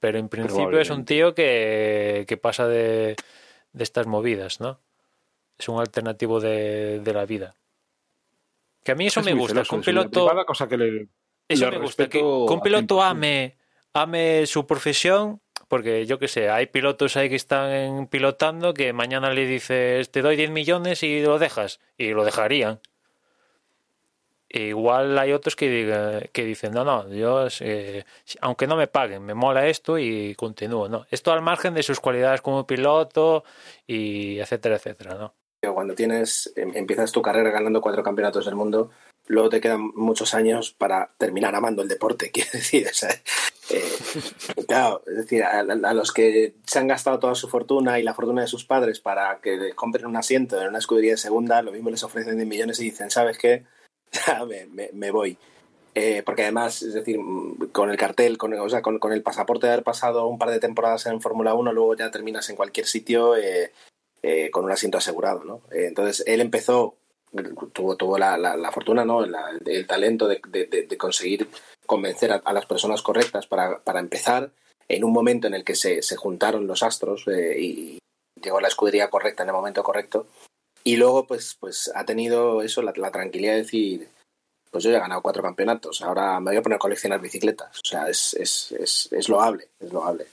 Pero 0.00 0.18
en 0.18 0.30
principio 0.30 0.80
es 0.80 0.88
un 0.88 1.04
tío 1.04 1.34
que, 1.34 2.24
que 2.26 2.36
pasa 2.38 2.66
de, 2.66 3.16
de, 3.72 3.84
estas 3.84 4.06
movidas, 4.06 4.60
¿no? 4.60 4.80
Es 5.58 5.68
un 5.68 5.78
alternativo 5.78 6.40
de, 6.40 7.00
de 7.00 7.12
la 7.12 7.26
vida. 7.26 7.54
Que 8.82 8.92
a 8.92 8.94
mí 8.94 9.08
eso 9.08 9.20
es 9.20 9.26
me 9.26 9.34
gusta. 9.34 9.52
Celoso, 9.52 9.70
que 9.70 9.76
un 9.76 9.82
piloto. 9.82 10.26
Privada, 10.26 10.46
cosa 10.46 10.66
que 10.66 10.78
le, 10.78 11.08
eso 11.48 11.70
me 11.70 11.78
gusta, 11.78 12.08
que, 12.08 12.18
que 12.18 12.24
un 12.24 12.60
piloto 12.60 13.02
ame, 13.02 13.56
ame 13.92 14.46
su 14.46 14.66
profesión, 14.66 15.40
porque 15.68 16.06
yo 16.06 16.18
qué 16.18 16.28
sé, 16.28 16.50
hay 16.50 16.66
pilotos 16.66 17.16
ahí 17.16 17.28
que 17.28 17.36
están 17.36 18.06
pilotando 18.06 18.74
que 18.74 18.92
mañana 18.92 19.30
le 19.32 19.46
dices 19.46 20.10
te 20.10 20.22
doy 20.22 20.36
10 20.36 20.50
millones 20.50 21.02
y 21.02 21.22
lo 21.22 21.38
dejas, 21.38 21.80
y 21.96 22.10
lo 22.10 22.24
dejarían. 22.24 22.80
E 24.50 24.68
igual 24.68 25.18
hay 25.18 25.32
otros 25.32 25.56
que, 25.56 25.68
diga, 25.68 26.20
que 26.32 26.42
dicen, 26.44 26.72
no, 26.72 26.82
no, 26.82 27.06
yo, 27.12 27.48
eh, 27.60 28.04
aunque 28.40 28.66
no 28.66 28.76
me 28.76 28.86
paguen, 28.86 29.22
me 29.22 29.34
mola 29.34 29.66
esto 29.68 29.98
y 29.98 30.34
continúo, 30.36 30.88
¿no? 30.88 31.06
Esto 31.10 31.32
al 31.32 31.42
margen 31.42 31.74
de 31.74 31.82
sus 31.82 32.00
cualidades 32.00 32.40
como 32.40 32.66
piloto 32.66 33.44
y 33.86 34.38
etcétera, 34.38 34.76
etcétera, 34.76 35.14
¿no? 35.16 35.34
Cuando 35.74 35.94
tienes, 35.94 36.50
em, 36.56 36.74
empiezas 36.74 37.12
tu 37.12 37.20
carrera 37.20 37.50
ganando 37.50 37.82
cuatro 37.82 38.02
campeonatos 38.02 38.46
del 38.46 38.54
mundo, 38.54 38.90
luego 39.28 39.50
te 39.50 39.60
quedan 39.60 39.92
muchos 39.94 40.34
años 40.34 40.72
para 40.72 41.10
terminar 41.18 41.54
amando 41.54 41.82
el 41.82 41.88
deporte, 41.88 42.30
quiero 42.32 42.50
decir. 42.52 42.88
O 42.90 42.94
sea, 42.94 43.10
eh, 43.70 43.84
claro, 44.66 45.02
es 45.06 45.16
decir, 45.16 45.44
a, 45.44 45.60
a, 45.60 45.94
los 45.94 46.12
que 46.12 46.54
se 46.66 46.78
han 46.78 46.88
gastado 46.88 47.18
toda 47.18 47.34
su 47.34 47.48
fortuna 47.48 47.98
y 47.98 48.02
la 48.02 48.14
fortuna 48.14 48.42
de 48.42 48.48
sus 48.48 48.64
padres 48.64 49.00
para 49.00 49.38
que 49.40 49.74
compren 49.74 50.06
un 50.06 50.16
asiento 50.16 50.60
en 50.60 50.68
una 50.68 50.78
escudería 50.78 51.12
de 51.12 51.18
segunda, 51.18 51.62
lo 51.62 51.72
mismo 51.72 51.90
les 51.90 52.02
ofrecen 52.02 52.38
de 52.38 52.46
millones 52.46 52.80
y 52.80 52.84
dicen, 52.84 53.10
¿sabes 53.10 53.38
qué? 53.38 53.64
me, 54.48 54.66
me, 54.66 54.90
me, 54.92 55.10
voy. 55.10 55.36
Eh, 55.94 56.22
porque 56.24 56.42
además, 56.42 56.82
es 56.82 56.94
decir, 56.94 57.18
con 57.72 57.90
el 57.90 57.96
cartel, 57.96 58.38
con, 58.38 58.54
o 58.54 58.68
sea, 58.68 58.82
con, 58.82 58.98
con, 58.98 59.12
el 59.12 59.22
pasaporte 59.22 59.66
de 59.66 59.74
haber 59.74 59.84
pasado 59.84 60.26
un 60.28 60.38
par 60.38 60.50
de 60.50 60.60
temporadas 60.60 61.06
en 61.06 61.20
Fórmula 61.20 61.54
1, 61.54 61.72
luego 61.72 61.94
ya 61.96 62.10
terminas 62.10 62.48
en 62.48 62.56
cualquier 62.56 62.86
sitio 62.86 63.36
eh, 63.36 63.72
eh, 64.22 64.50
con 64.50 64.64
un 64.64 64.70
asiento 64.70 64.98
asegurado, 64.98 65.44
¿no? 65.44 65.62
entonces, 65.70 66.24
él 66.26 66.40
empezó 66.40 66.96
tuvo, 67.72 67.96
tuvo 67.96 68.18
la, 68.18 68.36
la, 68.36 68.56
la 68.56 68.72
fortuna, 68.72 69.04
¿no? 69.04 69.24
La, 69.26 69.50
el 69.64 69.86
talento 69.86 70.26
de, 70.28 70.40
de, 70.48 70.66
de, 70.66 70.98
conseguir 70.98 71.48
convencer 71.86 72.32
a, 72.32 72.36
a, 72.36 72.52
las 72.52 72.66
personas 72.66 73.02
correctas 73.02 73.46
para, 73.46 73.78
para, 73.80 74.00
empezar 74.00 74.50
en 74.88 75.04
un 75.04 75.12
momento 75.12 75.46
en 75.46 75.54
el 75.54 75.64
que 75.64 75.74
se, 75.74 76.02
se 76.02 76.16
juntaron 76.16 76.66
los 76.66 76.82
astros 76.82 77.26
eh, 77.28 77.56
y 77.58 77.98
llegó 78.42 78.60
la 78.60 78.68
escudería 78.68 79.10
correcta 79.10 79.42
en 79.42 79.50
el 79.50 79.54
momento 79.54 79.82
correcto. 79.82 80.26
Y 80.84 80.96
luego, 80.96 81.26
pues, 81.26 81.56
pues 81.60 81.90
ha 81.94 82.04
tenido 82.04 82.62
eso, 82.62 82.82
la, 82.82 82.92
la 82.96 83.10
tranquilidad 83.10 83.52
de 83.52 83.58
decir, 83.58 84.08
pues 84.70 84.84
yo 84.84 84.90
ya 84.90 84.98
he 84.98 85.00
ganado 85.00 85.22
cuatro 85.22 85.42
campeonatos, 85.42 86.02
ahora 86.02 86.40
me 86.40 86.50
voy 86.50 86.56
a 86.56 86.62
poner 86.62 86.76
a 86.76 86.80
coleccionar 86.80 87.20
bicicletas. 87.20 87.78
O 87.78 87.86
sea, 87.86 88.08
es, 88.08 88.34
es, 88.34 88.72
es, 88.72 89.08
es 89.12 89.28
loable, 89.28 89.68
es 89.78 89.92
loable. 89.92 90.26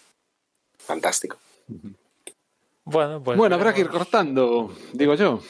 Fantástico. 0.77 1.37
Bueno, 2.83 3.23
pues. 3.23 3.37
Bueno, 3.37 3.55
habrá 3.55 3.73
que 3.73 3.81
ir 3.81 3.89
cortando, 3.89 4.71
digo 4.93 5.15
yo. 5.15 5.41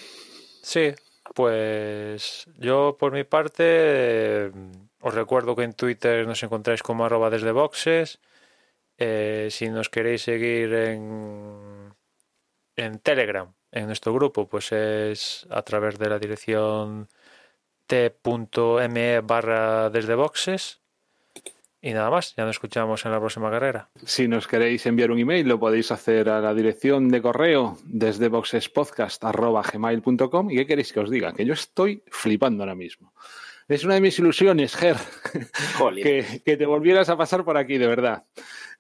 Sí, 0.61 0.93
pues 1.33 2.47
yo 2.57 2.97
por 2.99 3.11
mi 3.11 3.23
parte 3.23 4.51
os 4.99 5.13
recuerdo 5.13 5.55
que 5.55 5.63
en 5.63 5.73
Twitter 5.73 6.27
nos 6.27 6.43
encontráis 6.43 6.83
como 6.83 7.05
arroba 7.05 7.29
desde 7.29 7.51
boxes. 7.51 8.19
Eh, 8.97 9.49
si 9.51 9.69
nos 9.69 9.89
queréis 9.89 10.23
seguir 10.23 10.73
en, 10.73 11.93
en 12.75 12.99
Telegram, 12.99 13.53
en 13.71 13.87
nuestro 13.87 14.13
grupo, 14.13 14.47
pues 14.47 14.71
es 14.71 15.47
a 15.49 15.61
través 15.63 15.99
de 15.99 16.09
la 16.09 16.19
dirección 16.19 17.09
t.me 17.87 19.21
barra 19.21 19.89
desde 19.89 20.15
boxes. 20.15 20.84
Y 21.85 21.93
nada 21.93 22.09
más, 22.09 22.35
ya 22.35 22.43
nos 22.45 22.55
escuchamos 22.55 23.05
en 23.05 23.11
la 23.11 23.19
próxima 23.19 23.51
carrera. 23.51 23.89
Si 24.03 24.27
nos 24.27 24.47
queréis 24.47 24.83
enviar 24.87 25.11
un 25.11 25.19
email, 25.19 25.47
lo 25.47 25.59
podéis 25.59 25.91
hacer 25.91 26.29
a 26.29 26.41
la 26.41 26.55
dirección 26.55 27.09
de 27.09 27.21
correo 27.21 27.77
desde 27.85 28.27
boxespodcast.gmail.com. 28.27 30.49
¿Y 30.49 30.55
qué 30.55 30.65
queréis 30.65 30.91
que 30.91 31.01
os 31.01 31.11
diga? 31.11 31.33
Que 31.33 31.45
yo 31.45 31.53
estoy 31.53 32.01
flipando 32.07 32.63
ahora 32.63 32.73
mismo. 32.73 33.13
Es 33.67 33.83
una 33.83 33.93
de 33.93 34.01
mis 34.01 34.17
ilusiones, 34.17 34.75
Ger, 34.75 34.95
que, 36.01 36.41
que, 36.43 36.57
te 36.57 36.65
volvieras 36.65 37.09
a 37.09 37.17
pasar 37.17 37.45
por 37.45 37.55
aquí, 37.55 37.77
de 37.77 37.85
verdad. 37.85 38.23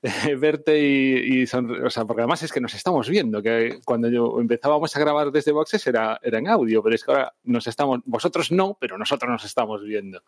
Verte 0.39 0.79
y, 0.79 1.41
y 1.41 1.43
o 1.43 1.89
sea, 1.89 2.05
porque 2.05 2.21
además 2.21 2.43
es 2.43 2.51
que 2.51 2.61
nos 2.61 2.73
estamos 2.73 3.09
viendo, 3.09 3.41
que 3.41 3.79
cuando 3.85 4.09
yo 4.09 4.39
empezábamos 4.39 4.95
a 4.95 4.99
grabar 4.99 5.31
desde 5.31 5.51
Boxes 5.51 5.85
era, 5.87 6.19
era 6.21 6.39
en 6.39 6.47
audio, 6.47 6.83
pero 6.83 6.95
es 6.95 7.03
que 7.03 7.11
ahora 7.11 7.33
nos 7.43 7.67
estamos, 7.67 8.01
vosotros 8.05 8.51
no, 8.51 8.77
pero 8.79 8.97
nosotros 8.97 9.31
nos 9.31 9.45
estamos 9.45 9.83
viendo. 9.83 10.21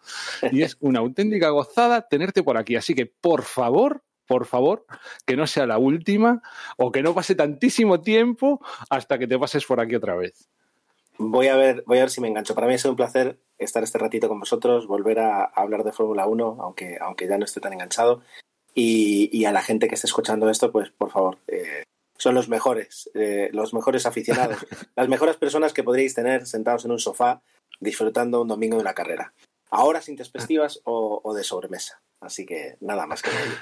Y 0.51 0.61
es 0.63 0.77
una 0.79 0.99
auténtica 0.99 1.49
gozada 1.49 2.07
tenerte 2.07 2.43
por 2.43 2.57
aquí. 2.57 2.75
Así 2.75 2.95
que, 2.95 3.05
por 3.05 3.43
favor, 3.43 4.03
por 4.27 4.45
favor, 4.45 4.85
que 5.25 5.35
no 5.35 5.47
sea 5.47 5.65
la 5.65 5.77
última 5.77 6.41
o 6.77 6.91
que 6.91 7.01
no 7.01 7.15
pase 7.15 7.35
tantísimo 7.35 8.01
tiempo 8.01 8.61
hasta 8.89 9.17
que 9.17 9.27
te 9.27 9.39
pases 9.39 9.65
por 9.65 9.79
aquí 9.79 9.95
otra 9.95 10.15
vez. 10.15 10.49
Voy 11.19 11.47
a 11.47 11.55
ver, 11.55 11.83
voy 11.87 11.97
a 11.97 12.01
ver 12.01 12.09
si 12.11 12.21
me 12.21 12.27
engancho. 12.27 12.53
Para 12.53 12.67
mí 12.67 12.75
ha 12.75 12.77
sido 12.77 12.91
un 12.91 12.97
placer 12.97 13.39
estar 13.57 13.81
este 13.83 13.97
ratito 13.97 14.27
con 14.27 14.39
vosotros, 14.39 14.85
volver 14.85 15.19
a, 15.19 15.45
hablar 15.45 15.83
de 15.83 15.91
Fórmula 15.91 16.27
1, 16.27 16.57
aunque, 16.61 16.97
aunque 17.01 17.27
ya 17.27 17.39
no 17.39 17.45
esté 17.45 17.59
tan 17.59 17.73
enganchado. 17.73 18.21
Y, 18.79 19.29
y, 19.35 19.45
a 19.45 19.51
la 19.51 19.63
gente 19.63 19.87
que 19.87 19.95
esté 19.95 20.05
escuchando 20.05 20.51
esto, 20.51 20.71
pues 20.71 20.91
por 20.91 21.09
favor, 21.09 21.39
eh, 21.47 21.81
son 22.15 22.35
los 22.35 22.47
mejores, 22.47 23.09
eh, 23.15 23.49
los 23.51 23.73
mejores 23.73 24.05
aficionados, 24.05 24.59
las 24.95 25.07
mejores 25.07 25.35
personas 25.35 25.73
que 25.73 25.83
podríais 25.83 26.13
tener 26.13 26.45
sentados 26.45 26.85
en 26.85 26.91
un 26.91 26.99
sofá 26.99 27.41
disfrutando 27.79 28.43
un 28.43 28.47
domingo 28.47 28.75
de 28.75 28.83
una 28.83 28.93
carrera. 28.93 29.33
A 29.71 29.83
horas 29.83 30.09
intempestivas 30.09 30.79
o, 30.83 31.21
o 31.23 31.33
de 31.33 31.43
sobremesa. 31.43 32.03
Así 32.21 32.45
que 32.45 32.77
nada 32.79 33.07
más 33.07 33.23
que 33.23 33.31
decir. 33.31 33.57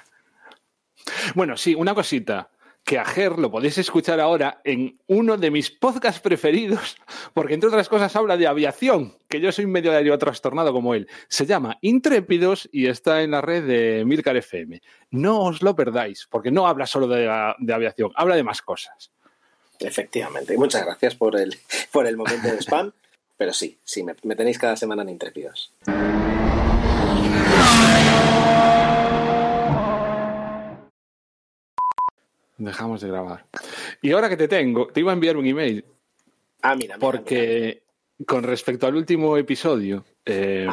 Bueno, 1.34 1.56
sí, 1.56 1.76
una 1.76 1.96
cosita 1.96 2.50
que 2.86 3.00
a 3.00 3.04
Ger 3.04 3.40
lo 3.40 3.50
podéis 3.50 3.80
escuchar 3.80 4.20
ahora 4.20 4.62
en 4.64 5.00
uno 5.08 5.38
de 5.38 5.50
mis 5.50 5.72
podcasts 5.72 6.22
preferidos, 6.22 6.98
porque 7.34 7.56
entre 7.56 7.70
otras 7.70 7.90
cosas 7.90 8.16
habla 8.16 8.38
de 8.38 8.46
aviación, 8.46 9.18
que 9.28 9.42
yo 9.42 9.52
soy 9.52 9.66
medio 9.66 9.92
de 9.92 10.18
trastornado 10.20 10.72
como 10.72 10.94
él. 10.94 11.10
Se 11.28 11.48
llama 11.48 11.80
Intrépidos 11.82 12.70
y 12.72 12.86
está 12.86 13.24
en 13.24 13.32
la 13.32 13.42
red 13.42 13.66
de 13.66 14.06
Milcar 14.06 14.38
FM. 14.38 14.82
No 15.10 15.42
os 15.42 15.64
lo 15.64 15.76
perdáis, 15.76 16.28
porque 16.30 16.52
no 16.52 16.68
habla 16.68 16.86
solo 16.86 17.08
de, 17.08 17.28
de 17.58 17.74
aviación, 17.74 18.12
habla 18.16 18.36
de 18.36 18.44
más 18.44 18.62
cosas. 18.62 19.12
Efectivamente. 19.80 20.56
Muchas 20.56 20.86
gracias 20.86 21.16
por 21.16 21.40
el, 21.40 21.58
por 21.92 22.06
el 22.06 22.16
momento 22.16 22.48
de 22.48 22.62
spam, 22.62 22.92
pero 23.38 23.52
sí, 23.52 23.80
sí, 23.84 24.04
me, 24.04 24.16
me 24.22 24.36
tenéis 24.36 24.60
cada 24.60 24.76
semana 24.76 25.02
en 25.02 25.10
Intrépidos. 25.10 25.74
Dejamos 32.58 33.02
de 33.02 33.10
grabar. 33.10 33.46
Y 34.02 34.12
ahora 34.12 34.30
que 34.30 34.38
te 34.38 34.48
tengo, 34.48 34.88
te 34.88 35.02
iba 35.02 35.12
a 35.12 35.14
enviar 35.14 35.38
un 35.38 35.46
email. 35.46 35.84
Ah, 36.62 36.76
mira, 36.76 36.96
mira 36.96 37.00
Porque 37.00 37.84
mira. 38.18 38.26
con 38.28 38.44
respecto 38.44 38.88
al 38.88 38.96
último 38.96 39.36
episodio, 39.38 40.06
eh, 40.26 40.68